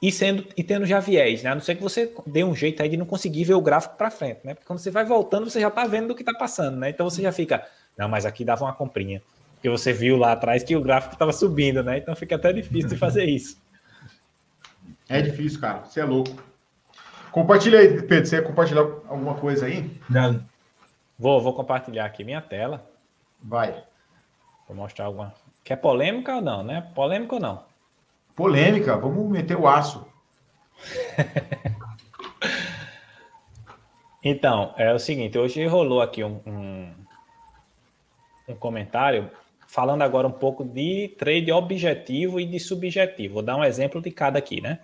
e 0.00 0.12
sendo 0.12 0.46
e 0.56 0.62
tendo 0.62 0.84
já 0.84 1.00
viés, 1.00 1.42
né? 1.42 1.50
A 1.50 1.54
não 1.54 1.62
ser 1.62 1.74
que 1.76 1.82
você 1.82 2.12
dê 2.26 2.44
um 2.44 2.54
jeito 2.54 2.82
aí 2.82 2.88
de 2.88 2.96
não 2.96 3.06
conseguir 3.06 3.44
ver 3.44 3.54
o 3.54 3.60
gráfico 3.60 3.96
para 3.96 4.10
frente, 4.10 4.40
né? 4.44 4.54
Porque 4.54 4.66
quando 4.66 4.78
você 4.78 4.90
vai 4.90 5.04
voltando, 5.04 5.48
você 5.48 5.60
já 5.60 5.68
está 5.68 5.86
vendo 5.86 6.08
do 6.08 6.14
que 6.14 6.22
está 6.22 6.34
passando, 6.34 6.76
né? 6.76 6.90
Então 6.90 7.08
você 7.08 7.22
já 7.22 7.32
fica, 7.32 7.66
não, 7.96 8.08
mas 8.08 8.26
aqui 8.26 8.44
dava 8.44 8.64
uma 8.64 8.72
comprinha. 8.72 9.22
Porque 9.54 9.68
você 9.70 9.92
viu 9.92 10.16
lá 10.16 10.32
atrás 10.32 10.62
que 10.62 10.76
o 10.76 10.82
gráfico 10.82 11.14
estava 11.14 11.32
subindo, 11.32 11.82
né? 11.82 11.96
Então 11.98 12.14
fica 12.14 12.36
até 12.36 12.52
difícil 12.52 12.90
de 12.90 12.96
fazer 12.96 13.24
isso. 13.24 13.56
É 15.08 15.22
difícil, 15.22 15.60
cara. 15.60 15.84
Você 15.84 16.00
é 16.00 16.04
louco. 16.04 16.30
Compartilha 17.32 17.78
aí, 17.78 18.02
Pedro. 18.02 18.26
Você 18.26 18.40
quer 18.40 18.46
compartilhar 18.46 18.82
alguma 18.82 19.34
coisa 19.34 19.66
aí? 19.66 19.90
Não. 20.08 20.44
Vou, 21.18 21.40
vou 21.40 21.54
compartilhar 21.54 22.04
aqui 22.04 22.22
minha 22.24 22.42
tela. 22.42 22.86
Vai. 23.42 23.82
Vou 24.68 24.76
mostrar 24.76 25.06
alguma. 25.06 25.34
Quer 25.62 25.76
polêmica 25.76 26.36
ou 26.36 26.42
não, 26.42 26.62
né? 26.62 26.90
Polêmica 26.94 27.34
ou 27.34 27.40
não? 27.40 27.64
Polêmica, 28.34 28.96
vamos 28.96 29.30
meter 29.30 29.56
o 29.56 29.68
aço. 29.68 30.04
então, 34.22 34.74
é 34.76 34.92
o 34.92 34.98
seguinte, 34.98 35.38
hoje 35.38 35.64
rolou 35.66 36.02
aqui 36.02 36.24
um, 36.24 36.40
um, 36.44 36.92
um, 38.48 38.54
comentário 38.56 39.30
falando 39.68 40.02
agora 40.02 40.26
um 40.26 40.32
pouco 40.32 40.64
de 40.64 41.14
trade 41.16 41.52
objetivo 41.52 42.40
e 42.40 42.46
de 42.46 42.58
subjetivo. 42.58 43.34
Vou 43.34 43.42
dar 43.42 43.56
um 43.56 43.64
exemplo 43.64 44.02
de 44.02 44.10
cada 44.10 44.38
aqui, 44.38 44.60
né? 44.60 44.80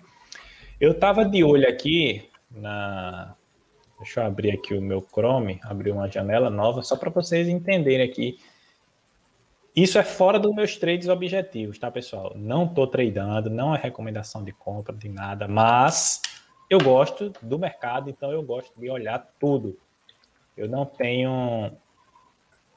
Eu 0.80 0.92
estava 0.92 1.24
de 1.24 1.42
olho 1.42 1.68
aqui 1.68 2.28
na. 2.50 3.34
Deixa 3.98 4.20
eu 4.20 4.26
abrir 4.26 4.52
aqui 4.52 4.74
o 4.74 4.80
meu 4.80 5.04
Chrome, 5.12 5.60
abrir 5.62 5.90
uma 5.90 6.08
janela 6.08 6.48
nova, 6.48 6.82
só 6.82 6.96
para 6.96 7.10
vocês 7.10 7.48
entenderem 7.48 8.08
aqui 8.08 8.38
isso 9.74 9.98
é 9.98 10.02
fora 10.02 10.38
dos 10.38 10.54
meus 10.54 10.76
trades 10.76 11.08
objetivos, 11.08 11.78
tá, 11.78 11.90
pessoal? 11.90 12.32
Não 12.34 12.64
estou 12.64 12.86
tradando, 12.86 13.48
não 13.48 13.74
é 13.74 13.78
recomendação 13.78 14.42
de 14.42 14.52
compra, 14.52 14.94
de 14.94 15.08
nada, 15.08 15.46
mas 15.46 16.20
eu 16.68 16.78
gosto 16.78 17.32
do 17.40 17.58
mercado, 17.58 18.10
então 18.10 18.32
eu 18.32 18.42
gosto 18.42 18.72
de 18.78 18.90
olhar 18.90 19.18
tudo. 19.38 19.78
Eu 20.56 20.68
não 20.68 20.84
tenho 20.84 21.72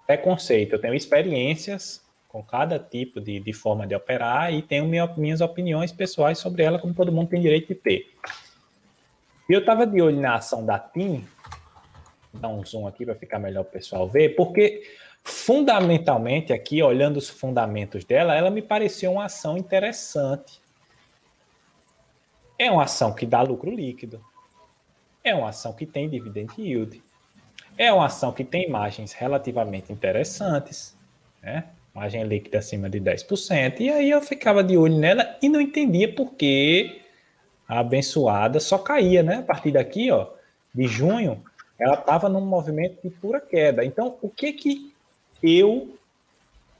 preconceito, 0.05 0.73
eu 0.73 0.79
tenho 0.79 0.93
experiências 0.93 2.03
com 2.27 2.43
cada 2.43 2.79
tipo 2.79 3.21
de, 3.21 3.39
de 3.39 3.53
forma 3.53 3.85
de 3.85 3.93
operar 3.93 4.51
e 4.51 4.61
tenho 4.61 4.87
minha, 4.87 5.05
minhas 5.15 5.41
opiniões 5.41 5.91
pessoais 5.91 6.39
sobre 6.39 6.63
ela, 6.63 6.79
como 6.79 6.93
todo 6.93 7.11
mundo 7.11 7.29
tem 7.29 7.41
direito 7.41 7.67
de 7.67 7.75
ter. 7.75 8.11
E 9.47 9.53
eu 9.53 9.59
estava 9.59 9.85
de 9.85 10.01
olho 10.01 10.19
na 10.19 10.35
ação 10.35 10.65
da 10.65 10.79
TIM, 10.79 11.27
dar 12.33 12.47
um 12.47 12.65
zoom 12.65 12.87
aqui 12.87 13.05
para 13.05 13.13
ficar 13.13 13.37
melhor 13.37 13.61
o 13.61 13.65
pessoal 13.65 14.07
ver, 14.07 14.35
porque 14.35 14.83
Fundamentalmente, 15.23 16.51
aqui, 16.51 16.83
olhando 16.83 17.17
os 17.17 17.29
fundamentos 17.29 18.03
dela, 18.03 18.35
ela 18.35 18.49
me 18.49 18.61
pareceu 18.61 19.13
uma 19.13 19.25
ação 19.25 19.57
interessante. 19.57 20.61
É 22.59 22.69
uma 22.69 22.83
ação 22.83 23.13
que 23.13 23.25
dá 23.25 23.41
lucro 23.41 23.71
líquido. 23.71 24.23
É 25.23 25.33
uma 25.33 25.49
ação 25.49 25.73
que 25.73 25.85
tem 25.85 26.09
dividend 26.09 26.51
yield. 26.57 27.01
É 27.77 27.91
uma 27.91 28.05
ação 28.05 28.31
que 28.31 28.43
tem 28.43 28.69
margens 28.69 29.13
relativamente 29.13 29.91
interessantes, 29.91 30.95
né? 31.41 31.65
Margem 31.93 32.23
líquida 32.23 32.59
acima 32.59 32.89
de 32.89 32.99
10%. 32.99 33.79
E 33.79 33.89
aí 33.89 34.09
eu 34.09 34.21
ficava 34.21 34.63
de 34.63 34.77
olho 34.77 34.97
nela 34.97 35.37
e 35.41 35.47
não 35.47 35.61
entendia 35.61 36.13
por 36.13 36.33
que 36.33 37.01
a 37.67 37.79
abençoada 37.79 38.59
só 38.59 38.77
caía, 38.77 39.23
né? 39.23 39.37
A 39.37 39.43
partir 39.43 39.71
daqui, 39.71 40.11
ó, 40.11 40.27
de 40.73 40.87
junho, 40.87 41.43
ela 41.79 41.95
estava 41.95 42.29
num 42.29 42.45
movimento 42.45 43.01
de 43.01 43.09
pura 43.09 43.39
queda. 43.39 43.85
Então, 43.85 44.17
o 44.21 44.29
que 44.29 44.53
que 44.53 44.92
eu, 45.43 45.97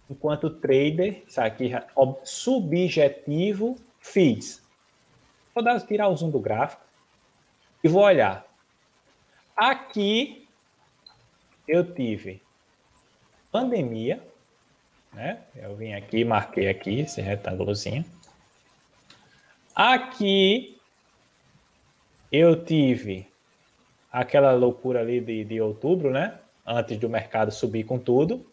enquanto 0.09 0.49
trader, 0.49 1.21
sabe, 1.27 1.71
subjetivo, 2.23 3.77
fiz. 3.99 4.63
Vou 5.53 5.61
dar, 5.61 5.79
tirar 5.81 6.07
o 6.07 6.15
zoom 6.15 6.31
do 6.31 6.39
gráfico 6.39 6.81
e 7.83 7.89
vou 7.89 8.03
olhar. 8.03 8.45
Aqui 9.55 10.47
eu 11.67 11.93
tive 11.93 12.41
pandemia, 13.51 14.25
né? 15.11 15.41
Eu 15.55 15.75
vim 15.75 15.93
aqui, 15.93 16.23
marquei 16.23 16.69
aqui 16.69 17.01
esse 17.01 17.21
retângulozinho. 17.21 18.03
Aqui 19.75 20.79
eu 22.31 22.63
tive 22.63 23.27
aquela 24.11 24.53
loucura 24.53 25.01
ali 25.01 25.19
de, 25.19 25.43
de 25.43 25.61
outubro, 25.61 26.09
né? 26.09 26.39
Antes 26.65 26.97
do 26.97 27.09
mercado 27.09 27.51
subir 27.51 27.83
com 27.83 27.99
tudo 27.99 28.52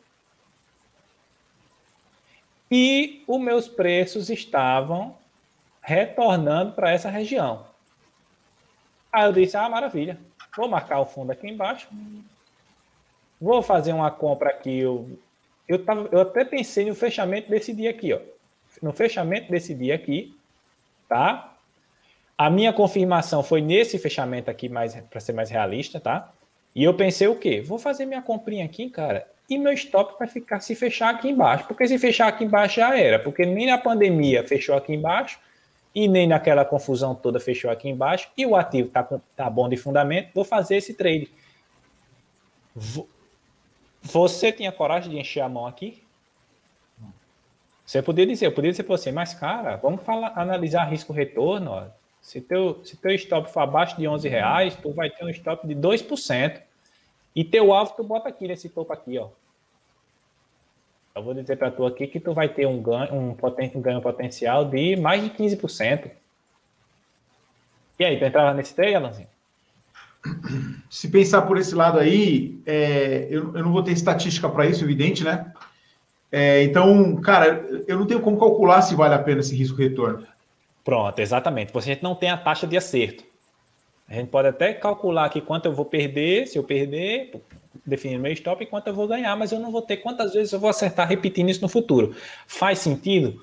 e 2.70 3.22
os 3.26 3.40
meus 3.40 3.66
preços 3.66 4.30
estavam 4.30 5.16
retornando 5.82 6.72
para 6.72 6.92
essa 6.92 7.10
região. 7.10 7.66
Aí 9.12 9.24
eu 9.24 9.32
disse: 9.32 9.56
Ah, 9.56 9.68
maravilha, 9.68 10.18
vou 10.56 10.68
marcar 10.68 11.00
o 11.00 11.06
fundo 11.06 11.32
aqui 11.32 11.48
embaixo, 11.48 11.88
vou 13.40 13.62
fazer 13.62 13.92
uma 13.92 14.10
compra 14.10 14.50
aqui. 14.50 14.78
Eu, 14.78 15.18
eu, 15.66 15.84
tava, 15.84 16.08
eu 16.12 16.20
até 16.20 16.44
pensei 16.44 16.86
no 16.86 16.94
fechamento 16.94 17.50
desse 17.50 17.72
dia 17.72 17.90
aqui, 17.90 18.12
ó. 18.12 18.20
No 18.80 18.92
fechamento 18.92 19.50
desse 19.50 19.74
dia 19.74 19.96
aqui, 19.96 20.36
tá? 21.08 21.54
A 22.38 22.48
minha 22.48 22.72
confirmação 22.72 23.42
foi 23.42 23.60
nesse 23.60 23.98
fechamento 23.98 24.50
aqui, 24.50 24.70
para 25.10 25.20
ser 25.20 25.32
mais 25.32 25.50
realista, 25.50 25.98
tá? 26.00 26.32
E 26.74 26.84
eu 26.84 26.94
pensei 26.94 27.26
o 27.26 27.36
quê? 27.36 27.60
Vou 27.60 27.78
fazer 27.78 28.06
minha 28.06 28.22
comprinha 28.22 28.64
aqui, 28.64 28.88
cara, 28.88 29.28
e 29.50 29.58
meu 29.58 29.72
stop 29.72 30.16
vai 30.16 30.28
ficar 30.28 30.60
se 30.60 30.76
fechar 30.76 31.10
aqui 31.10 31.28
embaixo. 31.28 31.66
Porque 31.66 31.86
se 31.88 31.98
fechar 31.98 32.28
aqui 32.28 32.44
embaixo 32.44 32.76
já 32.76 32.96
era, 32.96 33.18
porque 33.18 33.44
nem 33.44 33.66
na 33.66 33.76
pandemia 33.76 34.46
fechou 34.46 34.76
aqui 34.76 34.94
embaixo 34.94 35.40
e 35.92 36.06
nem 36.06 36.28
naquela 36.28 36.64
confusão 36.64 37.16
toda 37.16 37.40
fechou 37.40 37.68
aqui 37.68 37.88
embaixo 37.88 38.30
e 38.36 38.46
o 38.46 38.54
ativo 38.54 38.88
tá, 38.90 39.02
tá 39.34 39.50
bom 39.50 39.68
de 39.68 39.76
fundamento, 39.76 40.30
vou 40.32 40.44
fazer 40.44 40.76
esse 40.76 40.94
trade. 40.94 41.28
Você 44.02 44.52
tinha 44.52 44.70
coragem 44.70 45.10
de 45.10 45.18
encher 45.18 45.40
a 45.40 45.48
mão 45.48 45.66
aqui? 45.66 46.00
Você 47.84 48.00
poderia 48.00 48.32
dizer, 48.32 48.46
eu 48.46 48.52
poderia 48.52 48.70
dizer 48.70 48.84
para 48.84 48.96
você, 48.96 49.10
mas 49.10 49.34
cara, 49.34 49.74
vamos 49.74 50.04
falar, 50.04 50.32
analisar 50.36 50.84
risco-retorno. 50.84 51.92
Se 52.22 52.40
teu, 52.40 52.84
se 52.84 52.96
teu 52.96 53.10
stop 53.16 53.50
for 53.50 53.60
abaixo 53.60 53.96
de 53.96 54.06
11 54.06 54.28
reais, 54.28 54.76
tu 54.76 54.92
vai 54.92 55.10
ter 55.10 55.24
um 55.24 55.30
stop 55.30 55.66
de 55.66 55.74
2%. 55.74 56.62
E 57.34 57.44
teu 57.44 57.72
alvo 57.72 57.94
tu 57.96 58.04
bota 58.04 58.28
aqui 58.28 58.46
nesse 58.46 58.68
topo 58.68 58.92
aqui, 58.92 59.18
ó. 59.18 59.28
Eu 61.14 61.22
vou 61.22 61.34
dizer 61.34 61.56
para 61.56 61.70
tu 61.70 61.84
aqui 61.84 62.06
que 62.06 62.20
tu 62.20 62.32
vai 62.32 62.48
ter 62.48 62.66
um 62.66 62.80
ganho, 62.80 63.14
um, 63.14 63.34
poten 63.34 63.70
um 63.74 63.80
ganho 63.80 64.00
potencial 64.00 64.64
de 64.64 64.96
mais 64.96 65.22
de 65.22 65.30
15%. 65.30 66.10
E 67.98 68.04
aí, 68.04 68.18
tu 68.18 68.24
entrava 68.24 68.54
nesse 68.54 68.74
trade, 68.74 68.94
Alanzinho? 68.94 69.28
Se 70.88 71.08
pensar 71.08 71.42
por 71.42 71.58
esse 71.58 71.74
lado 71.74 71.98
aí, 71.98 72.58
é, 72.64 73.26
eu, 73.28 73.54
eu, 73.54 73.62
não 73.62 73.72
vou 73.72 73.82
ter 73.82 73.92
estatística 73.92 74.48
para 74.48 74.66
isso, 74.66 74.84
evidente, 74.84 75.24
né? 75.24 75.52
É, 76.32 76.62
então, 76.62 77.16
cara, 77.16 77.66
eu 77.86 77.98
não 77.98 78.06
tenho 78.06 78.20
como 78.20 78.38
calcular 78.38 78.82
se 78.82 78.94
vale 78.94 79.14
a 79.14 79.18
pena 79.18 79.40
esse 79.40 79.54
risco-retorno. 79.54 80.26
Pronto, 80.84 81.18
exatamente. 81.18 81.72
Você 81.72 81.98
não 82.00 82.14
tem 82.14 82.30
a 82.30 82.36
taxa 82.36 82.66
de 82.66 82.76
acerto. 82.76 83.24
A 84.08 84.14
gente 84.14 84.28
pode 84.28 84.48
até 84.48 84.72
calcular 84.72 85.26
aqui 85.26 85.40
quanto 85.40 85.66
eu 85.66 85.72
vou 85.72 85.84
perder, 85.84 86.46
se 86.46 86.56
eu 86.56 86.64
perder, 86.64 87.32
definir 87.86 88.18
meu 88.18 88.32
stop 88.32 88.62
e 88.62 88.66
quanto 88.66 88.88
eu 88.88 88.94
vou 88.94 89.06
ganhar, 89.06 89.36
mas 89.36 89.52
eu 89.52 89.60
não 89.60 89.70
vou 89.70 89.82
ter 89.82 89.98
quantas 89.98 90.32
vezes 90.32 90.52
eu 90.52 90.60
vou 90.60 90.70
acertar 90.70 91.08
repetindo 91.08 91.48
isso 91.48 91.62
no 91.62 91.68
futuro. 91.68 92.14
Faz 92.46 92.78
sentido? 92.78 93.40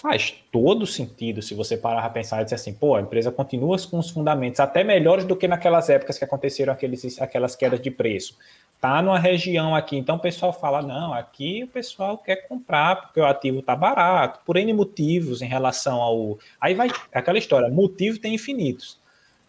faz 0.00 0.34
todo 0.52 0.86
sentido 0.86 1.42
se 1.42 1.54
você 1.54 1.76
parar 1.76 2.04
a 2.04 2.10
pensar 2.10 2.40
e 2.40 2.44
dizer 2.44 2.56
assim, 2.56 2.72
pô, 2.72 2.94
a 2.94 3.00
empresa 3.00 3.32
continua 3.32 3.76
com 3.90 3.98
os 3.98 4.10
fundamentos 4.10 4.60
até 4.60 4.84
melhores 4.84 5.24
do 5.24 5.36
que 5.36 5.48
naquelas 5.48 5.90
épocas 5.90 6.18
que 6.18 6.24
aconteceram 6.24 6.72
aqueles, 6.72 7.20
aquelas 7.20 7.56
quedas 7.56 7.80
de 7.80 7.90
preço. 7.90 8.36
Tá 8.80 9.02
numa 9.02 9.18
região 9.18 9.74
aqui, 9.74 9.96
então 9.96 10.16
o 10.16 10.20
pessoal 10.20 10.52
fala, 10.52 10.80
não, 10.80 11.12
aqui 11.12 11.64
o 11.64 11.68
pessoal 11.68 12.16
quer 12.16 12.46
comprar 12.48 12.96
porque 12.96 13.18
o 13.18 13.26
ativo 13.26 13.60
tá 13.60 13.74
barato, 13.74 14.40
por 14.44 14.56
N 14.56 14.72
motivos 14.72 15.42
em 15.42 15.48
relação 15.48 16.00
ao... 16.00 16.38
Aí 16.60 16.74
vai 16.74 16.88
aquela 17.12 17.38
história, 17.38 17.68
motivo 17.68 18.20
tem 18.20 18.34
infinitos. 18.34 18.98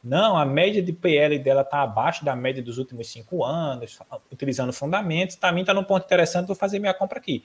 Não, 0.04 0.38
a 0.38 0.46
média 0.46 0.82
de 0.82 0.94
PL 0.94 1.38
dela 1.40 1.62
está 1.62 1.82
abaixo 1.82 2.24
da 2.24 2.36
média 2.36 2.64
dos 2.64 2.78
últimos 2.78 3.10
cinco 3.10 3.44
anos, 3.44 4.00
utilizando 4.32 4.72
fundamentos. 4.72 5.36
Para 5.36 5.52
mim 5.52 5.62
está 5.62 5.74
num 5.74 5.84
ponto 5.84 6.06
interessante, 6.06 6.48
vou 6.48 6.56
fazer 6.56 6.80
minha 6.80 6.94
compra 6.94 7.20
aqui. 7.20 7.44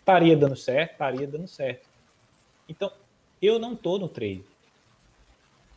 Estaria 0.00 0.36
dando 0.36 0.56
certo? 0.56 0.92
Estaria 0.92 1.26
dando 1.26 1.46
certo. 1.46 1.88
Então, 2.68 2.90
eu 3.40 3.58
não 3.58 3.74
estou 3.74 3.98
no 3.98 4.08
trade. 4.08 4.44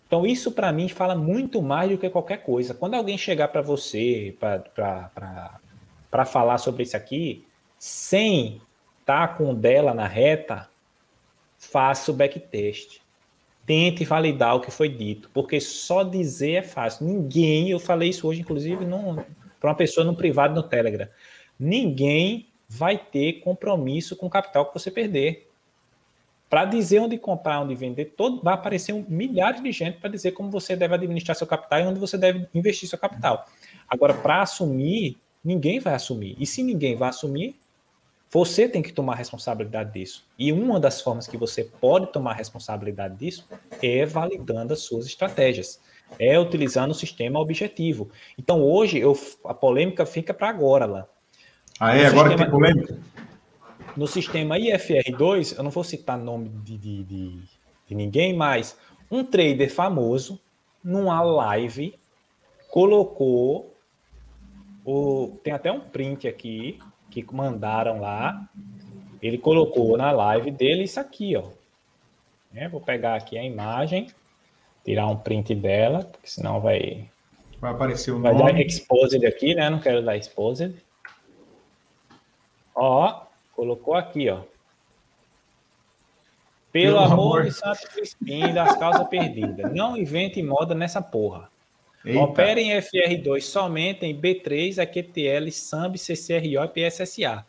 Então, 0.08 0.26
isso 0.26 0.52
para 0.52 0.72
mim 0.72 0.90
fala 0.90 1.16
muito 1.16 1.62
mais 1.62 1.92
do 1.92 1.98
que 1.98 2.10
qualquer 2.10 2.38
coisa. 2.38 2.74
Quando 2.74 2.96
alguém 2.96 3.18
chegar 3.18 3.50
para 3.50 3.62
você 3.62 4.36
para 4.40 6.26
falar 6.26 6.58
sobre 6.58 6.84
isso 6.84 6.98
aqui, 6.98 7.46
sem 7.78 8.62
estar 9.02 9.28
tá 9.28 9.34
com 9.36 9.54
dela 9.54 9.94
na 9.94 10.08
reta, 10.08 10.68
faça 11.58 12.12
o 12.12 12.16
backtest 12.16 13.05
tente 13.66 14.06
validar 14.06 14.56
o 14.56 14.60
que 14.60 14.70
foi 14.70 14.88
dito, 14.88 15.30
porque 15.34 15.60
só 15.60 16.04
dizer 16.04 16.52
é 16.52 16.62
fácil. 16.62 17.06
Ninguém, 17.06 17.70
eu 17.70 17.80
falei 17.80 18.10
isso 18.10 18.28
hoje, 18.28 18.42
inclusive, 18.42 18.86
para 19.60 19.70
uma 19.70 19.76
pessoa 19.76 20.06
no 20.06 20.16
privado 20.16 20.54
no 20.54 20.64
Telegram, 20.64 21.08
ninguém 21.60 22.48
vai 22.70 22.98
ter 22.98 23.42
compromisso 23.42 24.16
com 24.16 24.28
o 24.28 24.30
capital 24.30 24.66
que 24.66 24.74
você 24.74 24.92
perder. 24.92 25.50
Para 26.48 26.66
dizer 26.66 27.00
onde 27.00 27.18
comprar, 27.18 27.62
onde 27.62 27.74
vender, 27.74 28.14
todo, 28.16 28.42
vai 28.42 28.54
aparecer 28.54 28.94
um, 28.94 29.04
milhares 29.08 29.62
de 29.62 29.72
gente 29.72 29.98
para 29.98 30.10
dizer 30.12 30.32
como 30.32 30.52
você 30.52 30.76
deve 30.76 30.94
administrar 30.94 31.36
seu 31.36 31.48
capital 31.48 31.80
e 31.80 31.84
onde 31.84 32.00
você 32.00 32.18
deve 32.18 32.48
investir 32.54 32.88
seu 32.88 33.00
capital. 33.00 33.48
Agora, 33.90 34.14
para 34.14 34.44
assumir, 34.44 35.18
ninguém 35.44 35.80
vai 35.80 35.96
assumir. 35.96 36.36
E 36.40 36.46
se 36.46 36.62
ninguém 36.62 36.96
vai 36.96 37.10
assumir, 37.10 37.56
você 38.32 38.68
tem 38.68 38.82
que 38.82 38.92
tomar 38.92 39.16
responsabilidade 39.16 39.94
disso. 39.94 40.26
E 40.38 40.52
uma 40.52 40.80
das 40.80 41.02
formas 41.02 41.28
que 41.28 41.38
você 41.38 41.64
pode 41.64 42.12
tomar 42.12 42.34
responsabilidade 42.34 43.16
disso 43.16 43.48
é 43.82 44.06
validando 44.06 44.74
as 44.74 44.82
suas 44.82 45.06
estratégias, 45.06 45.80
é 46.20 46.38
utilizando 46.40 46.92
o 46.92 46.96
sistema 46.96 47.40
objetivo. 47.40 48.10
Então, 48.38 48.62
hoje, 48.62 49.00
eu, 49.00 49.18
a 49.46 49.54
polêmica 49.54 50.06
fica 50.06 50.34
para 50.34 50.50
agora 50.50 50.86
lá. 50.86 51.08
Ah, 51.80 51.96
é? 51.96 52.04
No 52.04 52.08
agora 52.08 52.30
sistema, 52.30 52.44
tem 52.44 52.52
polêmica? 52.52 53.00
No 53.96 54.08
sistema 54.08 54.58
IFR2, 54.58 55.58
eu 55.58 55.64
não 55.64 55.72
vou 55.72 55.84
citar 55.84 56.18
nome 56.18 56.50
de, 56.50 56.78
de, 56.78 57.04
de, 57.04 57.40
de 57.88 57.96
ninguém, 57.96 58.36
mas 58.36 58.78
um 59.10 59.24
trader 59.24 59.74
famoso, 59.74 60.40
numa 60.84 61.22
live, 61.22 61.98
colocou 62.70 63.74
o. 64.84 65.40
Tem 65.44 65.54
até 65.54 65.72
um 65.72 65.80
print 65.80 66.28
aqui 66.28 66.80
que 67.22 67.34
mandaram 67.34 68.00
lá. 68.00 68.48
Ele 69.22 69.38
colocou 69.38 69.98
na 69.98 70.12
live 70.12 70.52
dele 70.52 70.84
isso 70.84 71.00
aqui, 71.00 71.36
ó. 71.36 71.44
É, 72.54 72.70
vou 72.70 72.80
pegar 72.80 73.16
aqui 73.16 73.38
a 73.38 73.44
imagem, 73.44 74.08
tirar 74.84 75.08
um 75.08 75.18
print 75.18 75.54
dela, 75.56 76.06
porque 76.06 76.28
senão 76.28 76.62
vai. 76.62 77.10
Vai 77.60 77.72
aparecer 77.72 78.12
o 78.12 78.22
vai 78.22 78.32
nome. 78.32 78.44
Vai 78.44 78.54
dar 78.54 78.62
exposed 78.62 79.26
aqui, 79.26 79.56
né? 79.56 79.70
Não 79.70 79.80
quero 79.80 80.04
dar 80.04 80.16
exposed. 80.16 80.76
Ó, 82.74 83.26
colocou 83.56 83.96
aqui, 83.96 84.30
ó. 84.30 84.42
Pelo, 86.72 86.98
Pelo 86.98 87.00
amor, 87.00 87.14
amor 87.14 87.44
de 87.46 87.52
Santo 87.54 87.90
Crispim 87.94 88.54
das 88.54 88.76
causas 88.78 89.08
perdidas. 89.08 89.74
Não 89.74 89.98
invente 89.98 90.44
moda 90.44 90.76
nessa 90.76 91.02
porra. 91.02 91.50
Eita. 92.06 92.20
Opera 92.20 92.62
em 92.62 92.70
FR2 92.70 93.42
somente 93.42 94.06
em 94.06 94.16
B3, 94.16 94.78
AQTL, 94.78 95.52
SAMB, 95.52 95.98
CCRO 95.98 96.64
e 96.64 96.90
PSSA. 96.90 97.46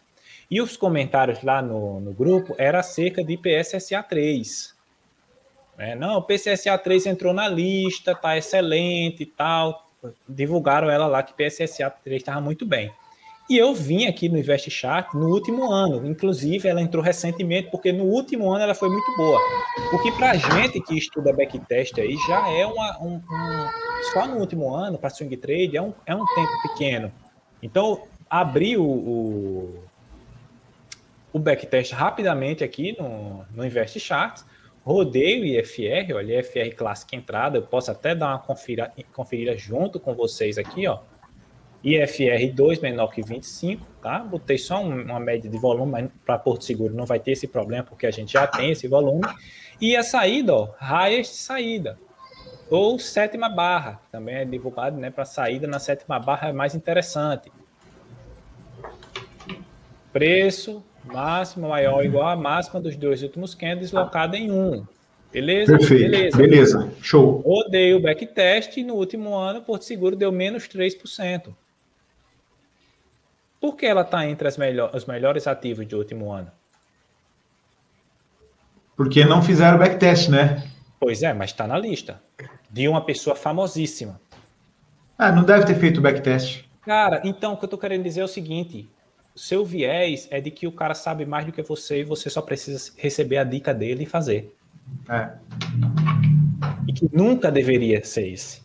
E 0.50 0.62
os 0.62 0.76
comentários 0.76 1.42
lá 1.42 1.60
no, 1.60 2.00
no 2.00 2.12
grupo 2.12 2.54
era 2.56 2.80
acerca 2.80 3.22
de 3.22 3.36
PSSA 3.36 4.02
3. 4.02 4.74
É, 5.78 5.94
não, 5.94 6.18
o 6.18 6.22
PSSA 6.22 6.78
3 6.78 7.06
entrou 7.06 7.34
na 7.34 7.48
lista, 7.48 8.14
tá 8.14 8.38
excelente 8.38 9.24
e 9.24 9.26
tal. 9.26 9.90
Divulgaram 10.26 10.88
ela 10.88 11.06
lá 11.06 11.22
que 11.22 11.34
PSSA 11.34 11.90
3 11.90 12.22
estava 12.22 12.40
muito 12.40 12.64
bem. 12.64 12.90
E 13.48 13.56
eu 13.56 13.72
vim 13.72 14.06
aqui 14.06 14.28
no 14.28 14.36
Invest 14.36 14.68
Chart 14.70 15.14
no 15.14 15.28
último 15.28 15.70
ano, 15.70 16.04
inclusive 16.04 16.68
ela 16.68 16.82
entrou 16.82 17.02
recentemente, 17.02 17.70
porque 17.70 17.92
no 17.92 18.02
último 18.02 18.50
ano 18.50 18.64
ela 18.64 18.74
foi 18.74 18.88
muito 18.88 19.16
boa. 19.16 19.40
O 19.92 20.02
que 20.02 20.10
para 20.12 20.34
gente 20.34 20.80
que 20.80 20.98
estuda 20.98 21.32
backtest 21.32 21.96
aí 22.00 22.16
já 22.26 22.50
é 22.50 22.66
uma, 22.66 23.00
um, 23.00 23.14
um 23.14 23.68
só 24.12 24.26
no 24.26 24.38
último 24.38 24.74
ano 24.74 24.98
para 24.98 25.10
swing 25.10 25.36
trade 25.36 25.76
é 25.76 25.82
um, 25.82 25.94
é 26.04 26.14
um 26.16 26.26
tempo 26.26 26.62
pequeno. 26.62 27.12
Então 27.62 28.02
abri 28.28 28.76
o, 28.76 28.84
o, 28.84 29.84
o 31.32 31.38
backtest 31.38 31.92
rapidamente 31.92 32.64
aqui 32.64 32.96
no, 32.98 33.46
no 33.54 33.64
Invest 33.64 34.00
Charts, 34.00 34.44
rodei 34.84 35.40
o 35.40 35.44
IFR, 35.44 36.16
olha, 36.16 36.40
IFR 36.40 36.74
Classic 36.74 37.14
entrada, 37.14 37.58
eu 37.58 37.62
posso 37.62 37.92
até 37.92 38.12
dar 38.12 38.30
uma 38.30 38.40
conferida, 38.40 38.92
conferida 39.12 39.56
junto 39.56 40.00
com 40.00 40.16
vocês 40.16 40.58
aqui, 40.58 40.88
ó 40.88 40.98
IFR 41.84 42.52
2 42.52 42.80
menor 42.80 43.08
que 43.08 43.22
25, 43.22 43.86
tá? 44.02 44.18
Botei 44.18 44.58
só 44.58 44.82
um, 44.82 45.02
uma 45.02 45.20
média 45.20 45.50
de 45.50 45.58
volume, 45.58 45.92
mas 45.92 46.10
para 46.24 46.38
Porto 46.38 46.64
Seguro 46.64 46.94
não 46.94 47.06
vai 47.06 47.20
ter 47.20 47.32
esse 47.32 47.46
problema, 47.46 47.84
porque 47.84 48.06
a 48.06 48.10
gente 48.10 48.32
já 48.32 48.46
tem 48.46 48.70
esse 48.70 48.88
volume. 48.88 49.22
E 49.80 49.96
a 49.96 50.02
saída, 50.02 50.54
ó, 50.54 50.68
highest 50.78 51.34
saída. 51.34 51.98
Ou 52.68 52.98
sétima 52.98 53.48
barra, 53.48 54.00
também 54.10 54.36
é 54.36 54.44
divulgado, 54.44 54.96
né? 54.96 55.10
Para 55.10 55.24
saída 55.24 55.66
na 55.66 55.78
sétima 55.78 56.18
barra 56.18 56.48
é 56.48 56.52
mais 56.52 56.74
interessante. 56.74 57.52
Preço 60.12 60.82
máximo 61.04 61.68
maior 61.68 61.94
ou 61.94 62.04
igual 62.04 62.28
a 62.28 62.36
máxima 62.36 62.80
dos 62.80 62.96
dois 62.96 63.22
últimos 63.22 63.54
candles 63.54 63.92
locada 63.92 64.36
em 64.36 64.50
um. 64.50 64.84
Beleza? 65.32 65.78
Perfeito. 65.78 66.10
Beleza. 66.10 66.36
Beleza. 66.38 66.92
Show. 67.00 67.42
Rodei 67.44 67.94
o 67.94 68.00
backtest 68.00 68.76
e 68.76 68.82
no 68.82 68.94
último 68.94 69.34
ano 69.34 69.62
Porto 69.62 69.84
Seguro 69.84 70.16
deu 70.16 70.32
menos 70.32 70.64
3%. 70.64 71.54
Por 73.66 73.74
que 73.74 73.84
ela 73.84 74.02
está 74.02 74.24
entre 74.24 74.46
as 74.46 74.56
melhor, 74.56 74.94
os 74.94 75.06
melhores 75.06 75.44
ativos 75.48 75.84
de 75.88 75.96
último 75.96 76.30
ano? 76.30 76.52
Porque 78.96 79.24
não 79.24 79.42
fizeram 79.42 79.76
backtest, 79.76 80.28
né? 80.28 80.70
Pois 81.00 81.20
é, 81.24 81.34
mas 81.34 81.50
está 81.50 81.66
na 81.66 81.76
lista. 81.76 82.22
De 82.70 82.86
uma 82.86 83.04
pessoa 83.04 83.34
famosíssima. 83.34 84.20
Ah, 85.18 85.32
não 85.32 85.42
deve 85.42 85.66
ter 85.66 85.74
feito 85.74 86.00
backtest. 86.00 86.64
Cara, 86.82 87.20
então 87.24 87.54
o 87.54 87.56
que 87.56 87.64
eu 87.64 87.66
estou 87.66 87.78
querendo 87.78 88.04
dizer 88.04 88.20
é 88.20 88.24
o 88.24 88.28
seguinte: 88.28 88.88
seu 89.34 89.64
viés 89.64 90.28
é 90.30 90.40
de 90.40 90.52
que 90.52 90.68
o 90.68 90.72
cara 90.72 90.94
sabe 90.94 91.26
mais 91.26 91.44
do 91.44 91.50
que 91.50 91.60
você 91.60 92.02
e 92.02 92.04
você 92.04 92.30
só 92.30 92.40
precisa 92.40 92.92
receber 92.96 93.38
a 93.38 93.44
dica 93.44 93.74
dele 93.74 94.04
e 94.04 94.06
fazer. 94.06 94.56
É. 95.08 95.32
E 96.86 96.92
que 96.92 97.10
nunca 97.12 97.50
deveria 97.50 98.04
ser 98.04 98.28
esse. 98.28 98.62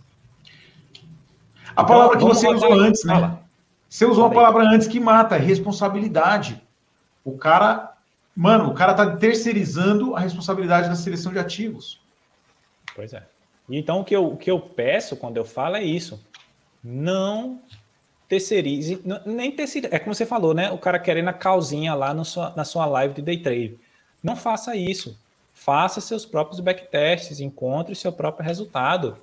A 1.75 1.83
palavra 1.83 2.17
então, 2.17 2.29
que 2.29 2.35
você 2.35 2.47
usou 2.47 2.73
antes, 2.75 3.03
né? 3.03 3.15
Fala. 3.15 3.50
Você 3.91 4.05
usou 4.05 4.23
uma 4.23 4.33
palavra 4.33 4.63
antes 4.63 4.87
que 4.87 5.01
mata, 5.01 5.35
é 5.35 5.37
responsabilidade. 5.39 6.65
O 7.25 7.37
cara, 7.37 7.93
mano, 8.33 8.69
o 8.69 8.73
cara 8.73 8.93
tá 8.93 9.17
terceirizando 9.17 10.15
a 10.15 10.19
responsabilidade 10.21 10.87
da 10.87 10.95
seleção 10.95 11.33
de 11.33 11.39
ativos. 11.39 11.99
Pois 12.95 13.11
é. 13.11 13.21
Então 13.69 13.99
o 13.99 14.05
que 14.05 14.15
eu, 14.15 14.31
o 14.31 14.37
que 14.37 14.49
eu 14.49 14.61
peço 14.61 15.17
quando 15.17 15.35
eu 15.35 15.43
falo 15.43 15.75
é 15.75 15.83
isso. 15.83 16.25
Não 16.81 17.59
terceirize, 18.29 19.03
nem 19.25 19.51
terceirize. 19.51 19.93
É 19.93 19.99
como 19.99 20.15
você 20.15 20.25
falou, 20.25 20.53
né? 20.53 20.71
O 20.71 20.77
cara 20.77 20.97
querendo 20.97 21.27
a 21.27 21.33
calzinha 21.33 21.93
lá 21.93 22.13
no 22.13 22.23
sua, 22.23 22.53
na 22.55 22.63
sua 22.63 22.85
live 22.85 23.15
de 23.15 23.21
day 23.21 23.39
trade. 23.39 23.77
Não 24.23 24.37
faça 24.37 24.73
isso. 24.73 25.19
Faça 25.53 25.99
seus 25.99 26.25
próprios 26.25 26.61
backtests, 26.61 27.41
encontre 27.41 27.93
seu 27.93 28.13
próprio 28.13 28.45
resultado. 28.45 29.17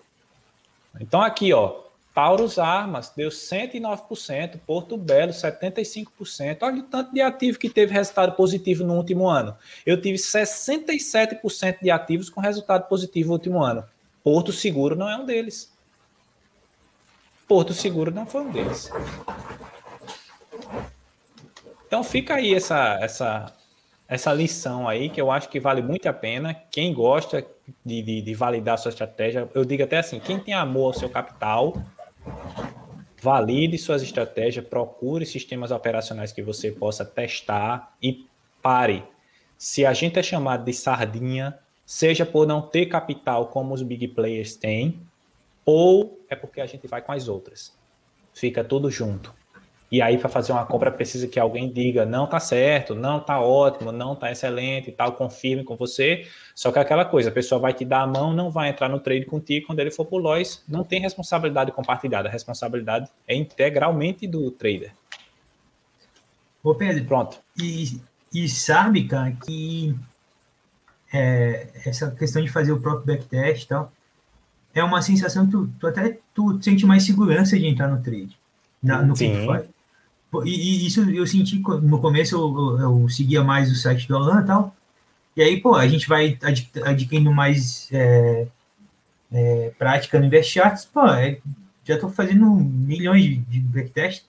Então 1.00 1.22
aqui, 1.22 1.54
ó, 1.54 1.88
Taurus 2.18 2.58
Armas 2.58 3.12
deu 3.16 3.28
109%, 3.28 4.58
Porto 4.66 4.96
Belo 4.96 5.30
75%. 5.30 6.58
Olha 6.62 6.80
o 6.80 6.82
tanto 6.82 7.14
de 7.14 7.20
ativo 7.20 7.60
que 7.60 7.70
teve 7.70 7.92
resultado 7.92 8.34
positivo 8.34 8.82
no 8.82 8.96
último 8.96 9.28
ano. 9.28 9.56
Eu 9.86 10.00
tive 10.00 10.18
67% 10.18 11.78
de 11.80 11.92
ativos 11.92 12.28
com 12.28 12.40
resultado 12.40 12.88
positivo 12.88 13.28
no 13.28 13.34
último 13.34 13.62
ano. 13.62 13.84
Porto 14.24 14.52
Seguro 14.52 14.96
não 14.96 15.08
é 15.08 15.16
um 15.16 15.24
deles. 15.24 15.72
Porto 17.46 17.72
Seguro 17.72 18.10
não 18.10 18.26
foi 18.26 18.40
um 18.40 18.50
deles. 18.50 18.90
Então 21.86 22.02
fica 22.02 22.34
aí 22.34 22.52
essa, 22.52 22.98
essa, 23.00 23.56
essa 24.08 24.32
lição 24.32 24.88
aí 24.88 25.08
que 25.08 25.20
eu 25.20 25.30
acho 25.30 25.48
que 25.48 25.60
vale 25.60 25.82
muito 25.82 26.08
a 26.08 26.12
pena. 26.12 26.52
Quem 26.68 26.92
gosta 26.92 27.46
de, 27.86 28.02
de, 28.02 28.22
de 28.22 28.34
validar 28.34 28.76
sua 28.76 28.88
estratégia, 28.88 29.48
eu 29.54 29.64
digo 29.64 29.84
até 29.84 29.98
assim: 29.98 30.18
quem 30.18 30.40
tem 30.40 30.52
amor 30.52 30.86
ao 30.86 30.94
seu 30.94 31.08
capital, 31.08 31.80
valide 33.20 33.76
suas 33.78 34.02
estratégias, 34.02 34.64
procure 34.66 35.26
sistemas 35.26 35.70
operacionais 35.70 36.32
que 36.32 36.42
você 36.42 36.70
possa 36.70 37.04
testar 37.04 37.96
e 38.02 38.26
pare. 38.62 39.04
se 39.56 39.84
a 39.84 39.92
gente 39.92 40.18
é 40.18 40.22
chamado 40.22 40.64
de 40.64 40.72
sardinha, 40.72 41.58
seja 41.84 42.24
por 42.24 42.46
não 42.46 42.62
ter 42.62 42.86
capital 42.86 43.46
como 43.48 43.74
os 43.74 43.82
big 43.82 44.06
players 44.08 44.54
têm, 44.54 45.00
ou 45.64 46.20
é 46.28 46.36
porque 46.36 46.60
a 46.60 46.66
gente 46.66 46.86
vai 46.86 47.02
com 47.02 47.12
as 47.12 47.28
outras. 47.28 47.76
Fica 48.32 48.62
tudo 48.62 48.90
junto. 48.90 49.34
E 49.91 50.03
aí, 50.03 50.18
para 50.18 50.28
fazer 50.28 50.53
uma 50.53 50.66
compra, 50.66 50.91
precisa 50.91 51.26
que 51.26 51.41
alguém 51.41 51.72
diga: 51.72 52.05
não 52.05 52.26
tá 52.26 52.39
certo, 52.39 52.95
não 52.95 53.20
tá 53.20 53.41
ótimo, 53.41 53.91
não 53.91 54.14
tá 54.14 54.30
excelente 54.30 54.91
e 54.91 54.93
tal, 54.93 55.12
confirme 55.12 55.64
com 55.64 55.76
você. 55.76 56.26
Só 56.55 56.70
que 56.70 56.78
é 56.78 56.82
aquela 56.82 57.05
coisa, 57.05 57.30
a 57.30 57.32
pessoa 57.32 57.59
vai 57.59 57.72
te 57.72 57.84
dar 57.84 58.03
a 58.03 58.07
mão, 58.07 58.34
não 58.34 58.51
vai 58.51 58.68
entrar 58.68 58.89
no 58.89 59.01
trade 59.01 59.24
contigo. 59.24 59.66
Quando 59.66 59.80
ele 59.80 59.91
for 59.91 60.05
pro 60.05 60.18
Lois, 60.18 60.62
não 60.68 60.84
tem 60.84 61.01
responsabilidade 61.01 61.72
compartilhada, 61.72 62.28
a 62.28 62.32
responsabilidade 62.32 63.09
é 63.26 63.34
integralmente 63.34 64.26
do 64.26 64.51
trader. 64.51 64.93
Ô, 66.62 66.74
Pedro, 66.74 67.05
pronto. 67.05 67.39
E, 67.57 67.99
e 68.34 68.49
sabe, 68.49 69.05
cara, 69.05 69.32
que 69.32 69.97
é, 71.12 71.68
essa 71.86 72.11
questão 72.11 72.43
de 72.43 72.51
fazer 72.51 72.72
o 72.72 72.80
próprio 72.80 73.07
backtest 73.07 73.64
e 73.64 73.68
tal, 73.68 73.93
é 74.74 74.84
uma 74.84 75.01
sensação 75.01 75.47
que 75.47 75.53
tu, 75.53 75.70
tu 75.80 75.86
até 75.86 76.18
tu 76.34 76.62
sente 76.62 76.84
mais 76.84 77.05
segurança 77.05 77.59
de 77.59 77.66
entrar 77.66 77.89
no 77.89 78.03
trade, 78.03 78.36
na, 78.82 79.03
no 79.03 79.16
Sim. 79.16 79.47
E, 80.44 80.50
e, 80.50 80.86
isso 80.86 81.08
eu 81.10 81.26
senti 81.26 81.58
no 81.82 82.00
começo, 82.00 82.36
eu, 82.36 82.80
eu, 82.80 83.08
seguia 83.08 83.42
mais 83.42 83.70
o 83.72 83.74
site 83.74 84.06
do 84.06 84.16
Alan 84.16 84.42
e 84.42 84.46
tal. 84.46 84.76
E 85.36 85.42
aí, 85.42 85.60
pô, 85.60 85.74
a 85.74 85.86
gente 85.88 86.08
vai 86.08 86.38
adquirindo 86.84 87.32
mais 87.32 87.88
é, 87.92 88.46
é, 89.32 89.72
prática 89.78 90.18
no 90.18 90.26
InvestCharts, 90.26 90.84
pô, 90.84 91.06
é, 91.06 91.38
já 91.84 91.94
estou 91.94 92.10
fazendo 92.10 92.46
milhões 92.46 93.24
de, 93.24 93.36
de 93.38 93.60
backtest. 93.60 94.24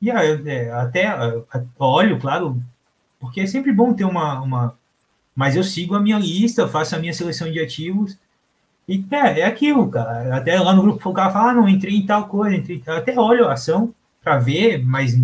E 0.00 0.10
é, 0.10 0.70
até 0.72 1.08
olho, 1.78 2.18
claro, 2.20 2.62
porque 3.18 3.40
é 3.40 3.46
sempre 3.46 3.72
bom 3.72 3.94
ter 3.94 4.04
uma, 4.04 4.40
uma. 4.40 4.78
Mas 5.34 5.56
eu 5.56 5.64
sigo 5.64 5.94
a 5.96 6.00
minha 6.00 6.18
lista, 6.18 6.68
faço 6.68 6.94
a 6.94 6.98
minha 6.98 7.12
seleção 7.12 7.50
de 7.50 7.58
ativos. 7.58 8.18
E 8.86 9.04
é, 9.10 9.40
é 9.40 9.44
aquilo, 9.46 9.88
cara. 9.90 10.36
Até 10.36 10.60
lá 10.60 10.74
no 10.74 10.82
grupo 10.82 11.10
o 11.10 11.14
cara 11.14 11.32
fala, 11.32 11.50
ah, 11.50 11.54
não, 11.54 11.68
entrei 11.68 11.96
em 11.96 12.06
tal 12.06 12.28
coisa, 12.28 12.54
entrei. 12.56 12.82
Até 12.86 13.18
olho 13.18 13.48
a 13.48 13.54
ação 13.54 13.94
para 14.24 14.38
ver, 14.38 14.82
mas 14.82 15.14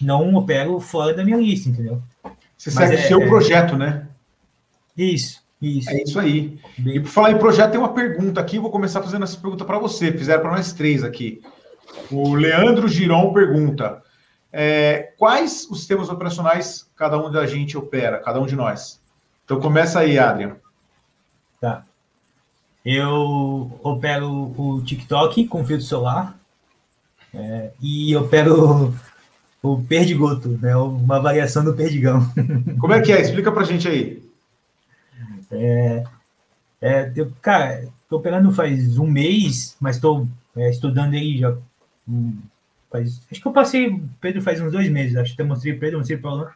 não 0.00 0.34
opero 0.34 0.78
fora 0.78 1.14
da 1.14 1.24
minha 1.24 1.38
lista, 1.38 1.70
entendeu? 1.70 2.02
Você 2.56 2.70
mas 2.70 2.74
segue 2.74 2.94
o 2.94 2.98
é, 2.98 3.08
seu 3.08 3.22
é... 3.22 3.26
projeto, 3.26 3.76
né? 3.76 4.06
Isso, 4.96 5.42
isso. 5.60 5.90
É 5.90 6.02
isso 6.02 6.20
aí. 6.20 6.60
Bem... 6.78 6.96
E 6.96 7.00
por 7.00 7.08
falar 7.08 7.32
em 7.32 7.38
projeto, 7.38 7.70
tem 7.70 7.80
uma 7.80 7.94
pergunta 7.94 8.38
aqui, 8.38 8.58
vou 8.58 8.70
começar 8.70 9.02
fazendo 9.02 9.24
essa 9.24 9.38
pergunta 9.38 9.64
para 9.64 9.78
você. 9.78 10.12
Fizeram 10.12 10.42
para 10.42 10.52
nós 10.52 10.72
três 10.74 11.02
aqui. 11.02 11.40
O 12.10 12.34
Leandro 12.34 12.86
Giron 12.86 13.32
pergunta: 13.32 14.02
é, 14.52 15.14
quais 15.16 15.66
os 15.70 15.78
sistemas 15.78 16.10
operacionais 16.10 16.88
cada 16.94 17.18
um 17.18 17.30
da 17.30 17.46
gente 17.46 17.78
opera, 17.78 18.18
cada 18.18 18.40
um 18.40 18.46
de 18.46 18.54
nós? 18.54 19.00
Então 19.44 19.58
começa 19.60 20.00
aí, 20.00 20.18
Adrian. 20.18 20.56
Tá. 21.60 21.84
Eu 22.84 23.78
opero 23.82 24.54
o 24.56 24.82
TikTok 24.82 25.46
com 25.46 25.64
filtro 25.64 25.84
solar, 25.84 26.39
é, 27.34 27.70
e 27.80 28.12
eu 28.12 28.28
pego 28.28 28.94
o 29.62 29.82
perdigoto, 29.82 30.48
né? 30.60 30.76
Uma 30.76 31.20
variação 31.20 31.64
do 31.64 31.74
perdigão. 31.74 32.20
Como 32.78 32.92
é 32.92 33.00
que 33.00 33.12
é? 33.12 33.20
Explica 33.20 33.52
pra 33.52 33.64
gente 33.64 33.88
aí. 33.88 34.22
É, 35.50 36.04
é, 36.80 37.12
eu, 37.14 37.30
cara, 37.42 37.88
tô 38.08 38.16
operando 38.16 38.52
faz 38.52 38.98
um 38.98 39.06
mês, 39.06 39.76
mas 39.80 39.96
estou 39.96 40.26
é, 40.56 40.70
estudando 40.70 41.14
aí 41.14 41.38
já. 41.38 41.56
Um, 42.08 42.38
faz, 42.90 43.20
acho 43.30 43.40
que 43.40 43.46
eu 43.46 43.52
passei, 43.52 44.02
Pedro 44.20 44.42
faz 44.42 44.60
uns 44.60 44.72
dois 44.72 44.88
meses, 44.88 45.16
acho 45.16 45.34
que 45.34 45.42
eu 45.42 45.46
mostrei 45.46 45.74
Pedro, 45.74 45.98
mostrei 45.98 46.18
para 46.18 46.32
o 46.32 46.48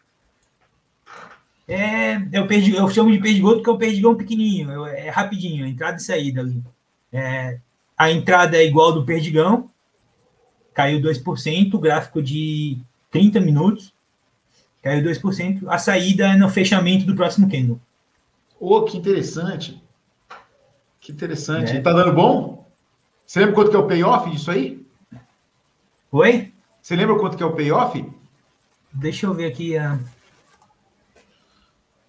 É, 1.69 2.17
eu, 2.33 2.47
perdi, 2.47 2.75
eu 2.75 2.89
chamo 2.89 3.13
de 3.13 3.19
perdigoto 3.19 3.57
porque 3.57 3.71
é 3.71 3.73
o 3.73 3.79
perdigão 3.79 4.17
pequenininho, 4.17 4.87
é 4.87 5.11
rapidinho, 5.11 5.67
entrada 5.67 5.97
e 5.99 6.01
saída 6.01 6.41
ali. 6.41 6.63
É, 7.13 7.59
a 7.97 8.11
entrada 8.11 8.57
é 8.57 8.65
igual 8.65 8.93
do 8.93 9.05
perdigão, 9.05 9.71
caiu 10.75 11.01
2%, 11.01 11.79
gráfico 11.79 12.21
de 12.21 12.79
30 13.11 13.41
minutos, 13.41 13.95
caiu 14.83 15.03
2%. 15.03 15.63
A 15.69 15.79
saída 15.79 16.27
é 16.27 16.37
no 16.37 16.51
fechamento 16.51 17.07
do 17.07 17.15
próximo 17.15 17.49
candle. 17.49 17.81
Oh, 18.59 18.83
que 18.83 18.99
interessante. 18.99 19.81
Que 21.01 21.13
interessante. 21.13 21.77
É. 21.77 21.81
Tá 21.81 21.93
dando 21.93 22.13
bom? 22.13 22.67
Você 23.27 23.41
lembra 23.41 23.55
quanto 23.55 23.71
que 23.71 23.77
é 23.77 23.79
o 23.79 23.87
payoff 23.87 24.31
disso 24.31 24.51
aí? 24.51 24.85
Oi? 26.11 26.53
Você 26.83 26.97
lembra 26.97 27.19
quanto 27.19 27.37
que 27.37 27.43
é 27.43 27.47
o 27.47 27.55
payoff? 27.55 28.05
Deixa 28.93 29.27
eu 29.27 29.35
ver 29.35 29.47
aqui 29.47 29.77
a... 29.77 29.99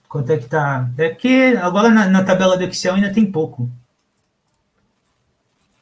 quanto 0.07 0.31
é 0.31 0.37
que 0.37 0.47
tá. 0.47 0.89
É 0.97 1.09
que 1.09 1.55
agora 1.57 1.89
na, 1.89 2.07
na 2.07 2.23
tabela 2.23 2.57
do 2.57 2.63
Excel 2.63 2.95
ainda 2.95 3.13
tem 3.13 3.31
pouco. 3.31 3.69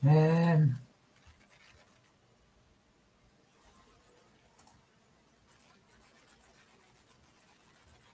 É... 0.06 0.66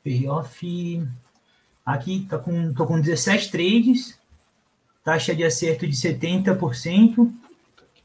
Payoff. 0.04 1.08
Aqui 1.86 2.26
tá 2.30 2.38
com, 2.38 2.74
tô 2.74 2.86
com 2.86 3.00
17 3.00 3.52
trades, 3.52 4.20
taxa 5.04 5.36
de 5.36 5.44
acerto 5.44 5.88
de 5.88 5.94
70%, 5.94 7.32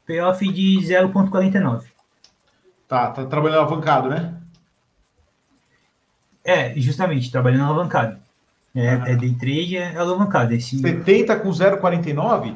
payoff 0.05 0.51
de 0.51 0.77
0,49. 0.77 1.83
Tá, 2.87 3.11
tá 3.11 3.25
trabalhando 3.25 3.59
alavancado, 3.59 4.09
né? 4.09 4.35
É, 6.43 6.73
justamente, 6.79 7.31
trabalhando 7.31 7.65
alavancado. 7.65 8.19
É, 8.75 8.89
ah. 8.89 9.03
é 9.07 9.15
day 9.15 9.33
trade, 9.33 9.77
é 9.77 9.95
alavancado. 9.95 10.53
Esse... 10.53 10.77
70 10.79 11.39
com 11.39 11.49
0,49? 11.49 12.55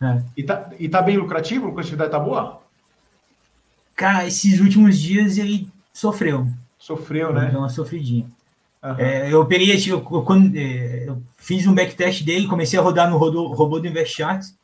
É. 0.00 0.22
E, 0.36 0.42
tá, 0.42 0.70
e 0.78 0.88
tá 0.88 1.02
bem 1.02 1.16
lucrativo? 1.16 1.66
A 1.66 1.68
lucratividade 1.68 2.10
tá 2.10 2.18
boa? 2.18 2.62
Cara, 3.96 4.26
esses 4.26 4.60
últimos 4.60 4.98
dias 4.98 5.38
ele 5.38 5.68
sofreu. 5.92 6.46
Sofreu, 6.78 7.32
né? 7.32 7.50
Deu 7.50 7.60
uma 7.60 7.68
sofridinha. 7.68 8.26
Uhum. 8.82 8.94
É, 8.96 9.32
eu 9.32 9.44
peguei, 9.44 9.76
eu, 9.86 10.00
quando, 10.00 10.56
é, 10.56 11.08
eu 11.08 11.20
fiz 11.36 11.66
um 11.66 11.74
backtest 11.74 12.22
dele, 12.22 12.46
comecei 12.46 12.78
a 12.78 12.82
rodar 12.82 13.10
no 13.10 13.18
robô, 13.18 13.48
robô 13.48 13.80
do 13.80 13.88
InvestCharts. 13.88 14.56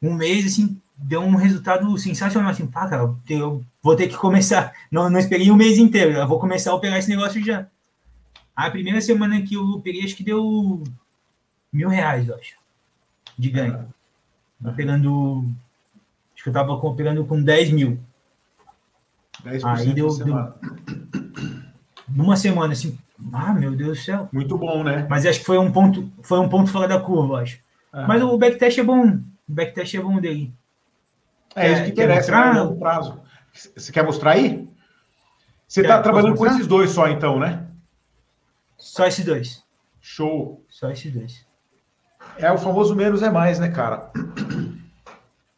Um 0.00 0.14
mês, 0.14 0.46
assim, 0.46 0.80
deu 0.96 1.20
um 1.20 1.36
resultado 1.36 1.96
sensacional. 1.98 2.50
Assim, 2.50 2.66
pá, 2.66 2.88
cara, 2.88 3.14
eu 3.28 3.64
vou 3.82 3.96
ter 3.96 4.08
que 4.08 4.16
começar. 4.16 4.72
Não, 4.90 5.10
não 5.10 5.18
esperei 5.18 5.50
um 5.50 5.56
mês 5.56 5.78
inteiro, 5.78 6.12
eu 6.12 6.26
vou 6.26 6.40
começar 6.40 6.70
a 6.70 6.74
operar 6.74 6.98
esse 6.98 7.10
negócio 7.10 7.44
já. 7.44 7.66
A 8.56 8.70
primeira 8.70 9.00
semana 9.00 9.40
que 9.42 9.54
eu 9.54 9.80
peguei, 9.80 10.02
acho 10.02 10.16
que 10.16 10.24
deu 10.24 10.82
mil 11.72 11.88
reais, 11.88 12.28
eu 12.28 12.34
acho, 12.34 12.54
de 13.38 13.50
ganho. 13.50 13.86
Uhum. 14.64 14.74
Pegando. 14.74 15.44
Acho 16.34 16.42
que 16.42 16.48
eu 16.48 16.52
tava 16.52 16.72
operando 16.72 17.24
com 17.24 17.40
10 17.40 17.70
mil. 17.70 18.00
10% 19.44 19.62
Aí 19.64 19.92
deu, 19.92 20.08
deu, 20.18 20.54
numa 22.08 22.36
semana, 22.36 22.72
assim, 22.72 22.98
ah, 23.32 23.52
meu 23.52 23.74
Deus 23.74 23.98
do 23.98 24.04
céu. 24.04 24.28
Muito 24.32 24.56
bom, 24.56 24.82
né? 24.82 25.06
Mas 25.08 25.26
acho 25.26 25.40
que 25.40 25.44
foi 25.44 25.58
um 25.58 25.70
ponto, 25.70 26.10
foi 26.22 26.38
um 26.38 26.48
ponto 26.48 26.70
fora 26.70 26.88
da 26.88 27.00
curva, 27.00 27.42
acho. 27.42 27.58
Mas 27.92 28.22
o 28.22 28.36
backtest 28.38 28.78
é 28.78 28.82
bom, 28.82 29.06
o 29.06 29.22
backtest 29.46 29.94
é 29.94 30.00
bom 30.00 30.20
dele. 30.20 30.52
É, 31.54 31.72
isso 31.72 31.84
que 31.84 31.90
interessa, 31.90 32.30
né? 32.30 32.38
mostrar... 32.38 32.62
longo 32.62 32.78
prazo. 32.78 33.20
Você 33.52 33.90
quer 33.90 34.04
mostrar 34.04 34.32
aí? 34.32 34.68
Você 35.66 35.80
está 35.80 36.00
trabalhando 36.00 36.36
com 36.36 36.46
esses 36.46 36.66
dois 36.66 36.90
só, 36.90 37.08
então, 37.08 37.38
né? 37.38 37.66
Só 38.76 39.06
esses 39.06 39.24
dois. 39.24 39.64
Show. 40.00 40.64
Só 40.68 40.90
esses 40.90 41.12
dois. 41.12 41.46
É 42.38 42.50
o 42.52 42.58
famoso 42.58 42.94
menos 42.94 43.22
é 43.22 43.30
mais, 43.30 43.58
né, 43.58 43.68
cara? 43.68 44.10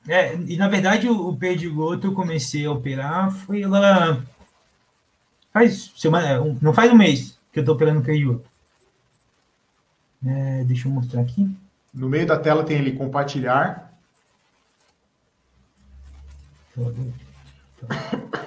É, 0.09 0.34
e 0.34 0.57
na 0.57 0.68
verdade 0.68 1.09
o, 1.09 1.28
o 1.28 1.36
Perdigoto 1.36 2.07
eu 2.07 2.14
comecei 2.14 2.66
a 2.66 2.72
operar 2.72 3.30
foi 3.30 3.62
lá. 3.64 4.22
Faz 5.53 5.92
semana, 5.96 6.28
é, 6.28 6.55
não 6.62 6.72
faz 6.72 6.90
um 6.90 6.96
mês 6.96 7.38
que 7.53 7.61
eu 7.61 7.64
tô 7.64 7.72
operando 7.72 8.01
o 8.01 8.05
Perdigoto. 8.05 8.48
É, 10.24 10.64
deixa 10.64 10.88
eu 10.88 10.92
mostrar 10.92 11.20
aqui. 11.22 11.48
No 11.92 12.09
meio 12.09 12.26
da 12.26 12.38
tela 12.38 12.64
tem 12.64 12.78
ele 12.78 12.92
compartilhar. 12.96 13.92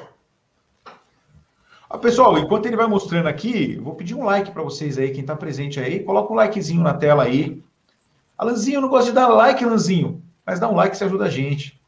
Ah, 1.89 1.97
pessoal, 1.99 2.35
enquanto 2.39 2.65
ele 2.65 2.75
vai 2.75 2.87
mostrando 2.87 3.27
aqui, 3.27 3.75
vou 3.75 3.93
pedir 3.93 4.15
um 4.15 4.23
like 4.23 4.49
para 4.49 4.63
vocês 4.63 4.97
aí, 4.97 5.11
quem 5.11 5.21
está 5.21 5.35
presente 5.35 5.79
aí, 5.79 5.99
coloca 6.03 6.33
um 6.33 6.35
likezinho 6.35 6.81
na 6.81 6.95
tela 6.95 7.21
aí. 7.21 7.61
Alanzinho, 8.35 8.77
eu 8.77 8.81
não 8.81 8.89
gosto 8.89 9.09
de 9.09 9.11
dar 9.11 9.27
like, 9.27 9.63
Alanzinho. 9.63 10.19
Mas 10.45 10.59
dá 10.59 10.69
um 10.69 10.75
like, 10.75 10.95
você 10.95 11.05
ajuda 11.05 11.25
a 11.25 11.29
gente. 11.29 11.79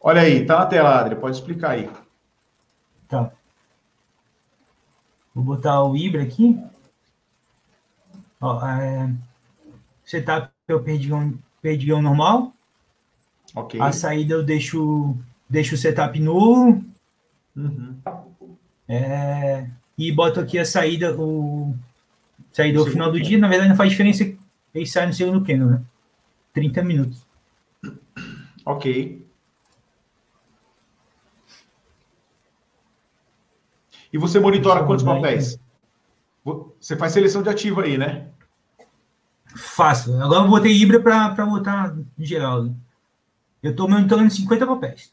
Olha 0.00 0.22
aí, 0.22 0.44
tá 0.44 0.58
na 0.58 0.66
tela, 0.66 0.98
Adri, 0.98 1.14
pode 1.14 1.36
explicar 1.36 1.70
aí. 1.70 1.88
Tá. 3.08 3.30
Vou 5.34 5.44
botar 5.44 5.82
o 5.84 5.96
Ibra 5.96 6.22
aqui. 6.22 6.60
Ó, 8.40 8.66
é, 8.66 9.10
setup 10.04 10.50
eu 10.66 10.82
perdigão, 10.82 11.38
perdigão 11.60 12.02
normal. 12.02 12.52
Ok. 13.54 13.80
A 13.80 13.92
saída 13.92 14.34
eu 14.34 14.42
deixo, 14.42 15.16
deixo 15.48 15.74
o 15.74 15.78
setup 15.78 16.18
nulo. 16.18 16.82
Uhum. 17.54 17.96
É, 18.88 19.66
e 19.96 20.10
boto 20.10 20.40
aqui 20.40 20.58
a 20.58 20.64
saída, 20.64 21.14
o 21.14 21.74
saída 22.52 22.80
ao 22.80 22.86
final 22.86 23.12
do 23.12 23.20
dia. 23.20 23.38
Na 23.38 23.48
verdade, 23.48 23.68
não 23.68 23.76
faz 23.76 23.90
diferença 23.90 24.24
ele 24.74 24.86
sai 24.86 25.06
no 25.06 25.12
segundo 25.12 25.44
candle, 25.44 25.70
né? 25.70 25.82
30 26.52 26.82
minutos. 26.82 27.26
Ok. 28.64 29.26
E 34.12 34.18
você 34.18 34.38
monitora 34.38 34.84
quantos 34.84 35.04
papéis? 35.04 35.58
Você 36.78 36.96
faz 36.96 37.12
seleção 37.12 37.42
de 37.42 37.48
ativo 37.48 37.80
aí, 37.80 37.96
né? 37.96 38.28
Faço. 39.56 40.14
Agora 40.20 40.44
eu 40.44 40.50
botei 40.50 40.72
Ibra 40.72 41.00
para 41.00 41.46
botar 41.46 41.96
em 42.18 42.24
geral. 42.24 42.74
Eu 43.62 43.70
estou 43.70 43.88
monitorando 43.88 44.30
50 44.30 44.66
papéis. 44.66 45.12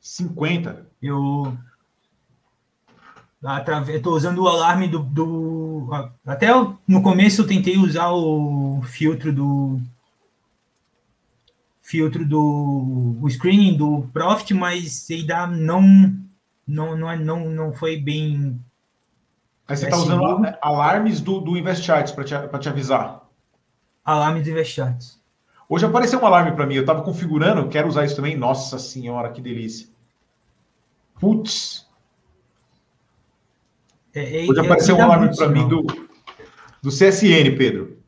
50? 0.00 0.86
Eu 1.00 1.56
estou 3.94 4.14
usando 4.14 4.42
o 4.42 4.48
alarme 4.48 4.88
do, 4.88 5.00
do, 5.00 5.88
Até 6.26 6.48
no 6.86 7.02
começo 7.02 7.42
eu 7.42 7.46
tentei 7.46 7.76
usar 7.76 8.10
o 8.10 8.82
filtro 8.82 9.32
do. 9.32 9.80
Filtro 11.92 12.24
do. 12.24 13.18
O 13.20 13.28
screening 13.28 13.76
do 13.76 14.08
Profit, 14.14 14.54
mas 14.54 15.06
dá. 15.26 15.46
Não, 15.46 15.82
não, 16.66 16.96
não, 16.96 17.16
não, 17.18 17.50
não 17.50 17.72
foi 17.74 17.98
bem. 17.98 18.58
Mas 19.68 19.80
você 19.80 19.84
está 19.84 19.98
usando 19.98 20.56
alarmes 20.62 21.20
do, 21.20 21.38
do 21.38 21.54
InvestCharts 21.54 22.10
para 22.14 22.24
te, 22.24 22.34
te 22.60 22.68
avisar? 22.70 23.28
Alarmes 24.02 24.42
do 24.42 24.48
InvestCharts. 24.48 25.20
Hoje 25.68 25.84
apareceu 25.84 26.18
um 26.18 26.24
alarme 26.24 26.52
para 26.52 26.66
mim, 26.66 26.76
eu 26.76 26.80
estava 26.80 27.02
configurando, 27.02 27.68
quero 27.68 27.88
usar 27.88 28.06
isso 28.06 28.16
também. 28.16 28.38
Nossa 28.38 28.78
senhora, 28.78 29.30
que 29.30 29.42
delícia. 29.42 29.86
Putz. 31.20 31.86
É, 34.14 34.46
é, 34.46 34.50
Hoje 34.50 34.60
apareceu 34.60 34.96
um 34.96 35.02
alarme 35.02 35.36
para 35.36 35.48
mim 35.50 35.68
do, 35.68 35.82
do 36.80 36.88
CSN, 36.88 37.54
Pedro. 37.58 38.01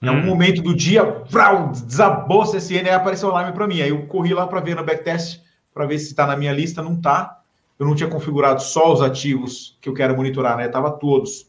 Em 0.00 0.08
hum. 0.08 0.10
algum 0.10 0.26
momento 0.26 0.62
do 0.62 0.74
dia, 0.74 1.02
vrau, 1.28 1.72
desabou 1.72 2.42
o 2.42 2.50
CSN, 2.50 2.88
aí 2.88 2.90
apareceu 2.90 3.28
o 3.28 3.32
alarme 3.32 3.52
para 3.52 3.66
mim. 3.66 3.80
Aí 3.80 3.88
eu 3.88 4.06
corri 4.06 4.32
lá 4.32 4.46
para 4.46 4.60
ver 4.60 4.76
no 4.76 4.84
backtest, 4.84 5.42
para 5.74 5.86
ver 5.86 5.98
se 5.98 6.06
está 6.06 6.26
na 6.26 6.36
minha 6.36 6.52
lista, 6.52 6.82
não 6.82 6.94
está. 6.94 7.40
Eu 7.78 7.86
não 7.86 7.94
tinha 7.94 8.08
configurado 8.08 8.60
só 8.60 8.92
os 8.92 9.00
ativos 9.02 9.76
que 9.80 9.88
eu 9.88 9.94
quero 9.94 10.16
monitorar, 10.16 10.56
né? 10.56 10.68
Tava 10.68 10.90
todos. 10.90 11.48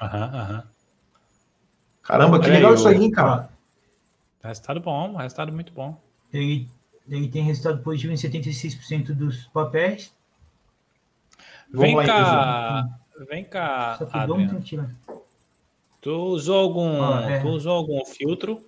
Aham, 0.00 0.30
aham. 0.34 0.64
Caramba, 2.02 2.40
que 2.40 2.48
legal 2.48 2.74
isso 2.74 2.88
aí, 2.88 3.10
cara. 3.10 3.50
Resultado 4.42 4.80
bom, 4.80 5.16
resultado 5.16 5.52
muito 5.52 5.72
bom. 5.72 6.00
Ele, 6.32 6.68
ele 7.08 7.28
tem 7.28 7.42
resultado 7.42 7.82
positivo 7.82 8.12
em 8.12 8.16
76% 8.16 9.14
dos 9.14 9.46
papéis. 9.46 10.14
Vem 11.70 11.94
Vamos 11.94 12.06
cá, 12.06 12.22
lá, 12.22 12.88
vem 13.28 13.44
cá, 13.44 13.98
Adriano. 14.12 14.62
Tu 16.08 16.14
usou 16.14 16.58
algum, 16.58 17.02
ah, 17.02 17.30
é. 17.30 17.40
tu 17.40 17.48
usou 17.48 17.70
algum 17.70 18.02
filtro? 18.02 18.64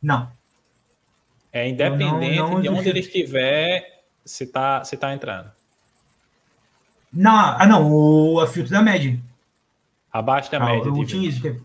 Não. 0.00 0.32
É 1.52 1.68
independente 1.68 2.38
não, 2.38 2.52
não 2.52 2.62
de 2.62 2.70
onde 2.70 2.88
ele 2.88 3.00
estiver, 3.00 4.02
se 4.24 4.46
tá, 4.46 4.82
se 4.82 4.96
tá 4.96 5.12
entrando. 5.12 5.52
Não, 7.12 7.36
ah, 7.36 7.66
não, 7.66 7.92
o 7.92 8.40
a 8.40 8.46
filtro 8.46 8.72
da 8.72 8.80
média. 8.80 9.20
Abaixo 10.10 10.50
da 10.50 10.56
ah, 10.56 10.64
média. 10.64 10.88
Eu 10.88 10.94
utilizo. 10.94 11.62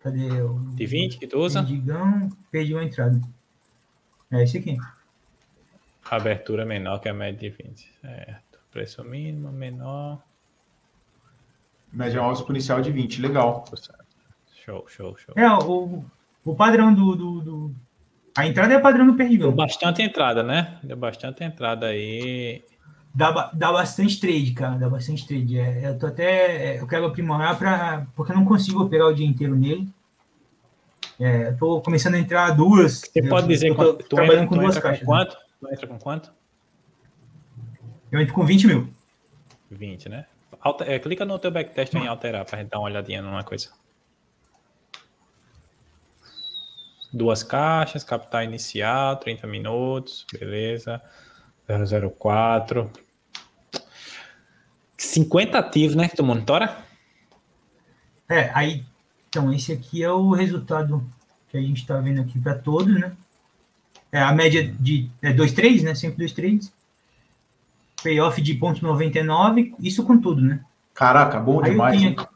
Cadê 0.00 0.42
o. 0.42 0.58
De 0.74 0.86
20 0.86 1.18
que 1.18 1.28
tu 1.28 1.38
usa? 1.38 1.62
Digão, 1.62 2.32
perdi 2.50 2.74
uma 2.74 2.82
entrada. 2.82 3.20
É 4.32 4.42
esse 4.42 4.58
aqui. 4.58 4.76
Abertura 6.10 6.66
menor 6.66 6.98
que 6.98 7.08
a 7.08 7.14
média 7.14 7.48
de 7.48 7.56
20. 7.62 7.92
Certo. 8.00 8.58
Preço 8.72 9.04
mínimo 9.04 9.52
menor. 9.52 10.20
Média 11.94 12.20
móvel 12.20 12.40
exponencial 12.40 12.80
de 12.82 12.90
20. 12.90 13.20
Legal. 13.20 13.64
Show, 14.64 14.84
show, 14.88 15.16
show. 15.16 15.34
É, 15.36 15.48
o, 15.48 16.04
o 16.44 16.54
padrão 16.54 16.92
do, 16.92 17.14
do, 17.14 17.40
do... 17.40 17.74
A 18.36 18.46
entrada 18.46 18.74
é 18.74 18.78
padrão 18.80 19.06
do 19.06 19.14
Perdigão. 19.14 19.48
Deu 19.48 19.56
bastante 19.56 20.02
entrada, 20.02 20.42
né? 20.42 20.78
Deu 20.82 20.96
bastante 20.96 21.44
entrada 21.44 21.86
aí. 21.86 22.62
Dá, 23.14 23.50
dá 23.52 23.70
bastante 23.70 24.18
trade, 24.18 24.52
cara. 24.52 24.76
Dá 24.76 24.88
bastante 24.88 25.26
trade. 25.26 25.58
É, 25.58 25.90
eu 25.90 25.98
tô 25.98 26.06
até. 26.08 26.74
É, 26.74 26.80
eu 26.80 26.86
quero 26.86 27.06
aprimorar 27.06 27.56
para 27.56 28.06
porque 28.16 28.32
eu 28.32 28.36
não 28.36 28.44
consigo 28.44 28.82
operar 28.82 29.06
o 29.06 29.14
dia 29.14 29.26
inteiro 29.26 29.54
nele. 29.54 29.88
É, 31.20 31.48
eu 31.48 31.56
tô 31.56 31.80
começando 31.80 32.14
a 32.14 32.18
entrar 32.18 32.50
duas. 32.50 33.02
Você 33.02 33.22
pode 33.22 33.46
dizer 33.46 33.72
que 33.72 33.76
tu 33.76 34.08
trabalhando 34.08 34.44
entra, 34.44 34.48
com 34.48 34.62
duas 34.62 34.78
caixas. 34.78 35.00
Com 35.00 35.12
quanto? 35.12 35.36
Né? 35.36 35.38
Tu 35.60 35.72
entra 35.72 35.86
com 35.86 35.98
quanto? 35.98 36.32
Eu 38.10 38.20
entro 38.20 38.34
com 38.34 38.44
20 38.44 38.66
mil. 38.66 38.88
20, 39.70 40.08
né? 40.08 40.26
Alter, 40.64 40.90
é, 40.90 40.98
clica 40.98 41.26
no 41.26 41.38
teu 41.38 41.50
backtest 41.50 41.92
em 41.94 42.06
alterar 42.06 42.46
para 42.46 42.58
gente 42.58 42.70
dar 42.70 42.78
uma 42.78 42.86
olhadinha 42.86 43.20
numa 43.20 43.44
coisa. 43.44 43.68
Duas 47.12 47.42
caixas, 47.42 48.02
capital 48.02 48.42
inicial, 48.42 49.16
30 49.18 49.46
minutos, 49.46 50.26
beleza. 50.32 51.02
004. 51.68 52.90
50 54.96 55.58
ativos, 55.58 55.94
né? 55.94 56.08
Que 56.08 56.16
tu 56.16 56.24
monitora? 56.24 56.78
É, 58.26 58.50
aí. 58.54 58.82
Então, 59.28 59.52
esse 59.52 59.70
aqui 59.70 60.02
é 60.02 60.10
o 60.10 60.30
resultado 60.30 61.06
que 61.50 61.58
a 61.58 61.60
gente 61.60 61.82
está 61.82 62.00
vendo 62.00 62.22
aqui 62.22 62.40
para 62.40 62.54
todos, 62.54 62.98
né? 62.98 63.14
É 64.10 64.22
a 64.22 64.32
média 64.32 64.66
de 64.66 65.10
é, 65.20 65.30
dois 65.30 65.52
trades, 65.52 65.82
né? 65.82 65.94
Sempre 65.94 66.18
dois 66.18 66.32
trades. 66.32 66.72
Payoff 68.04 68.40
de 68.42 68.54
ponto 68.54 68.84
99, 68.84 69.74
isso 69.80 70.04
com 70.04 70.20
tudo, 70.20 70.42
né? 70.42 70.62
Caraca, 70.92 71.40
bom 71.40 71.64
aí 71.64 71.70
demais. 71.70 71.98
Tenho, 71.98 72.28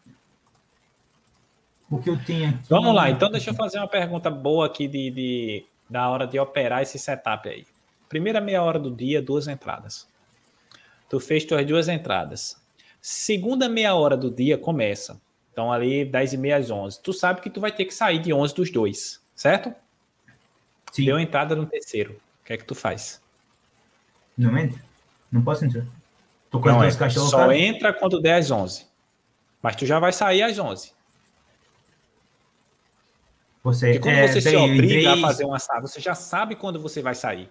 o 1.90 1.98
que 1.98 2.08
eu 2.08 2.18
tenho 2.24 2.48
aqui. 2.48 2.58
Vamos 2.70 2.94
lá, 2.94 3.10
então 3.10 3.30
deixa 3.30 3.50
eu 3.50 3.54
fazer 3.54 3.78
uma 3.78 3.86
pergunta 3.86 4.30
boa 4.30 4.64
aqui 4.64 4.88
de, 4.88 5.10
de 5.10 5.66
da 5.88 6.08
hora 6.08 6.26
de 6.26 6.38
operar 6.38 6.82
esse 6.82 6.98
setup 6.98 7.46
aí. 7.46 7.66
Primeira 8.08 8.40
meia 8.40 8.62
hora 8.62 8.78
do 8.78 8.90
dia, 8.90 9.20
duas 9.20 9.46
entradas. 9.46 10.08
Tu 11.08 11.20
fez 11.20 11.44
tuas 11.44 11.66
duas 11.66 11.86
entradas. 11.86 12.56
Segunda 13.00 13.68
meia 13.68 13.94
hora 13.94 14.16
do 14.16 14.30
dia 14.30 14.56
começa. 14.56 15.20
Então, 15.52 15.72
ali, 15.72 16.04
10 16.04 16.34
e 16.34 16.36
meia 16.36 16.56
às 16.56 16.70
11. 16.70 17.02
Tu 17.02 17.12
sabe 17.12 17.40
que 17.40 17.50
tu 17.50 17.60
vai 17.60 17.72
ter 17.72 17.84
que 17.84 17.92
sair 17.92 18.20
de 18.20 18.32
11 18.32 18.54
dos 18.54 18.70
dois, 18.70 19.20
certo? 19.34 19.74
Sim. 20.92 21.04
Deu 21.04 21.18
entrada 21.18 21.54
no 21.56 21.66
terceiro. 21.66 22.12
O 22.40 22.44
que 22.44 22.52
é 22.52 22.56
que 22.56 22.64
tu 22.64 22.74
faz? 22.74 23.20
Não 24.36 24.56
entra. 24.56 24.87
Não 25.30 25.42
posso 25.42 25.64
entrar. 25.64 25.84
Tô 26.50 26.60
com 26.60 26.68
Não 26.68 26.78
duas 26.78 26.94
Só 27.12 27.38
cara. 27.38 27.56
entra 27.56 27.92
quando 27.92 28.20
der 28.20 28.34
às 28.34 28.50
11. 28.50 28.86
Mas 29.62 29.76
tu 29.76 29.84
já 29.84 29.98
vai 29.98 30.12
sair 30.12 30.42
às 30.42 30.58
11. 30.58 30.92
Você, 33.62 33.92
e 33.92 33.98
quando 33.98 34.14
é, 34.14 34.28
você 34.28 34.40
se 34.40 34.56
obriga 34.56 35.12
a 35.12 35.16
fazer 35.18 35.44
uma 35.44 35.58
sala, 35.58 35.82
você 35.82 36.00
já 36.00 36.14
sabe 36.14 36.54
quando 36.54 36.80
você 36.80 37.02
vai 37.02 37.14
sair. 37.14 37.50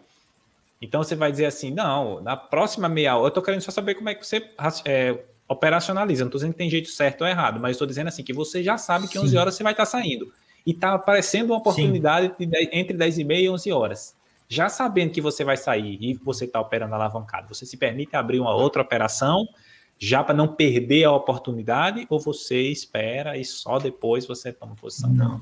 Então 0.82 1.04
você 1.04 1.16
vai 1.16 1.32
dizer 1.32 1.46
assim, 1.46 1.72
não, 1.72 2.22
na 2.22 2.36
próxima 2.36 2.88
meia 2.88 3.16
hora, 3.16 3.26
eu 3.26 3.28
estou 3.30 3.44
querendo 3.44 3.62
só 3.62 3.72
saber 3.72 3.96
como 3.96 4.10
é 4.10 4.16
que 4.16 4.26
você 4.26 4.50
é, 4.86 5.20
operacionaliza. 5.48 6.24
Não 6.24 6.30
estou 6.30 6.40
dizendo 6.40 6.54
que 6.54 6.58
tem 6.58 6.70
jeito 6.70 6.90
certo 6.90 7.22
ou 7.22 7.28
errado, 7.28 7.60
mas 7.60 7.72
estou 7.72 7.88
dizendo 7.88 8.08
assim 8.08 8.24
que 8.24 8.34
você 8.34 8.64
já 8.64 8.78
sabe 8.78 9.08
que 9.08 9.14
Sim. 9.14 9.26
11 9.26 9.38
horas 9.38 9.56
você 9.56 9.64
vai 9.64 9.74
estar 9.74 9.86
saindo. 9.86 10.32
E 10.66 10.72
está 10.72 10.94
aparecendo 10.94 11.52
uma 11.52 11.60
oportunidade 11.60 12.34
de, 12.38 12.70
entre 12.72 12.96
10 12.96 13.20
e 13.20 13.24
meia 13.24 13.46
e 13.46 13.50
11 13.50 13.72
horas. 13.72 14.17
Já 14.50 14.70
sabendo 14.70 15.12
que 15.12 15.22
você 15.22 15.44
vai 15.44 15.58
sair 15.58 15.98
e 16.02 16.14
você 16.14 16.46
está 16.46 16.60
operando 16.60 16.96
alavancado, 16.96 17.54
você 17.54 17.66
se 17.66 17.76
permite 17.76 18.16
abrir 18.16 18.40
uma 18.40 18.54
outra 18.54 18.82
operação 18.82 19.46
já 20.00 20.24
para 20.24 20.36
não 20.36 20.48
perder 20.48 21.06
a 21.06 21.12
oportunidade 21.12 22.06
ou 22.10 22.20
você 22.20 22.70
espera 22.70 23.38
e 23.38 23.44
só 23.44 23.80
depois 23.80 24.26
você 24.26 24.54
toma 24.54 24.76
posição? 24.76 25.10
Não. 25.10 25.42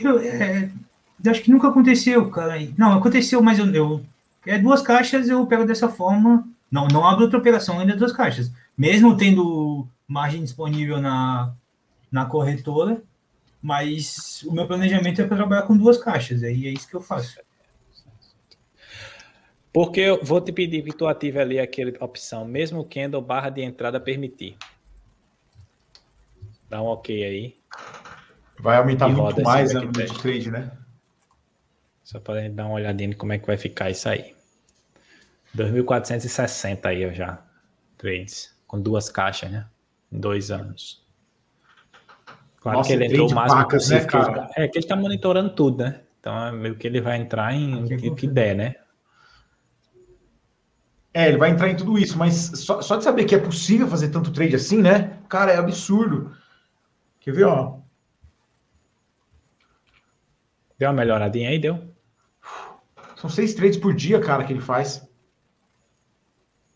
Eu, 0.00 0.18
é, 0.18 0.70
acho 1.26 1.42
que 1.42 1.50
nunca 1.50 1.68
aconteceu, 1.68 2.30
cara. 2.30 2.54
Não, 2.78 2.92
aconteceu, 2.92 3.42
mas 3.42 3.58
eu, 3.58 3.66
eu 3.74 4.04
é 4.46 4.58
duas 4.58 4.80
caixas, 4.80 5.28
eu 5.28 5.46
pego 5.46 5.66
dessa 5.66 5.88
forma. 5.88 6.48
Não, 6.70 6.88
não 6.88 7.06
abro 7.06 7.24
outra 7.24 7.38
operação 7.38 7.78
ainda 7.78 7.96
duas 7.96 8.12
caixas. 8.12 8.50
Mesmo 8.76 9.16
tendo 9.16 9.86
margem 10.08 10.42
disponível 10.42 11.00
na, 11.00 11.52
na 12.10 12.24
corretora, 12.24 13.02
mas 13.62 14.42
o 14.44 14.52
meu 14.52 14.66
planejamento 14.66 15.20
é 15.20 15.26
para 15.26 15.36
trabalhar 15.36 15.62
com 15.62 15.76
duas 15.76 15.98
caixas, 15.98 16.42
aí 16.42 16.66
é 16.66 16.70
isso 16.70 16.88
que 16.88 16.96
eu 16.96 17.00
faço. 17.00 17.38
Porque 19.72 20.00
eu 20.00 20.22
vou 20.22 20.40
te 20.40 20.52
pedir 20.52 20.82
que 20.82 20.92
tu 20.92 21.06
ative 21.06 21.38
ali 21.38 21.60
aquela 21.60 21.92
opção, 22.00 22.44
mesmo 22.44 22.84
candle 22.84 23.22
barra 23.22 23.50
de 23.50 23.62
entrada 23.62 24.00
permitir. 24.00 24.56
Dá 26.68 26.82
um 26.82 26.86
ok 26.86 27.24
aí. 27.24 27.56
Vai 28.58 28.76
aumentar 28.76 29.08
muito 29.08 29.42
mais 29.42 29.74
a 29.74 29.80
de 29.84 30.18
trade, 30.20 30.50
né? 30.50 30.72
Só 32.02 32.18
para 32.18 32.48
dar 32.48 32.66
uma 32.66 32.74
olhadinha 32.74 33.14
como 33.14 33.32
é 33.32 33.38
que 33.38 33.46
vai 33.46 33.56
ficar 33.56 33.90
isso 33.90 34.08
aí. 34.08 34.34
2.460 35.56 36.86
aí 36.86 37.14
já. 37.14 37.42
Trades. 37.96 38.54
Com 38.66 38.80
duas 38.80 39.08
caixas, 39.08 39.50
né? 39.50 39.66
Em 40.12 40.18
dois 40.18 40.50
anos. 40.50 41.04
Claro 42.60 42.78
Nossa, 42.78 42.88
que 42.88 42.94
ele 42.94 43.06
entrou 43.06 43.30
o 43.30 43.34
máximo 43.34 43.62
pacas, 43.62 43.88
né, 43.88 44.04
possível. 44.04 44.32
Né, 44.32 44.48
é 44.56 44.68
que 44.68 44.78
ele 44.78 44.84
está 44.84 44.96
monitorando 44.96 45.50
tudo, 45.50 45.84
né? 45.84 46.00
Então 46.18 46.46
é 46.46 46.52
meio 46.52 46.76
que 46.76 46.86
ele 46.86 47.00
vai 47.00 47.16
entrar 47.16 47.54
em 47.54 47.84
o 47.84 47.86
que, 47.86 48.10
que 48.14 48.26
der, 48.26 48.54
né? 48.54 48.74
É, 51.12 51.28
ele 51.28 51.38
vai 51.38 51.50
entrar 51.50 51.68
em 51.68 51.76
tudo 51.76 51.98
isso, 51.98 52.16
mas 52.16 52.34
só, 52.34 52.80
só 52.80 52.96
de 52.96 53.04
saber 53.04 53.24
que 53.24 53.34
é 53.34 53.38
possível 53.38 53.88
fazer 53.88 54.10
tanto 54.10 54.32
trade 54.32 54.54
assim, 54.54 54.80
né? 54.80 55.18
Cara, 55.28 55.52
é 55.52 55.56
absurdo. 55.56 56.36
Quer 57.18 57.32
ver, 57.32 57.44
ó? 57.44 57.78
Deu 60.78 60.88
uma 60.88 60.94
melhoradinha 60.94 61.50
aí, 61.50 61.58
deu? 61.58 61.78
São 63.16 63.28
seis 63.28 63.52
trades 63.54 63.76
por 63.76 63.94
dia, 63.94 64.20
cara, 64.20 64.44
que 64.44 64.52
ele 64.52 64.62
faz. 64.62 65.06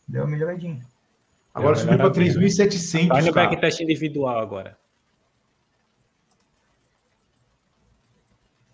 Deu 0.07 0.25
uma 0.25 0.31
melhoradinha. 0.31 0.85
Agora 1.55 1.77
subiu 1.77 1.97
para 1.97 2.11
3.700. 2.11 3.09
Vai 3.09 3.23
no 3.23 3.33
backtest 3.33 3.81
individual 3.81 4.39
agora. 4.41 4.77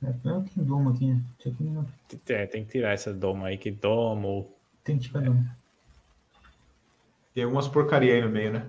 É, 0.03 0.11
tem 0.13 0.65
domo 0.65 0.91
aqui, 0.91 1.13
né? 1.13 1.21
Aqui 1.39 1.63
não... 1.63 1.87
é, 2.29 2.47
tem 2.47 2.65
que 2.65 2.71
tirar 2.73 2.93
essa 2.93 3.13
doma 3.13 3.49
aí, 3.49 3.59
que 3.59 3.71
domo. 3.71 4.51
Tem 4.85 4.99
que 4.99 5.09
tirar 5.09 5.23
domo. 5.23 5.45
Tem 7.35 7.45
algumas 7.45 7.69
porcaria 7.69 8.15
aí 8.15 8.23
no 8.23 8.29
meio, 8.29 8.53
né? 8.53 8.67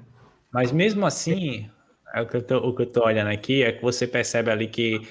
Mas 0.52 0.72
mesmo 0.72 1.06
assim, 1.06 1.70
é 2.14 2.22
o, 2.22 2.28
que 2.28 2.38
eu 2.38 2.44
tô, 2.44 2.58
o 2.58 2.76
que 2.76 2.84
eu 2.84 2.92
tô 2.92 3.06
olhando 3.06 3.30
aqui 3.30 3.64
é 3.64 3.72
que 3.72 3.82
você 3.82 4.06
percebe 4.06 4.52
ali 4.52 4.68
que 4.68 5.02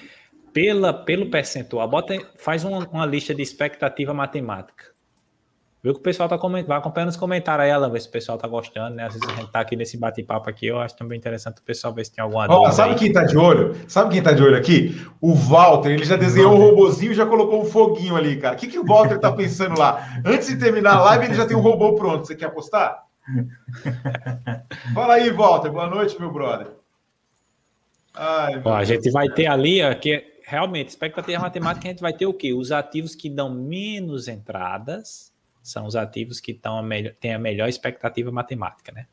pela, 0.53 0.93
pelo 0.93 1.29
percentual, 1.29 1.87
bota, 1.87 2.13
faz 2.37 2.63
uma, 2.63 2.87
uma 2.89 3.05
lista 3.05 3.33
de 3.33 3.41
expectativa 3.41 4.13
matemática. 4.13 4.91
Viu 5.83 5.95
que 5.95 5.99
o 5.99 6.03
pessoal 6.03 6.29
tá 6.29 6.37
comentando, 6.37 6.67
vai 6.67 6.77
acompanhando 6.77 7.09
os 7.09 7.17
comentários 7.17 7.65
aí, 7.65 7.71
Alan, 7.71 7.89
ver 7.89 8.01
se 8.01 8.07
o 8.07 8.11
pessoal 8.11 8.37
tá 8.37 8.47
gostando, 8.47 8.95
né? 8.95 9.05
Às 9.05 9.15
vezes 9.15 9.27
a 9.27 9.33
gente 9.33 9.51
tá 9.51 9.59
aqui 9.59 9.75
nesse 9.75 9.97
bate-papo 9.97 10.47
aqui, 10.47 10.67
eu 10.67 10.79
acho 10.79 10.95
também 10.95 11.17
interessante 11.17 11.57
o 11.57 11.63
pessoal 11.63 11.91
ver 11.91 12.05
se 12.05 12.13
tem 12.13 12.23
alguma 12.23 12.47
dúvida. 12.47 12.71
Sabe 12.71 12.91
aí. 12.91 12.99
quem 12.99 13.11
tá 13.11 13.23
de 13.23 13.35
olho? 13.35 13.75
Sabe 13.87 14.11
quem 14.11 14.21
tá 14.21 14.31
de 14.31 14.43
olho 14.43 14.55
aqui? 14.55 15.03
O 15.19 15.33
Walter, 15.33 15.89
ele 15.89 16.05
já 16.05 16.15
desenhou 16.15 16.53
um 16.53 16.59
robozinho 16.59 17.13
e 17.13 17.15
já 17.15 17.25
colocou 17.25 17.63
um 17.63 17.65
foguinho 17.65 18.15
ali, 18.15 18.37
cara. 18.37 18.55
O 18.55 18.59
que, 18.59 18.67
que 18.67 18.77
o 18.77 18.85
Walter 18.85 19.17
tá 19.17 19.31
pensando 19.31 19.79
lá? 19.79 20.21
Antes 20.23 20.49
de 20.49 20.57
terminar 20.57 20.97
a 20.97 21.01
live, 21.01 21.25
ele 21.25 21.33
já 21.33 21.47
tem 21.47 21.57
um 21.57 21.61
robô 21.61 21.95
pronto. 21.95 22.27
Você 22.27 22.35
quer 22.35 22.45
apostar? 22.45 23.03
Fala 24.93 25.15
aí, 25.15 25.31
Walter. 25.31 25.71
Boa 25.71 25.89
noite, 25.89 26.15
meu 26.19 26.31
brother. 26.31 26.67
Ai, 28.13 28.61
Ó, 28.63 28.71
a 28.71 28.83
gente 28.83 29.09
vai 29.09 29.29
ter 29.29 29.47
ali, 29.47 29.81
aqui, 29.81 30.23
realmente, 30.45 30.89
expectativa 30.89 31.41
matemática, 31.41 31.87
a 31.87 31.91
gente 31.91 32.01
vai 32.01 32.13
ter 32.13 32.27
o 32.27 32.33
quê? 32.33 32.53
Os 32.53 32.71
ativos 32.71 33.15
que 33.15 33.27
dão 33.31 33.49
menos 33.49 34.27
entradas 34.27 35.30
são 35.61 35.85
os 35.85 35.95
ativos 35.95 36.39
que 36.39 36.59
a 36.63 36.81
melhor, 36.81 37.13
têm 37.19 37.33
a 37.33 37.39
melhor 37.39 37.69
expectativa 37.69 38.31
matemática, 38.31 38.91
né? 38.91 39.07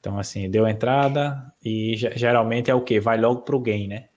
Então, 0.00 0.18
assim, 0.18 0.48
deu 0.48 0.68
entrada 0.68 1.52
e 1.64 1.96
geralmente 1.96 2.70
é 2.70 2.74
o 2.74 2.80
quê? 2.80 3.00
Vai 3.00 3.18
logo 3.18 3.42
para 3.42 3.56
o 3.56 3.60
gain, 3.60 3.88
né? 3.88 4.08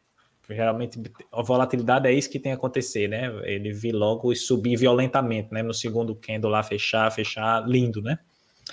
Geralmente 0.50 1.00
a 1.32 1.42
volatilidade 1.44 2.08
é 2.08 2.12
isso 2.12 2.30
que 2.30 2.40
tem 2.40 2.52
que 2.52 2.58
acontecer, 2.58 3.08
né? 3.08 3.32
Ele 3.44 3.72
vir 3.72 3.92
logo 3.92 4.32
e 4.32 4.36
subir 4.36 4.78
violentamente, 4.78 5.54
né? 5.54 5.62
No 5.62 5.74
segundo 5.74 6.16
candle 6.16 6.52
lá, 6.52 6.64
fechar, 6.64 7.12
fechar, 7.12 7.68
lindo, 7.68 8.02
né? 8.02 8.20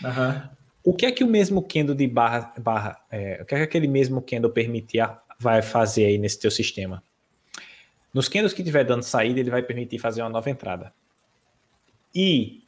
Uhum. 0.02 0.56
O 0.84 0.94
que 0.94 1.04
é 1.04 1.12
que 1.12 1.24
o 1.24 1.26
mesmo 1.26 1.62
candle 1.62 1.94
de 1.94 2.06
barra, 2.06 2.54
barra 2.58 3.00
é, 3.10 3.40
o 3.42 3.44
que 3.44 3.54
é 3.54 3.58
que 3.58 3.64
aquele 3.64 3.88
mesmo 3.88 4.22
candle 4.22 4.50
permitir 4.50 5.06
vai 5.38 5.60
fazer 5.60 6.06
aí 6.06 6.18
nesse 6.18 6.38
teu 6.38 6.50
sistema? 6.50 7.02
Nos 8.12 8.28
candles 8.28 8.54
que 8.54 8.62
tiver 8.62 8.84
dando 8.84 9.02
saída, 9.02 9.40
ele 9.40 9.50
vai 9.50 9.62
permitir 9.62 9.98
fazer 9.98 10.22
uma 10.22 10.30
nova 10.30 10.48
entrada. 10.48 10.92
E 12.16 12.62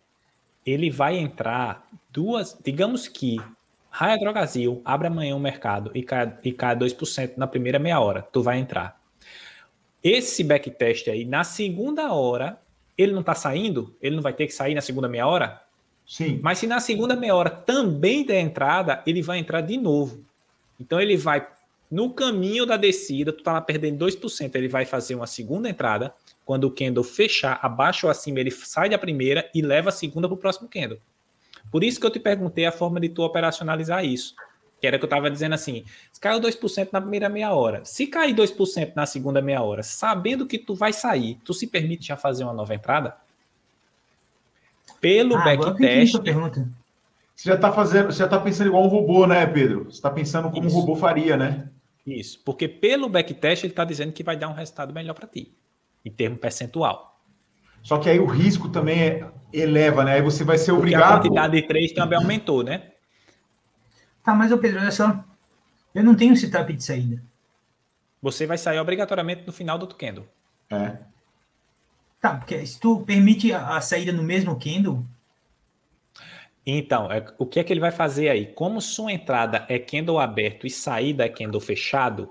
ele 0.66 0.90
vai 0.90 1.16
entrar 1.16 1.88
duas, 2.10 2.58
digamos 2.62 3.08
que 3.08 3.40
Raia 3.88 4.18
Drogazil 4.18 4.82
abre 4.84 5.06
amanhã 5.06 5.34
o 5.34 5.40
mercado 5.40 5.90
e 5.94 6.02
cai, 6.02 6.36
e 6.44 6.52
cai 6.52 6.76
2% 6.76 7.38
na 7.38 7.46
primeira 7.46 7.78
meia 7.78 7.98
hora, 7.98 8.20
tu 8.20 8.42
vai 8.42 8.58
entrar. 8.58 9.00
Esse 10.04 10.44
backtest 10.44 11.08
aí, 11.08 11.24
na 11.24 11.44
segunda 11.44 12.12
hora, 12.12 12.60
ele 12.96 13.12
não 13.12 13.22
tá 13.22 13.34
saindo? 13.34 13.96
Ele 14.02 14.16
não 14.16 14.22
vai 14.22 14.34
ter 14.34 14.46
que 14.46 14.52
sair 14.52 14.74
na 14.74 14.82
segunda 14.82 15.08
meia 15.08 15.26
hora? 15.26 15.62
Sim. 16.06 16.40
Mas 16.42 16.58
se 16.58 16.66
na 16.66 16.78
segunda 16.78 17.16
meia 17.16 17.34
hora 17.34 17.48
também 17.48 18.26
der 18.26 18.40
entrada, 18.40 19.02
ele 19.06 19.22
vai 19.22 19.38
entrar 19.38 19.62
de 19.62 19.78
novo. 19.78 20.22
Então 20.78 21.00
ele 21.00 21.16
vai 21.16 21.48
no 21.90 22.10
caminho 22.12 22.66
da 22.66 22.76
descida, 22.76 23.32
tu 23.32 23.42
tá 23.42 23.54
lá 23.54 23.60
perdendo 23.62 24.04
2%, 24.04 24.54
ele 24.54 24.68
vai 24.68 24.84
fazer 24.84 25.14
uma 25.14 25.26
segunda 25.26 25.70
entrada. 25.70 26.14
Quando 26.48 26.64
o 26.64 26.70
candle 26.70 27.04
fechar 27.04 27.60
abaixo 27.60 28.06
ou 28.06 28.10
acima, 28.10 28.40
ele 28.40 28.50
sai 28.50 28.88
da 28.88 28.96
primeira 28.96 29.50
e 29.54 29.60
leva 29.60 29.90
a 29.90 29.92
segunda 29.92 30.26
para 30.26 30.34
o 30.34 30.38
próximo 30.38 30.66
candle. 30.66 30.98
Por 31.70 31.84
isso 31.84 32.00
que 32.00 32.06
eu 32.06 32.10
te 32.10 32.18
perguntei 32.18 32.64
a 32.64 32.72
forma 32.72 32.98
de 32.98 33.10
tu 33.10 33.22
operacionalizar 33.22 34.02
isso. 34.02 34.34
Que 34.80 34.86
era 34.86 34.98
que 34.98 35.04
eu 35.04 35.08
estava 35.08 35.30
dizendo 35.30 35.54
assim: 35.54 35.84
se 36.10 36.18
caiu 36.18 36.40
2% 36.40 36.88
na 36.90 37.02
primeira 37.02 37.28
meia 37.28 37.52
hora, 37.52 37.84
se 37.84 38.06
cair 38.06 38.34
2% 38.34 38.92
na 38.96 39.04
segunda 39.04 39.42
meia 39.42 39.60
hora, 39.60 39.82
sabendo 39.82 40.46
que 40.46 40.56
tu 40.56 40.74
vai 40.74 40.90
sair, 40.90 41.38
tu 41.44 41.52
se 41.52 41.66
permite 41.66 42.06
já 42.06 42.16
fazer 42.16 42.44
uma 42.44 42.54
nova 42.54 42.74
entrada? 42.74 43.14
Pelo 45.02 45.36
ah, 45.36 45.44
backtest. 45.44 46.14
Você 47.36 47.50
já 47.50 47.56
está 47.56 47.70
fazendo, 47.70 48.06
você 48.06 48.20
já 48.20 48.24
está 48.24 48.40
pensando 48.40 48.68
igual 48.68 48.84
um 48.84 48.88
robô, 48.88 49.26
né, 49.26 49.46
Pedro? 49.46 49.84
Você 49.84 49.98
está 49.98 50.10
pensando 50.10 50.50
como 50.50 50.66
Isso. 50.66 50.74
um 50.74 50.80
robô 50.80 50.96
faria, 50.96 51.36
né? 51.36 51.68
Isso, 52.06 52.40
porque 52.42 52.66
pelo 52.66 53.06
backtest 53.06 53.64
ele 53.64 53.72
está 53.72 53.84
dizendo 53.84 54.12
que 54.12 54.24
vai 54.24 54.34
dar 54.34 54.48
um 54.48 54.54
resultado 54.54 54.94
melhor 54.94 55.12
para 55.12 55.26
ti, 55.26 55.52
em 56.04 56.10
termo 56.10 56.36
percentual. 56.36 57.20
Só 57.82 57.98
que 57.98 58.08
aí 58.08 58.18
o 58.18 58.26
risco 58.26 58.68
também 58.68 59.00
é, 59.00 59.30
eleva, 59.52 60.04
né? 60.04 60.14
Aí 60.14 60.22
você 60.22 60.44
vai 60.44 60.58
ser 60.58 60.72
porque 60.72 60.80
obrigado. 60.80 61.12
A 61.12 61.16
quantidade 61.18 61.60
de 61.60 61.66
três 61.66 61.92
também 61.92 62.18
aumentou, 62.18 62.62
né? 62.62 62.92
Tá, 64.22 64.34
mas 64.34 64.52
o 64.52 64.58
Pedro, 64.58 64.80
olha 64.80 64.90
só. 64.90 65.24
Eu 65.94 66.04
não 66.04 66.14
tenho 66.14 66.36
setup 66.36 66.72
de 66.72 66.84
saída. 66.84 67.22
Você 68.20 68.46
vai 68.46 68.58
sair 68.58 68.78
obrigatoriamente 68.78 69.46
no 69.46 69.52
final 69.52 69.78
do 69.78 69.86
candle. 69.94 70.28
É. 70.70 70.98
Tá, 72.20 72.34
porque 72.34 72.66
se 72.66 72.78
tu 72.78 73.00
permite 73.00 73.52
a, 73.52 73.76
a 73.76 73.80
saída 73.80 74.12
no 74.12 74.22
mesmo 74.22 74.58
candle, 74.58 75.04
então, 76.70 77.10
é, 77.10 77.24
o 77.38 77.46
que 77.46 77.58
é 77.58 77.64
que 77.64 77.72
ele 77.72 77.80
vai 77.80 77.90
fazer 77.90 78.28
aí? 78.28 78.52
Como 78.52 78.80
sua 78.82 79.10
entrada 79.10 79.64
é 79.70 79.78
candle 79.78 80.18
aberto 80.18 80.66
e 80.66 80.70
saída 80.70 81.24
é 81.24 81.28
candle 81.28 81.60
fechado, 81.60 82.30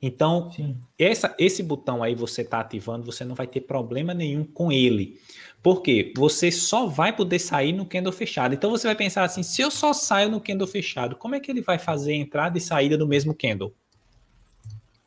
então 0.00 0.50
essa, 0.98 1.34
esse 1.38 1.62
botão 1.62 2.02
aí 2.02 2.14
você 2.14 2.42
está 2.42 2.60
ativando, 2.60 3.04
você 3.04 3.24
não 3.24 3.34
vai 3.34 3.46
ter 3.46 3.62
problema 3.62 4.14
nenhum 4.14 4.44
com 4.44 4.70
ele. 4.70 5.20
Por 5.62 5.82
quê? 5.82 6.12
Você 6.16 6.52
só 6.52 6.86
vai 6.86 7.14
poder 7.14 7.38
sair 7.40 7.72
no 7.72 7.84
candle 7.84 8.12
fechado. 8.12 8.54
Então 8.54 8.70
você 8.70 8.86
vai 8.86 8.94
pensar 8.94 9.24
assim: 9.24 9.42
se 9.42 9.60
eu 9.60 9.70
só 9.70 9.92
saio 9.92 10.30
no 10.30 10.40
candle 10.40 10.68
fechado, 10.68 11.16
como 11.16 11.34
é 11.34 11.40
que 11.40 11.50
ele 11.50 11.60
vai 11.60 11.78
fazer 11.78 12.14
entrada 12.14 12.56
e 12.56 12.60
saída 12.60 12.96
do 12.96 13.08
mesmo 13.08 13.34
candle? 13.34 13.74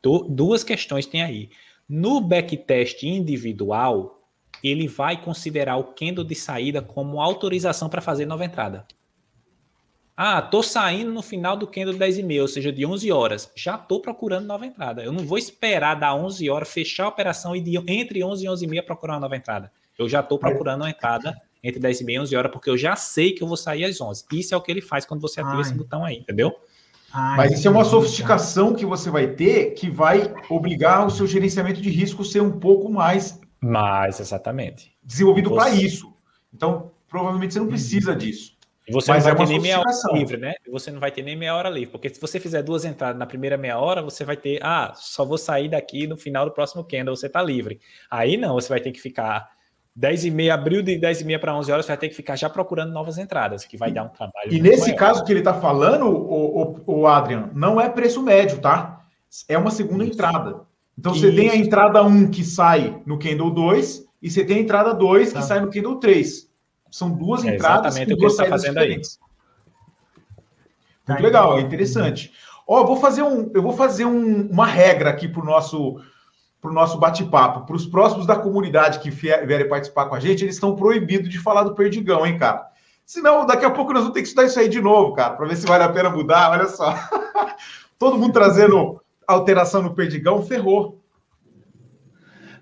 Du 0.02 0.26
duas 0.28 0.62
questões 0.62 1.06
tem 1.06 1.22
aí. 1.22 1.48
No 1.88 2.20
backtest 2.20 3.02
individual, 3.02 4.22
ele 4.62 4.86
vai 4.86 5.22
considerar 5.22 5.76
o 5.76 5.84
candle 5.94 6.24
de 6.24 6.34
saída 6.34 6.82
como 6.82 7.20
autorização 7.20 7.88
para 7.88 8.00
fazer 8.00 8.26
nova 8.26 8.44
entrada. 8.44 8.86
Ah, 10.16 10.42
tô 10.42 10.62
saindo 10.62 11.10
no 11.12 11.22
final 11.22 11.56
do 11.56 11.66
candle 11.66 11.92
de 11.92 11.98
10 11.98 12.18
e 12.18 12.22
meia, 12.22 12.42
ou 12.42 12.48
seja, 12.48 12.70
de 12.70 12.84
11 12.84 13.10
horas. 13.10 13.50
Já 13.56 13.78
tô 13.78 14.00
procurando 14.00 14.46
nova 14.46 14.66
entrada. 14.66 15.02
Eu 15.02 15.12
não 15.12 15.24
vou 15.24 15.38
esperar 15.38 15.94
dar 15.94 16.14
11 16.14 16.48
horas, 16.50 16.70
fechar 16.70 17.04
a 17.04 17.08
operação 17.08 17.56
e 17.56 17.60
de, 17.60 17.76
entre 17.90 18.22
11 18.22 18.44
e 18.44 18.48
11 18.48 18.64
e 18.64 18.68
meia 18.68 18.82
procurar 18.82 19.14
uma 19.14 19.20
nova 19.20 19.36
entrada. 19.36 19.72
Eu 19.98 20.08
já 20.08 20.22
tô 20.22 20.38
procurando 20.38 20.82
uma 20.82 20.90
entrada 20.90 21.34
entre 21.62 21.80
10 21.80 22.00
e 22.00 22.04
meia 22.04 22.16
e 22.16 22.20
11 22.20 22.36
horas, 22.36 22.52
porque 22.52 22.68
eu 22.68 22.76
já 22.76 22.94
sei 22.96 23.32
que 23.32 23.42
eu 23.42 23.48
vou 23.48 23.56
sair 23.56 23.84
às 23.84 24.00
11. 24.00 24.24
Isso 24.32 24.54
é 24.54 24.56
o 24.56 24.60
que 24.60 24.70
ele 24.70 24.82
faz 24.82 25.04
quando 25.06 25.20
você 25.20 25.40
ativa 25.40 25.56
Ai. 25.56 25.62
esse 25.62 25.74
botão 25.74 26.04
aí, 26.04 26.16
entendeu? 26.16 26.54
Ai, 27.12 27.36
Mas 27.36 27.52
isso 27.52 27.68
é 27.68 27.70
uma 27.70 27.84
sofisticação 27.84 28.74
que 28.74 28.86
você 28.86 29.10
vai 29.10 29.28
ter 29.28 29.74
que 29.74 29.90
vai 29.90 30.34
obrigar 30.48 31.06
o 31.06 31.10
seu 31.10 31.26
gerenciamento 31.26 31.80
de 31.80 31.90
risco 31.90 32.24
ser 32.24 32.40
um 32.40 32.58
pouco 32.58 32.90
mais 32.90 33.40
mas, 33.62 34.18
exatamente. 34.18 34.92
Desenvolvido 35.04 35.50
você... 35.50 35.56
para 35.56 35.70
isso. 35.70 36.12
Então, 36.52 36.90
provavelmente 37.08 37.54
você 37.54 37.60
não 37.60 37.68
precisa 37.68 38.14
disso. 38.16 38.56
E 38.88 38.92
você 38.92 39.12
Mas 39.12 39.24
não 39.24 39.34
vai 39.34 39.44
é 39.44 39.46
ter 39.46 39.52
nem 39.52 39.60
meia 39.60 39.78
hora 39.78 39.92
livre, 40.12 40.36
né? 40.36 40.54
Você 40.70 40.90
não 40.90 40.98
vai 40.98 41.10
ter 41.12 41.22
nem 41.22 41.36
meia 41.36 41.54
hora 41.54 41.70
livre, 41.70 41.92
porque 41.92 42.08
se 42.08 42.20
você 42.20 42.40
fizer 42.40 42.62
duas 42.62 42.84
entradas 42.84 43.18
na 43.18 43.26
primeira 43.26 43.56
meia 43.56 43.78
hora, 43.78 44.02
você 44.02 44.24
vai 44.24 44.36
ter, 44.36 44.58
ah, 44.62 44.92
só 44.96 45.24
vou 45.24 45.38
sair 45.38 45.68
daqui 45.68 46.06
no 46.06 46.16
final 46.16 46.44
do 46.44 46.50
próximo 46.50 46.82
candle, 46.82 47.14
você 47.14 47.28
tá 47.28 47.40
livre. 47.40 47.80
Aí 48.10 48.36
não, 48.36 48.54
você 48.54 48.68
vai 48.68 48.80
ter 48.80 48.90
que 48.90 49.00
ficar 49.00 49.50
10 49.94 50.24
e 50.24 50.30
meia, 50.30 50.54
abriu 50.54 50.82
de 50.82 50.98
10 50.98 51.20
e 51.20 51.24
meia 51.24 51.38
para 51.38 51.54
11 51.54 51.70
horas, 51.70 51.86
você 51.86 51.92
vai 51.92 51.98
ter 51.98 52.08
que 52.08 52.14
ficar 52.14 52.34
já 52.34 52.50
procurando 52.50 52.92
novas 52.92 53.18
entradas, 53.18 53.64
que 53.64 53.76
vai 53.76 53.92
dar 53.92 54.04
um 54.04 54.08
trabalho. 54.08 54.52
E 54.52 54.60
nesse 54.60 54.86
maior. 54.86 54.96
caso 54.96 55.24
que 55.24 55.32
ele 55.32 55.40
está 55.40 55.54
falando, 55.54 56.06
o, 56.06 56.62
o, 56.86 57.00
o 57.00 57.06
Adrian, 57.06 57.50
não 57.54 57.80
é 57.80 57.88
preço 57.88 58.22
médio, 58.22 58.58
tá? 58.58 59.04
É 59.48 59.56
uma 59.56 59.70
segunda 59.70 60.02
Isso. 60.04 60.14
entrada. 60.14 60.60
Então 60.98 61.14
você 61.14 61.32
tem 61.32 61.50
a 61.50 61.56
entrada 61.56 62.02
1 62.02 62.30
que 62.30 62.44
sai 62.44 63.00
no 63.06 63.18
Candle 63.18 63.50
2 63.50 64.06
e 64.22 64.30
você 64.30 64.44
tem 64.44 64.58
a 64.58 64.60
entrada 64.60 64.92
2 64.92 65.32
tá. 65.32 65.40
que 65.40 65.46
sai 65.46 65.60
no 65.60 65.70
Candle 65.70 65.96
3. 65.96 66.51
São 66.92 67.10
duas 67.10 67.42
é 67.42 67.54
entradas 67.54 67.98
com 67.98 68.04
duas 68.04 68.36
tá 68.36 68.44
saídas 68.44 68.62
diferentes. 68.62 69.18
Muito 71.08 71.18
tá, 71.20 71.26
legal, 71.26 71.58
é 71.58 71.62
interessante. 71.62 72.32
Ó, 72.68 72.80
eu 72.80 72.86
vou 72.86 72.96
fazer 72.96 73.22
um, 73.22 73.50
eu 73.54 73.62
vou 73.62 73.72
fazer 73.72 74.04
um, 74.04 74.46
uma 74.48 74.66
regra 74.66 75.08
aqui 75.08 75.26
para 75.26 75.40
o 75.40 75.44
nosso 75.44 76.00
para 76.60 76.70
o 76.70 76.74
nosso 76.74 76.98
bate-papo. 76.98 77.66
Para 77.66 77.74
os 77.74 77.86
próximos 77.86 78.24
da 78.24 78.36
comunidade 78.36 79.00
que 79.00 79.10
vierem 79.10 79.68
participar 79.68 80.06
com 80.06 80.14
a 80.14 80.20
gente, 80.20 80.44
eles 80.44 80.54
estão 80.54 80.76
proibidos 80.76 81.28
de 81.28 81.38
falar 81.40 81.64
do 81.64 81.74
perdigão, 81.74 82.24
hein, 82.24 82.38
cara? 82.38 82.68
Senão, 83.04 83.44
daqui 83.44 83.64
a 83.64 83.70
pouco 83.70 83.92
nós 83.92 84.02
vamos 84.02 84.14
ter 84.14 84.20
que 84.20 84.28
estudar 84.28 84.46
isso 84.46 84.60
aí 84.60 84.68
de 84.68 84.80
novo, 84.80 85.12
cara, 85.12 85.34
para 85.34 85.48
ver 85.48 85.56
se 85.56 85.66
vale 85.66 85.82
a 85.82 85.88
pena 85.88 86.08
mudar. 86.08 86.52
Olha 86.52 86.68
só. 86.68 86.94
Todo 87.98 88.16
mundo 88.16 88.32
trazendo 88.32 89.00
alteração 89.26 89.82
no 89.82 89.94
perdigão, 89.94 90.44
ferrou. 90.44 91.02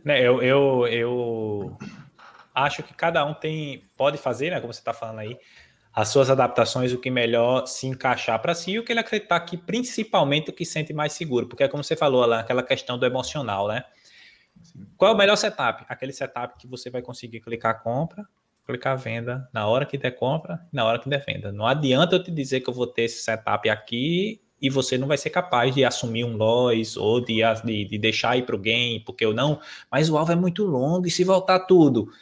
Né, 0.03 0.27
eu, 0.27 0.41
eu, 0.41 0.87
eu, 0.87 1.79
acho 2.55 2.83
que 2.83 2.95
cada 2.95 3.25
um 3.25 3.35
tem 3.35 3.85
pode 3.97 4.19
fazer, 4.19 4.51
né, 4.51 4.61
como 4.61 4.73
você 4.73 4.81
está 4.81 4.93
falando 4.93 5.21
aí, 5.21 5.39
as 5.93 6.09
suas 6.09 6.31
adaptações, 6.31 6.93
o 6.93 6.99
que 6.99 7.11
melhor 7.11 7.67
se 7.67 7.87
encaixar 7.87 8.41
para 8.41 8.55
si 8.55 8.73
e 8.73 8.79
o 8.79 8.85
que 8.85 8.93
ele 8.93 9.01
acreditar 9.01 9.41
que 9.41 9.57
principalmente 9.57 10.51
o 10.51 10.53
que 10.53 10.65
sente 10.65 10.93
mais 10.93 11.13
seguro, 11.13 11.47
porque 11.47 11.65
é 11.65 11.69
como 11.69 11.83
você 11.83 11.97
falou 11.97 12.25
lá, 12.25 12.41
aquela 12.41 12.63
questão 12.63 12.99
do 12.99 13.05
emocional, 13.05 13.67
né? 13.67 13.85
Qual 14.97 15.11
é 15.11 15.15
o 15.15 15.17
melhor 15.17 15.37
setup? 15.37 15.85
Aquele 15.89 16.13
setup 16.13 16.59
que 16.59 16.67
você 16.67 16.91
vai 16.91 17.03
conseguir 17.03 17.41
clicar 17.41 17.83
compra, 17.83 18.25
clicar 18.65 18.97
venda 18.97 19.49
na 19.53 19.67
hora 19.67 19.85
que 19.85 19.99
der 19.99 20.13
compra, 20.13 20.61
na 20.73 20.85
hora 20.85 20.99
que 20.99 21.09
der 21.09 21.25
venda. 21.25 21.51
Não 21.51 21.67
adianta 21.67 22.15
eu 22.15 22.23
te 22.23 22.31
dizer 22.31 22.61
que 22.61 22.71
eu 22.71 22.75
vou 22.75 22.87
ter 22.87 23.03
esse 23.03 23.23
setup 23.23 23.69
aqui 23.69 24.41
e 24.61 24.69
você 24.69 24.99
não 24.99 25.09
vai 25.09 25.17
ser 25.17 25.31
capaz 25.31 25.75
de 25.75 25.85
assumir 25.85 26.25
um 26.25 26.37
loss 26.37 26.97
ou 26.97 27.21
de, 27.21 27.41
de, 27.65 27.85
de 27.85 27.99
deixar 27.99 28.37
ir 28.37 28.45
para 28.45 28.55
o 28.55 28.59
game, 28.59 29.01
porque 29.01 29.25
eu 29.25 29.33
não. 29.33 29.61
Mas 29.91 30.11
o 30.11 30.19
alvo 30.19 30.33
é 30.33 30.37
muito 30.37 30.65
longo 30.65 31.07
e 31.07 31.11
se 31.11 31.25
voltar 31.25 31.61
tudo. 31.61 32.13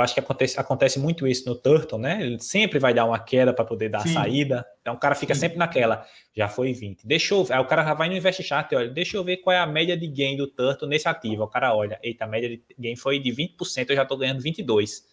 Eu 0.00 0.04
acho 0.04 0.14
que 0.14 0.20
acontece, 0.20 0.58
acontece 0.58 0.98
muito 0.98 1.26
isso 1.26 1.46
no 1.46 1.54
Turtle, 1.54 1.98
né? 1.98 2.22
Ele 2.22 2.40
sempre 2.40 2.78
vai 2.78 2.94
dar 2.94 3.04
uma 3.04 3.18
queda 3.18 3.52
para 3.52 3.66
poder 3.66 3.90
dar 3.90 4.00
Sim. 4.00 4.10
a 4.10 4.22
saída. 4.22 4.66
Então 4.80 4.94
o 4.94 4.98
cara 4.98 5.14
fica 5.14 5.34
Sim. 5.34 5.40
sempre 5.40 5.58
naquela. 5.58 6.06
Já 6.34 6.48
foi 6.48 6.72
20. 6.72 7.06
Deixa 7.06 7.34
eu 7.34 7.44
ver. 7.44 7.52
Aí 7.52 7.60
o 7.60 7.66
cara 7.66 7.92
vai 7.92 8.08
no 8.08 8.16
Invest 8.16 8.42
Chart 8.42 8.72
e 8.72 8.76
olha, 8.76 8.88
deixa 8.88 9.18
eu 9.18 9.22
ver 9.22 9.38
qual 9.38 9.54
é 9.54 9.58
a 9.58 9.66
média 9.66 9.96
de 9.96 10.06
gain 10.06 10.38
do 10.38 10.46
Turtle 10.46 10.88
nesse 10.88 11.06
ativo. 11.06 11.42
O 11.42 11.48
cara 11.48 11.74
olha, 11.74 11.98
eita, 12.02 12.24
a 12.24 12.26
média 12.26 12.48
de 12.48 12.62
gain 12.78 12.96
foi 12.96 13.18
de 13.18 13.30
20%, 13.30 13.90
eu 13.90 13.96
já 13.96 14.02
estou 14.02 14.16
ganhando 14.16 14.40
22. 14.40 15.04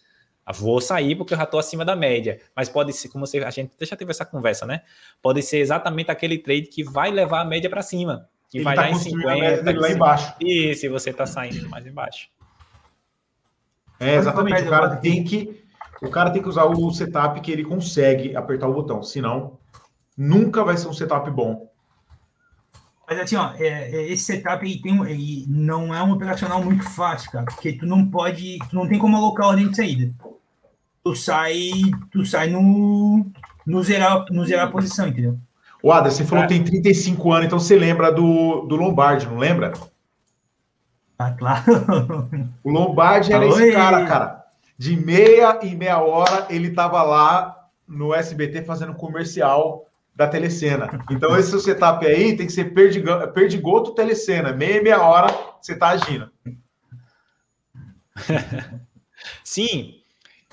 Ah, 0.46 0.52
vou 0.52 0.80
sair 0.80 1.14
porque 1.14 1.34
eu 1.34 1.38
já 1.38 1.44
estou 1.44 1.60
acima 1.60 1.84
da 1.84 1.94
média. 1.94 2.40
Mas 2.56 2.70
pode 2.70 2.90
ser, 2.94 3.10
como 3.10 3.26
você, 3.26 3.44
a 3.44 3.50
gente 3.50 3.72
já 3.82 3.94
teve 3.94 4.10
essa 4.10 4.24
conversa, 4.24 4.64
né? 4.64 4.80
Pode 5.20 5.42
ser 5.42 5.58
exatamente 5.58 6.10
aquele 6.10 6.38
trade 6.38 6.68
que 6.68 6.82
vai 6.82 7.10
levar 7.10 7.42
a 7.42 7.44
média 7.44 7.68
para 7.68 7.82
cima. 7.82 8.26
Que 8.48 8.56
Ele 8.56 8.64
vai 8.64 8.74
tá 8.74 8.82
dar 8.82 8.90
em 8.90 8.94
50. 8.94 9.78
lá 9.78 9.90
embaixo. 9.90 10.34
E 10.40 10.74
se 10.74 10.88
você 10.88 11.10
está 11.10 11.26
saindo 11.26 11.68
mais 11.68 11.86
embaixo. 11.86 12.30
É, 14.00 14.16
exatamente. 14.16 14.62
O 14.62 14.70
cara 14.70 14.96
tem 14.96 15.24
que. 15.24 15.64
O 16.00 16.10
cara 16.10 16.30
tem 16.30 16.40
que 16.40 16.48
usar 16.48 16.64
o 16.64 16.90
setup 16.92 17.40
que 17.40 17.50
ele 17.50 17.64
consegue 17.64 18.36
apertar 18.36 18.68
o 18.68 18.72
botão. 18.72 19.02
Senão, 19.02 19.58
nunca 20.16 20.62
vai 20.62 20.76
ser 20.76 20.88
um 20.88 20.92
setup 20.92 21.28
bom. 21.30 21.68
Mas 23.08 23.20
assim, 23.20 23.36
ó, 23.36 23.52
é, 23.54 23.90
é, 23.90 24.12
esse 24.12 24.24
setup 24.24 24.64
aí 24.64 24.80
tem, 24.80 25.02
ele 25.10 25.46
não 25.48 25.94
é 25.94 26.02
um 26.02 26.12
operacional 26.12 26.62
muito 26.62 26.84
fácil, 26.84 27.30
cara, 27.30 27.46
porque 27.46 27.72
tu 27.72 27.86
não 27.86 28.06
pode, 28.06 28.58
tu 28.68 28.76
não 28.76 28.86
tem 28.86 28.98
como 28.98 29.16
alocar 29.16 29.46
a 29.46 29.48
ordem 29.48 29.68
de 29.68 29.76
saída. 29.76 30.12
Tu 31.02 31.16
sai, 31.16 31.70
tu 32.12 32.26
sai 32.26 32.50
no, 32.50 33.24
no 33.66 33.82
zerar, 33.82 34.26
no 34.30 34.44
zerar 34.44 34.68
a 34.68 34.70
posição, 34.70 35.08
entendeu? 35.08 35.38
O 35.82 35.90
Ada, 35.90 36.10
você 36.10 36.24
falou 36.24 36.46
que 36.46 36.54
tem 36.54 36.62
35 36.62 37.32
anos, 37.32 37.46
então 37.46 37.58
você 37.58 37.78
lembra 37.78 38.12
do, 38.12 38.66
do 38.66 38.76
Lombardi, 38.76 39.26
não 39.26 39.38
lembra? 39.38 39.72
Ah, 41.18 41.32
claro. 41.32 41.64
O 42.62 42.70
Lombardi 42.70 43.32
era 43.32 43.44
Oi. 43.44 43.48
esse 43.48 43.72
cara, 43.72 44.06
cara. 44.06 44.44
De 44.76 44.96
meia 44.96 45.58
e 45.62 45.74
meia 45.74 45.98
hora 45.98 46.46
ele 46.48 46.70
tava 46.70 47.02
lá 47.02 47.68
no 47.86 48.14
SBT 48.14 48.62
fazendo 48.62 48.94
comercial 48.94 49.88
da 50.14 50.28
telecena. 50.28 51.04
Então 51.10 51.36
esse 51.36 51.50
seu 51.50 51.60
setup 51.60 52.06
aí 52.06 52.36
tem 52.36 52.46
que 52.46 52.52
ser 52.52 52.72
perdigoto 53.32 53.94
telecena. 53.94 54.52
Meia 54.52 54.76
e 54.76 54.82
meia 54.82 55.02
hora 55.02 55.28
você 55.60 55.76
tá 55.76 55.88
agindo. 55.88 56.30
Sim, 59.42 60.00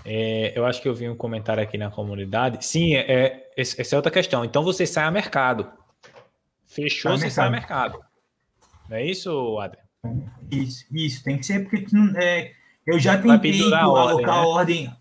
é, 0.03 0.53
eu 0.55 0.65
acho 0.65 0.81
que 0.81 0.87
eu 0.87 0.95
vi 0.95 1.07
um 1.09 1.15
comentário 1.15 1.61
aqui 1.61 1.77
na 1.77 1.91
comunidade. 1.91 2.65
Sim, 2.65 2.95
é, 2.95 3.11
é 3.11 3.51
essa 3.57 3.95
é 3.95 3.97
outra 3.97 4.11
questão. 4.11 4.43
Então 4.43 4.63
você 4.63 4.85
sai 4.87 5.05
a 5.05 5.11
mercado. 5.11 5.71
Fechou, 6.67 7.11
sai 7.17 7.17
você 7.17 7.25
mercado. 7.25 7.35
sai 7.35 7.47
a 7.47 7.51
mercado. 7.51 7.99
Não 8.89 8.97
é 8.97 9.03
isso, 9.05 9.59
Adriano? 9.59 9.84
Isso, 10.51 10.85
isso, 10.91 11.23
tem 11.23 11.37
que 11.37 11.45
ser 11.45 11.67
porque 11.67 11.85
é, 12.17 12.51
eu 12.85 12.99
já 12.99 13.17
tentei 13.17 13.59
colocar 13.69 14.33
a 14.33 14.47
ordem, 14.47 14.87
né? 14.87 14.95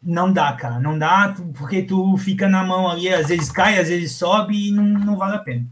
Não 0.00 0.32
dá, 0.32 0.52
cara, 0.52 0.78
não 0.78 0.96
dá, 0.96 1.34
porque 1.56 1.82
tu 1.82 2.16
fica 2.16 2.48
na 2.48 2.62
mão 2.62 2.88
ali, 2.88 3.12
às 3.12 3.28
vezes 3.28 3.50
cai, 3.50 3.78
às 3.78 3.88
vezes 3.88 4.12
sobe 4.12 4.68
e 4.68 4.72
não, 4.72 4.84
não 4.84 5.16
vale 5.16 5.36
a 5.36 5.40
pena. 5.40 5.66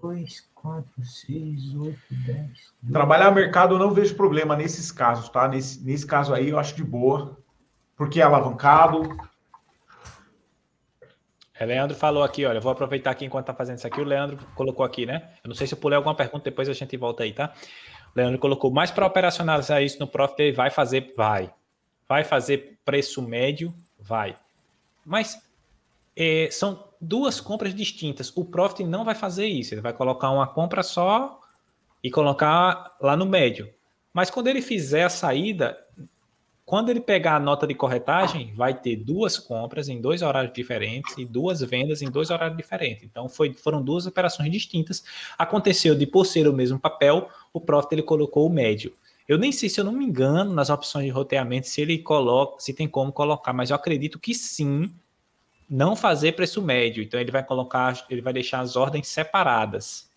2, 0.00 0.48
4, 0.54 1.04
6, 1.04 1.74
8, 1.74 1.98
10. 2.10 2.48
Trabalhar 2.90 3.30
mercado 3.30 3.74
eu 3.74 3.78
não 3.78 3.92
vejo 3.92 4.14
problema 4.14 4.56
nesses 4.56 4.90
casos, 4.90 5.28
tá? 5.28 5.46
Nesse, 5.46 5.84
nesse 5.84 6.06
caso 6.06 6.32
aí 6.32 6.48
eu 6.48 6.58
acho 6.58 6.74
de 6.74 6.82
boa, 6.82 7.38
porque 7.96 8.20
é 8.20 8.24
alavancado, 8.24 9.16
é, 11.58 11.64
Leandro 11.64 11.96
falou 11.96 12.22
aqui, 12.22 12.44
olha, 12.44 12.60
vou 12.60 12.72
aproveitar 12.72 13.12
aqui 13.12 13.24
enquanto 13.24 13.46
tá 13.46 13.54
fazendo 13.54 13.78
isso 13.78 13.86
aqui, 13.86 14.00
o 14.00 14.04
Leandro 14.04 14.38
colocou 14.54 14.84
aqui, 14.84 15.06
né? 15.06 15.30
Eu 15.42 15.48
não 15.48 15.54
sei 15.54 15.66
se 15.66 15.74
eu 15.74 15.78
pulei 15.78 15.96
alguma 15.96 16.14
pergunta, 16.14 16.44
depois 16.44 16.68
a 16.68 16.72
gente 16.72 16.96
volta 16.96 17.22
aí, 17.22 17.32
tá? 17.32 17.54
O 18.14 18.18
Leandro 18.18 18.38
colocou, 18.38 18.70
mas 18.70 18.90
para 18.90 19.06
operacionalizar 19.06 19.82
isso 19.82 19.98
no 20.00 20.06
Profit, 20.06 20.42
ele 20.42 20.52
vai 20.52 20.70
fazer, 20.70 21.12
vai. 21.16 21.52
Vai 22.08 22.24
fazer 22.24 22.78
preço 22.84 23.22
médio, 23.22 23.72
vai. 24.00 24.36
Mas 25.04 25.40
é, 26.16 26.48
são 26.50 26.88
duas 27.00 27.40
compras 27.40 27.74
distintas. 27.74 28.32
O 28.36 28.44
Profit 28.44 28.84
não 28.84 29.04
vai 29.04 29.14
fazer 29.14 29.46
isso, 29.46 29.74
ele 29.74 29.80
vai 29.80 29.92
colocar 29.92 30.30
uma 30.30 30.46
compra 30.46 30.82
só 30.82 31.40
e 32.02 32.10
colocar 32.10 32.96
lá 33.00 33.16
no 33.16 33.26
médio. 33.26 33.72
Mas 34.12 34.28
quando 34.28 34.48
ele 34.48 34.60
fizer 34.60 35.04
a 35.04 35.08
saída, 35.08 35.78
quando 36.74 36.88
ele 36.88 37.00
pegar 37.00 37.36
a 37.36 37.38
nota 37.38 37.68
de 37.68 37.74
corretagem, 37.76 38.52
vai 38.56 38.74
ter 38.74 38.96
duas 38.96 39.38
compras 39.38 39.88
em 39.88 40.00
dois 40.00 40.22
horários 40.22 40.52
diferentes 40.52 41.16
e 41.16 41.24
duas 41.24 41.60
vendas 41.60 42.02
em 42.02 42.10
dois 42.10 42.30
horários 42.30 42.56
diferentes. 42.56 43.04
Então, 43.04 43.28
foi, 43.28 43.52
foram 43.52 43.80
duas 43.80 44.08
operações 44.08 44.50
distintas. 44.50 45.04
Aconteceu 45.38 45.94
de, 45.94 46.04
por 46.04 46.26
ser 46.26 46.48
o 46.48 46.52
mesmo 46.52 46.76
papel, 46.76 47.28
o 47.52 47.60
Profit 47.60 47.92
ele 47.92 48.02
colocou 48.02 48.44
o 48.44 48.52
médio. 48.52 48.92
Eu 49.28 49.38
nem 49.38 49.52
sei 49.52 49.68
se 49.68 49.78
eu 49.78 49.84
não 49.84 49.92
me 49.92 50.04
engano 50.04 50.52
nas 50.52 50.68
opções 50.68 51.04
de 51.04 51.12
roteamento 51.12 51.68
se 51.68 51.80
ele 51.80 51.96
coloca, 51.96 52.58
se 52.58 52.74
tem 52.74 52.88
como 52.88 53.12
colocar, 53.12 53.52
mas 53.52 53.70
eu 53.70 53.76
acredito 53.76 54.18
que 54.18 54.34
sim, 54.34 54.92
não 55.70 55.94
fazer 55.94 56.32
preço 56.32 56.60
médio. 56.60 57.04
Então 57.04 57.20
ele 57.20 57.30
vai 57.30 57.44
colocar, 57.44 58.04
ele 58.10 58.20
vai 58.20 58.32
deixar 58.32 58.58
as 58.58 58.74
ordens 58.74 59.06
separadas. 59.06 60.10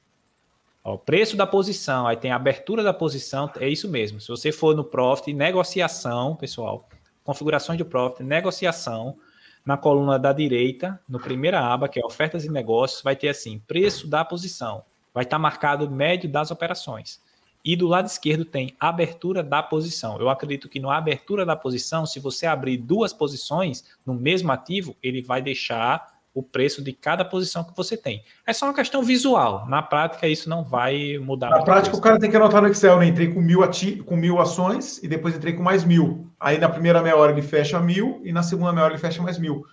Ó, 0.87 0.95
preço 0.95 1.35
da 1.35 1.45
posição, 1.45 2.07
aí 2.07 2.15
tem 2.15 2.31
abertura 2.31 2.81
da 2.81 2.93
posição, 2.93 3.51
é 3.59 3.67
isso 3.67 3.89
mesmo. 3.89 4.21
Se 4.21 4.29
você 4.29 4.53
for 4.53 4.73
no 4.73 4.85
Profit, 4.85 5.33
negociação, 5.33 6.33
pessoal, 6.33 6.87
configurações 7.25 7.77
do 7.77 7.83
Profit, 7.83 8.23
negociação, 8.23 9.17
na 9.65 9.75
coluna 9.75 10.17
da 10.17 10.31
direita, 10.31 10.97
no 11.09 11.19
primeira 11.19 11.59
aba, 11.59 11.89
que 11.89 11.99
é 11.99 12.05
ofertas 12.05 12.45
e 12.45 12.49
negócios, 12.49 13.01
vai 13.01 13.17
ter 13.17 13.27
assim, 13.27 13.59
preço 13.67 14.07
da 14.07 14.23
posição. 14.23 14.81
Vai 15.13 15.25
estar 15.25 15.37
marcado 15.37 15.91
médio 15.91 16.29
das 16.29 16.51
operações. 16.51 17.21
E 17.65 17.75
do 17.75 17.85
lado 17.85 18.05
esquerdo 18.05 18.45
tem 18.45 18.73
abertura 18.79 19.43
da 19.43 19.61
posição. 19.61 20.17
Eu 20.21 20.29
acredito 20.29 20.69
que 20.69 20.79
na 20.79 20.95
abertura 20.95 21.45
da 21.45 21.57
posição, 21.57 22.05
se 22.05 22.17
você 22.17 22.45
abrir 22.45 22.77
duas 22.77 23.11
posições 23.11 23.83
no 24.05 24.13
mesmo 24.13 24.53
ativo, 24.53 24.95
ele 25.03 25.21
vai 25.21 25.41
deixar 25.41 26.16
o 26.37 26.43
preço 26.43 26.83
de 26.83 26.93
cada 26.93 27.25
posição 27.25 27.63
que 27.63 27.75
você 27.75 27.97
tem. 27.97 28.23
É 28.45 28.53
só 28.53 28.67
uma 28.67 28.73
questão 28.73 29.01
visual. 29.01 29.65
Na 29.67 29.81
prática, 29.81 30.27
isso 30.27 30.47
não 30.47 30.63
vai 30.63 31.17
mudar. 31.17 31.49
Na 31.49 31.63
prática, 31.63 31.89
coisa. 31.89 31.99
o 31.99 32.01
cara 32.03 32.19
tem 32.19 32.29
que 32.29 32.37
anotar 32.37 32.61
no 32.61 32.67
Excel, 32.67 32.99
né? 32.99 33.07
Entrei 33.07 33.33
com 33.33 33.41
mil, 33.41 33.63
ati 33.63 33.95
com 34.03 34.15
mil 34.15 34.39
ações 34.39 35.01
e 35.01 35.07
depois 35.07 35.35
entrei 35.35 35.53
com 35.53 35.63
mais 35.63 35.83
mil. 35.83 36.29
Aí 36.39 36.59
na 36.59 36.69
primeira 36.69 37.01
meia 37.01 37.17
hora 37.17 37.31
ele 37.31 37.41
fecha 37.41 37.79
mil 37.79 38.21
e 38.23 38.31
na 38.31 38.43
segunda 38.43 38.71
meia 38.71 38.85
hora 38.85 38.93
ele 38.93 39.01
fecha 39.01 39.19
mais 39.19 39.39
mil. 39.39 39.65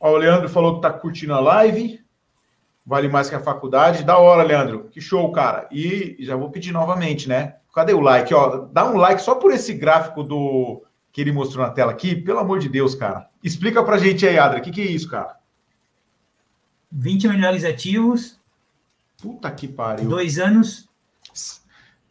Ó, 0.00 0.10
o 0.10 0.16
Leandro 0.16 0.48
falou 0.48 0.74
que 0.74 0.80
tá 0.80 0.90
curtindo 0.90 1.34
a 1.34 1.38
live. 1.38 2.00
Vale 2.84 3.08
mais 3.08 3.30
que 3.30 3.36
a 3.36 3.40
faculdade. 3.40 4.02
Da 4.02 4.18
hora, 4.18 4.42
Leandro. 4.42 4.88
Que 4.90 5.00
show, 5.00 5.30
cara. 5.30 5.68
E 5.70 6.16
já 6.18 6.34
vou 6.34 6.50
pedir 6.50 6.72
novamente, 6.72 7.28
né? 7.28 7.58
Cadê 7.72 7.92
o 7.92 8.00
like? 8.00 8.34
Ó, 8.34 8.66
dá 8.72 8.90
um 8.90 8.96
like 8.96 9.22
só 9.22 9.36
por 9.36 9.52
esse 9.52 9.72
gráfico 9.72 10.24
do 10.24 10.82
que 11.12 11.20
ele 11.20 11.30
mostrou 11.30 11.64
na 11.64 11.70
tela 11.70 11.92
aqui. 11.92 12.16
Pelo 12.16 12.40
amor 12.40 12.58
de 12.58 12.68
Deus, 12.68 12.96
cara. 12.96 13.28
Explica 13.44 13.84
pra 13.84 13.98
gente 13.98 14.26
aí, 14.26 14.36
Adra. 14.36 14.58
O 14.58 14.62
que, 14.62 14.72
que 14.72 14.80
é 14.80 14.86
isso, 14.86 15.08
cara? 15.08 15.39
20 16.90 17.28
melhores 17.28 17.64
ativos. 17.64 18.38
Puta 19.20 19.50
que 19.50 19.68
pariu. 19.68 20.08
Dois 20.08 20.38
anos. 20.38 20.88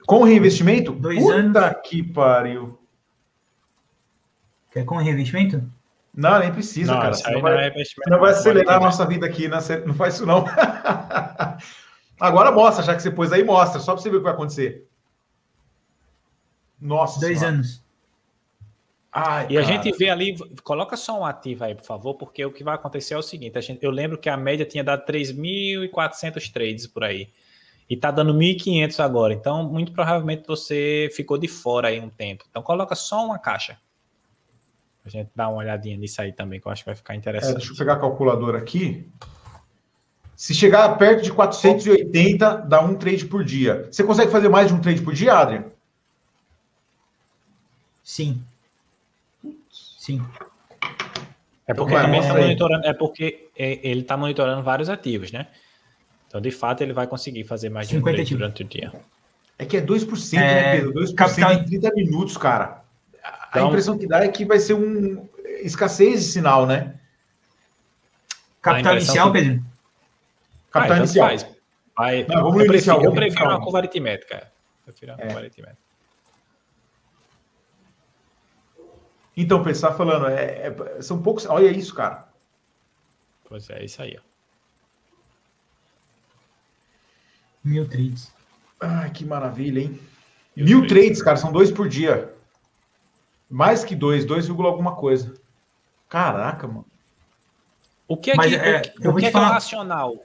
Com 0.05 0.23
reinvestimento? 0.23 0.91
Dois 0.91 1.19
Puta 1.19 1.35
anos. 1.35 1.53
Puta 1.53 1.81
que 1.81 2.03
pariu. 2.03 2.79
Quer 4.71 4.85
com 4.85 4.97
reinvestimento? 4.97 5.63
Não, 6.13 6.39
nem 6.39 6.51
precisa, 6.51 6.93
não, 6.93 7.01
cara. 7.01 7.13
Você 7.13 7.31
não, 7.31 7.41
vai, 7.41 7.67
é 7.67 7.73
não 8.07 8.19
vai 8.19 8.31
acelerar 8.31 8.77
a 8.77 8.79
nossa 8.79 9.05
vida 9.05 9.25
aqui. 9.25 9.47
Não, 9.47 9.59
não 9.85 9.93
faz 9.93 10.15
isso, 10.15 10.25
não. 10.25 10.45
Agora 12.19 12.51
mostra, 12.51 12.83
já 12.83 12.95
que 12.95 13.01
você 13.01 13.09
pôs 13.09 13.31
aí, 13.31 13.43
mostra, 13.43 13.79
só 13.79 13.93
para 13.93 14.01
você 14.01 14.09
ver 14.09 14.17
o 14.17 14.19
que 14.19 14.25
vai 14.25 14.33
acontecer. 14.33 14.85
Nossa. 16.79 17.19
Dois 17.19 17.39
senhora. 17.39 17.55
anos. 17.55 17.83
Ai, 19.11 19.47
e 19.49 19.53
cara. 19.55 19.59
a 19.59 19.63
gente 19.63 19.97
vê 19.97 20.09
ali, 20.09 20.37
coloca 20.63 20.95
só 20.95 21.19
um 21.19 21.25
ativo 21.25 21.63
aí, 21.63 21.73
por 21.73 21.83
favor, 21.83 22.13
porque 22.13 22.45
o 22.45 22.51
que 22.51 22.63
vai 22.63 22.75
acontecer 22.75 23.15
é 23.15 23.17
o 23.17 23.23
seguinte: 23.23 23.57
a 23.57 23.61
gente, 23.61 23.83
eu 23.83 23.91
lembro 23.91 24.17
que 24.17 24.29
a 24.29 24.37
média 24.37 24.65
tinha 24.65 24.83
dado 24.83 25.05
3.400 25.05 26.51
trades 26.51 26.85
por 26.85 27.03
aí. 27.03 27.29
E 27.89 27.97
tá 27.97 28.11
dando 28.11 28.35
1.500 28.35 28.99
agora. 28.99 29.33
Então, 29.33 29.67
muito 29.67 29.91
provavelmente 29.91 30.45
você 30.45 31.09
ficou 31.15 31.39
de 31.39 31.47
fora 31.47 31.87
aí 31.87 31.99
um 31.99 32.09
tempo. 32.09 32.45
Então, 32.47 32.61
coloca 32.61 32.93
só 32.93 33.25
uma 33.25 33.39
caixa. 33.39 33.79
A 35.03 35.09
gente 35.09 35.31
dá 35.35 35.49
uma 35.49 35.57
olhadinha 35.57 35.97
nisso 35.97 36.21
aí 36.21 36.31
também, 36.31 36.59
que 36.59 36.67
eu 36.67 36.71
acho 36.71 36.83
que 36.83 36.89
vai 36.89 36.95
ficar 36.95 37.15
interessante. 37.15 37.53
É, 37.53 37.57
deixa 37.57 37.73
eu 37.73 37.77
pegar 37.77 37.93
a 37.93 37.99
calculadora 37.99 38.59
aqui. 38.59 39.09
Se 40.35 40.53
chegar 40.53 40.87
perto 40.99 41.23
de 41.23 41.33
480, 41.33 42.57
dá 42.57 42.79
um 42.79 42.93
trade 42.93 43.25
por 43.25 43.43
dia. 43.43 43.87
Você 43.91 44.03
consegue 44.03 44.31
fazer 44.31 44.49
mais 44.49 44.67
de 44.67 44.73
um 44.75 44.79
trade 44.79 45.01
por 45.01 45.13
dia, 45.13 45.33
Adriano? 45.33 45.71
Sim. 48.03 48.41
Sim. 50.09 50.25
É 51.67 51.73
porque, 51.75 51.93
Então, 51.93 52.03
também 52.05 52.21
tá 52.21 52.33
monitorando, 52.33 52.87
é 52.87 52.93
porque 52.93 53.47
é, 53.55 53.79
ele 53.87 54.01
está 54.01 54.17
monitorando 54.17 54.63
vários 54.63 54.89
ativos, 54.89 55.31
né? 55.31 55.45
Então, 56.27 56.41
de 56.41 56.49
fato, 56.49 56.81
ele 56.81 56.93
vai 56.93 57.05
conseguir 57.05 57.43
fazer 57.43 57.69
mais 57.69 57.87
de 57.87 57.95
um 57.95 57.99
50 57.99 58.15
trade 58.15 58.35
durante 58.35 58.63
o 58.63 58.65
dia. 58.65 58.91
É 59.57 59.65
que 59.65 59.77
é 59.77 59.81
2%, 59.81 60.33
É, 60.37 60.41
né, 60.41 60.75
Pedro? 60.77 60.93
2% 60.93 61.15
capital- 61.15 61.53
em 61.53 61.63
30 61.65 61.91
minutos, 61.93 62.37
cara. 62.37 62.81
A- 63.23 63.29
A 63.29 63.47
Então- 63.51 63.67
impressão 63.67 63.97
que 63.99 64.07
dá 64.07 64.23
é 64.23 64.27
que 64.29 64.45
vai 64.45 64.59
ser 64.59 64.73
um 64.73 65.27
escassez 65.61 66.21
de 66.25 66.31
sinal, 66.31 66.65
né? 66.65 66.95
Capital 68.61 68.93
inicial, 68.95 69.31
que- 69.31 69.39
Pedro? 69.39 69.63
Capital 70.71 70.81
Ah, 70.81 70.85
então 70.85 70.97
inicial. 70.97 71.27
faz. 71.27 71.47
Vai, 71.97 72.23
Não, 72.23 72.35
vamos 72.35 72.45
eu 72.45 72.53
prefiro, 72.53 72.73
inicial, 72.73 73.03
eu 73.03 73.11
prefiro 73.11 73.45
uma 73.45 73.61
curva 73.61 73.77
aritmética. 73.79 74.51
Eu 74.87 74.93
prefiro 74.93 75.11
uma 75.13 75.21
É. 75.21 75.25
curva 75.25 75.39
aritmética. 75.39 75.88
Então, 79.37 79.63
você 79.63 79.81
tá 79.81 79.93
falando, 79.93 80.27
é- 80.27 80.67
é- 80.67 81.01
são 81.01 81.21
poucos. 81.21 81.45
Olha 81.45 81.69
isso, 81.69 81.93
cara. 81.95 82.27
Pois 83.47 83.69
é, 83.69 83.83
isso 83.85 84.01
aí. 84.01 84.17
Ó. 84.17 84.21
Mil 87.63 87.87
trades. 87.87 88.31
Ai, 88.79 89.11
que 89.11 89.25
maravilha, 89.25 89.81
hein? 89.81 89.99
Mil 90.55 90.65
Mil 90.65 90.79
trades. 90.87 91.03
trades, 91.05 91.21
cara, 91.21 91.37
são 91.37 91.51
dois 91.51 91.71
por 91.71 91.87
dia. 91.87 92.33
Mais 93.49 93.83
que 93.83 93.95
dois, 93.95 94.25
2, 94.25 94.49
alguma 94.49 94.95
coisa. 94.95 95.33
Caraca, 96.07 96.67
mano. 96.67 96.85
O 98.07 98.15
que 98.17 98.31
é 98.31 98.35
Mas, 98.35 98.49
que, 98.51 98.55
é, 98.55 98.77
o, 98.77 98.81
que- 98.81 99.07
eu 99.07 99.11
o 99.11 99.15
que 99.15 99.19
é, 99.19 99.21
que 99.21 99.25
é 99.25 99.29
o 99.29 99.31
falar- 99.31 99.53
racional 99.53 100.15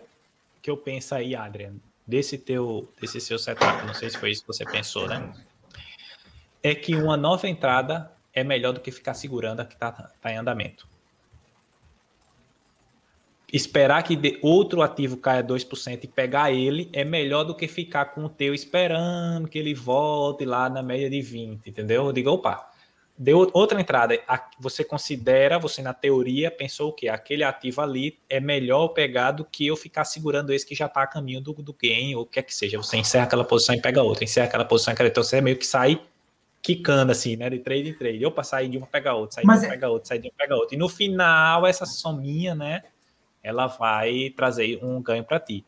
que 0.63 0.71
eu 0.71 0.77
penso 0.77 1.15
aí, 1.15 1.35
Adriano, 1.35 1.81
desse 2.07 2.39
teu, 2.39 2.91
desse 3.01 3.21
seu 3.21 3.39
setup? 3.39 3.87
Não 3.87 3.95
sei 3.95 4.09
se 4.11 4.19
foi 4.19 4.31
isso 4.31 4.43
que 4.43 4.47
você 4.49 4.65
pensou, 4.65 5.07
né? 5.09 5.33
É 6.63 6.75
que 6.75 6.95
uma 6.97 7.17
nova 7.17 7.47
entrada 7.49 8.11
é 8.35 8.43
melhor 8.43 8.73
do 8.73 8.81
que 8.81 8.91
ficar 8.91 9.15
segurando 9.15 9.61
a 9.61 9.65
que 9.65 9.75
está 9.75 9.93
tá 9.93 10.33
em 10.33 10.37
andamento. 10.37 10.89
Esperar 13.53 14.03
que 14.03 14.39
outro 14.43 14.83
ativo 14.83 15.17
caia 15.17 15.45
2% 15.45 16.03
e 16.03 16.09
pegar 16.09 16.51
ele 16.51 16.91
é 16.93 17.05
melhor 17.05 17.45
do 17.45 17.55
que 17.55 17.69
ficar 17.69 18.07
com 18.07 18.25
o 18.25 18.29
teu 18.29 18.53
esperando 18.53 19.47
que 19.47 19.57
ele 19.57 19.73
volte 19.73 20.45
lá 20.45 20.69
na 20.69 20.83
média 20.83 21.09
de 21.09 21.23
20, 21.23 21.71
entendeu? 21.71 22.07
Eu 22.07 22.13
digo, 22.13 22.31
opa, 22.31 22.69
deu 23.17 23.49
outra 23.53 23.81
entrada. 23.81 24.19
Você 24.59 24.83
considera, 24.83 25.57
você 25.57 25.83
na 25.83 25.95
teoria 25.95 26.51
pensou 26.51 26.89
o 26.89 26.93
quê? 26.93 27.09
Aquele 27.09 27.45
ativo 27.45 27.81
ali 27.81 28.19
é 28.29 28.41
melhor 28.41 28.89
pegar 28.89 29.31
do 29.31 29.45
que 29.45 29.65
eu 29.69 29.77
ficar 29.77 30.05
segurando 30.05 30.53
esse 30.53 30.67
que 30.67 30.75
já 30.75 30.87
está 30.87 31.05
a 31.05 31.07
caminho 31.07 31.41
do, 31.41 31.53
do 31.53 31.73
gain, 31.73 32.17
ou 32.17 32.23
o 32.23 32.27
que 32.27 32.41
é 32.41 32.43
que 32.43 32.53
seja. 32.53 32.77
Você 32.79 32.97
encerra 32.97 33.25
aquela 33.25 33.45
posição 33.45 33.77
e 33.77 33.81
pega 33.81 34.03
outra, 34.03 34.25
encerra 34.25 34.47
aquela 34.47 34.65
posição 34.65 34.93
e 34.93 34.97
pega 34.97 35.07
outra. 35.07 35.21
Então 35.21 35.23
você 35.23 35.41
meio 35.41 35.57
que 35.57 35.67
sai 35.67 36.01
quicando 36.65 37.13
assim, 37.13 37.37
né? 37.37 37.51
De 37.51 37.59
trade 37.59 37.91
em 37.91 37.93
trade. 37.93 38.25
Opa, 38.25 38.43
sair 38.43 38.71
de 38.71 38.79
uma, 38.79 38.87
pega 38.87 39.13
outra, 39.13 39.35
sair 39.35 39.45
Mas 39.47 39.61
de 39.61 39.67
uma, 39.67 39.73
é- 39.73 39.77
pega 39.77 39.91
outra, 39.91 40.09
sair 40.09 40.19
de 40.19 40.29
uma, 40.29 40.35
pega 40.35 40.57
outra. 40.57 40.75
E 40.75 40.79
no 40.79 40.89
final, 40.89 41.67
essa 41.67 41.85
sominha, 41.85 42.55
né? 42.55 42.83
Ela 43.43 43.67
vai 43.67 44.33
trazer 44.35 44.83
um 44.83 45.01
ganho 45.03 45.23
para 45.23 45.39
ti. 45.39 45.63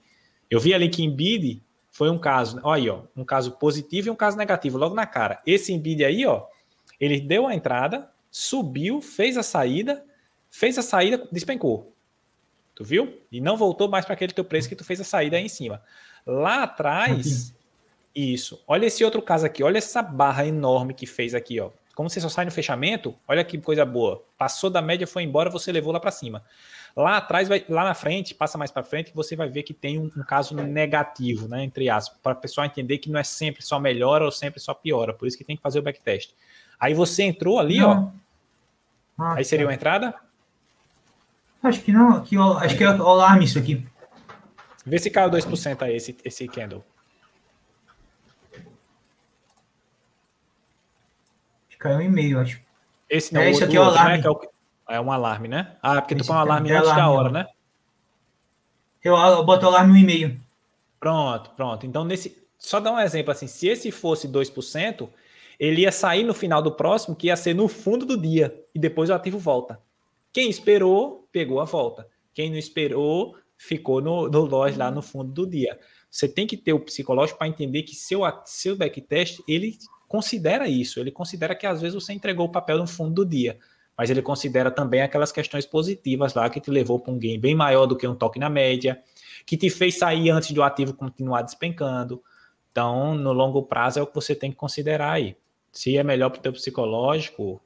Eu 0.50 0.58
vi 0.58 0.72
ali 0.72 0.88
que 0.88 1.04
Embiid 1.04 1.62
foi 1.90 2.08
um 2.08 2.18
caso, 2.18 2.58
olha 2.62 2.82
aí, 2.82 2.88
ó, 2.88 3.02
um 3.14 3.24
caso 3.26 3.52
positivo 3.52 4.08
e 4.08 4.10
um 4.10 4.16
caso 4.16 4.38
negativo, 4.38 4.78
logo 4.78 4.94
na 4.94 5.04
cara. 5.04 5.42
Esse 5.46 5.70
Embiid 5.70 6.02
aí, 6.02 6.24
ó, 6.24 6.46
ele 6.98 7.20
deu 7.20 7.46
a 7.46 7.54
entrada, 7.54 8.10
subiu, 8.30 9.02
fez 9.02 9.36
a 9.36 9.42
saída, 9.42 10.02
fez 10.50 10.78
a 10.78 10.82
saída, 10.82 11.28
despencou. 11.30 11.94
Tu 12.74 12.84
viu? 12.84 13.20
E 13.30 13.38
não 13.38 13.58
voltou 13.58 13.86
mais 13.86 14.06
para 14.06 14.14
aquele 14.14 14.32
teu 14.32 14.44
preço 14.44 14.68
que 14.68 14.76
tu 14.76 14.84
fez 14.84 14.98
a 14.98 15.04
saída 15.04 15.36
aí 15.36 15.44
em 15.44 15.48
cima. 15.48 15.82
Lá 16.26 16.62
atrás, 16.62 17.54
isso. 18.16 18.62
Olha 18.66 18.86
esse 18.86 19.04
outro 19.04 19.20
caso 19.20 19.44
aqui, 19.44 19.62
olha 19.62 19.78
essa 19.78 20.02
barra 20.02 20.46
enorme 20.46 20.94
que 20.94 21.06
fez 21.06 21.34
aqui, 21.34 21.60
ó. 21.60 21.70
Como 21.94 22.10
você 22.10 22.20
só 22.20 22.28
sai 22.28 22.44
no 22.44 22.50
fechamento, 22.50 23.14
olha 23.26 23.44
que 23.44 23.58
coisa 23.58 23.84
boa. 23.84 24.22
Passou 24.36 24.68
da 24.68 24.82
média, 24.82 25.06
foi 25.06 25.22
embora, 25.22 25.48
você 25.48 25.72
levou 25.72 25.92
lá 25.92 26.00
para 26.00 26.10
cima. 26.10 26.42
Lá 26.94 27.18
atrás, 27.18 27.48
vai, 27.48 27.64
lá 27.68 27.84
na 27.84 27.94
frente, 27.94 28.34
passa 28.34 28.56
mais 28.56 28.70
para 28.70 28.82
frente, 28.82 29.12
você 29.14 29.36
vai 29.36 29.48
ver 29.48 29.62
que 29.62 29.74
tem 29.74 29.98
um, 29.98 30.10
um 30.16 30.22
caso 30.22 30.54
negativo, 30.54 31.46
né? 31.46 31.62
Entre 31.62 31.90
aspas, 31.90 32.18
para 32.22 32.32
o 32.32 32.40
pessoal 32.40 32.66
entender 32.66 32.98
que 32.98 33.10
não 33.10 33.20
é 33.20 33.24
sempre 33.24 33.62
só 33.62 33.78
melhora 33.78 34.24
ou 34.24 34.32
sempre 34.32 34.60
só 34.60 34.72
piora. 34.72 35.12
Por 35.12 35.28
isso 35.28 35.36
que 35.36 35.44
tem 35.44 35.56
que 35.56 35.62
fazer 35.62 35.78
o 35.78 35.82
backtest. 35.82 36.32
Aí 36.80 36.94
você 36.94 37.22
entrou 37.22 37.58
ali, 37.58 37.82
ó. 37.82 37.94
Não. 37.94 38.14
Ah, 39.18 39.34
Aí 39.34 39.44
seria 39.44 39.66
uma 39.66 39.74
entrada. 39.74 40.14
Acho 41.62 41.80
que 41.82 41.92
não. 41.92 42.16
Aqui, 42.16 42.36
ó, 42.36 42.58
acho 42.58 42.76
que 42.76 42.84
é 42.84 42.90
o 42.90 43.06
alarme 43.06 43.44
isso 43.44 43.58
aqui. 43.58 43.86
Vê 44.84 44.98
se 44.98 45.10
caiu 45.10 45.30
2% 45.30 45.82
aí 45.82 45.96
esse, 45.96 46.16
esse 46.24 46.46
candle. 46.46 46.84
Que 51.76 51.80
caiu 51.82 51.98
um 51.98 52.02
e-mail, 52.02 52.40
acho. 52.40 52.60
Esse 53.08 53.32
não, 53.34 53.40
É, 53.42 53.46
o- 53.46 53.50
esse 53.50 53.62
o 53.62 53.66
aqui 53.66 53.76
é 53.76 53.80
o 53.80 53.84
né, 53.84 53.90
alarme. 53.90 54.22
que 54.22 54.28
é, 54.88 54.96
é 54.96 55.00
um 55.00 55.12
alarme, 55.12 55.48
né? 55.48 55.76
Ah, 55.82 56.00
porque 56.00 56.14
tu 56.14 56.20
Esse 56.20 56.28
põe 56.28 56.36
um 56.36 56.40
é- 56.40 56.42
alarme 56.42 56.70
é 56.70 56.76
antes 56.76 56.88
da 56.88 56.94
alarme, 57.04 57.16
hora, 57.16 57.28
ó. 57.28 57.32
né? 57.32 57.46
Eu, 59.04 59.14
eu 59.16 59.44
boto 59.44 59.64
o 59.64 59.68
alarme 59.68 59.92
um 59.92 59.96
e-mail. 59.96 60.40
Pronto, 60.98 61.50
pronto. 61.50 61.86
Então, 61.86 62.04
nesse, 62.04 62.36
só 62.58 62.80
dar 62.80 62.92
um 62.92 62.98
exemplo 62.98 63.30
assim: 63.30 63.46
se 63.46 63.68
esse 63.68 63.90
fosse 63.92 64.26
2%, 64.26 65.08
ele 65.58 65.82
ia 65.82 65.92
sair 65.92 66.24
no 66.24 66.34
final 66.34 66.60
do 66.62 66.72
próximo, 66.72 67.14
que 67.14 67.28
ia 67.28 67.36
ser 67.36 67.54
no 67.54 67.68
fundo 67.68 68.04
do 68.04 68.16
dia, 68.20 68.58
e 68.74 68.78
depois 68.78 69.08
o 69.10 69.14
ativo 69.14 69.38
volta. 69.38 69.80
Quem 70.32 70.50
esperou, 70.50 71.28
pegou 71.32 71.60
a 71.60 71.64
volta. 71.64 72.06
Quem 72.34 72.50
não 72.50 72.58
esperou, 72.58 73.36
ficou 73.56 74.00
no, 74.02 74.28
no 74.28 74.44
loja 74.44 74.76
lá 74.78 74.90
no 74.90 75.00
fundo 75.00 75.32
do 75.32 75.46
dia. 75.48 75.78
Você 76.10 76.28
tem 76.28 76.46
que 76.46 76.56
ter 76.56 76.72
o 76.72 76.80
psicológico 76.80 77.38
para 77.38 77.48
entender 77.48 77.82
que 77.84 77.94
seu, 77.94 78.20
seu 78.44 78.76
backtest, 78.76 79.40
ele 79.48 79.78
considera 80.08 80.68
isso. 80.68 81.00
Ele 81.00 81.10
considera 81.10 81.54
que 81.54 81.66
às 81.66 81.80
vezes 81.80 81.94
você 81.94 82.12
entregou 82.12 82.46
o 82.46 82.52
papel 82.52 82.78
no 82.78 82.86
fundo 82.86 83.14
do 83.14 83.26
dia. 83.26 83.58
Mas 83.96 84.10
ele 84.10 84.20
considera 84.20 84.70
também 84.70 85.00
aquelas 85.00 85.32
questões 85.32 85.64
positivas 85.64 86.34
lá 86.34 86.50
que 86.50 86.60
te 86.60 86.70
levou 86.70 87.00
para 87.00 87.12
um 87.12 87.18
gain 87.18 87.40
bem 87.40 87.54
maior 87.54 87.86
do 87.86 87.96
que 87.96 88.06
um 88.06 88.14
toque 88.14 88.38
na 88.38 88.50
média, 88.50 89.02
que 89.46 89.56
te 89.56 89.70
fez 89.70 89.98
sair 89.98 90.28
antes 90.30 90.50
do 90.52 90.62
ativo 90.62 90.92
continuar 90.92 91.40
despencando. 91.42 92.22
Então, 92.70 93.14
no 93.14 93.32
longo 93.32 93.62
prazo 93.62 93.98
é 93.98 94.02
o 94.02 94.06
que 94.06 94.14
você 94.14 94.34
tem 94.34 94.50
que 94.50 94.56
considerar 94.56 95.12
aí. 95.12 95.34
Se 95.72 95.96
é 95.96 96.02
melhor 96.04 96.28
para 96.28 96.40
o 96.40 96.42
teu 96.42 96.52
psicológico, 96.52 97.62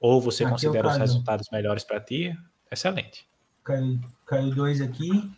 ou 0.00 0.20
você 0.20 0.42
Aqui 0.42 0.48
é 0.48 0.52
considera 0.54 0.88
os 0.88 0.96
resultados 0.96 1.48
melhores 1.52 1.84
para 1.84 2.00
ti, 2.00 2.36
excelente. 2.70 3.28
Caiu, 3.62 4.00
caiu 4.26 4.50
dois 4.54 4.80
aqui. 4.80 5.30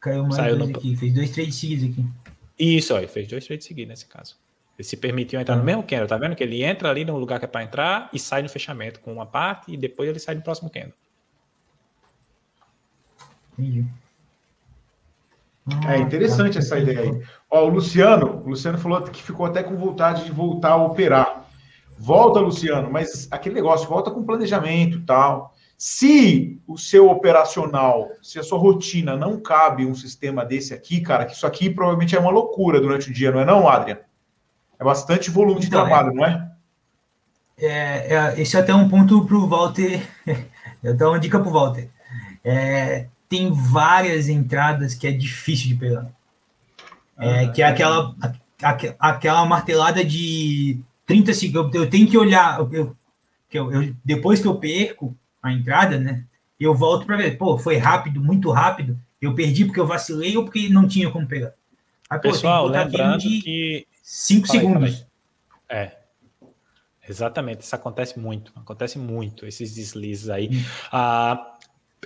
Caiu 0.00 0.22
mais 0.24 0.34
Saiu 0.34 0.56
dois 0.58 0.70
no- 0.70 0.76
aqui. 0.78 0.96
Fez 0.96 1.14
dois 1.14 1.30
trades 1.30 1.54
seguidos 1.54 1.92
aqui. 1.92 2.04
Isso, 2.58 2.94
ó, 2.94 2.98
ele 2.98 3.08
fez 3.08 3.28
dois 3.28 3.46
trades 3.46 3.66
seguidos 3.66 3.88
nesse 3.88 4.06
caso. 4.06 4.36
Ele 4.78 4.86
se 4.86 4.96
permitiu 4.96 5.40
entrar 5.40 5.54
no 5.54 5.60
Tá. 5.62 5.66
mesmo 5.66 5.82
candle, 5.84 6.08
tá 6.08 6.16
vendo? 6.16 6.34
Que 6.34 6.42
ele 6.42 6.62
entra 6.64 6.90
ali 6.90 7.04
no 7.04 7.16
lugar 7.16 7.38
que 7.38 7.44
é 7.44 7.48
para 7.48 7.62
entrar 7.62 8.08
e 8.12 8.18
sai 8.18 8.42
no 8.42 8.48
fechamento 8.48 9.00
com 9.00 9.12
uma 9.12 9.26
parte 9.26 9.72
e 9.72 9.76
depois 9.76 10.08
ele 10.08 10.18
sai 10.18 10.34
no 10.34 10.42
próximo 10.42 10.68
candle. 10.70 10.94
Entendi. 13.58 13.84
É 15.88 15.96
interessante 15.98 16.58
essa 16.58 16.78
ideia 16.78 17.00
aí. 17.00 17.22
Ó, 17.50 17.64
o 17.64 17.68
Luciano, 17.68 18.42
o 18.44 18.50
Luciano 18.50 18.76
falou 18.76 19.00
que 19.02 19.22
ficou 19.22 19.46
até 19.46 19.62
com 19.62 19.76
vontade 19.76 20.24
de 20.24 20.30
voltar 20.30 20.72
a 20.72 20.76
operar. 20.76 21.48
Volta, 21.96 22.40
Luciano, 22.40 22.90
mas 22.90 23.28
aquele 23.30 23.54
negócio, 23.54 23.88
volta 23.88 24.10
com 24.10 24.24
planejamento 24.24 24.98
e 24.98 25.02
tal. 25.02 25.53
Se 25.76 26.60
o 26.66 26.78
seu 26.78 27.10
operacional, 27.10 28.08
se 28.22 28.38
a 28.38 28.42
sua 28.42 28.58
rotina 28.58 29.16
não 29.16 29.40
cabe 29.40 29.84
um 29.84 29.94
sistema 29.94 30.44
desse 30.44 30.72
aqui, 30.72 31.00
cara, 31.00 31.24
que 31.26 31.34
isso 31.34 31.46
aqui 31.46 31.68
provavelmente 31.68 32.14
é 32.16 32.20
uma 32.20 32.30
loucura 32.30 32.80
durante 32.80 33.10
o 33.10 33.12
dia, 33.12 33.30
não 33.30 33.40
é 33.40 33.44
não, 33.44 33.68
Adrian? 33.68 33.98
É 34.78 34.84
bastante 34.84 35.30
volume 35.30 35.60
de 35.60 35.66
Então, 35.66 35.84
trabalho, 35.84 36.14
não 36.14 36.24
é? 36.24 36.50
É, 37.58 38.14
é, 38.14 38.40
esse 38.40 38.56
é 38.56 38.60
até 38.60 38.74
um 38.74 38.88
ponto 38.88 39.24
para 39.26 39.36
o 39.36 39.46
Walter. 39.46 40.00
Eu 40.82 40.96
dou 40.96 41.10
uma 41.12 41.20
dica 41.20 41.38
para 41.38 41.48
o 41.48 41.52
Walter. 41.52 41.88
É, 42.44 43.06
tem 43.28 43.50
várias 43.52 44.28
entradas 44.28 44.94
que 44.94 45.06
é 45.06 45.12
difícil 45.12 45.68
de 45.68 45.74
pegar. 45.76 46.06
É, 47.18 47.44
Ah, 47.44 47.48
que 47.48 47.62
é 47.62 47.66
aquela, 47.66 48.14
aque- 48.62 48.94
aquela 48.98 49.46
martelada 49.46 50.04
de 50.04 50.78
30 51.06 51.32
segundos. 51.32 51.74
Eu 51.74 51.88
tenho 51.88 52.06
que 52.08 52.18
olhar. 52.18 52.58
Eu, 52.72 52.94
eu- 53.52 53.94
depois 54.04 54.40
que 54.40 54.48
eu 54.48 54.56
perco 54.56 55.16
a 55.48 55.52
entrada, 55.52 55.98
né? 55.98 56.24
Eu 56.58 56.74
volto 56.74 57.06
para 57.06 57.16
ver. 57.16 57.36
Pô, 57.36 57.58
foi 57.58 57.76
rápido, 57.76 58.22
muito 58.22 58.50
rápido. 58.50 58.98
Eu 59.20 59.34
perdi 59.34 59.64
porque 59.64 59.80
eu 59.80 59.86
vacilei 59.86 60.36
ou 60.36 60.44
porque 60.44 60.68
não 60.68 60.88
tinha 60.88 61.10
como 61.10 61.26
pegar. 61.26 61.52
Aí, 62.08 62.18
pô, 62.18 62.30
Pessoal, 62.30 62.66
lembrando 62.66 63.18
de 63.18 63.40
que 63.40 63.86
5 64.02 64.46
Fala 64.46 64.58
aí, 64.58 64.64
fala 64.64 64.74
segundos. 64.86 65.06
É. 65.68 66.04
Exatamente, 67.06 67.60
isso 67.60 67.74
acontece 67.74 68.18
muito, 68.18 68.50
acontece 68.56 68.98
muito, 68.98 69.44
esses 69.46 69.74
deslizes 69.74 70.30
aí. 70.30 70.48
Hum. 70.48 70.64
Ah, 70.90 71.58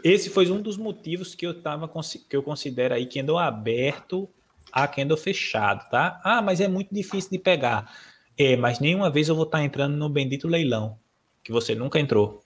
esse 0.02 0.28
foi 0.28 0.51
um 0.51 0.60
dos 0.60 0.77
motivos 0.77 1.35
que 1.36 1.47
eu 1.47 1.62
tava 1.62 1.89
que 2.28 2.36
eu 2.36 2.43
considero 2.43 2.94
aí 2.94 3.06
candle 3.06 3.39
aberto 3.39 4.28
a 4.73 4.86
candle 4.89 5.16
fechado, 5.16 5.89
tá? 5.89 6.20
Ah, 6.24 6.43
mas 6.43 6.60
é 6.60 6.69
muito 6.69 6.93
difícil 6.93 7.31
de 7.31 7.39
pegar. 7.39 7.93
É, 8.36 8.56
mas 8.56 8.81
nenhuma 8.81 9.10
vez 9.10 9.28
eu 9.28 9.35
vou 9.35 9.44
estar 9.44 9.62
entrando 9.62 9.97
no 9.97 10.09
bendito 10.09 10.47
leilão, 10.47 10.98
que 11.43 11.52
você 11.52 11.74
nunca 11.74 11.98
entrou. 11.98 12.43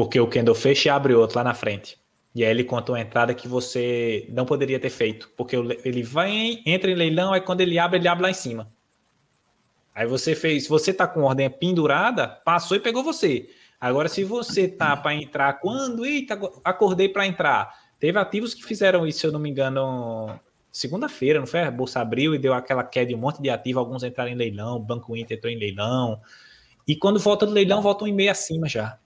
Porque 0.00 0.18
o 0.18 0.26
candle 0.26 0.54
fecha 0.54 0.88
e 0.88 0.90
abre 0.90 1.12
outro 1.12 1.36
lá 1.36 1.44
na 1.44 1.52
frente. 1.52 2.00
E 2.34 2.42
aí 2.42 2.50
ele 2.50 2.64
conta 2.64 2.90
uma 2.90 3.00
entrada 3.02 3.34
que 3.34 3.46
você 3.46 4.26
não 4.30 4.46
poderia 4.46 4.80
ter 4.80 4.88
feito. 4.88 5.30
Porque 5.36 5.54
ele 5.54 6.02
vai, 6.02 6.62
entra 6.64 6.90
em 6.90 6.94
leilão, 6.94 7.34
aí 7.34 7.42
quando 7.42 7.60
ele 7.60 7.78
abre, 7.78 7.98
ele 7.98 8.08
abre 8.08 8.22
lá 8.22 8.30
em 8.30 8.32
cima. 8.32 8.72
Aí 9.94 10.06
você 10.06 10.34
fez, 10.34 10.66
você 10.66 10.94
tá 10.94 11.06
com 11.06 11.20
ordem 11.20 11.50
pendurada, 11.50 12.26
passou 12.26 12.78
e 12.78 12.80
pegou 12.80 13.04
você. 13.04 13.50
Agora, 13.78 14.08
se 14.08 14.24
você 14.24 14.66
tá 14.66 14.96
para 14.96 15.14
entrar 15.14 15.60
quando, 15.60 16.06
eita, 16.06 16.40
acordei 16.64 17.10
para 17.10 17.26
entrar. 17.26 17.70
Teve 17.98 18.18
ativos 18.18 18.54
que 18.54 18.64
fizeram 18.64 19.06
isso, 19.06 19.18
se 19.18 19.26
eu 19.26 19.32
não 19.32 19.38
me 19.38 19.50
engano, 19.50 20.40
segunda-feira, 20.72 21.40
não 21.40 21.46
foi? 21.46 21.60
A 21.60 21.70
bolsa 21.70 22.00
abriu 22.00 22.34
e 22.34 22.38
deu 22.38 22.54
aquela 22.54 22.84
queda 22.84 23.08
de 23.08 23.14
um 23.14 23.18
monte 23.18 23.42
de 23.42 23.50
ativos, 23.50 23.80
alguns 23.80 24.02
entraram 24.02 24.30
em 24.30 24.34
leilão, 24.34 24.76
o 24.76 24.80
Banco 24.80 25.14
Inter 25.14 25.36
entrou 25.36 25.52
em 25.52 25.58
leilão. 25.58 26.22
E 26.88 26.96
quando 26.96 27.20
volta 27.20 27.44
do 27.44 27.52
leilão, 27.52 27.82
volta 27.82 28.04
um 28.04 28.08
e 28.08 28.12
meio 28.14 28.30
acima 28.30 28.66
já. 28.66 28.98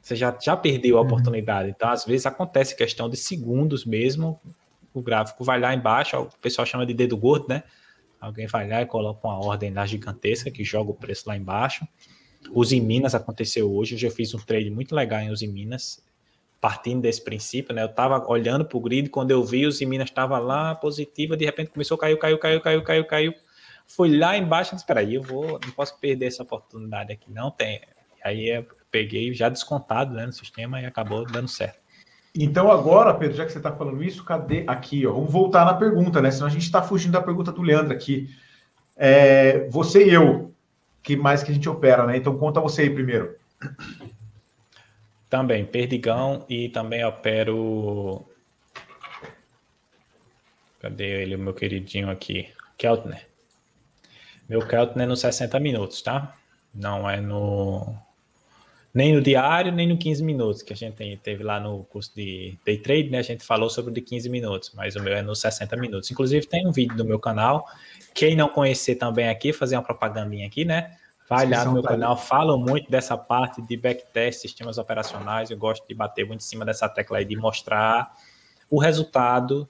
Você 0.00 0.16
já, 0.16 0.36
já 0.40 0.56
perdeu 0.56 0.96
a 0.96 1.00
uhum. 1.00 1.06
oportunidade. 1.06 1.70
Então, 1.70 1.88
às 1.90 2.04
vezes 2.04 2.26
acontece 2.26 2.74
questão 2.74 3.08
de 3.08 3.16
segundos 3.16 3.84
mesmo. 3.84 4.40
O 4.94 5.02
gráfico 5.02 5.44
vai 5.44 5.60
lá 5.60 5.74
embaixo, 5.74 6.16
o 6.16 6.38
pessoal 6.40 6.66
chama 6.66 6.86
de 6.86 6.94
dedo 6.94 7.16
gordo, 7.16 7.46
né? 7.48 7.62
Alguém 8.20 8.46
vai 8.46 8.68
lá 8.68 8.82
e 8.82 8.86
coloca 8.86 9.26
uma 9.26 9.38
ordem 9.38 9.72
lá 9.72 9.86
gigantesca 9.86 10.50
que 10.50 10.64
joga 10.64 10.90
o 10.90 10.94
preço 10.94 11.28
lá 11.28 11.36
embaixo. 11.36 11.86
Os 12.52 12.72
em 12.72 12.80
Minas 12.80 13.14
aconteceu 13.14 13.72
hoje. 13.72 13.94
Hoje 13.94 14.06
eu 14.06 14.10
fiz 14.10 14.34
um 14.34 14.38
trade 14.38 14.70
muito 14.70 14.94
legal 14.94 15.20
em 15.20 15.30
Os 15.30 15.42
em 15.42 15.48
Minas, 15.48 16.02
partindo 16.60 17.00
desse 17.00 17.22
princípio, 17.22 17.74
né? 17.74 17.82
Eu 17.82 17.86
estava 17.86 18.26
olhando 18.28 18.64
para 18.64 18.76
o 18.76 18.80
grid, 18.80 19.08
quando 19.08 19.30
eu 19.30 19.42
vi 19.44 19.66
os 19.66 19.80
em 19.80 19.86
Minas 19.86 20.08
estava 20.08 20.38
lá 20.38 20.74
positiva, 20.74 21.36
de 21.36 21.44
repente 21.44 21.70
começou 21.70 21.94
a 21.94 21.98
cair, 21.98 22.18
caiu, 22.18 22.38
caiu, 22.38 22.60
caiu, 22.60 22.82
caiu, 22.82 23.04
caiu. 23.06 23.34
Foi 23.86 24.16
lá 24.16 24.36
embaixo, 24.36 24.72
disse, 24.72 24.82
espera 24.82 25.00
aí, 25.00 25.14
eu 25.14 25.22
vou, 25.22 25.58
não 25.64 25.72
posso 25.72 25.98
perder 25.98 26.26
essa 26.26 26.42
oportunidade 26.42 27.12
aqui, 27.12 27.30
não 27.30 27.50
tem. 27.50 27.80
Aí 28.22 28.48
eu 28.48 28.66
peguei 28.90 29.32
já 29.32 29.48
descontado 29.48 30.14
né, 30.14 30.26
no 30.26 30.32
sistema 30.32 30.80
e 30.80 30.86
acabou 30.86 31.24
dando 31.24 31.48
certo. 31.48 31.80
Então 32.34 32.70
agora, 32.70 33.14
Pedro, 33.14 33.36
já 33.36 33.44
que 33.44 33.52
você 33.52 33.58
está 33.58 33.72
falando 33.72 34.02
isso, 34.02 34.24
cadê 34.24 34.64
aqui? 34.66 35.06
Ó, 35.06 35.12
vamos 35.12 35.32
voltar 35.32 35.64
na 35.64 35.74
pergunta, 35.74 36.22
né? 36.22 36.30
Senão 36.30 36.46
a 36.46 36.50
gente 36.50 36.62
está 36.62 36.80
fugindo 36.80 37.12
da 37.12 37.22
pergunta 37.22 37.50
do 37.50 37.62
Leandro 37.62 37.92
aqui. 37.92 38.30
É, 38.96 39.68
você 39.68 40.06
e 40.06 40.14
eu, 40.14 40.54
que 41.02 41.16
mais 41.16 41.42
que 41.42 41.50
a 41.50 41.54
gente 41.54 41.68
opera, 41.68 42.06
né? 42.06 42.16
Então 42.16 42.36
conta 42.38 42.60
você 42.60 42.82
aí 42.82 42.90
primeiro. 42.90 43.36
Também, 45.28 45.64
Perdigão 45.64 46.44
e 46.48 46.68
também 46.68 47.04
opero. 47.04 48.26
Cadê 50.80 51.22
ele, 51.22 51.36
meu 51.36 51.54
queridinho 51.54 52.10
aqui? 52.10 52.48
Keltner. 52.78 53.28
Meu 54.48 54.66
Keltner 54.66 55.04
é 55.04 55.08
no 55.08 55.16
60 55.16 55.60
minutos, 55.60 56.02
tá? 56.02 56.34
Não 56.74 57.08
é 57.08 57.20
no 57.20 57.96
nem 58.92 59.14
no 59.14 59.20
diário, 59.20 59.70
nem 59.70 59.86
no 59.86 59.96
15 59.96 60.22
minutos, 60.22 60.62
que 60.62 60.72
a 60.72 60.76
gente 60.76 61.16
teve 61.22 61.44
lá 61.44 61.60
no 61.60 61.84
curso 61.84 62.12
de 62.14 62.58
day 62.64 62.76
trade, 62.76 63.08
né? 63.08 63.18
A 63.18 63.22
gente 63.22 63.44
falou 63.44 63.70
sobre 63.70 63.90
o 63.90 63.94
de 63.94 64.00
15 64.00 64.28
minutos, 64.28 64.72
mas 64.74 64.96
o 64.96 65.02
meu 65.02 65.14
é 65.14 65.22
nos 65.22 65.40
60 65.40 65.76
minutos. 65.76 66.10
Inclusive, 66.10 66.46
tem 66.46 66.66
um 66.66 66.72
vídeo 66.72 66.96
no 66.96 67.04
meu 67.04 67.18
canal. 67.18 67.64
Quem 68.12 68.34
não 68.34 68.48
conhecer 68.48 68.96
também 68.96 69.28
aqui, 69.28 69.52
fazer 69.52 69.76
uma 69.76 69.82
propagandinha 69.82 70.46
aqui, 70.46 70.64
né? 70.64 70.96
Vai 71.28 71.48
lá 71.48 71.64
no 71.64 71.74
meu 71.74 71.82
canal, 71.84 72.16
falo 72.16 72.58
muito 72.58 72.90
dessa 72.90 73.16
parte 73.16 73.62
de 73.62 73.76
backtest, 73.76 74.40
sistemas 74.40 74.78
operacionais. 74.78 75.48
Eu 75.48 75.56
gosto 75.56 75.86
de 75.86 75.94
bater 75.94 76.26
muito 76.26 76.40
em 76.40 76.44
cima 76.44 76.64
dessa 76.64 76.88
tecla 76.88 77.18
aí, 77.18 77.24
de 77.24 77.36
mostrar 77.36 78.12
o 78.68 78.80
resultado 78.80 79.68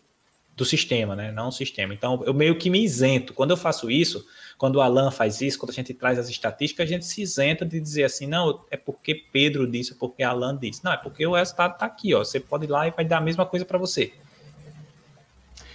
do 0.57 0.65
sistema, 0.65 1.15
né? 1.15 1.31
Não 1.31 1.49
o 1.49 1.53
sistema. 1.53 1.93
Então, 1.93 2.23
eu 2.25 2.33
meio 2.33 2.57
que 2.57 2.71
me 2.71 2.83
isento. 2.83 3.35
Quando 3.35 3.51
eu 3.51 3.59
faço 3.59 3.91
isso, 3.91 4.25
quando 4.61 4.77
o 4.77 4.83
Alan 4.83 5.11
faz 5.11 5.41
isso, 5.41 5.59
quando 5.59 5.71
a 5.71 5.73
gente 5.73 5.95
traz 5.95 6.19
as 6.19 6.29
estatísticas, 6.29 6.85
a 6.85 6.87
gente 6.87 7.07
se 7.07 7.23
isenta 7.23 7.65
de 7.65 7.81
dizer 7.81 8.05
assim, 8.05 8.27
não, 8.27 8.61
é 8.71 8.77
porque 8.77 9.15
Pedro 9.15 9.67
disse, 9.67 9.93
é 9.93 9.97
porque 9.99 10.23
Alan 10.23 10.55
disse. 10.55 10.85
Não, 10.85 10.93
é 10.93 10.99
porque 10.99 11.27
o 11.27 11.33
resultado 11.33 11.73
está 11.73 11.87
aqui, 11.87 12.15
ó. 12.15 12.19
Você 12.19 12.39
pode 12.39 12.67
ir 12.67 12.69
lá 12.69 12.87
e 12.87 12.91
vai 12.91 13.03
dar 13.03 13.17
a 13.17 13.21
mesma 13.23 13.47
coisa 13.47 13.65
para 13.65 13.79
você. 13.79 14.13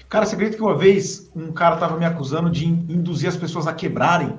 Cara, 0.08 0.24
você 0.28 0.36
acredita 0.36 0.58
que 0.58 0.62
uma 0.62 0.78
vez 0.78 1.32
um 1.36 1.52
cara 1.52 1.74
estava 1.74 1.98
me 1.98 2.06
acusando 2.06 2.48
de 2.48 2.68
induzir 2.68 3.28
as 3.28 3.36
pessoas 3.36 3.66
a 3.66 3.74
quebrarem, 3.74 4.38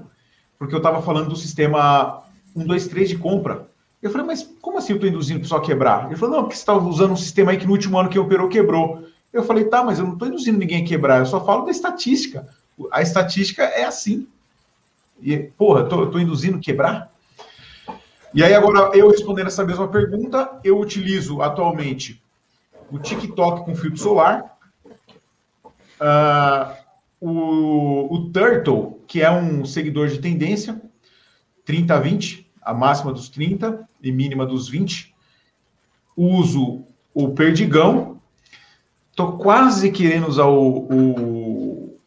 porque 0.56 0.72
eu 0.72 0.78
estava 0.78 1.02
falando 1.02 1.30
do 1.30 1.36
sistema 1.36 2.22
1, 2.54 2.64
2, 2.64 2.86
3 2.86 3.08
de 3.08 3.18
compra. 3.18 3.68
Eu 4.00 4.10
falei, 4.10 4.28
mas 4.28 4.48
como 4.62 4.78
assim 4.78 4.92
eu 4.92 4.98
estou 4.98 5.10
induzindo 5.10 5.40
o 5.40 5.42
pessoal 5.42 5.60
a 5.60 5.64
quebrar? 5.64 6.06
Ele 6.06 6.14
falou, 6.14 6.36
não, 6.36 6.42
porque 6.44 6.54
você 6.54 6.62
está 6.62 6.72
usando 6.72 7.10
um 7.10 7.16
sistema 7.16 7.50
aí 7.50 7.58
que 7.58 7.66
no 7.66 7.72
último 7.72 7.98
ano 7.98 8.08
que 8.08 8.16
operou 8.16 8.48
quebrou. 8.48 9.08
Eu 9.32 9.42
falei, 9.42 9.64
tá, 9.64 9.82
mas 9.82 9.98
eu 9.98 10.04
não 10.04 10.12
estou 10.12 10.28
induzindo 10.28 10.56
ninguém 10.56 10.84
a 10.84 10.86
quebrar, 10.86 11.18
eu 11.18 11.26
só 11.26 11.44
falo 11.44 11.64
da 11.64 11.72
estatística. 11.72 12.46
A 12.92 13.02
estatística 13.02 13.64
é 13.64 13.82
assim. 13.82 14.28
E, 15.20 15.36
porra, 15.38 15.84
tô, 15.84 16.06
tô 16.06 16.18
induzindo 16.18 16.60
quebrar? 16.60 17.12
E 18.34 18.42
aí, 18.42 18.54
agora, 18.54 18.96
eu 18.96 19.08
respondendo 19.08 19.46
essa 19.46 19.64
mesma 19.64 19.88
pergunta, 19.88 20.60
eu 20.62 20.78
utilizo 20.78 21.40
atualmente 21.40 22.22
o 22.90 22.98
TikTok 22.98 23.64
com 23.64 23.74
filtro 23.74 23.98
solar, 23.98 24.58
uh, 26.00 26.76
o, 27.20 28.14
o 28.14 28.30
Turtle, 28.30 29.00
que 29.06 29.22
é 29.22 29.30
um 29.30 29.64
seguidor 29.64 30.08
de 30.08 30.18
tendência, 30.18 30.80
30 31.64 31.94
a 31.94 32.00
20, 32.00 32.50
a 32.62 32.74
máxima 32.74 33.12
dos 33.12 33.28
30 33.28 33.88
e 34.02 34.12
mínima 34.12 34.46
dos 34.46 34.68
20. 34.68 35.14
Uso 36.16 36.84
o 37.14 37.30
Perdigão. 37.30 38.20
Estou 39.10 39.38
quase 39.38 39.90
querendo 39.90 40.28
usar 40.28 40.46
o, 40.46 40.86
o, 40.92 41.98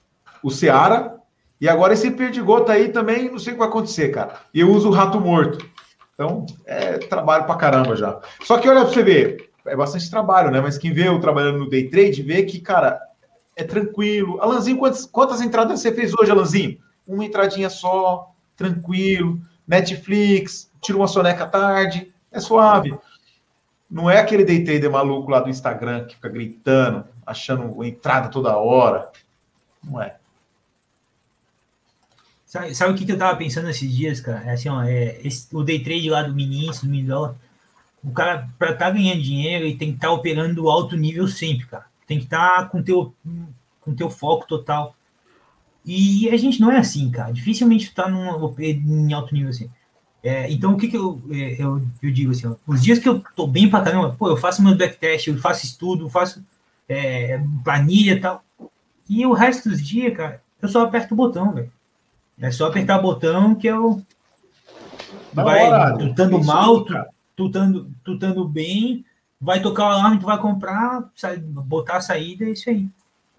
o 0.44 0.50
Seara, 0.52 1.19
e 1.60 1.68
agora 1.68 1.94
esse 1.94 2.10
perdigota 2.12 2.72
aí 2.72 2.90
também, 2.90 3.30
não 3.30 3.40
sei 3.40 3.52
o 3.52 3.56
que 3.56 3.60
vai 3.60 3.68
acontecer, 3.68 4.10
cara. 4.10 4.40
E 4.54 4.62
eu 4.62 4.72
uso 4.72 4.90
o 4.90 4.94
rato 4.94 5.20
morto. 5.20 5.68
Então, 6.14 6.46
é 6.66 6.98
trabalho 6.98 7.46
pra 7.46 7.56
caramba 7.56 7.96
já. 7.96 8.20
Só 8.44 8.58
que 8.58 8.68
olha 8.68 8.82
pra 8.82 8.90
você 8.90 9.04
ver, 9.04 9.50
é 9.66 9.76
bastante 9.76 10.10
trabalho, 10.10 10.52
né? 10.52 10.62
Mas 10.62 10.78
quem 10.78 10.94
vê 10.94 11.08
eu 11.08 11.20
trabalhando 11.20 11.60
no 11.60 11.70
day 11.70 11.90
trade, 11.90 12.22
vê 12.24 12.44
que, 12.44 12.60
cara, 12.60 13.00
é 13.56 13.64
tranquilo. 13.64 14.42
Alanzinho, 14.42 14.78
quantas, 14.78 15.06
quantas 15.06 15.42
entradas 15.42 15.80
você 15.80 15.94
fez 15.94 16.14
hoje, 16.14 16.32
Alanzinho? 16.32 16.78
Uma 17.08 17.26
entradinha 17.26 17.70
só, 17.70 18.32
tranquilo. 18.56 19.40
Netflix, 19.68 20.72
tira 20.82 20.98
uma 20.98 21.08
soneca 21.08 21.46
tarde, 21.46 22.14
é 22.32 22.40
suave. 22.40 22.98
Não 23.90 24.10
é 24.10 24.20
aquele 24.20 24.44
day 24.44 24.64
trader 24.64 24.92
maluco 24.92 25.32
lá 25.32 25.40
do 25.40 25.50
Instagram 25.50 26.06
que 26.06 26.16
fica 26.16 26.30
gritando, 26.30 27.06
achando 27.26 27.84
entrada 27.84 28.30
toda 28.30 28.58
hora. 28.58 29.10
Não 29.84 30.02
é. 30.02 30.19
Sabe, 32.50 32.74
sabe 32.74 32.94
o 32.94 32.96
que, 32.96 33.06
que 33.06 33.12
eu 33.12 33.18
tava 33.18 33.38
pensando 33.38 33.70
esses 33.70 33.96
dias, 33.96 34.20
cara? 34.20 34.44
É 34.44 34.54
assim, 34.54 34.70
ó, 34.70 34.82
é, 34.82 35.20
esse, 35.24 35.56
o 35.56 35.64
day 35.64 35.84
trade 35.84 36.10
lá 36.10 36.24
do 36.24 36.34
Vinícius, 36.34 36.82
do 36.82 36.90
Mindó, 36.90 37.36
o 38.04 38.12
cara, 38.12 38.50
para 38.58 38.72
estar 38.72 38.86
tá 38.86 38.92
ganhando 38.92 39.22
dinheiro, 39.22 39.66
ele 39.66 39.76
tem 39.76 39.90
que 39.90 39.98
estar 39.98 40.08
tá 40.08 40.14
operando 40.14 40.68
alto 40.68 40.98
nível 40.98 41.28
sempre, 41.28 41.68
cara. 41.68 41.86
Tem 42.08 42.18
que 42.18 42.24
estar 42.24 42.64
tá 42.64 42.66
com 42.66 42.82
teu, 42.82 43.14
com 43.80 43.94
teu 43.94 44.10
foco 44.10 44.48
total. 44.48 44.96
E 45.86 46.28
a 46.30 46.38
gente 46.38 46.60
não 46.60 46.72
é 46.72 46.80
assim, 46.80 47.12
cara. 47.12 47.32
Dificilmente 47.32 47.94
tá 47.94 48.10
num, 48.10 48.56
em 48.58 49.14
alto 49.14 49.32
nível 49.32 49.52
assim. 49.52 49.70
É, 50.24 50.52
então, 50.52 50.74
o 50.74 50.78
que, 50.78 50.88
que 50.88 50.98
eu, 50.98 51.22
é, 51.30 51.62
eu, 51.62 51.80
eu 52.02 52.12
digo 52.12 52.32
assim? 52.32 52.48
Ó, 52.48 52.56
os 52.66 52.82
dias 52.82 52.98
que 52.98 53.08
eu 53.08 53.24
tô 53.36 53.46
bem 53.46 53.70
pra 53.70 53.84
caramba, 53.84 54.16
pô, 54.18 54.28
eu 54.28 54.38
faço 54.38 54.64
meu 54.64 54.76
backtest, 54.76 55.28
eu 55.28 55.38
faço 55.38 55.68
estudo, 55.68 56.10
faço 56.10 56.44
é, 56.88 57.40
planilha 57.64 58.14
e 58.14 58.20
tal. 58.20 58.44
E 59.08 59.24
o 59.24 59.34
resto 59.34 59.70
dos 59.70 59.88
dias, 59.88 60.18
cara, 60.18 60.42
eu 60.60 60.68
só 60.68 60.84
aperto 60.84 61.14
o 61.14 61.18
botão, 61.18 61.54
velho. 61.54 61.72
É 62.40 62.52
só 62.52 62.68
apertar 62.68 63.00
o 63.00 63.02
botão 63.02 63.54
que 63.54 63.68
eu. 63.68 64.02
Tu 65.34 65.36
vai 65.36 65.98
tutando 65.98 66.44
mal, 66.44 66.84
tu, 66.86 66.94
tutando, 67.36 67.92
tutando 68.04 68.48
bem, 68.48 69.06
vai 69.40 69.62
tocar 69.62 69.84
o 69.84 69.92
alarme, 69.92 70.20
tu 70.20 70.26
vai 70.26 70.40
comprar, 70.40 71.10
botar 71.66 71.98
a 71.98 72.02
saída, 72.02 72.46
é 72.46 72.52
isso 72.52 72.70
aí. 72.70 72.88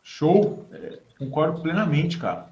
Show! 0.02 0.66
É, 0.72 0.98
concordo 1.18 1.60
plenamente, 1.60 2.18
cara. 2.18 2.51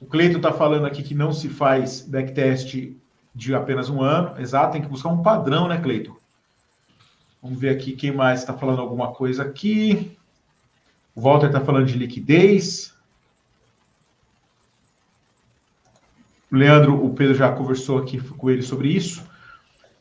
O 0.00 0.06
Cleito 0.06 0.38
está 0.38 0.52
falando 0.52 0.86
aqui 0.86 1.02
que 1.02 1.14
não 1.14 1.32
se 1.32 1.48
faz 1.48 2.00
backtest 2.00 2.94
de 3.34 3.54
apenas 3.54 3.90
um 3.90 4.00
ano. 4.00 4.40
Exato, 4.40 4.72
tem 4.72 4.82
que 4.82 4.88
buscar 4.88 5.10
um 5.10 5.22
padrão, 5.22 5.68
né, 5.68 5.78
Cleito? 5.78 6.16
Vamos 7.42 7.58
ver 7.58 7.70
aqui 7.70 7.92
quem 7.92 8.12
mais 8.12 8.40
está 8.40 8.52
falando 8.52 8.80
alguma 8.80 9.12
coisa 9.12 9.42
aqui. 9.42 10.16
O 11.14 11.20
Walter 11.20 11.46
está 11.46 11.60
falando 11.60 11.86
de 11.86 11.98
liquidez. 11.98 12.94
Leandro, 16.50 17.04
o 17.04 17.14
Pedro 17.14 17.34
já 17.34 17.52
conversou 17.52 17.98
aqui 17.98 18.20
com 18.20 18.50
ele 18.50 18.62
sobre 18.62 18.88
isso. 18.88 19.24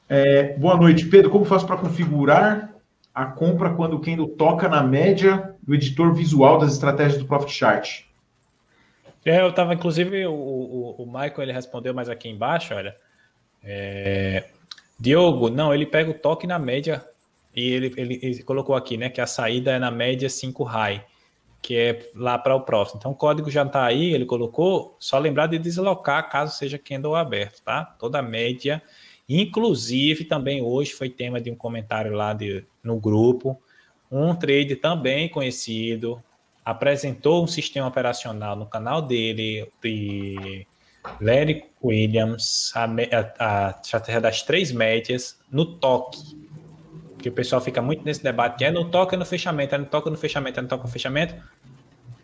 É, 0.08 0.58
boa 0.58 0.76
noite, 0.76 1.06
Pedro. 1.06 1.30
Como 1.30 1.46
faço 1.46 1.68
para 1.68 1.78
configurar 1.78 2.74
a 3.14 3.26
compra 3.26 3.74
quando 3.76 3.96
o 3.96 4.00
Kendo 4.00 4.28
toca 4.28 4.68
na 4.68 4.82
média 4.82 5.56
do 5.62 5.76
editor 5.76 6.14
visual 6.14 6.58
das 6.58 6.74
estratégias 6.74 7.22
do 7.22 7.28
Profit 7.28 7.54
Chart? 7.54 8.02
É, 9.24 9.42
eu 9.42 9.50
estava, 9.50 9.74
inclusive, 9.74 10.26
o, 10.26 10.34
o, 10.34 11.04
o, 11.04 11.06
Michael 11.06 11.44
ele 11.44 11.52
respondeu 11.52 11.94
mais 11.94 12.10
aqui 12.10 12.30
embaixo, 12.30 12.74
olha. 12.74 12.96
É, 13.64 14.46
Diogo, 15.00 15.50
não, 15.50 15.74
ele 15.74 15.86
pega 15.86 16.10
o 16.10 16.14
toque 16.14 16.48
na 16.48 16.58
média 16.58 17.06
e 17.56 17.70
ele, 17.70 17.94
ele, 17.98 18.20
ele 18.24 18.44
colocou 18.44 18.76
aqui, 18.76 18.98
né, 18.98 19.10
que 19.10 19.22
a 19.22 19.28
saída 19.28 19.72
é 19.72 19.80
na 19.80 19.92
média 19.92 20.30
5 20.30 20.64
high 20.64 21.06
que 21.62 21.76
é 21.76 22.10
lá 22.16 22.38
para 22.38 22.56
o 22.56 22.62
próximo. 22.62 23.00
Então, 23.00 23.12
o 23.12 23.16
código 23.16 23.50
já 23.50 23.64
está 23.64 23.86
aí, 23.86 24.14
ele 24.14 24.26
colocou, 24.26 24.96
só 25.00 25.18
lembrar 25.20 25.48
de 25.48 25.60
deslocar 25.60 26.30
caso 26.30 26.58
seja 26.58 26.78
candle 26.78 27.16
aberto, 27.16 27.62
tá? 27.62 27.84
Toda 27.84 28.20
a 28.20 28.24
média, 28.24 28.82
inclusive 29.28 30.26
também 30.26 30.62
hoje 30.62 30.92
foi 30.92 31.10
tema 31.10 31.40
de 31.40 31.52
um 31.52 31.56
comentário 31.56 32.14
lá 32.14 32.34
de, 32.34 32.66
no 32.84 33.00
grupo, 33.00 33.62
um 34.12 34.34
trade 34.34 34.76
também 34.76 35.30
conhecido, 35.30 36.22
apresentou 36.64 37.44
um 37.44 37.48
sistema 37.48 37.88
operacional 37.88 38.56
no 38.56 38.66
canal 38.66 39.02
dele 39.02 39.68
de 39.84 40.66
Larry 41.22 41.66
Williams, 41.84 42.72
a, 42.76 42.86
a, 42.86 43.68
a 43.68 43.82
estratégia 43.82 44.22
das 44.22 44.42
três 44.42 44.72
médias, 44.72 45.40
no 45.52 45.66
toque. 45.66 46.39
Que 47.22 47.30
o 47.30 47.32
pessoal 47.32 47.62
fica 47.62 47.82
muito 47.82 48.04
nesse 48.04 48.24
debate, 48.24 48.58
que 48.58 48.66
é 48.66 48.72
toque 48.86 49.16
ou 49.16 49.20
no 49.20 49.26
fechamento, 49.26 49.76
é 49.76 49.80
toque 49.80 50.08
ou 50.08 50.12
no 50.12 50.18
fechamento, 50.18 50.60
é 50.60 50.64
toque 50.64 50.82
ou 50.82 50.88
no 50.88 50.92
fechamento. 50.92 51.36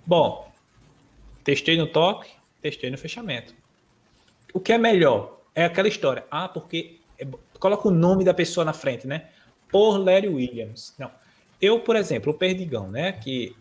Bom, 0.06 0.52
testei 1.44 1.78
no 1.78 1.88
toque, 1.88 2.30
testei 2.62 2.90
no 2.90 2.98
fechamento. 2.98 3.54
O 4.54 4.60
que 4.60 4.72
é 4.72 4.78
melhor? 4.78 5.42
É 5.54 5.66
aquela 5.66 5.88
história. 5.88 6.26
Ah, 6.32 6.48
porque. 6.48 7.00
É, 7.18 7.28
coloca 7.60 7.88
o 7.88 7.92
nome 7.92 8.24
da 8.24 8.34
pessoa 8.34 8.64
na 8.66 8.74
frente, 8.74 9.08
né? 9.08 9.30
Por 9.70 9.98
Larry 9.98 10.30
Williams. 10.30 10.94
Não. 10.98 11.12
Eu, 11.62 11.80
por 11.80 11.96
exemplo, 11.96 12.32
o 12.32 12.38
Perdigão, 12.38 12.90
né? 12.90 13.12
Que 13.14 13.56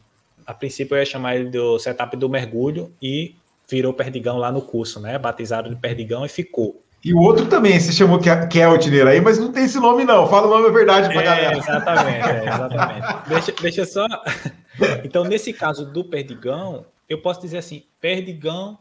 a 0.47 0.53
princípio 0.53 0.95
eu 0.95 0.99
ia 0.99 1.07
chamar 1.07 1.37
ele 1.37 1.51
do 1.51 1.79
setup 1.79 2.17
do 2.17 2.29
mergulho 2.29 2.93
e 3.01 3.35
virou 3.69 3.93
Perdigão 3.95 4.37
lá 4.37 4.53
no 4.53 4.63
curso, 4.63 5.01
né? 5.01 5.19
Batizado 5.19 5.71
de 5.71 5.77
Perdigão 5.77 6.25
e 6.25 6.29
ficou. 6.29 6.84
E 7.05 7.13
o 7.13 7.19
outro 7.19 7.45
também 7.47 7.79
se 7.79 7.93
chamou 7.93 8.19
Keltner 8.19 9.07
aí, 9.07 9.21
mas 9.21 9.39
não 9.39 9.53
tem 9.53 9.65
esse 9.65 9.79
nome 9.79 10.05
não. 10.05 10.27
Fala 10.27 10.47
o 10.47 10.51
nome 10.51 10.71
verdade 10.71 11.09
para 11.13 11.21
é, 11.21 11.25
galera. 11.25 11.59
Exatamente, 11.59 12.29
é, 12.29 12.47
exatamente. 12.49 13.29
deixa, 13.29 13.53
deixa 13.61 13.85
só. 13.85 14.07
Então, 15.05 15.23
nesse 15.23 15.53
caso 15.53 15.87
do 15.87 16.03
Perdigão, 16.03 16.85
eu 17.09 17.23
posso 17.23 17.41
dizer 17.41 17.59
assim: 17.59 17.85
Perdigão 18.01 18.77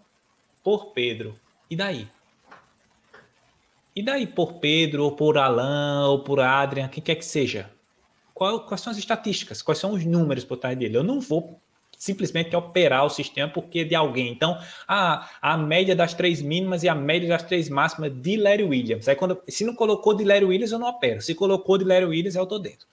por 0.64 0.88
Pedro. 0.88 1.36
E 1.70 1.76
daí? 1.76 2.08
E 3.95 4.02
daí 4.02 4.26
por 4.26 4.54
Pedro, 4.54 5.04
ou 5.04 5.12
por 5.12 5.38
Alain, 5.38 6.08
ou 6.08 6.24
por 6.24 6.40
Adrian, 6.40 6.88
quem 6.88 7.04
quer 7.04 7.14
que 7.14 7.26
seja? 7.26 7.70
Qual, 8.34 8.62
quais 8.62 8.82
são 8.82 8.90
as 8.90 8.98
estatísticas? 8.98 9.62
Quais 9.62 9.78
são 9.78 9.91
os 9.94 10.04
números 10.04 10.44
por 10.44 10.58
trás 10.58 10.76
dele? 10.76 10.98
Eu 10.98 11.04
não 11.04 11.20
vou 11.20 11.62
simplesmente 12.04 12.54
operar 12.54 13.06
o 13.06 13.10
sistema 13.10 13.50
porque 13.50 13.80
é 13.80 13.84
de 13.86 13.96
alguém. 13.96 14.30
Então, 14.30 14.60
a, 14.86 15.30
a 15.42 15.58
média 15.58 15.96
das 15.96 16.14
três 16.14 16.42
mínimas 16.42 16.84
e 16.84 16.90
a 16.90 16.96
média 16.96 17.30
das 17.30 17.44
três 17.44 17.70
máximas 17.70 18.12
de 18.14 18.36
Larry 18.36 18.64
Williams. 18.64 19.08
Aí, 19.08 19.16
quando, 19.16 19.42
se 19.48 19.64
não 19.64 19.74
colocou 19.74 20.14
de 20.14 20.26
Larry 20.26 20.44
Williams, 20.44 20.74
eu 20.74 20.80
não 20.80 20.90
opero. 20.90 21.22
Se 21.22 21.34
colocou 21.34 21.78
de 21.78 21.86
Larry 21.86 22.06
Williams, 22.06 22.36
eu 22.36 22.46
tô 22.46 22.60
dentro. 22.60 22.86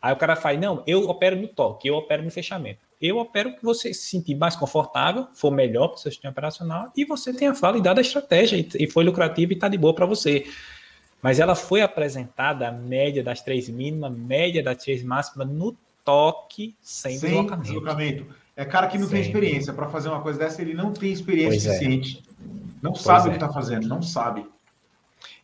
Aí 0.00 0.12
o 0.12 0.16
cara 0.16 0.36
faz, 0.36 0.60
não, 0.60 0.84
eu 0.86 1.08
opero 1.08 1.34
no 1.34 1.48
toque, 1.48 1.88
eu 1.88 1.96
opero 1.96 2.22
no 2.22 2.30
fechamento. 2.30 2.78
Eu 3.02 3.18
opero 3.18 3.56
que 3.56 3.64
você 3.64 3.92
se 3.92 4.08
sentir 4.10 4.36
mais 4.36 4.54
confortável, 4.54 5.26
for 5.34 5.50
melhor 5.50 5.88
para 5.88 5.96
o 5.96 5.98
seu 5.98 6.12
sistema 6.12 6.30
operacional 6.30 6.92
e 6.96 7.04
você 7.04 7.32
tenha 7.34 7.52
validado 7.52 7.98
a 7.98 8.02
estratégia 8.02 8.64
e, 8.78 8.88
foi 8.88 9.02
lucrativo 9.02 9.52
e 9.52 9.54
está 9.54 9.66
de 9.66 9.76
boa 9.76 9.92
para 9.92 10.06
você. 10.06 10.46
Mas 11.20 11.40
ela 11.40 11.56
foi 11.56 11.82
apresentada 11.82 12.68
a 12.68 12.72
média 12.72 13.24
das 13.24 13.40
três 13.40 13.68
mínimas, 13.68 14.16
média 14.16 14.62
das 14.62 14.76
três 14.82 15.02
máximas 15.02 15.48
no 15.48 15.76
toque 16.06 16.76
sem, 16.80 17.18
sem 17.18 17.30
deslocamento. 17.30 17.62
deslocamento. 17.64 18.26
É 18.56 18.64
cara 18.64 18.86
que 18.86 18.96
não 18.96 19.08
tem 19.08 19.20
experiência 19.20 19.72
para 19.74 19.88
fazer 19.88 20.08
uma 20.08 20.22
coisa 20.22 20.38
dessa, 20.38 20.62
ele 20.62 20.72
não 20.72 20.92
tem 20.92 21.12
experiência 21.12 21.68
é. 21.68 21.72
suficiente. 21.72 22.22
É. 22.24 22.46
Não 22.80 22.92
pois 22.92 23.02
sabe 23.02 23.26
é. 23.26 23.26
o 23.26 23.30
que 23.30 23.44
está 23.44 23.52
fazendo, 23.52 23.88
não 23.88 24.00
sabe. 24.00 24.46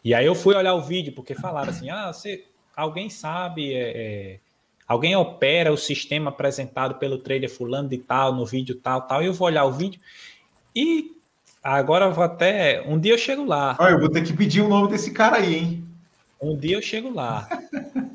E 0.05 0.15
aí 0.15 0.25
eu 0.25 0.35
fui 0.35 0.55
olhar 0.55 0.75
o 0.75 0.81
vídeo, 0.81 1.13
porque 1.13 1.35
falaram 1.35 1.71
assim: 1.71 1.91
ah, 1.91 2.13
você, 2.13 2.45
alguém 2.75 3.11
sabe, 3.11 3.75
é, 3.75 3.91
é, 3.95 4.39
alguém 4.87 5.15
opera 5.17 5.73
o 5.73 5.77
sistema 5.77 6.31
apresentado 6.31 6.95
pelo 6.95 7.19
trader 7.19 7.51
fulano 7.51 7.89
de 7.89 7.99
tal, 7.99 8.35
no 8.35 8.47
vídeo 8.47 8.77
tal, 8.77 9.03
tal. 9.03 9.23
E 9.23 9.27
eu 9.27 9.35
vou 9.35 9.49
olhar 9.49 9.65
o 9.65 9.73
vídeo 9.73 10.01
e 10.75 11.13
agora 11.63 12.07
eu 12.07 12.13
vou 12.13 12.25
até. 12.25 12.83
Um 12.87 12.99
dia 12.99 13.13
eu 13.13 13.19
chego 13.19 13.45
lá. 13.45 13.77
Olha, 13.79 13.93
eu 13.93 14.01
vou 14.01 14.09
ter 14.09 14.23
que 14.23 14.33
pedir 14.33 14.63
o 14.63 14.69
nome 14.69 14.89
desse 14.89 15.11
cara 15.11 15.37
aí, 15.37 15.55
hein? 15.57 15.92
Um 16.43 16.57
dia 16.57 16.77
eu 16.77 16.83
chego 16.83 17.15
lá. 17.15 17.49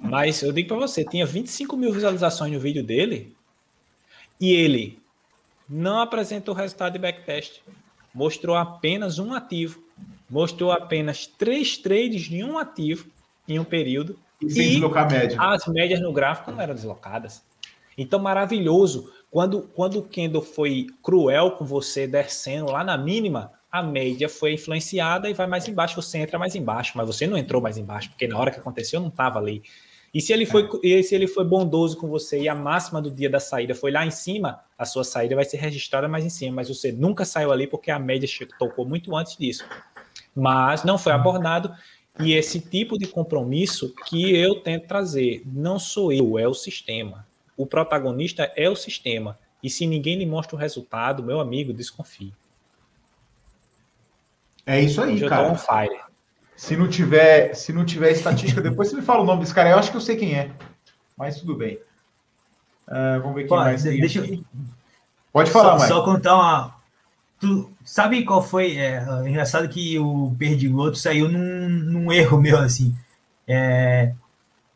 Mas 0.01 0.41
eu 0.41 0.51
digo 0.51 0.67
para 0.67 0.77
você, 0.77 1.05
tinha 1.05 1.25
25 1.25 1.77
mil 1.77 1.93
visualizações 1.93 2.51
no 2.51 2.59
vídeo 2.59 2.83
dele 2.83 3.33
e 4.39 4.53
ele 4.53 4.99
não 5.67 6.01
apresentou 6.01 6.53
o 6.53 6.57
resultado 6.57 6.93
de 6.93 6.99
backtest. 6.99 7.61
Mostrou 8.13 8.57
apenas 8.57 9.17
um 9.17 9.33
ativo. 9.33 9.81
Mostrou 10.29 10.73
apenas 10.73 11.25
três 11.25 11.77
trades 11.77 12.23
de 12.23 12.43
um 12.43 12.57
ativo 12.57 13.07
em 13.47 13.59
um 13.59 13.63
período. 13.63 14.19
E 14.41 14.51
sem 14.51 14.69
deslocar 14.71 15.09
média. 15.09 15.37
As 15.39 15.65
médias 15.65 16.01
no 16.01 16.11
gráfico 16.11 16.51
não 16.51 16.59
eram 16.59 16.75
deslocadas. 16.75 17.41
Então, 17.97 18.19
maravilhoso. 18.19 19.11
Quando, 19.31 19.63
quando 19.73 19.99
o 19.99 20.03
Kendall 20.03 20.41
foi 20.41 20.87
cruel 21.01 21.51
com 21.51 21.65
você 21.65 22.05
descendo 22.05 22.71
lá 22.71 22.83
na 22.83 22.97
mínima, 22.97 23.51
a 23.77 23.83
média 23.83 24.27
foi 24.27 24.53
influenciada 24.53 25.29
e 25.29 25.33
vai 25.33 25.47
mais 25.47 25.67
embaixo, 25.67 26.01
você 26.01 26.17
entra 26.17 26.37
mais 26.37 26.55
embaixo, 26.55 26.93
mas 26.95 27.07
você 27.07 27.27
não 27.27 27.37
entrou 27.37 27.61
mais 27.61 27.77
embaixo, 27.77 28.09
porque 28.09 28.27
na 28.27 28.37
hora 28.37 28.51
que 28.51 28.59
aconteceu 28.59 28.99
não 28.99 29.09
estava 29.09 29.39
ali. 29.39 29.63
E 30.13 30.21
se 30.21 30.33
ele 30.33 30.45
foi 30.45 30.67
é. 30.83 31.03
se 31.03 31.13
ele 31.13 31.27
foi 31.27 31.43
bondoso 31.43 31.97
com 31.97 32.07
você 32.07 32.39
e 32.39 32.49
a 32.49 32.55
máxima 32.55 33.01
do 33.01 33.11
dia 33.11 33.29
da 33.29 33.39
saída 33.39 33.75
foi 33.75 33.91
lá 33.91 34.05
em 34.05 34.11
cima, 34.11 34.61
a 34.77 34.85
sua 34.85 35.03
saída 35.03 35.35
vai 35.35 35.45
ser 35.45 35.57
registrada 35.57 36.07
mais 36.07 36.25
em 36.25 36.29
cima, 36.29 36.55
mas 36.55 36.69
você 36.69 36.91
nunca 36.91 37.25
saiu 37.25 37.51
ali 37.51 37.67
porque 37.67 37.91
a 37.91 37.99
média 37.99 38.27
tocou 38.57 38.85
muito 38.85 39.15
antes 39.15 39.37
disso. 39.37 39.65
Mas 40.35 40.83
não 40.83 40.97
foi 40.97 41.11
abordado 41.11 41.73
e 42.19 42.33
esse 42.33 42.59
tipo 42.59 42.97
de 42.97 43.05
compromisso 43.05 43.93
que 44.07 44.35
eu 44.35 44.55
tento 44.55 44.87
trazer, 44.87 45.43
não 45.45 45.77
sou 45.77 46.11
eu, 46.11 46.39
é 46.39 46.47
o 46.47 46.53
sistema. 46.53 47.27
O 47.55 47.65
protagonista 47.65 48.51
é 48.55 48.69
o 48.69 48.75
sistema. 48.75 49.37
E 49.61 49.69
se 49.69 49.85
ninguém 49.85 50.17
lhe 50.17 50.25
mostra 50.25 50.55
o 50.55 50.59
resultado, 50.59 51.23
meu 51.23 51.39
amigo, 51.39 51.73
desconfie. 51.73 52.33
É 54.68 54.81
isso 54.81 55.02
aí, 55.02 55.14
Hoje 55.14 55.30
cara. 55.30 55.57
Se 56.57 56.76
não 56.76 56.89
tiver, 56.89 57.53
se 57.53 57.72
não 57.72 57.85
tiver 57.85 58.11
estatística, 58.11 58.61
depois 58.61 58.89
você 58.89 58.98
me 58.98 59.02
fala 59.02 59.22
o 59.22 59.26
nome 59.26 59.39
desse 59.39 59.53
cara. 59.53 59.69
Eu 59.69 59.80
acho 59.80 59.89
que 59.89 59.95
eu 59.95 60.02
sei 60.02 60.18
quem 60.18 60.35
é, 60.35 60.52
mas 61.15 61.39
tudo 61.39 61.56
bem. 61.56 61.80
Uh, 62.88 63.22
vamos 63.22 63.35
ver 63.35 63.41
quem 63.41 63.49
Pô, 63.49 63.56
mais 63.56 63.81
tem. 63.81 63.99
Deixa 63.99 64.19
eu... 64.19 64.44
Pode 65.31 65.52
falar, 65.52 65.80
Só, 65.80 65.88
só 65.88 66.03
contar 66.03 66.35
uma. 66.35 66.76
Tu 67.39 67.72
sabe 67.85 68.26
qual 68.26 68.44
foi? 68.44 68.76
É, 68.77 69.06
é 69.23 69.30
engraçado 69.30 69.69
que 69.69 69.98
o 69.99 70.35
Perdigoto 70.38 70.98
saiu 70.98 71.30
num, 71.30 71.69
num 71.69 72.11
erro 72.11 72.41
meu 72.41 72.57
assim. 72.57 72.94
É, 73.48 74.11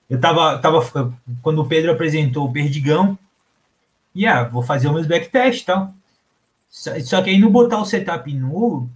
eu 0.09 0.19
tava, 0.19 0.57
tava 0.59 1.13
quando 1.41 1.59
o 1.59 1.67
Pedro 1.67 1.91
apresentou 1.91 2.45
o 2.45 2.53
Perdigão, 2.53 3.17
e 4.15 4.25
ah, 4.25 4.43
vou 4.43 4.61
fazer 4.61 4.87
os 4.87 4.93
meus 4.93 5.07
backtest 5.07 5.63
e 5.63 5.65
tal. 5.65 5.93
Só, 6.69 6.97
só 7.01 7.21
que 7.21 7.29
aí 7.29 7.39
no 7.39 7.49
botar 7.49 7.79
o 7.79 7.85
setup 7.85 8.31
novo, 8.33 8.89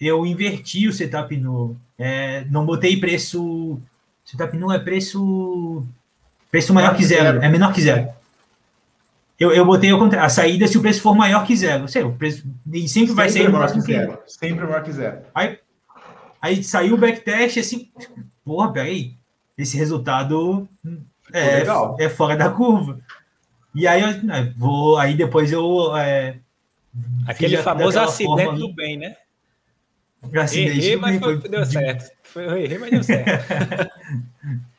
eu 0.00 0.24
inverti 0.24 0.88
o 0.88 0.92
setup 0.92 1.36
no. 1.36 1.76
É, 1.98 2.44
não 2.50 2.64
botei 2.64 2.98
preço. 2.98 3.78
Setup 4.24 4.56
nu 4.56 4.72
é 4.72 4.78
preço. 4.78 5.84
Preço 6.50 6.72
maior 6.72 6.96
que 6.96 7.04
zero. 7.04 7.42
É 7.42 7.48
menor 7.48 7.72
que 7.72 7.82
zero. 7.82 8.08
Eu, 9.38 9.52
eu 9.52 9.64
botei 9.64 9.90
a 10.18 10.28
saída 10.28 10.66
se 10.66 10.76
o 10.76 10.82
preço 10.82 11.00
for 11.00 11.14
maior 11.14 11.46
que 11.46 11.56
zero. 11.56 11.88
Sei, 11.88 12.02
o 12.02 12.12
preço, 12.12 12.44
e 12.66 12.88
sempre, 12.88 12.88
sempre 12.88 13.14
vai 13.14 13.28
ser 13.28 13.48
maior 13.48 13.72
que 13.72 13.80
zero. 13.80 14.18
Sempre 14.26 14.64
maior 14.64 14.82
que 14.82 14.92
zero. 14.92 15.20
Aí, 15.34 15.58
aí 16.40 16.64
saiu 16.64 16.94
o 16.94 16.98
backtest 16.98 17.58
assim. 17.58 17.90
Porra, 18.44 18.72
peraí. 18.72 19.14
Esse 19.56 19.76
resultado 19.76 20.68
é, 21.32 21.64
é 21.98 22.08
fora 22.08 22.36
da 22.36 22.50
curva. 22.50 23.00
E 23.74 23.86
aí 23.86 24.02
eu 24.02 24.22
né, 24.24 24.52
vou. 24.56 24.98
Aí 24.98 25.14
depois 25.14 25.52
eu. 25.52 25.96
É, 25.96 26.36
Aquele 27.26 27.56
famoso 27.58 27.98
acidente 28.00 28.44
forma, 28.44 28.58
do 28.58 28.72
bem, 28.74 28.96
né? 28.96 29.16
Errei, 30.32 30.96
mas 30.96 31.18
foi, 31.18 31.38
deu 31.38 31.64
certo. 31.64 32.10
Foi, 32.22 32.44
errei, 32.64 32.78
mas 32.78 32.90
deu 32.90 33.02
certo. 33.02 33.90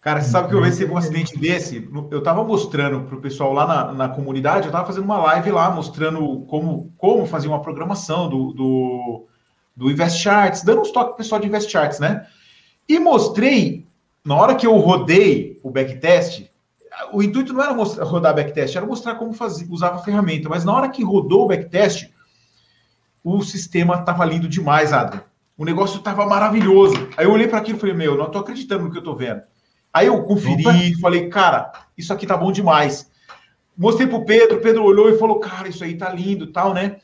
Cara, 0.00 0.20
você 0.20 0.30
sabe 0.30 0.48
que 0.48 0.54
eu 0.54 0.60
recebi 0.60 0.92
um 0.92 0.98
acidente 0.98 1.38
desse? 1.38 1.88
Eu 2.10 2.18
estava 2.18 2.44
mostrando 2.44 3.06
para 3.06 3.16
o 3.16 3.20
pessoal 3.22 3.54
lá 3.54 3.66
na, 3.66 3.92
na 3.92 4.08
comunidade, 4.10 4.64
eu 4.64 4.66
estava 4.66 4.86
fazendo 4.86 5.04
uma 5.04 5.16
live 5.16 5.50
lá, 5.50 5.70
mostrando 5.70 6.40
como, 6.42 6.92
como 6.98 7.24
fazer 7.24 7.48
uma 7.48 7.62
programação 7.62 8.28
do, 8.28 8.52
do, 8.52 9.26
do 9.74 9.90
Invest 9.90 10.20
Charts, 10.20 10.62
dando 10.62 10.82
uns 10.82 10.90
toques 10.90 11.08
pro 11.08 11.16
pessoal 11.16 11.40
de 11.40 11.46
Invest 11.46 11.70
Charts, 11.70 12.00
né? 12.00 12.26
E 12.86 12.98
mostrei, 12.98 13.86
na 14.22 14.36
hora 14.36 14.54
que 14.54 14.66
eu 14.66 14.76
rodei 14.76 15.58
o 15.62 15.70
backtest, 15.70 16.50
o 17.10 17.22
intuito 17.22 17.54
não 17.54 17.62
era 17.62 17.72
mostrar, 17.72 18.04
rodar 18.04 18.34
backtest, 18.34 18.76
era 18.76 18.84
mostrar 18.84 19.14
como 19.14 19.32
fazer, 19.32 19.66
usava 19.70 19.96
a 19.96 20.02
ferramenta, 20.02 20.50
mas 20.50 20.66
na 20.66 20.74
hora 20.74 20.90
que 20.90 21.02
rodou 21.02 21.44
o 21.44 21.48
backtest, 21.48 22.10
o 23.24 23.42
sistema 23.42 23.94
estava 23.96 24.24
lindo 24.26 24.46
demais, 24.46 24.92
Adrian. 24.92 25.24
O 25.56 25.64
negócio 25.64 25.98
estava 25.98 26.26
maravilhoso. 26.26 27.08
Aí 27.16 27.24
eu 27.24 27.32
olhei 27.32 27.48
para 27.48 27.58
aquilo 27.58 27.78
e 27.78 27.80
falei, 27.80 27.94
meu, 27.94 28.18
não 28.18 28.26
estou 28.26 28.42
acreditando 28.42 28.84
no 28.84 28.90
que 28.90 28.98
eu 28.98 29.00
estou 29.00 29.16
vendo. 29.16 29.42
Aí 29.92 30.08
eu 30.08 30.22
conferi, 30.24 30.66
Opa. 30.66 31.00
falei, 31.00 31.28
cara, 31.28 31.72
isso 31.96 32.12
aqui 32.12 32.26
tá 32.26 32.36
bom 32.36 32.52
demais. 32.52 33.10
Mostrei 33.76 34.06
pro 34.06 34.24
Pedro, 34.24 34.58
o 34.58 34.60
Pedro 34.60 34.84
olhou 34.84 35.08
e 35.08 35.18
falou, 35.18 35.38
cara, 35.38 35.68
isso 35.68 35.82
aí 35.82 35.96
tá 35.96 36.10
lindo, 36.10 36.48
tal, 36.48 36.74
né? 36.74 36.98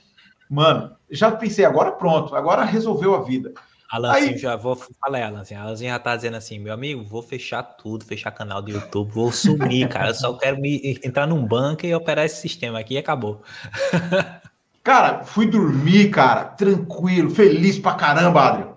Mano, 0.49 0.95
já 1.09 1.31
pensei, 1.31 1.65
agora 1.65 1.93
pronto, 1.93 2.35
agora 2.35 2.65
resolveu 2.65 3.15
a 3.15 3.23
vida. 3.23 3.55
Alanzinho, 3.91 4.33
aí... 4.33 4.39
já 4.39 4.57
vou 4.57 4.77
falar, 4.77 5.25
Alanzinho. 5.25 5.61
Alanzinho 5.61 5.91
já 5.91 5.99
tá 5.99 6.15
dizendo 6.15 6.37
assim, 6.37 6.59
meu 6.59 6.73
amigo, 6.73 7.03
vou 7.05 7.23
fechar 7.23 7.63
tudo, 7.63 8.05
fechar 8.05 8.31
canal 8.33 8.61
do 8.61 8.71
YouTube, 8.71 9.11
vou 9.11 9.33
sumir, 9.33 9.89
cara. 9.89 10.09
Eu 10.09 10.15
só 10.15 10.33
quero 10.35 10.61
me 10.61 10.99
entrar 11.05 11.27
num 11.27 11.47
banco 11.47 11.87
e 11.87 11.95
operar 11.95 12.25
esse 12.25 12.41
sistema 12.41 12.79
aqui 12.81 12.95
e 12.95 12.99
acabou. 12.99 13.43
Cara, 14.83 15.25
fui 15.25 15.47
dormir, 15.47 16.11
cara, 16.11 16.45
tranquilo, 16.45 17.31
feliz 17.31 17.79
pra 17.79 17.95
caramba, 17.95 18.43
Adriano. 18.43 18.71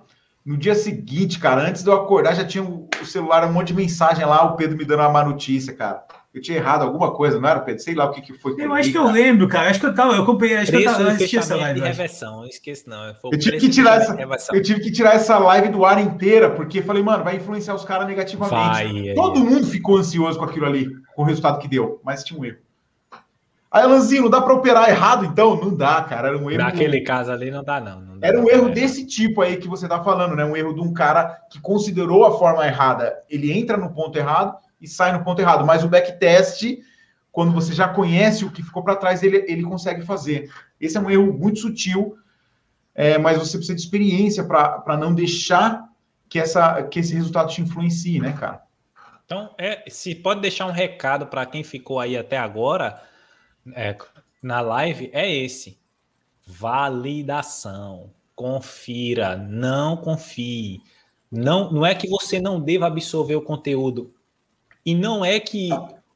No 0.45 0.57
dia 0.57 0.75
seguinte, 0.75 1.39
cara, 1.39 1.61
antes 1.61 1.83
de 1.83 1.89
eu 1.89 1.93
acordar, 1.93 2.35
já 2.35 2.43
tinha 2.43 2.61
o 2.61 2.89
celular, 3.05 3.47
um 3.47 3.53
monte 3.53 3.67
de 3.67 3.75
mensagem 3.75 4.25
lá, 4.25 4.43
o 4.43 4.57
Pedro 4.57 4.77
me 4.77 4.83
dando 4.83 4.99
uma 4.99 5.09
má 5.09 5.23
notícia, 5.23 5.73
cara. 5.73 6.03
eu 6.33 6.41
tinha 6.41 6.57
errado 6.57 6.81
alguma 6.81 7.11
coisa, 7.11 7.39
não 7.39 7.47
era, 7.47 7.61
Pedro? 7.61 7.81
Sei 7.81 7.95
lá 7.95 8.05
o 8.05 8.11
que, 8.11 8.21
que 8.21 8.33
foi. 8.33 8.53
Eu 8.57 8.73
acho 8.73 8.91
que 8.91 8.97
eu 8.97 9.09
lembro, 9.09 9.47
cara. 9.47 9.69
Acho 9.69 9.79
que 9.79 9.85
eu 9.85 9.95
tava, 9.95 10.13
eu 10.13 10.25
comprei, 10.25 10.57
acho 10.57 10.69
preço 10.69 10.83
que 10.83 10.89
eu 10.89 10.97
tava 10.97 11.11
assistindo 11.11 11.39
essa 11.39 11.55
live. 11.55 11.79
De 11.79 11.87
reversão, 11.87 12.37
não 12.41 12.45
esqueço 12.45 12.89
não. 12.89 13.15
Eu 13.31 13.39
tive, 13.39 13.57
que 13.57 13.69
tirar 13.69 14.01
essa, 14.01 14.17
eu 14.53 14.61
tive 14.61 14.81
que 14.81 14.91
tirar 14.91 15.15
essa 15.15 15.37
live 15.37 15.69
do 15.69 15.85
ar 15.85 16.01
inteira, 16.01 16.49
porque 16.49 16.81
falei, 16.81 17.01
mano, 17.01 17.23
vai 17.23 17.37
influenciar 17.37 17.75
os 17.75 17.85
caras 17.85 18.05
negativamente. 18.05 18.53
Vai, 18.53 19.13
Todo 19.15 19.39
é. 19.39 19.43
mundo 19.43 19.65
ficou 19.65 19.97
ansioso 19.97 20.37
com 20.37 20.43
aquilo 20.43 20.65
ali, 20.65 20.89
com 21.15 21.21
o 21.21 21.25
resultado 21.25 21.57
que 21.59 21.69
deu, 21.69 22.01
mas 22.03 22.21
tinha 22.21 22.37
um 22.37 22.43
erro. 22.43 22.57
Aí, 23.73 23.81
Alanzinho, 23.81 24.23
não 24.23 24.29
dá 24.29 24.39
para 24.39 24.53
operar 24.53 24.87
errado, 24.87 25.25
então? 25.25 25.59
Não 25.59 25.75
dá, 25.75 26.03
cara. 26.03 26.27
Era 26.27 26.37
um 26.37 26.49
erro. 26.49 26.61
Naquele 26.61 27.01
caso 27.01 27.31
ali 27.31 27.49
não 27.49 27.63
dá, 27.63 27.81
não. 27.81 27.99
não 28.01 28.19
dá, 28.19 28.27
era 28.27 28.39
um 28.39 28.47
erro 28.47 28.69
desse 28.69 29.05
tipo 29.07 29.41
aí 29.41 29.57
que 29.57 29.67
você 29.67 29.87
tá 29.87 30.03
falando, 30.03 30.35
né? 30.35 30.45
Um 30.45 30.55
erro 30.55 30.73
de 30.73 30.81
um 30.81 30.93
cara 30.93 31.41
que 31.49 31.59
considerou 31.59 32.23
a 32.23 32.37
forma 32.37 32.65
errada. 32.67 33.23
Ele 33.27 33.51
entra 33.51 33.75
no 33.75 33.91
ponto 33.91 34.15
errado 34.15 34.55
e 34.79 34.87
sai 34.87 35.11
no 35.11 35.23
ponto 35.23 35.41
errado. 35.41 35.65
Mas 35.65 35.83
o 35.83 35.87
backtest 35.87 36.83
quando 37.33 37.51
você 37.51 37.73
já 37.73 37.87
conhece 37.87 38.45
o 38.45 38.51
que 38.51 38.61
ficou 38.61 38.83
para 38.83 38.95
trás, 38.95 39.23
ele, 39.23 39.43
ele 39.47 39.63
consegue 39.63 40.03
fazer. 40.03 40.51
Esse 40.79 40.97
é 40.97 41.01
um 41.01 41.09
erro 41.09 41.33
muito 41.33 41.59
sutil, 41.59 42.15
é, 42.93 43.17
mas 43.17 43.39
você 43.39 43.57
precisa 43.57 43.75
de 43.75 43.81
experiência 43.81 44.43
para 44.43 44.95
não 44.95 45.15
deixar 45.15 45.89
que, 46.29 46.37
essa, 46.37 46.83
que 46.83 46.99
esse 46.99 47.15
resultado 47.15 47.49
te 47.49 47.59
influencie, 47.59 48.19
né, 48.19 48.33
cara? 48.33 48.61
Então, 49.25 49.49
é, 49.57 49.83
se 49.89 50.13
pode 50.13 50.41
deixar 50.41 50.67
um 50.67 50.71
recado 50.71 51.25
para 51.25 51.43
quem 51.47 51.63
ficou 51.63 51.99
aí 51.99 52.15
até 52.15 52.37
agora 52.37 53.01
é, 53.73 53.95
na 54.41 54.61
live, 54.61 55.09
é 55.13 55.31
esse: 55.31 55.77
validação. 56.45 58.11
Confira, 58.35 59.37
não 59.37 59.95
confie. 59.95 60.81
Não, 61.31 61.71
não 61.71 61.85
é 61.85 61.93
que 61.93 62.07
você 62.07 62.39
não 62.39 62.59
deva 62.59 62.87
absorver 62.87 63.35
o 63.35 63.41
conteúdo. 63.41 64.13
E 64.85 64.93
não 64.93 65.23
é 65.23 65.39
que 65.39 65.69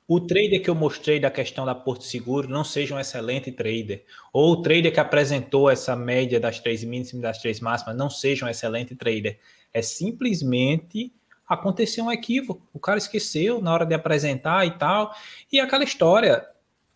o 0.07 0.19
trader 0.19 0.61
que 0.61 0.69
eu 0.69 0.75
mostrei 0.75 1.19
da 1.19 1.29
questão 1.29 1.65
da 1.65 1.75
Porto 1.75 2.03
Seguro 2.03 2.47
não 2.47 2.63
seja 2.63 2.95
um 2.95 2.99
excelente 2.99 3.51
trader, 3.51 4.05
ou 4.31 4.53
o 4.53 4.61
trader 4.61 4.93
que 4.93 4.99
apresentou 4.99 5.69
essa 5.69 5.95
média 5.95 6.39
das 6.39 6.59
três 6.59 6.83
mínimas 6.83 7.11
e 7.11 7.21
das 7.21 7.39
três 7.39 7.59
máximas 7.59 7.95
não 7.95 8.09
seja 8.09 8.45
um 8.45 8.49
excelente 8.49 8.95
trader. 8.95 9.39
É 9.73 9.81
simplesmente 9.81 11.13
acontecer 11.47 12.01
um 12.01 12.11
equívoco. 12.11 12.67
O 12.73 12.79
cara 12.79 12.97
esqueceu 12.97 13.61
na 13.61 13.73
hora 13.73 13.85
de 13.85 13.93
apresentar 13.93 14.65
e 14.65 14.71
tal. 14.71 15.13
E 15.51 15.59
aquela 15.59 15.83
história, 15.83 16.45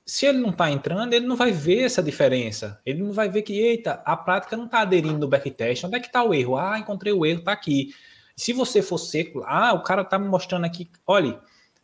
se 0.06 0.26
ele 0.26 0.40
não 0.40 0.50
está 0.50 0.72
entrando, 0.72 1.14
ele 1.14 1.26
não 1.26 1.36
vai 1.36 1.52
ver 1.52 1.84
essa 1.84 2.02
diferença. 2.02 2.82
Ele 2.86 3.02
não 3.04 3.12
vai 3.12 3.30
ver 3.30 3.42
que, 3.42 3.54
eita, 3.54 4.02
a 4.06 4.18
prática 4.18 4.58
não 4.58 4.66
está 4.66 4.82
aderindo 4.82 5.20
no 5.20 5.28
backtest. 5.28 5.84
Onde 5.84 5.96
é 5.96 6.00
que 6.00 6.08
está 6.08 6.24
o 6.24 6.34
erro? 6.34 6.58
Ah, 6.58 6.80
encontrei 6.80 7.14
o 7.14 7.26
erro, 7.26 7.40
está 7.40 7.52
aqui. 7.52 7.94
Se 8.36 8.54
você 8.54 8.82
for 8.82 8.98
seco, 8.98 9.44
ah, 9.46 9.74
o 9.74 9.84
cara 9.84 10.02
está 10.02 10.18
me 10.18 10.28
mostrando 10.28 10.66
aqui, 10.66 10.90
olha 11.06 11.40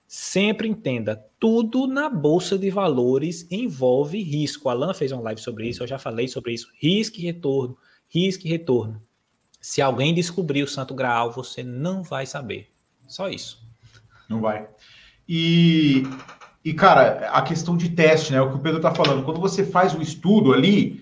Sempre 0.07 0.69
entenda, 0.69 1.21
tudo 1.37 1.85
na 1.85 2.09
bolsa 2.09 2.57
de 2.57 2.69
valores 2.69 3.45
envolve 3.51 4.23
risco. 4.23 4.69
A 4.69 4.71
Alan 4.71 4.93
fez 4.93 5.11
uma 5.11 5.21
live 5.21 5.41
sobre 5.41 5.67
isso, 5.67 5.83
eu 5.83 5.87
já 5.87 5.99
falei 5.99 6.29
sobre 6.29 6.53
isso. 6.53 6.71
Risco 6.79 7.17
e 7.17 7.23
retorno, 7.23 7.77
risco 8.07 8.47
e 8.47 8.49
retorno. 8.49 9.03
Se 9.59 9.81
alguém 9.81 10.13
descobrir 10.13 10.63
o 10.63 10.67
Santo 10.67 10.95
Graal, 10.95 11.33
você 11.33 11.61
não 11.61 12.03
vai 12.03 12.25
saber. 12.25 12.69
Só 13.05 13.27
isso. 13.27 13.61
Não 14.29 14.39
vai. 14.39 14.69
E, 15.27 16.03
e 16.67 16.73
cara, 16.73 17.29
a 17.31 17.41
questão 17.41 17.77
de 17.77 17.87
teste, 17.87 18.33
né? 18.33 18.41
O 18.41 18.49
que 18.49 18.57
o 18.57 18.59
Pedro 18.59 18.79
está 18.79 18.93
falando. 18.93 19.23
Quando 19.23 19.39
você 19.39 19.63
faz 19.63 19.95
o 19.95 20.01
estudo 20.01 20.51
ali, 20.51 21.01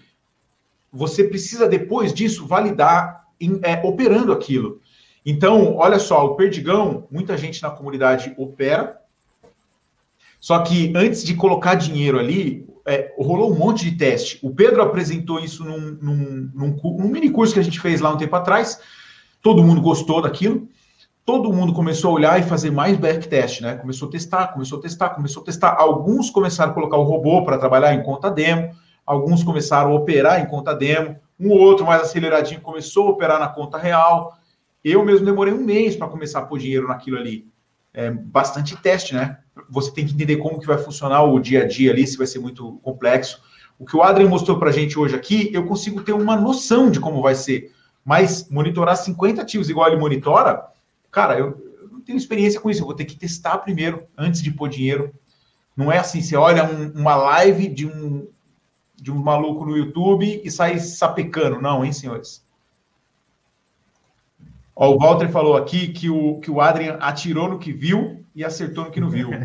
você 0.93 1.23
precisa 1.23 1.67
depois 1.67 2.13
disso 2.13 2.45
validar 2.45 3.25
em, 3.41 3.59
é, 3.63 3.81
operando 3.83 4.31
aquilo. 4.31 4.79
Então, 5.25 5.75
olha 5.77 5.97
só, 5.97 6.23
o 6.23 6.35
Perdigão, 6.35 7.07
muita 7.09 7.35
gente 7.35 7.63
na 7.63 7.71
comunidade 7.71 8.31
opera, 8.37 9.01
só 10.39 10.59
que 10.59 10.93
antes 10.95 11.23
de 11.23 11.33
colocar 11.33 11.73
dinheiro 11.73 12.19
ali, 12.19 12.67
é, 12.85 13.11
rolou 13.17 13.51
um 13.51 13.57
monte 13.57 13.89
de 13.89 13.97
teste. 13.97 14.37
O 14.43 14.53
Pedro 14.53 14.83
apresentou 14.83 15.39
isso 15.39 15.63
num, 15.65 15.97
num, 15.99 16.51
num, 16.53 16.79
num, 16.99 17.07
mini 17.07 17.31
curso 17.31 17.55
que 17.55 17.59
a 17.59 17.63
gente 17.63 17.79
fez 17.79 18.01
lá 18.01 18.13
um 18.13 18.17
tempo 18.17 18.35
atrás. 18.35 18.79
Todo 19.41 19.63
mundo 19.63 19.81
gostou 19.81 20.21
daquilo. 20.21 20.69
Todo 21.25 21.51
mundo 21.51 21.73
começou 21.73 22.11
a 22.11 22.13
olhar 22.13 22.39
e 22.39 22.43
fazer 22.43 22.69
mais 22.69 22.95
backtest, 22.97 23.59
né? 23.59 23.75
Começou 23.77 24.07
a 24.07 24.11
testar, 24.11 24.47
começou 24.49 24.77
a 24.77 24.81
testar, 24.83 25.09
começou 25.09 25.41
a 25.41 25.45
testar. 25.45 25.75
Alguns 25.75 26.29
começaram 26.29 26.69
a 26.69 26.73
colocar 26.75 26.97
o 26.97 27.03
robô 27.03 27.43
para 27.43 27.57
trabalhar 27.57 27.95
em 27.95 28.03
conta 28.03 28.29
demo. 28.29 28.69
Alguns 29.03 29.43
começaram 29.43 29.91
a 29.91 29.95
operar 29.95 30.39
em 30.39 30.45
conta 30.45 30.71
demo. 30.75 31.15
Um 31.39 31.49
outro 31.49 31.83
mais 31.83 32.03
aceleradinho 32.03 32.61
começou 32.61 33.07
a 33.07 33.09
operar 33.09 33.39
na 33.39 33.47
conta 33.47 33.75
real. 33.75 34.37
Eu 34.83 35.03
mesmo 35.03 35.25
demorei 35.25 35.51
um 35.51 35.63
mês 35.63 35.95
para 35.95 36.07
começar 36.07 36.39
a 36.39 36.45
pôr 36.45 36.59
dinheiro 36.59 36.87
naquilo 36.87 37.17
ali. 37.17 37.47
É 37.91 38.11
bastante 38.11 38.77
teste, 38.77 39.15
né? 39.15 39.39
Você 39.67 39.91
tem 39.91 40.05
que 40.05 40.13
entender 40.13 40.37
como 40.37 40.59
que 40.59 40.67
vai 40.67 40.77
funcionar 40.77 41.23
o 41.23 41.39
dia 41.39 41.63
a 41.63 41.67
dia 41.67 41.91
ali, 41.91 42.05
se 42.05 42.19
vai 42.19 42.27
ser 42.27 42.37
muito 42.37 42.79
complexo. 42.83 43.41
O 43.79 43.85
que 43.85 43.97
o 43.97 44.03
Adrian 44.03 44.29
mostrou 44.29 44.59
para 44.59 44.69
a 44.69 44.73
gente 44.73 44.99
hoje 44.99 45.15
aqui, 45.15 45.49
eu 45.51 45.65
consigo 45.65 46.03
ter 46.03 46.13
uma 46.13 46.35
noção 46.35 46.91
de 46.91 46.99
como 46.99 47.19
vai 47.23 47.33
ser. 47.33 47.71
Mas 48.03 48.47
monitorar 48.47 48.95
50 48.95 49.41
ativos 49.41 49.71
igual 49.71 49.87
ele 49.87 49.97
monitora, 49.97 50.74
cara, 51.15 51.39
eu, 51.39 51.57
eu 51.81 51.87
não 51.87 52.01
tenho 52.01 52.17
experiência 52.17 52.59
com 52.59 52.69
isso. 52.69 52.81
Eu 52.81 52.85
vou 52.85 52.93
ter 52.93 53.05
que 53.05 53.15
testar 53.15 53.59
primeiro, 53.59 54.05
antes 54.17 54.41
de 54.41 54.51
pôr 54.51 54.67
dinheiro. 54.67 55.15
Não 55.75 55.89
é 55.89 55.97
assim, 55.97 56.21
você 56.21 56.35
olha 56.35 56.65
um, 56.65 56.91
uma 56.91 57.15
live 57.15 57.69
de 57.69 57.87
um, 57.87 58.27
de 58.95 59.11
um 59.11 59.15
maluco 59.15 59.65
no 59.65 59.77
YouTube 59.77 60.41
e 60.43 60.51
sai 60.51 60.77
sapecando. 60.79 61.61
Não, 61.61 61.85
hein, 61.85 61.93
senhores? 61.93 62.45
Ó, 64.75 64.91
o 64.91 64.99
Walter 64.99 65.29
falou 65.29 65.55
aqui 65.55 65.87
que 65.87 66.09
o, 66.09 66.39
que 66.41 66.51
o 66.51 66.59
Adrian 66.59 66.97
atirou 66.99 67.47
no 67.47 67.59
que 67.59 67.71
viu 67.71 68.25
e 68.35 68.43
acertou 68.43 68.83
no 68.83 68.91
que 68.91 68.99
não 68.99 69.09
viu. 69.09 69.29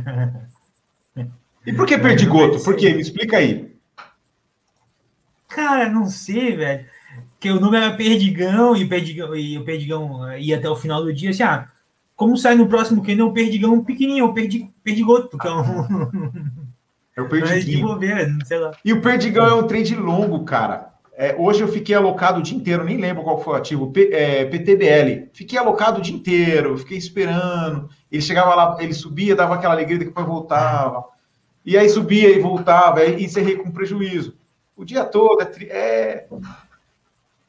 E 1.66 1.74
por 1.74 1.86
que 1.86 1.98
perdigoto? 1.98 2.58
Por 2.64 2.74
quê? 2.74 2.94
Me 2.94 3.02
explica 3.02 3.36
aí. 3.36 3.76
Cara, 5.46 5.90
não 5.90 6.06
sei, 6.06 6.56
velho. 6.56 6.86
Que 7.40 7.50
o 7.50 7.58
número 7.58 7.82
era 7.82 7.96
Perdigão 7.96 8.76
e, 8.76 8.86
Perdigão 8.86 9.34
e 9.34 9.58
o 9.58 9.64
Perdigão 9.64 10.36
ia 10.36 10.58
até 10.58 10.68
o 10.68 10.76
final 10.76 11.02
do 11.02 11.12
dia. 11.12 11.30
Assim, 11.30 11.42
ah, 11.42 11.68
como 12.14 12.36
sai 12.36 12.54
no 12.54 12.68
próximo 12.68 13.02
que 13.02 13.14
não 13.14 13.28
o 13.28 13.32
Perdigão 13.32 13.82
pequenininho, 13.82 14.26
o 14.26 14.34
perdi, 14.34 14.70
Perdigoto, 14.84 15.38
que 15.38 15.48
é 15.48 15.50
um. 15.50 16.60
É 17.16 17.20
o 17.20 17.28
Perdiguinho. 17.28 17.98
E 18.84 18.92
o 18.92 19.02
Perdigão 19.02 19.46
é 19.46 19.54
um 19.54 19.66
trade 19.66 19.94
longo, 19.94 20.44
cara. 20.44 20.90
É, 21.12 21.34
hoje 21.38 21.60
eu 21.60 21.68
fiquei 21.68 21.94
alocado 21.94 22.40
o 22.40 22.42
dia 22.42 22.56
inteiro, 22.56 22.82
nem 22.82 22.96
lembro 22.96 23.22
qual 23.22 23.42
foi 23.42 23.52
o 23.52 23.56
ativo, 23.56 23.90
P, 23.90 24.10
é, 24.10 24.46
PTBL. 24.46 25.28
Fiquei 25.34 25.58
alocado 25.58 25.98
o 25.98 26.02
dia 26.02 26.14
inteiro, 26.14 26.78
fiquei 26.78 26.96
esperando. 26.96 27.90
Ele 28.10 28.22
chegava 28.22 28.54
lá, 28.54 28.76
ele 28.80 28.94
subia, 28.94 29.36
dava 29.36 29.56
aquela 29.56 29.74
alegria, 29.74 29.98
depois 29.98 30.26
voltava. 30.26 31.04
E 31.64 31.76
aí 31.76 31.90
subia 31.90 32.30
e 32.30 32.40
voltava, 32.40 33.04
e 33.04 33.22
encerrei 33.22 33.56
com 33.56 33.70
prejuízo. 33.70 34.34
O 34.74 34.82
dia 34.82 35.04
todo 35.04 35.42
é, 35.42 35.50
é 35.68 36.26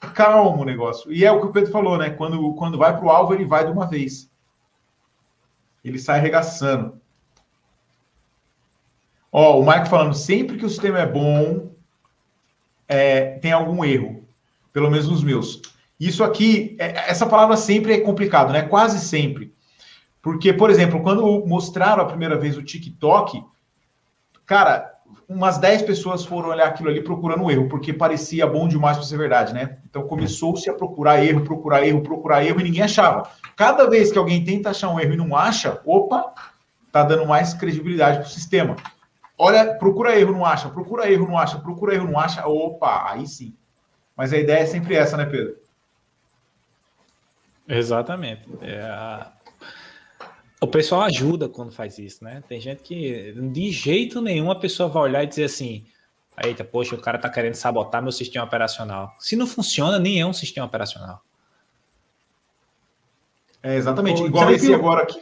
calmo 0.02 0.61
o 0.61 0.65
negócio. 0.65 1.11
E 1.11 1.23
é 1.23 1.32
o 1.32 1.40
que 1.40 1.48
o 1.48 1.52
Pedro 1.52 1.72
falou, 1.72 1.98
né? 1.98 2.10
Quando, 2.10 2.53
quando 2.56 2.78
vai 2.78 2.95
para 2.95 3.06
o 3.06 3.10
alvo, 3.10 3.34
ele 3.34 3.45
vai 3.45 3.64
de 3.65 3.72
uma 3.72 3.88
vez. 3.88 4.30
Ele 5.84 5.99
sai 5.99 6.19
arregaçando. 6.19 6.99
Ó, 9.32 9.60
o 9.60 9.65
Mike 9.65 9.88
falando, 9.88 10.14
sempre 10.14 10.57
que 10.57 10.65
o 10.65 10.69
sistema 10.69 10.99
é 10.99 11.06
bom, 11.06 11.72
é, 12.88 13.40
tem 13.40 13.52
algum 13.52 13.86
erro, 13.86 14.26
pelo 14.73 14.90
menos 14.90 15.07
nos 15.07 15.23
meus. 15.23 15.61
Isso 15.98 16.23
aqui, 16.23 16.76
é, 16.80 17.10
essa 17.10 17.26
palavra 17.26 17.56
sempre 17.56 17.94
é 17.94 18.02
complicado, 18.02 18.52
né? 18.52 18.64
Quase 18.64 18.99
sempre. 18.99 19.53
Porque, 20.22 20.52
por 20.52 20.69
exemplo, 20.69 21.02
quando 21.02 21.45
mostraram 21.45 22.03
a 22.03 22.07
primeira 22.07 22.38
vez 22.38 22.57
o 22.57 22.64
TikTok, 22.64 23.44
cara, 24.45 24.90
umas 25.34 25.58
10 25.58 25.84
pessoas 25.84 26.26
foram 26.26 26.49
olhar 26.49 26.68
aquilo 26.68 26.90
ali 26.90 27.02
procurando 27.02 27.49
erro, 27.49 27.70
porque 27.70 27.94
parecia 27.94 28.45
bom 28.45 28.68
demais 28.68 28.98
para 28.98 29.06
ser 29.06 29.18
verdade, 29.18 29.53
né? 29.53 29.78
Então 29.90 30.03
começou-se 30.03 30.70
a 30.70 30.74
procurar 30.74 31.24
erro, 31.24 31.41
procurar 31.41 31.86
erro, 31.86 32.02
procurar 32.02 32.44
erro 32.44 32.60
e 32.60 32.64
ninguém 32.64 32.84
achava. 32.84 33.30
Cada 33.56 33.90
vez 33.90 34.12
que 34.12 34.18
alguém 34.18 34.44
tenta 34.44 34.70
achar 34.70 34.90
um 34.90 34.99
erro 34.99 35.14
e 35.14 35.18
não 35.18 35.36
acha, 35.36 35.82
opa, 35.86 36.34
tá 36.91 37.03
dando 37.03 37.26
mais 37.26 37.53
credibilidade 37.53 38.20
para 38.20 38.28
o 38.28 38.30
sistema. 38.30 38.76
Olha, 39.38 39.74
procura 39.74 40.20
erro, 40.20 40.34
não 40.34 40.45
acha, 40.45 40.70
procura 40.70 41.12
erro, 41.12 41.28
não 41.28 41.38
acha, 41.38 41.58
procura 41.58 41.95
erro, 41.95 42.08
não 42.08 42.20
acha. 42.20 42.45
Opa, 42.45 43.12
aí 43.12 43.26
sim. 43.26 43.56
Mas 44.16 44.34
a 44.34 44.38
ideia 44.38 44.60
é 44.60 44.66
sempre 44.66 44.95
essa, 44.95 45.18
né, 45.18 45.26
Pedro? 45.26 45.56
Exatamente. 47.68 48.48
É 48.62 48.82
a... 48.82 49.32
O 50.63 50.67
pessoal 50.67 51.01
ajuda 51.01 51.49
quando 51.49 51.71
faz 51.71 51.97
isso, 51.97 52.23
né? 52.23 52.43
Tem 52.47 52.61
gente 52.61 52.83
que 52.83 53.33
de 53.51 53.71
jeito 53.71 54.21
nenhum 54.21 54.51
a 54.51 54.55
pessoa 54.55 54.88
vai 54.88 55.03
olhar 55.03 55.23
e 55.23 55.27
dizer 55.27 55.45
assim: 55.45 55.83
Eita, 56.43 56.63
poxa, 56.63 56.95
o 56.95 57.01
cara 57.01 57.17
tá 57.17 57.27
querendo 57.29 57.55
sabotar 57.55 58.01
meu 58.01 58.11
sistema 58.11 58.45
operacional. 58.45 59.15
Se 59.19 59.35
não 59.35 59.47
funciona, 59.47 59.97
nem 59.97 60.21
é 60.21 60.25
um 60.25 60.33
sistema 60.33 60.67
operacional. 60.67 61.21
É 63.63 63.75
exatamente. 63.75 64.21
Pô, 64.21 64.27
Igual 64.27 64.51
esse 64.51 64.67
que... 64.67 64.73
agora 64.73 65.01
aqui. 65.01 65.19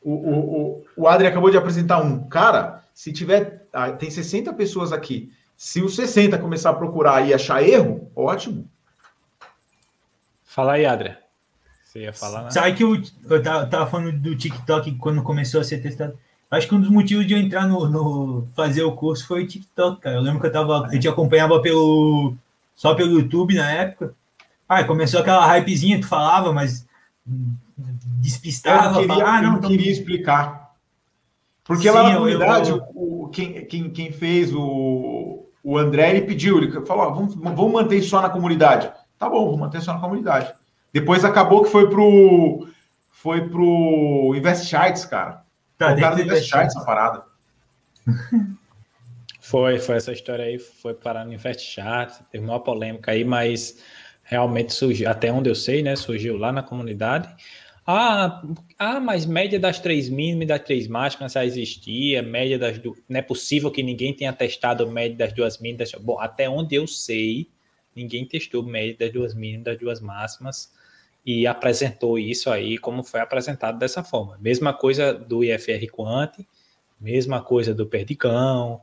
O, 0.00 0.12
o, 0.12 0.60
o, 0.60 0.84
o 0.98 1.08
Adri 1.08 1.26
acabou 1.26 1.50
de 1.50 1.56
apresentar 1.56 2.00
um. 2.00 2.28
Cara, 2.28 2.84
se 2.94 3.12
tiver. 3.12 3.66
Ah, 3.72 3.90
tem 3.90 4.08
60 4.08 4.52
pessoas 4.54 4.92
aqui. 4.92 5.32
Se 5.56 5.82
os 5.82 5.96
60 5.96 6.38
começar 6.38 6.70
a 6.70 6.74
procurar 6.74 7.26
e 7.26 7.34
achar 7.34 7.62
erro, 7.62 8.10
ótimo. 8.14 8.70
Fala 10.44 10.74
aí, 10.74 10.86
Adria. 10.86 11.23
Você 11.94 12.00
ia 12.00 12.12
falar, 12.12 12.42
né? 12.42 12.50
Sabe 12.50 12.74
que 12.74 12.82
eu, 12.82 13.00
eu 13.30 13.40
tava, 13.40 13.66
tava 13.66 13.86
falando 13.86 14.18
do 14.18 14.36
TikTok 14.36 14.96
quando 14.96 15.22
começou 15.22 15.60
a 15.60 15.64
ser 15.64 15.78
testado. 15.78 16.18
Acho 16.50 16.66
que 16.68 16.74
um 16.74 16.80
dos 16.80 16.90
motivos 16.90 17.24
de 17.24 17.34
eu 17.34 17.38
entrar 17.38 17.68
no, 17.68 17.88
no, 17.88 18.48
fazer 18.56 18.82
o 18.82 18.92
curso 18.92 19.24
foi 19.26 19.44
o 19.44 19.46
TikTok, 19.46 20.00
cara. 20.00 20.16
Eu 20.16 20.20
lembro 20.20 20.40
que 20.40 20.46
eu 20.48 20.52
tava, 20.52 20.88
eu 20.92 20.98
te 20.98 21.08
acompanhava 21.08 21.60
pelo 21.62 22.34
só 22.74 22.94
pelo 22.94 23.12
YouTube 23.12 23.54
na 23.54 23.70
época. 23.70 24.12
Ah, 24.68 24.82
começou 24.82 25.20
aquela 25.20 25.46
hypezinha 25.46 26.00
que 26.00 26.06
falava, 26.06 26.52
mas 26.52 26.84
despistava. 28.20 28.86
Eu 28.86 28.90
não 28.90 29.00
queria, 29.00 29.14
falava, 29.14 29.30
ah, 29.30 29.42
não, 29.42 29.52
não 29.52 29.60
queria 29.60 29.92
explicar. 29.92 30.74
Porque 31.62 31.88
Sim, 31.88 31.94
lá 31.94 32.02
na 32.02 32.14
comunidade, 32.16 32.70
eu, 32.70 32.76
eu... 32.76 32.84
O, 32.94 33.28
quem, 33.28 33.64
quem, 33.66 33.90
quem 33.90 34.12
fez 34.12 34.52
o, 34.52 35.46
o 35.62 35.78
André, 35.78 36.10
ele 36.10 36.22
pediu, 36.22 36.58
ele 36.58 36.72
falou, 36.84 37.14
vamos, 37.14 37.34
vamos 37.36 37.72
manter 37.72 38.02
só 38.02 38.20
na 38.20 38.30
comunidade. 38.30 38.90
Tá 39.16 39.30
bom, 39.30 39.44
vamos 39.44 39.60
manter 39.60 39.80
só 39.80 39.94
na 39.94 40.00
comunidade. 40.00 40.52
Depois 40.94 41.24
acabou 41.24 41.64
que 41.64 41.70
foi 41.70 41.90
pro 41.90 42.68
foi 43.10 43.48
pro 43.48 44.32
Invest 44.36 44.68
Charts, 44.68 45.04
cara. 45.04 45.42
Tá, 45.76 45.92
o 45.92 45.98
cara 45.98 46.14
do 46.14 46.22
Invest 46.22 46.48
Charts 46.48 46.76
essa 46.76 46.86
parada. 46.86 47.24
Foi, 49.40 49.78
foi 49.78 49.96
essa 49.96 50.10
história 50.10 50.46
aí, 50.46 50.58
foi 50.58 50.94
parar 50.94 51.26
no 51.26 51.32
Invest 51.34 51.70
Charts, 51.70 52.18
teve 52.32 52.42
uma 52.42 52.58
polêmica 52.58 53.10
aí, 53.10 53.26
mas 53.26 53.78
realmente 54.22 54.72
surgiu, 54.72 55.06
até 55.10 55.30
onde 55.30 55.50
eu 55.50 55.54
sei, 55.54 55.82
né, 55.82 55.94
surgiu 55.96 56.38
lá 56.38 56.50
na 56.50 56.62
comunidade. 56.62 57.28
Ah, 57.86 58.42
ah, 58.78 58.98
mas 59.00 59.26
média 59.26 59.60
das 59.60 59.78
três 59.78 60.08
mínimas 60.08 60.44
e 60.44 60.46
das 60.46 60.60
três 60.62 60.88
máximas 60.88 61.32
já 61.32 61.44
existia, 61.44 62.22
média 62.22 62.58
das 62.58 62.78
duas. 62.78 62.98
Não 63.06 63.18
é 63.18 63.22
possível 63.22 63.70
que 63.70 63.82
ninguém 63.82 64.14
tenha 64.14 64.32
testado 64.32 64.90
média 64.90 65.14
das 65.18 65.34
duas 65.34 65.58
mínimas. 65.58 65.92
Bom, 66.00 66.18
até 66.18 66.48
onde 66.48 66.74
eu 66.74 66.86
sei, 66.86 67.50
ninguém 67.94 68.24
testou 68.24 68.62
média 68.62 68.96
das 68.98 69.12
duas 69.12 69.34
mínimas 69.34 69.64
das 69.64 69.78
duas 69.78 70.00
máximas 70.00 70.72
e 71.24 71.46
apresentou 71.46 72.18
isso 72.18 72.50
aí 72.50 72.76
como 72.76 73.02
foi 73.02 73.20
apresentado 73.20 73.78
dessa 73.78 74.02
forma. 74.04 74.38
Mesma 74.40 74.74
coisa 74.74 75.14
do 75.14 75.42
IFR 75.42 75.90
Quant, 75.90 76.32
mesma 77.00 77.40
coisa 77.42 77.74
do 77.74 77.86
Perdigão. 77.86 78.80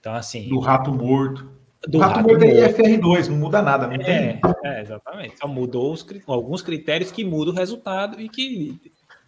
Então, 0.00 0.14
assim. 0.14 0.48
Do 0.48 0.58
rato 0.58 0.92
morto. 0.92 1.48
Do 1.86 1.98
rato, 1.98 2.16
rato 2.16 2.28
morto 2.28 2.44
é 2.44 2.68
IFR2, 2.68 3.28
não 3.28 3.36
muda 3.36 3.62
nada, 3.62 3.86
não 3.86 3.94
é, 3.94 3.98
tem. 3.98 4.40
É, 4.64 4.80
exatamente. 4.80 5.38
Só 5.38 5.46
mudou 5.46 5.92
os, 5.92 6.04
alguns 6.26 6.62
critérios 6.62 7.12
que 7.12 7.24
mudam 7.24 7.54
o 7.54 7.56
resultado 7.56 8.20
e 8.20 8.28
que 8.28 8.80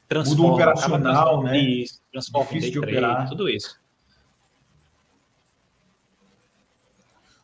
transforma. 0.09 0.43
Muda 0.43 0.53
o 0.53 0.55
operacional, 0.55 1.43
né? 1.43 1.59
Isso, 1.59 2.01
transforma 2.11 2.49
Difícil 2.49 2.73
de 2.73 2.79
operar. 2.79 3.29
tudo 3.29 3.49
isso. 3.49 3.79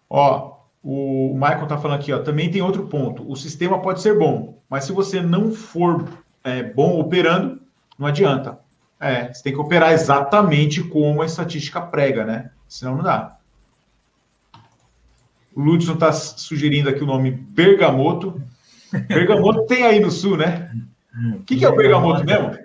Ó, 0.09 0.59
o 0.83 1.33
Michael 1.35 1.63
está 1.63 1.79
falando 1.79 2.01
aqui, 2.01 2.13
ó, 2.13 2.19
também 2.19 2.51
tem 2.51 2.61
outro 2.61 2.87
ponto. 2.89 3.31
O 3.31 3.37
sistema 3.37 3.81
pode 3.81 4.03
ser 4.03 4.19
bom, 4.19 4.62
mas 4.73 4.85
se 4.85 4.93
você 4.93 5.21
não 5.21 5.53
for 5.53 6.09
é, 6.43 6.63
bom 6.63 6.99
operando, 6.99 7.61
não 7.99 8.07
adianta. 8.07 8.59
É, 8.99 9.31
você 9.31 9.43
tem 9.43 9.53
que 9.53 9.61
operar 9.61 9.93
exatamente 9.93 10.83
como 10.83 11.21
a 11.21 11.27
estatística 11.27 11.79
prega, 11.79 12.25
né? 12.25 12.51
Senão 12.67 12.97
não 12.97 13.05
dá. 13.05 13.37
O 15.55 15.61
Ludson 15.61 15.93
está 15.93 16.11
sugerindo 16.11 16.89
aqui 16.89 17.03
o 17.03 17.07
nome 17.07 17.31
Bergamoto. 17.33 18.43
Bergamoto 19.09 19.67
tem 19.69 19.85
aí 19.85 20.01
no 20.01 20.11
sul, 20.11 20.39
né? 20.39 20.75
O 21.35 21.43
que, 21.43 21.59
que 21.59 21.67
é 21.67 21.69
o 21.69 21.77
bergamoto 21.77 22.25
mesmo? 22.25 22.57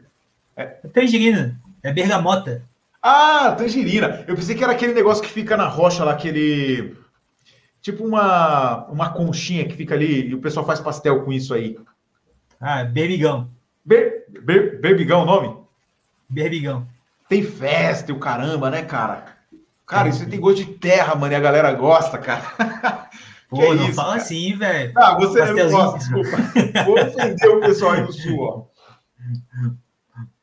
É 0.55 0.63
tangerina. 0.65 1.59
É 1.83 1.91
bergamota. 1.91 2.63
Ah, 3.01 3.51
tangerina. 3.51 4.23
Eu 4.25 4.35
pensei 4.37 4.55
que 4.55 4.63
era 4.63 4.71
aquele 4.71 4.93
negócio 4.93 5.21
que 5.21 5.29
fica 5.29 5.57
na 5.57 5.67
rocha 5.67 6.05
lá, 6.05 6.13
aquele. 6.13 6.95
Tipo 7.81 8.05
uma, 8.05 8.85
uma 8.85 9.09
conchinha 9.09 9.65
que 9.65 9.75
fica 9.75 9.93
ali 9.93 10.29
e 10.29 10.33
o 10.33 10.39
pessoal 10.39 10.65
faz 10.65 10.79
pastel 10.79 11.25
com 11.25 11.33
isso 11.33 11.53
aí. 11.53 11.75
Ah, 12.59 12.83
berbigão. 12.83 13.49
Ber, 13.85 14.25
ber, 14.27 14.79
berbigão 14.81 15.21
o 15.21 15.25
nome? 15.25 15.57
Berbigão. 16.29 16.87
Tem 17.29 17.43
festa 17.43 18.11
e 18.11 18.15
o 18.15 18.19
caramba, 18.19 18.69
né, 18.69 18.83
cara? 18.83 19.37
Cara, 19.85 20.09
isso 20.09 20.27
tem 20.29 20.39
gosto 20.39 20.65
de 20.65 20.73
terra, 20.73 21.15
mano, 21.15 21.33
e 21.33 21.35
a 21.35 21.39
galera 21.39 21.71
gosta, 21.73 22.17
cara. 22.17 23.09
Pô, 23.49 23.57
que 23.57 23.73
não 23.75 23.85
isso, 23.85 23.93
fala 23.93 24.09
cara? 24.09 24.21
assim, 24.21 24.57
velho. 24.57 24.93
Ah, 24.97 25.15
você 25.15 25.45
não 25.45 25.69
gosta, 25.71 25.99
desculpa. 25.99 26.83
Vou 26.85 26.99
ofender 26.99 27.49
o 27.49 27.59
pessoal 27.61 27.93
aí 27.93 28.05
do 28.05 28.11
sul, 28.11 28.39
ó. 28.41 28.65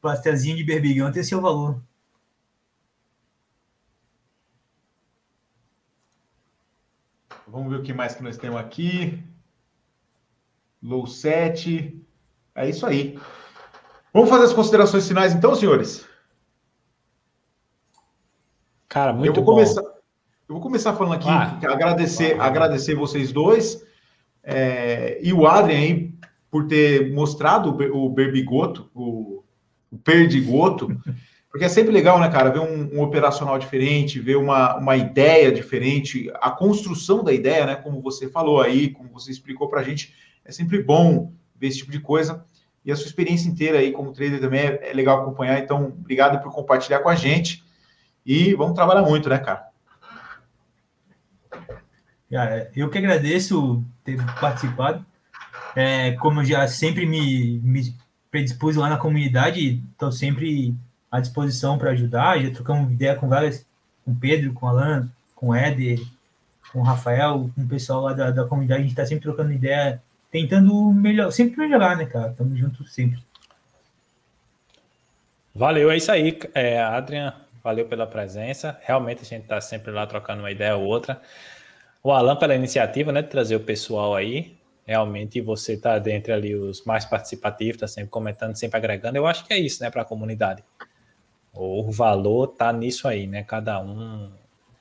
Pastelzinho 0.00 0.56
de 0.56 0.64
berbigão 0.64 1.12
tem 1.12 1.22
seu 1.22 1.40
valor. 1.40 1.82
Vamos 7.46 7.70
ver 7.70 7.80
o 7.80 7.82
que 7.82 7.92
mais 7.92 8.14
que 8.14 8.22
nós 8.22 8.38
temos 8.38 8.58
aqui. 8.58 9.22
Low 10.84 11.06
7. 11.06 11.98
É 12.54 12.68
isso 12.68 12.84
aí. 12.84 13.18
Vamos 14.12 14.28
fazer 14.28 14.44
as 14.44 14.52
considerações 14.52 15.08
finais 15.08 15.34
então, 15.34 15.54
senhores? 15.54 16.06
Cara, 18.88 19.12
muito 19.12 19.40
eu 19.40 19.44
vou 19.44 19.44
bom. 19.44 19.52
Começar, 19.52 19.82
eu 19.82 20.54
vou 20.54 20.60
começar 20.60 20.94
falando 20.94 21.14
aqui, 21.14 21.28
ah, 21.28 21.58
agradecer, 21.68 22.38
ah, 22.38 22.44
agradecer 22.44 22.94
vocês 22.94 23.32
dois 23.32 23.84
é, 24.40 25.18
e 25.20 25.32
o 25.32 25.46
Adrian 25.48 25.78
aí 25.78 26.14
por 26.48 26.68
ter 26.68 27.12
mostrado 27.12 27.70
o, 27.70 28.04
o 28.04 28.10
Berbigoto, 28.10 28.88
o, 28.94 29.42
o 29.90 29.98
Perdigoto, 29.98 30.88
porque 31.50 31.64
é 31.64 31.68
sempre 31.68 31.92
legal, 31.92 32.20
né, 32.20 32.28
cara, 32.28 32.50
ver 32.50 32.60
um, 32.60 32.98
um, 32.98 33.02
operacional 33.02 33.58
diferente, 33.58 34.20
ver 34.20 34.36
uma, 34.36 34.76
uma 34.76 34.96
ideia 34.96 35.50
diferente, 35.50 36.30
a 36.34 36.50
construção 36.50 37.24
da 37.24 37.32
ideia, 37.32 37.66
né, 37.66 37.74
como 37.74 38.00
você 38.00 38.28
falou 38.28 38.60
aí, 38.60 38.90
como 38.90 39.08
você 39.08 39.32
explicou 39.32 39.68
para 39.68 39.80
a 39.80 39.82
gente, 39.82 40.14
é 40.44 40.52
sempre 40.52 40.82
bom 40.82 41.32
ver 41.56 41.68
esse 41.68 41.78
tipo 41.78 41.92
de 41.92 42.00
coisa. 42.00 42.44
E 42.84 42.92
a 42.92 42.96
sua 42.96 43.06
experiência 43.06 43.48
inteira 43.48 43.78
aí 43.78 43.92
como 43.92 44.12
trader 44.12 44.40
também 44.40 44.60
é, 44.60 44.90
é 44.90 44.92
legal 44.92 45.22
acompanhar. 45.22 45.58
Então, 45.58 45.86
obrigado 45.86 46.42
por 46.42 46.52
compartilhar 46.52 47.00
com 47.00 47.08
a 47.08 47.14
gente. 47.14 47.64
E 48.26 48.54
vamos 48.54 48.74
trabalhar 48.74 49.02
muito, 49.02 49.28
né, 49.28 49.38
cara? 49.38 49.68
Eu 52.74 52.90
que 52.90 52.98
agradeço 52.98 53.82
ter 54.02 54.18
participado. 54.40 55.04
É, 55.76 56.12
como 56.12 56.40
eu 56.40 56.44
já 56.44 56.66
sempre 56.66 57.06
me, 57.06 57.58
me 57.62 57.94
predispus 58.30 58.76
lá 58.76 58.88
na 58.88 58.96
comunidade, 58.96 59.82
estou 59.92 60.10
sempre 60.10 60.74
à 61.10 61.20
disposição 61.20 61.78
para 61.78 61.90
ajudar. 61.90 62.40
Já 62.40 62.50
trocamos 62.50 62.92
ideia 62.92 63.14
com 63.14 63.28
várias, 63.28 63.64
com 64.04 64.14
Pedro, 64.14 64.52
com 64.52 64.66
Alan, 64.66 65.08
com 65.34 65.54
Éder, 65.54 66.00
com 66.72 66.82
Rafael, 66.82 67.50
com 67.54 67.62
o 67.62 67.68
pessoal 67.68 68.02
lá 68.02 68.12
da, 68.12 68.30
da 68.30 68.44
comunidade. 68.44 68.80
A 68.80 68.82
gente 68.82 68.92
está 68.92 69.06
sempre 69.06 69.22
trocando 69.22 69.52
ideia, 69.52 70.02
tentando 70.34 70.92
melhor, 70.92 71.30
sempre 71.30 71.60
melhorar, 71.60 71.96
né, 71.96 72.06
cara? 72.06 72.32
Estamos 72.32 72.58
juntos 72.58 72.92
sempre. 72.92 73.20
Valeu, 75.54 75.92
é 75.92 75.96
isso 75.96 76.10
aí, 76.10 76.36
é, 76.52 76.82
Adrian 76.82 77.32
valeu 77.62 77.86
pela 77.86 78.04
presença. 78.04 78.76
Realmente 78.82 79.22
a 79.22 79.24
gente 79.24 79.44
está 79.44 79.60
sempre 79.60 79.92
lá 79.92 80.04
trocando 80.08 80.40
uma 80.40 80.50
ideia 80.50 80.74
ou 80.74 80.82
outra. 80.86 81.22
O 82.02 82.10
Alan 82.10 82.34
pela 82.34 82.52
iniciativa, 82.52 83.12
né, 83.12 83.22
de 83.22 83.28
trazer 83.28 83.54
o 83.54 83.60
pessoal 83.60 84.12
aí. 84.12 84.58
Realmente 84.84 85.40
você 85.40 85.74
está 85.74 86.00
dentre 86.00 86.32
ali 86.32 86.56
os 86.56 86.84
mais 86.84 87.04
participativos, 87.04 87.76
está 87.76 87.86
sempre 87.86 88.10
comentando, 88.10 88.56
sempre 88.56 88.76
agregando. 88.76 89.16
Eu 89.16 89.28
acho 89.28 89.46
que 89.46 89.54
é 89.54 89.58
isso, 89.58 89.84
né, 89.84 89.88
para 89.88 90.02
a 90.02 90.04
comunidade. 90.04 90.64
O 91.52 91.92
valor 91.92 92.50
está 92.52 92.72
nisso 92.72 93.06
aí, 93.06 93.28
né? 93.28 93.44
Cada 93.44 93.80
um 93.80 94.32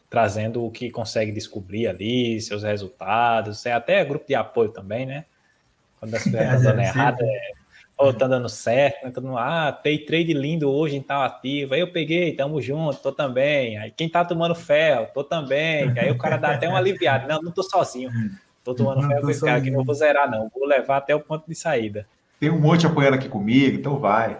trazendo 0.09 0.65
o 0.65 0.71
que 0.71 0.89
consegue 0.89 1.31
descobrir 1.31 1.87
ali, 1.87 2.41
seus 2.41 2.63
resultados, 2.63 3.67
é 3.67 3.71
até 3.71 4.03
grupo 4.03 4.25
de 4.25 4.33
apoio 4.33 4.69
também, 4.69 5.05
né? 5.05 5.25
Quando 6.03 6.15
as 6.15 6.23
coisas 6.23 6.41
estão 6.59 6.63
dando 6.63 6.81
errado, 6.81 7.21
é 7.21 7.51
oh, 7.97 8.11
tá 8.11 8.27
dando 8.27 8.49
certo, 8.49 9.05
né? 9.05 9.11
Todo 9.11 9.27
mundo, 9.27 9.37
ah, 9.37 9.71
tem 9.71 10.05
trade 10.05 10.33
lindo 10.33 10.69
hoje 10.69 10.97
em 10.97 11.01
tal 11.01 11.23
ativo. 11.23 11.73
Aí 11.73 11.79
eu 11.79 11.91
peguei, 11.91 12.35
tamo 12.35 12.61
junto, 12.61 12.99
tô 12.99 13.11
também. 13.11 13.77
Aí 13.77 13.89
quem 13.89 14.09
tá 14.09 14.25
tomando 14.25 14.53
ferro, 14.53 15.07
tô 15.13 15.23
também. 15.23 15.97
Aí 15.97 16.11
o 16.11 16.17
cara 16.17 16.35
dá 16.35 16.55
até 16.55 16.67
um 16.67 16.75
aliviado. 16.75 17.27
Não, 17.27 17.41
não 17.41 17.51
tô 17.51 17.63
sozinho. 17.63 18.11
Tô 18.65 18.73
tomando 18.73 19.01
não 19.01 19.07
ferro 19.07 19.21
com 19.21 19.29
esse 19.29 19.39
cara 19.39 19.57
aqui, 19.59 19.71
não 19.71 19.83
vou 19.83 19.95
zerar, 19.95 20.29
não. 20.29 20.51
Vou 20.53 20.67
levar 20.67 20.97
até 20.97 21.15
o 21.15 21.21
ponto 21.21 21.45
de 21.47 21.55
saída. 21.55 22.05
Tem 22.37 22.49
um 22.49 22.59
monte 22.59 22.85
apoiando 22.85 23.15
aqui 23.15 23.29
comigo, 23.29 23.77
então 23.77 23.97
vai. 23.97 24.39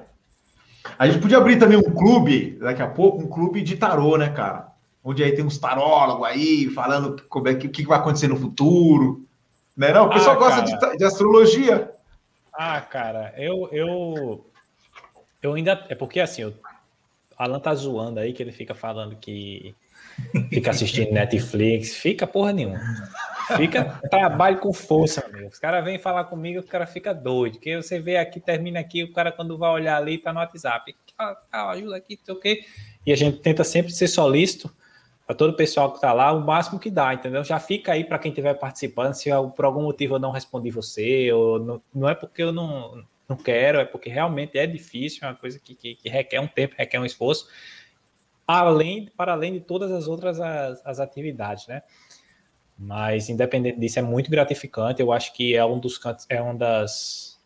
A 1.00 1.08
gente 1.08 1.22
podia 1.22 1.38
abrir 1.38 1.58
também 1.58 1.78
um 1.78 1.84
clube, 1.84 2.58
daqui 2.60 2.82
a 2.82 2.88
pouco, 2.88 3.22
um 3.22 3.28
clube 3.28 3.62
de 3.62 3.78
tarô, 3.78 4.18
né, 4.18 4.30
cara? 4.30 4.68
Onde 5.02 5.24
aí 5.24 5.32
tem 5.34 5.46
uns 5.46 5.58
tarólogos 5.58 6.28
aí 6.28 6.70
falando 6.70 7.24
como 7.30 7.48
é 7.48 7.56
que, 7.56 7.68
o 7.68 7.70
que 7.70 7.86
vai 7.86 8.00
acontecer 8.00 8.28
no 8.28 8.36
futuro. 8.36 9.26
Né, 9.76 9.92
não? 9.92 10.06
O 10.06 10.10
pessoal 10.10 10.36
ah, 10.36 10.40
gosta 10.40 10.62
de, 10.62 10.98
de 10.98 11.04
astrologia. 11.04 11.92
Ah, 12.54 12.80
cara, 12.82 13.34
eu, 13.38 13.68
eu, 13.72 14.46
eu 15.42 15.54
ainda. 15.54 15.86
É 15.90 15.96
porque 15.96 16.20
assim, 16.20 16.44
o 16.44 16.54
Alan 17.38 17.60
tá 17.60 17.74
zoando 17.74 18.20
aí 18.20 18.34
que 18.34 18.44
ele 18.44 18.52
fica 18.52 18.76
falando 18.76 19.16
que 19.16 19.76
fica 20.50 20.70
assistindo 20.70 21.10
Netflix, 21.14 21.96
fica 21.96 22.28
porra 22.28 22.54
nenhuma. 22.54 22.80
Fica 23.58 24.00
trabalho 24.10 24.60
com 24.60 24.72
força, 24.72 25.28
meu. 25.34 25.48
Os 25.48 25.60
caras 25.60 25.84
vêm 25.84 26.00
falar 26.00 26.26
comigo, 26.26 26.60
o 26.60 26.64
cara 26.64 26.86
fica 26.86 27.14
doido. 27.14 27.60
Que 27.60 27.76
você 27.76 28.00
vê 28.00 28.18
aqui, 28.18 28.40
termina 28.40 28.80
aqui, 28.80 29.04
o 29.04 29.12
cara 29.12 29.32
quando 29.32 29.58
vai 29.58 29.72
olhar 29.72 29.98
ali 29.98 30.18
tá 30.18 30.32
no 30.32 30.40
WhatsApp. 30.40 30.96
Ah, 31.18 31.70
ajuda 31.72 31.98
aqui, 31.98 32.18
não 32.18 32.26
sei 32.26 32.34
o 32.36 32.40
quê. 32.40 32.66
E 33.06 33.12
a 33.12 33.16
gente 33.16 33.40
tenta 33.40 33.64
sempre 33.64 33.92
ser 33.92 34.08
solícito 34.08 34.74
para 35.34 35.36
todo 35.36 35.50
o 35.50 35.56
pessoal 35.56 35.90
que 35.90 35.98
está 35.98 36.14
lá, 36.14 36.32
o 36.32 36.40
máximo 36.40 36.80
que 36.80 36.92
dá, 36.92 37.14
entendeu? 37.14 37.44
Já 37.44 37.60
fica 37.60 37.92
aí 37.92 38.04
para 38.04 38.20
quem 38.20 38.30
estiver 38.30 38.54
participando, 38.54 39.14
se 39.16 39.30
por 39.56 39.66
algum 39.66 39.82
motivo 39.82 40.16
eu 40.16 40.20
não 40.20 40.32
respondi 40.32 40.70
você, 40.70 41.32
ou 41.32 41.60
não, 41.60 41.82
não 41.94 42.08
é 42.08 42.14
porque 42.14 42.44
eu 42.44 42.52
não, 42.52 43.04
não 43.28 43.36
quero, 43.36 43.80
é 43.80 43.86
porque 43.86 44.10
realmente 44.10 44.58
é 44.58 44.68
difícil, 44.68 45.20
é 45.24 45.28
uma 45.28 45.36
coisa 45.36 45.60
que, 45.60 45.74
que, 45.74 45.96
que 45.96 46.08
requer 46.08 46.40
um 46.40 46.48
tempo, 46.48 46.76
requer 46.78 47.00
um 47.00 47.06
esforço. 47.06 47.48
além, 48.48 49.10
para 49.18 49.34
além 49.34 49.54
de 49.54 49.60
todas 49.62 49.92
as 49.92 50.08
outras 50.08 50.40
as, 50.40 50.86
as 50.86 51.00
atividades, 51.00 51.68
né? 51.68 51.82
Mas 52.78 53.30
independente 53.30 53.80
disso, 53.80 54.00
é 54.00 54.02
muito 54.02 54.30
gratificante. 54.30 55.02
Eu 55.02 55.12
acho 55.12 55.34
que 55.34 55.56
é 55.56 55.64
um 55.66 55.80
dos 55.80 55.98
cantos, 55.98 56.26
é 56.30 56.42
um 56.42 56.56
das. 56.56 57.40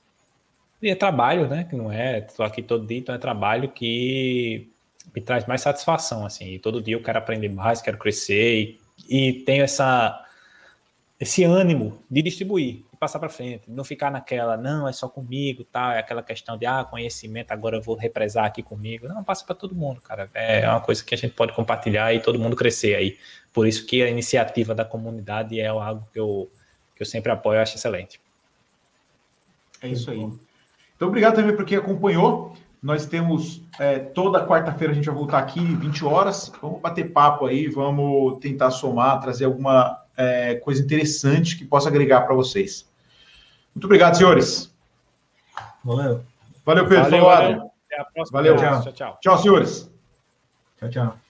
E 0.81 0.89
é 0.89 0.95
trabalho, 0.95 1.47
né? 1.47 1.65
Que 1.69 1.75
não 1.75 1.91
é. 1.91 2.19
Estou 2.19 2.45
aqui 2.45 2.61
todo 2.61 2.87
dia, 2.87 2.97
então 2.97 3.13
é 3.13 3.17
trabalho 3.17 3.69
que 3.69 4.69
me 5.15 5.21
traz 5.21 5.45
mais 5.45 5.61
satisfação, 5.61 6.25
assim. 6.25 6.53
E 6.53 6.59
todo 6.59 6.81
dia 6.81 6.95
eu 6.95 7.03
quero 7.03 7.17
aprender 7.17 7.49
mais, 7.49 7.81
quero 7.81 7.97
crescer 7.97 8.55
e, 8.55 8.79
e 9.09 9.33
tenho 9.43 9.63
essa, 9.63 10.23
esse 11.19 11.43
ânimo 11.43 12.03
de 12.09 12.21
distribuir 12.21 12.87
passar 12.97 13.19
para 13.19 13.29
frente, 13.29 13.69
não 13.69 13.83
ficar 13.83 14.11
naquela, 14.11 14.57
não, 14.57 14.87
é 14.87 14.91
só 14.91 15.07
comigo, 15.07 15.63
tá? 15.63 15.95
É 15.95 15.99
aquela 15.99 16.23
questão 16.23 16.57
de, 16.57 16.65
ah, 16.65 16.83
conhecimento, 16.83 17.51
agora 17.51 17.77
eu 17.77 17.81
vou 17.81 17.95
represar 17.95 18.45
aqui 18.45 18.61
comigo. 18.61 19.07
Não, 19.07 19.23
passa 19.23 19.45
para 19.45 19.55
todo 19.55 19.75
mundo, 19.75 20.01
cara. 20.01 20.29
É 20.33 20.67
uma 20.67 20.81
coisa 20.81 21.03
que 21.03 21.13
a 21.13 21.17
gente 21.17 21.33
pode 21.33 21.53
compartilhar 21.53 22.13
e 22.13 22.19
todo 22.19 22.39
mundo 22.39 22.55
crescer 22.55 22.95
aí. 22.95 23.17
Por 23.53 23.67
isso 23.67 23.85
que 23.85 24.01
a 24.01 24.09
iniciativa 24.09 24.73
da 24.75 24.83
comunidade 24.83 25.59
é 25.59 25.67
algo 25.67 26.07
que 26.11 26.19
eu, 26.19 26.49
que 26.95 27.01
eu 27.01 27.05
sempre 27.05 27.31
apoio, 27.31 27.57
eu 27.57 27.61
acho 27.61 27.75
excelente. 27.75 28.19
É 29.81 29.87
isso 29.87 30.09
aí. 30.09 30.27
Então, 30.95 31.07
obrigado 31.07 31.35
também 31.35 31.55
por 31.55 31.65
quem 31.65 31.77
acompanhou. 31.77 32.55
Nós 32.81 33.05
temos 33.05 33.61
é, 33.79 33.99
toda 33.99 34.45
quarta-feira 34.45 34.93
a 34.93 34.95
gente 34.95 35.05
vai 35.05 35.15
voltar 35.15 35.39
aqui, 35.39 35.59
20 35.59 36.05
horas. 36.05 36.51
Vamos 36.61 36.79
bater 36.79 37.11
papo 37.11 37.45
aí, 37.45 37.67
vamos 37.67 38.37
tentar 38.39 38.71
somar, 38.71 39.19
trazer 39.19 39.45
alguma 39.45 40.03
é, 40.15 40.55
coisa 40.55 40.81
interessante 40.81 41.57
que 41.57 41.65
possa 41.65 41.89
agregar 41.89 42.21
para 42.21 42.35
vocês. 42.35 42.87
Muito 43.73 43.85
obrigado, 43.85 44.15
senhores. 44.15 44.73
Valeu. 45.83 46.23
Valeu, 46.65 46.87
Pedro. 46.87 47.03
Valeu, 47.03 47.25
valeu. 47.25 47.71
Até 47.85 48.01
a 48.01 48.05
próxima. 48.05 48.39
Valeu. 48.39 48.55
Tchau, 48.57 48.93
tchau. 48.93 49.17
Tchau, 49.21 49.37
senhores. 49.37 49.91
Tchau, 50.79 50.89
tchau. 50.89 51.26